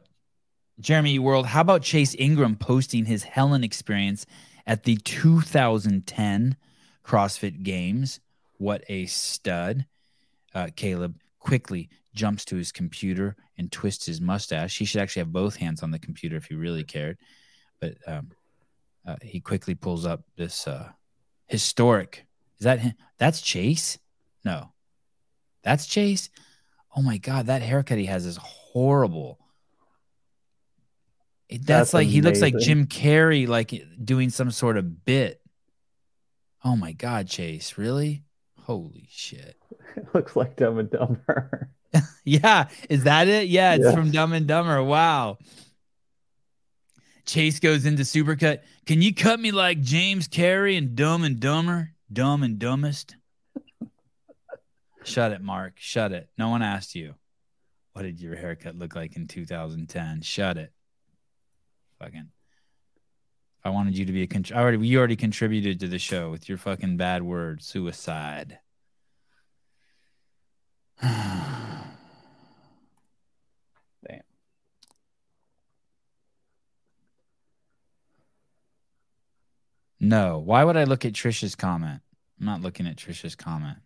Jeremy 0.79 1.19
World, 1.19 1.47
how 1.47 1.61
about 1.61 1.83
Chase 1.83 2.15
Ingraham 2.19 2.55
posting 2.55 3.05
his 3.05 3.23
Helen 3.23 3.63
experience 3.63 4.25
at 4.65 4.83
the 4.83 4.97
2010 4.97 6.55
CrossFit 7.03 7.63
Games? 7.63 8.19
What 8.57 8.83
a 8.89 9.05
stud. 9.07 9.85
Uh, 10.53 10.69
Caleb 10.75 11.19
quickly 11.39 11.89
jumps 12.13 12.45
to 12.45 12.55
his 12.55 12.71
computer 12.71 13.35
and 13.57 13.71
twists 13.71 14.05
his 14.05 14.19
mustache. 14.21 14.77
He 14.77 14.85
should 14.85 15.01
actually 15.01 15.21
have 15.21 15.31
both 15.31 15.55
hands 15.55 15.83
on 15.83 15.91
the 15.91 15.99
computer 15.99 16.35
if 16.35 16.45
he 16.45 16.55
really 16.55 16.83
cared. 16.83 17.17
But 17.79 17.95
um, 18.05 18.31
uh, 19.05 19.15
he 19.21 19.39
quickly 19.39 19.75
pulls 19.75 20.05
up 20.05 20.23
this 20.35 20.67
uh, 20.67 20.89
historic. 21.47 22.25
Is 22.59 22.65
that 22.65 22.79
him? 22.79 22.93
That's 23.17 23.41
Chase? 23.41 23.97
No, 24.43 24.71
that's 25.63 25.85
Chase. 25.85 26.29
Oh 26.95 27.01
my 27.01 27.17
God, 27.17 27.47
that 27.47 27.61
haircut 27.61 27.97
he 27.97 28.05
has 28.05 28.25
is 28.25 28.37
horrible. 28.37 29.39
That's, 31.49 31.65
That's 31.65 31.93
like 31.93 32.05
amazing. 32.05 32.15
he 32.15 32.21
looks 32.21 32.41
like 32.41 32.57
Jim 32.59 32.87
Carrey, 32.87 33.45
like 33.45 33.73
doing 34.03 34.29
some 34.29 34.51
sort 34.51 34.77
of 34.77 35.03
bit. 35.03 35.41
Oh 36.63 36.77
my 36.77 36.93
God, 36.93 37.27
Chase, 37.27 37.77
really? 37.77 38.23
Holy 38.71 39.05
shit! 39.11 39.57
It 39.97 40.07
looks 40.13 40.37
like 40.37 40.55
Dumb 40.55 40.79
and 40.79 40.89
Dumber. 40.89 41.69
yeah, 42.23 42.69
is 42.89 43.03
that 43.03 43.27
it? 43.27 43.49
Yeah, 43.49 43.73
it's 43.73 43.83
yeah. 43.83 43.91
from 43.91 44.11
Dumb 44.11 44.31
and 44.31 44.47
Dumber. 44.47 44.81
Wow. 44.81 45.39
Chase 47.25 47.59
goes 47.59 47.85
into 47.85 48.03
Supercut. 48.03 48.61
Can 48.85 49.01
you 49.01 49.13
cut 49.13 49.41
me 49.41 49.51
like 49.51 49.81
James 49.81 50.29
Carrey 50.29 50.77
and 50.77 50.95
Dumb 50.95 51.25
and 51.25 51.37
Dumber? 51.37 51.91
Dumb 52.13 52.43
and 52.43 52.57
Dumbest. 52.59 53.17
Shut 55.03 55.33
it, 55.33 55.41
Mark. 55.41 55.73
Shut 55.75 56.13
it. 56.13 56.29
No 56.37 56.47
one 56.47 56.61
asked 56.61 56.95
you. 56.95 57.15
What 57.91 58.03
did 58.03 58.21
your 58.21 58.37
haircut 58.37 58.77
look 58.77 58.95
like 58.95 59.17
in 59.17 59.27
2010? 59.27 60.21
Shut 60.21 60.55
it. 60.57 60.71
Fucking. 61.99 62.29
I 63.63 63.69
wanted 63.69 63.97
you 63.97 64.05
to 64.05 64.11
be 64.11 64.23
a 64.23 64.27
con- 64.27 64.45
I 64.53 64.59
already 64.59 64.87
you 64.87 64.97
already 64.97 65.15
contributed 65.15 65.79
to 65.81 65.87
the 65.87 65.99
show 65.99 66.31
with 66.31 66.49
your 66.49 66.57
fucking 66.57 66.97
bad 66.97 67.21
word, 67.21 67.61
suicide. 67.61 68.59
Damn. 71.01 71.81
No. 79.99 80.39
Why 80.39 80.63
would 80.63 80.77
I 80.77 80.85
look 80.85 81.05
at 81.05 81.13
Trisha's 81.13 81.55
comment? 81.55 82.01
I'm 82.39 82.45
not 82.47 82.61
looking 82.61 82.87
at 82.87 82.95
Trisha's 82.95 83.35
comment. 83.35 83.77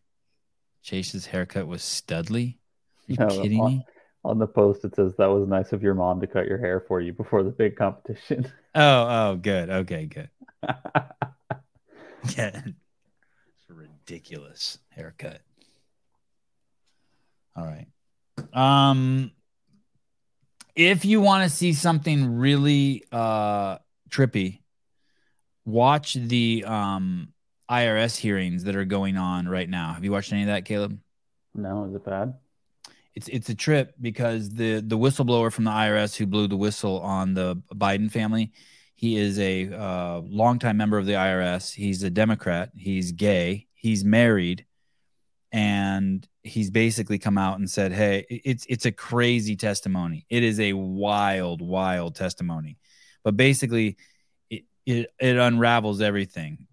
Chase's 0.82 1.26
haircut 1.26 1.68
was 1.68 1.82
studly. 1.82 2.56
Are 2.56 3.12
you 3.12 3.18
no, 3.20 3.28
kidding 3.28 3.60
on, 3.60 3.72
me? 3.72 3.86
On 4.26 4.40
the 4.40 4.48
post, 4.48 4.84
it 4.84 4.96
says 4.96 5.14
that 5.18 5.28
was 5.28 5.48
nice 5.48 5.72
of 5.72 5.84
your 5.84 5.94
mom 5.94 6.20
to 6.20 6.26
cut 6.26 6.48
your 6.48 6.58
hair 6.58 6.84
for 6.88 7.00
you 7.00 7.14
before 7.14 7.44
the 7.44 7.52
big 7.52 7.76
competition. 7.76 8.52
Oh, 8.78 9.08
oh, 9.32 9.36
good. 9.38 9.70
Okay, 9.70 10.06
good. 10.06 10.30
yeah, 12.36 12.62
it's 12.66 13.70
a 13.70 13.74
ridiculous 13.74 14.80
haircut. 14.90 15.40
All 17.56 17.64
right. 17.64 17.88
Um, 18.52 19.32
if 20.76 21.06
you 21.06 21.22
want 21.22 21.50
to 21.50 21.56
see 21.56 21.72
something 21.72 22.36
really 22.38 23.06
uh 23.14 23.78
trippy, 24.10 24.60
watch 25.64 26.16
the 26.16 26.66
um 26.68 27.30
IRS 27.72 28.18
hearings 28.18 28.66
that 28.66 28.76
are 28.76 28.84
going 28.84 29.16
on 29.16 29.48
right 29.48 29.70
now. 29.70 29.94
Have 29.94 30.04
you 30.04 30.12
watched 30.12 30.34
any 30.34 30.42
of 30.42 30.48
that, 30.48 30.66
Caleb? 30.66 31.00
No, 31.54 31.86
is 31.86 31.96
it 31.96 32.04
bad? 32.04 32.34
It's 33.16 33.28
it's 33.30 33.50
a 33.50 33.56
trip 33.56 33.96
because 34.00 34.50
the 34.50 34.82
the 34.82 34.98
whistleblower 34.98 35.52
from 35.52 35.64
the 35.64 35.72
IRS 35.72 36.16
who 36.16 36.26
blew 36.26 36.48
the 36.48 36.58
whistle 36.58 37.00
on 37.00 37.34
the 37.34 37.56
Biden 37.74 38.12
family, 38.12 38.52
he 38.96 39.18
is 39.18 39.40
a 39.40 39.72
uh, 39.74 40.20
longtime 40.20 40.78
member 40.78 40.98
of 40.98 41.06
the 41.06 41.14
IRS. 41.14 41.74
He's 41.74 42.04
a 42.04 42.10
Democrat. 42.10 42.72
He's 42.76 43.12
gay. 43.12 43.68
He's 43.74 44.04
married, 44.04 44.66
and 45.52 46.28
he's 46.44 46.70
basically 46.70 47.18
come 47.18 47.38
out 47.38 47.60
and 47.60 47.70
said, 47.70 47.92
"Hey, 47.92 48.26
it's 48.30 48.66
it's 48.68 48.86
a 48.86 48.92
crazy 48.92 49.56
testimony. 49.56 50.26
It 50.30 50.44
is 50.44 50.60
a 50.60 50.74
wild, 50.74 51.62
wild 51.62 52.16
testimony." 52.16 52.78
But 53.24 53.38
basically, 53.38 53.98
it 54.50 54.64
it, 54.86 55.10
it 55.20 55.38
unravels 55.38 56.02
everything. 56.02 56.68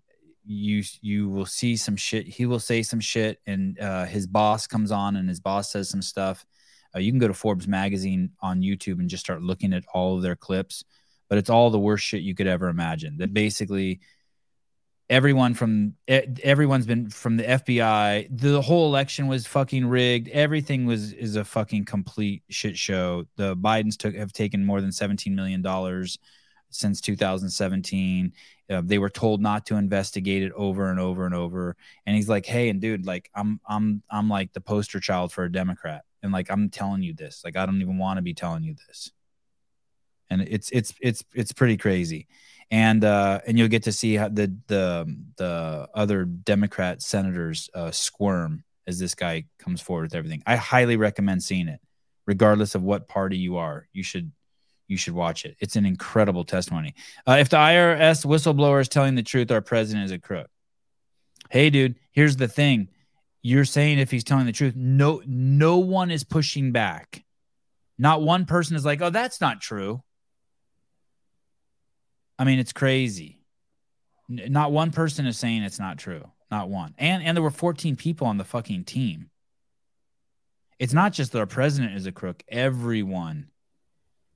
You 0.45 0.83
you 1.01 1.29
will 1.29 1.47
see 1.47 1.77
some 1.77 1.97
shit. 1.97 2.27
He 2.27 2.47
will 2.47 2.59
say 2.59 2.83
some 2.83 3.01
shit, 3.01 3.41
and 3.47 3.79
uh, 3.79 4.05
his 4.05 4.27
boss 4.27 4.67
comes 4.67 4.91
on, 4.91 5.17
and 5.17 5.29
his 5.29 5.41
boss 5.41 5.73
says 5.73 5.89
some 5.89 6.03
stuff. 6.03 6.45
Uh, 6.95 6.99
you 6.99 7.13
can 7.13 7.19
go 7.19 7.29
to 7.29 7.35
Forbes 7.35 7.69
magazine 7.69 8.31
on 8.41 8.61
YouTube 8.61 8.99
and 8.99 9.09
just 9.09 9.25
start 9.25 9.43
looking 9.43 9.73
at 9.73 9.85
all 9.95 10.17
of 10.17 10.23
their 10.23 10.37
clips, 10.37 10.85
but 11.29 11.39
it's 11.39 11.49
all 11.51 11.71
the 11.71 11.79
worst 11.79 12.05
shit 12.05 12.23
you 12.23 12.35
could 12.35 12.47
ever 12.47 12.69
imagine. 12.69 13.19
That 13.19 13.33
basically 13.33 14.01
everyone 15.13 15.53
from 15.53 15.95
everyone's 16.09 16.87
been 16.87 17.11
from 17.11 17.37
the 17.37 17.45
FBI. 17.45 18.29
The 18.31 18.63
whole 18.63 18.89
election 18.89 19.27
was 19.27 19.47
fucking 19.47 19.87
rigged. 19.87 20.29
Everything 20.29 20.87
was 20.87 21.13
is 21.13 21.37
a 21.37 21.45
fucking 21.45 21.85
complete 21.85 22.43
shit 22.49 22.79
show. 22.79 23.27
The 23.37 23.57
Bidens 23.57 23.97
took 23.97 24.15
have 24.15 24.33
taken 24.33 24.65
more 24.65 24.81
than 24.81 24.91
17 24.91 25.35
million 25.35 25.63
dollars 25.63 26.19
since 26.71 27.01
2017. 27.03 28.33
Uh, 28.71 28.83
they 28.85 28.99
were 28.99 29.11
told 29.11 29.41
not 29.41 29.67
to 29.67 29.77
investigate 29.77 30.43
it 30.43 30.53
over 30.53 30.91
and 30.91 30.99
over 31.01 31.27
and 31.27 31.35
over. 31.35 31.77
And 32.07 32.17
he's 32.17 32.29
like, 32.29 32.47
"Hey, 32.47 32.69
and 32.69 32.81
dude, 32.81 33.07
like 33.07 33.31
I'm 33.35 33.61
I'm 33.67 34.03
I'm 34.11 34.29
like 34.29 34.53
the 34.53 34.61
poster 34.61 35.01
child 35.01 35.33
for 35.33 35.45
a 35.45 35.53
Democrat, 35.53 36.05
and 36.23 36.33
like 36.33 36.51
I'm 36.51 36.71
telling 36.71 37.03
you 37.03 37.15
this. 37.15 37.43
Like 37.45 37.57
I 37.57 37.67
don't 37.67 37.81
even 37.83 37.99
want 37.99 38.19
to 38.19 38.23
be 38.23 38.35
telling 38.35 38.65
you 38.65 38.75
this." 38.87 39.13
And 40.31 40.43
it's 40.43 40.71
it's 40.71 40.95
it's 41.01 41.25
it's 41.35 41.53
pretty 41.53 41.77
crazy 41.77 42.27
and 42.73 43.05
uh, 43.05 43.41
and 43.47 43.59
you'll 43.59 43.69
get 43.69 43.83
to 43.83 43.93
see 43.93 44.15
how 44.15 44.29
the 44.29 44.57
the 44.67 45.17
the 45.37 45.89
other 45.95 46.25
Democrat 46.25 47.03
senators 47.03 47.69
uh, 47.75 47.91
squirm 47.91 48.65
as 48.87 48.99
this 48.99 49.15
guy 49.15 49.45
comes 49.59 49.83
forward 49.83 50.05
with 50.05 50.15
everything. 50.15 50.43
I 50.47 50.57
highly 50.57 50.97
recommend 50.97 51.43
seeing 51.43 51.69
it, 51.69 51.81
regardless 52.27 52.75
of 52.75 52.83
what 52.83 53.09
party 53.09 53.37
you 53.37 53.59
are. 53.59 53.89
You 53.93 54.03
should 54.03 54.33
you 54.93 54.99
should 54.99 55.15
watch 55.15 55.45
it. 55.45 55.57
It's 55.59 55.75
an 55.75 55.87
incredible 55.87 56.45
testimony. 56.45 56.95
Uh, 57.27 57.39
if 57.41 57.49
the 57.49 57.57
IRS 57.57 58.25
whistleblower 58.25 58.81
is 58.81 58.89
telling 58.89 59.17
the 59.17 59.23
truth, 59.23 59.51
our 59.51 59.63
president 59.63 60.05
is 60.05 60.13
a 60.13 60.19
crook. 60.19 60.49
Hey, 61.51 61.71
dude, 61.71 61.97
here's 62.13 62.37
the 62.37 62.47
thing. 62.47 62.89
You're 63.43 63.65
saying 63.65 63.99
if 63.99 64.11
he's 64.11 64.23
telling 64.23 64.47
the 64.47 64.53
truth, 64.53 64.77
no, 64.77 65.23
no 65.27 65.79
one 65.79 66.11
is 66.11 66.23
pushing 66.23 66.71
back. 66.71 67.25
Not 67.99 68.23
one 68.23 68.47
person 68.47 68.77
is 68.77 68.85
like, 68.85 69.01
oh, 69.01 69.11
that's 69.11 69.41
not 69.41 69.61
true. 69.61 70.03
I 72.39 72.45
mean, 72.45 72.59
it's 72.59 72.73
crazy. 72.73 73.39
Not 74.29 74.73
one 74.73 74.91
person 74.93 75.27
is 75.27 75.39
saying 75.39 75.63
it's 75.63 75.79
not 75.79 75.99
true. 75.99 76.31
Not 76.51 76.69
one. 76.69 76.95
And 76.99 77.23
and 77.23 77.37
there 77.37 77.43
were 77.43 77.51
14 77.51 77.97
people 77.97 78.27
on 78.27 78.37
the 78.37 78.45
fucking 78.45 78.85
team. 78.85 79.31
It's 80.79 80.93
not 80.93 81.13
just 81.13 81.33
that 81.33 81.39
our 81.39 81.47
president 81.47 81.95
is 81.95 82.07
a 82.07 82.13
crook. 82.13 82.43
Everyone, 82.49 83.52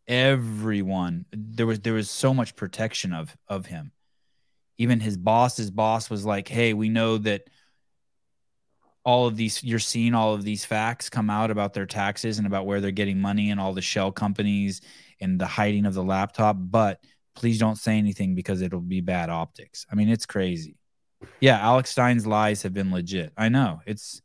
everyone. 0.08 1.26
There 1.32 1.66
was 1.66 1.80
there 1.80 1.94
was 1.94 2.10
so 2.10 2.34
much 2.34 2.56
protection 2.56 3.12
of 3.12 3.36
of 3.48 3.66
him. 3.66 3.92
Even 4.78 5.00
his 5.00 5.16
boss's 5.16 5.70
boss 5.70 6.10
was 6.10 6.24
like, 6.24 6.48
"Hey, 6.48 6.74
we 6.74 6.88
know 6.88 7.18
that." 7.18 7.48
all 9.04 9.28
of 9.28 9.36
these 9.36 9.62
you're 9.62 9.78
seeing 9.78 10.14
all 10.14 10.34
of 10.34 10.42
these 10.42 10.64
facts 10.64 11.08
come 11.08 11.30
out 11.30 11.52
about 11.52 11.72
their 11.72 11.86
taxes 11.86 12.38
and 12.38 12.46
about 12.48 12.66
where 12.66 12.80
they're 12.80 12.90
getting 12.90 13.20
money 13.20 13.52
and 13.52 13.60
all 13.60 13.72
the 13.72 13.80
shell 13.80 14.10
companies 14.10 14.80
and 15.20 15.40
the 15.40 15.46
hiding 15.46 15.86
of 15.86 15.94
the 15.94 16.02
laptop 16.02 16.56
but 16.58 16.98
please 17.36 17.58
don't 17.58 17.76
say 17.78 17.96
anything 17.98 18.34
because 18.34 18.62
it'll 18.62 18.80
be 18.80 19.00
bad 19.00 19.30
optics. 19.30 19.86
I 19.92 19.94
mean, 19.94 20.08
it's 20.08 20.26
crazy. 20.26 20.76
Yeah, 21.38 21.58
Alex 21.60 21.90
Stein's 21.90 22.26
lies 22.26 22.62
have 22.62 22.74
been 22.74 22.90
legit. 22.90 23.32
I 23.36 23.48
know. 23.48 23.80
It's 23.86 24.20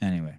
anyway. 0.00 0.38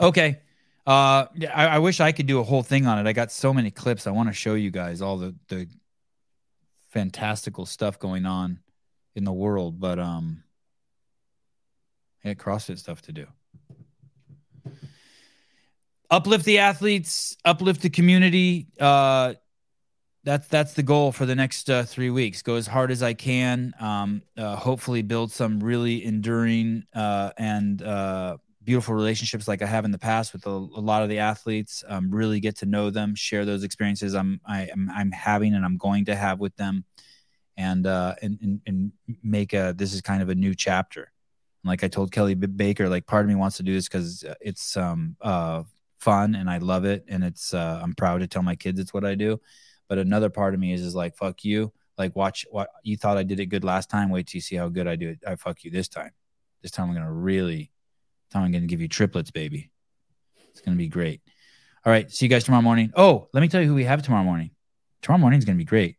Okay. 0.00 0.40
Uh 0.86 1.26
I, 1.54 1.66
I 1.66 1.78
wish 1.78 2.00
I 2.00 2.12
could 2.12 2.26
do 2.26 2.40
a 2.40 2.44
whole 2.44 2.62
thing 2.62 2.86
on 2.86 2.98
it. 2.98 3.08
I 3.08 3.12
got 3.12 3.30
so 3.30 3.52
many 3.52 3.70
clips. 3.70 4.06
I 4.06 4.10
want 4.10 4.28
to 4.28 4.32
show 4.32 4.54
you 4.54 4.70
guys 4.70 5.02
all 5.02 5.18
the 5.18 5.34
the 5.48 5.68
fantastical 6.88 7.66
stuff 7.66 7.98
going 7.98 8.26
on 8.26 8.60
in 9.14 9.24
the 9.24 9.32
world, 9.32 9.78
but 9.78 9.98
um 9.98 10.42
had 12.20 12.38
CrossFit 12.38 12.78
stuff 12.78 13.02
to 13.02 13.12
do 13.12 13.26
uplift 16.10 16.44
the 16.44 16.58
athletes, 16.58 17.36
uplift 17.44 17.82
the 17.82 17.90
community. 17.90 18.66
Uh, 18.78 19.34
that's 20.22 20.46
that's 20.48 20.74
the 20.74 20.82
goal 20.82 21.12
for 21.12 21.24
the 21.24 21.34
next 21.34 21.70
uh, 21.70 21.84
three 21.84 22.10
weeks. 22.10 22.42
Go 22.42 22.56
as 22.56 22.66
hard 22.66 22.90
as 22.90 23.02
I 23.02 23.14
can. 23.14 23.72
Um, 23.80 24.22
uh, 24.36 24.56
hopefully, 24.56 25.02
build 25.02 25.32
some 25.32 25.60
really 25.60 26.04
enduring 26.04 26.84
uh, 26.94 27.30
and 27.38 27.80
uh, 27.80 28.36
beautiful 28.70 28.94
relationships 28.94 29.48
like 29.48 29.62
I 29.62 29.66
have 29.66 29.84
in 29.84 29.90
the 29.90 29.98
past 29.98 30.32
with 30.32 30.46
a, 30.46 30.50
a 30.50 30.82
lot 30.90 31.02
of 31.02 31.08
the 31.08 31.18
athletes. 31.18 31.82
Um, 31.88 32.08
really 32.08 32.38
get 32.38 32.58
to 32.58 32.66
know 32.66 32.88
them, 32.90 33.16
share 33.16 33.44
those 33.44 33.64
experiences 33.64 34.14
I'm 34.14 34.40
I, 34.46 34.66
am 34.66 34.88
i 34.88 35.00
I'm 35.00 35.10
having 35.10 35.54
and 35.54 35.64
I'm 35.64 35.76
going 35.76 36.04
to 36.04 36.14
have 36.14 36.38
with 36.38 36.54
them, 36.54 36.84
and 37.56 37.84
uh, 37.84 38.14
and, 38.22 38.38
and 38.40 38.60
and 38.68 38.92
make 39.24 39.54
a 39.54 39.74
this 39.76 39.92
is 39.92 40.02
kind 40.02 40.22
of 40.22 40.28
a 40.28 40.36
new 40.36 40.54
chapter. 40.54 41.10
Like 41.64 41.82
I 41.82 41.88
told 41.88 42.12
Kelly 42.12 42.36
Baker, 42.36 42.88
like 42.88 43.08
part 43.08 43.24
of 43.24 43.28
me 43.28 43.34
wants 43.34 43.56
to 43.56 43.64
do 43.64 43.74
this 43.74 43.88
because 43.88 44.24
it's 44.40 44.76
um 44.76 45.16
uh 45.20 45.64
fun 45.98 46.36
and 46.36 46.48
I 46.48 46.58
love 46.58 46.84
it 46.84 47.04
and 47.08 47.24
it's 47.24 47.52
uh, 47.52 47.80
I'm 47.82 47.94
proud 47.96 48.20
to 48.20 48.28
tell 48.28 48.42
my 48.42 48.54
kids 48.54 48.78
it's 48.78 48.94
what 48.94 49.04
I 49.04 49.16
do. 49.16 49.40
But 49.88 49.98
another 49.98 50.30
part 50.30 50.54
of 50.54 50.60
me 50.60 50.72
is 50.72 50.82
is 50.82 50.94
like 50.94 51.16
fuck 51.16 51.44
you. 51.44 51.72
Like 51.98 52.14
watch 52.14 52.46
what 52.52 52.68
you 52.84 52.96
thought 52.96 53.18
I 53.18 53.24
did 53.24 53.40
it 53.40 53.46
good 53.46 53.64
last 53.64 53.90
time. 53.90 54.10
Wait 54.10 54.28
till 54.28 54.38
you 54.38 54.42
see 54.42 54.54
how 54.54 54.68
good 54.68 54.86
I 54.86 54.94
do 54.94 55.08
it. 55.08 55.18
I 55.26 55.34
fuck 55.34 55.64
you 55.64 55.72
this 55.72 55.88
time. 55.88 56.12
This 56.62 56.70
time 56.70 56.88
I'm 56.88 56.94
gonna 56.94 57.12
really 57.12 57.72
time 58.30 58.44
I'm 58.44 58.52
gonna 58.52 58.66
give 58.66 58.80
you 58.80 58.88
triplets, 58.88 59.30
baby. 59.30 59.70
It's 60.50 60.60
gonna 60.60 60.76
be 60.76 60.88
great. 60.88 61.20
All 61.84 61.92
right, 61.92 62.10
see 62.10 62.26
you 62.26 62.30
guys 62.30 62.44
tomorrow 62.44 62.62
morning. 62.62 62.92
Oh, 62.94 63.28
let 63.32 63.40
me 63.40 63.48
tell 63.48 63.60
you 63.60 63.68
who 63.68 63.74
we 63.74 63.84
have 63.84 64.02
tomorrow 64.02 64.24
morning. 64.24 64.50
Tomorrow 65.02 65.20
morning 65.20 65.38
is 65.38 65.44
gonna 65.44 65.58
be 65.58 65.64
great. 65.64 65.96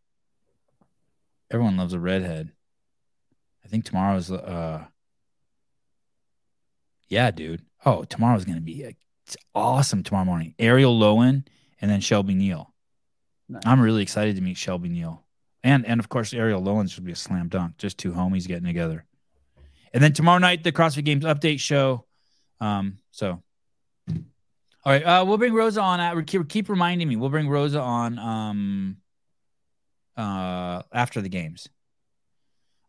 Everyone 1.50 1.76
loves 1.76 1.92
a 1.92 2.00
redhead. 2.00 2.52
I 3.64 3.68
think 3.68 3.84
tomorrow's 3.84 4.30
uh 4.30 4.84
yeah, 7.08 7.30
dude. 7.30 7.62
Oh, 7.84 8.04
tomorrow's 8.04 8.44
gonna 8.44 8.60
be 8.60 8.84
a 8.84 8.96
it's 9.26 9.36
awesome 9.54 10.02
tomorrow 10.02 10.24
morning. 10.24 10.54
Arielle 10.58 10.98
Loewen 10.98 11.46
and 11.80 11.90
then 11.90 12.00
Shelby 12.00 12.34
Neal. 12.34 12.72
Nice. 13.48 13.62
I'm 13.66 13.80
really 13.80 14.02
excited 14.02 14.36
to 14.36 14.42
meet 14.42 14.56
Shelby 14.56 14.88
Neal. 14.88 15.24
And 15.64 15.86
and 15.86 16.00
of 16.00 16.08
course 16.08 16.32
Arielle 16.32 16.62
Loewen 16.62 16.90
should 16.90 17.04
be 17.04 17.12
a 17.12 17.16
slam 17.16 17.48
dunk. 17.48 17.76
Just 17.78 17.98
two 17.98 18.12
homies 18.12 18.46
getting 18.46 18.66
together. 18.66 19.04
And 19.92 20.02
then 20.02 20.12
tomorrow 20.12 20.38
night 20.38 20.64
the 20.64 20.72
CrossFit 20.72 21.04
Games 21.04 21.24
update 21.24 21.60
show. 21.60 22.06
Um, 22.62 22.98
so 23.10 23.42
all 24.08 24.16
right, 24.92 25.02
uh, 25.02 25.24
we'll 25.26 25.38
bring 25.38 25.52
Rosa 25.52 25.80
on. 25.80 26.00
At, 26.00 26.26
keep, 26.26 26.48
keep 26.48 26.68
reminding 26.68 27.08
me. 27.08 27.16
We'll 27.16 27.30
bring 27.30 27.48
Rosa 27.48 27.80
on 27.80 28.18
um, 28.18 28.96
uh, 30.16 30.82
after 30.92 31.20
the 31.20 31.28
games. 31.28 31.68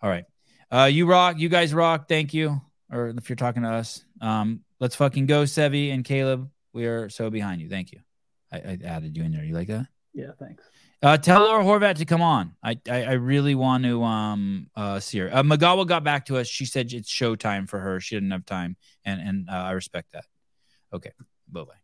All 0.01 0.09
right. 0.09 0.25
Uh, 0.71 0.85
you 0.85 1.05
rock. 1.05 1.37
You 1.37 1.49
guys 1.49 1.73
rock. 1.73 2.07
Thank 2.07 2.33
you. 2.33 2.61
Or 2.91 3.13
if 3.17 3.29
you're 3.29 3.35
talking 3.35 3.63
to 3.63 3.69
us, 3.69 4.03
um, 4.21 4.61
Let's 4.83 4.97
fucking 4.97 5.27
go, 5.27 5.43
Sevi 5.43 5.93
and 5.93 6.03
Caleb. 6.03 6.49
We 6.73 6.87
are 6.87 7.07
so 7.07 7.29
behind 7.29 7.61
you. 7.61 7.69
Thank 7.69 7.93
you. 7.93 8.01
I, 8.51 8.57
I 8.57 8.79
added 8.83 9.15
you 9.15 9.23
in 9.23 9.31
there. 9.31 9.45
You 9.45 9.53
like 9.53 9.69
that? 9.69 9.87
Yeah, 10.13 10.31
thanks. 10.37 10.61
Uh, 11.03 11.17
tell 11.17 11.41
Laura 11.41 11.65
Horvath 11.65 11.97
to 11.97 12.05
come 12.05 12.21
on. 12.21 12.55
I, 12.63 12.79
I, 12.89 13.03
I 13.03 13.11
really 13.13 13.55
want 13.55 13.83
to 13.83 14.01
um 14.03 14.67
uh 14.73 15.01
see 15.01 15.19
her. 15.19 15.29
Uh, 15.35 15.43
Magawa 15.43 15.85
got 15.85 16.05
back 16.05 16.25
to 16.27 16.37
us. 16.37 16.47
She 16.47 16.65
said 16.65 16.93
it's 16.93 17.11
showtime 17.11 17.67
for 17.67 17.77
her. 17.77 17.99
She 17.99 18.15
didn't 18.15 18.31
have 18.31 18.45
time, 18.45 18.77
and 19.03 19.19
and 19.19 19.49
uh, 19.49 19.53
I 19.53 19.71
respect 19.71 20.13
that. 20.13 20.23
Okay, 20.93 21.11
bye 21.51 21.65
bye. 21.65 21.82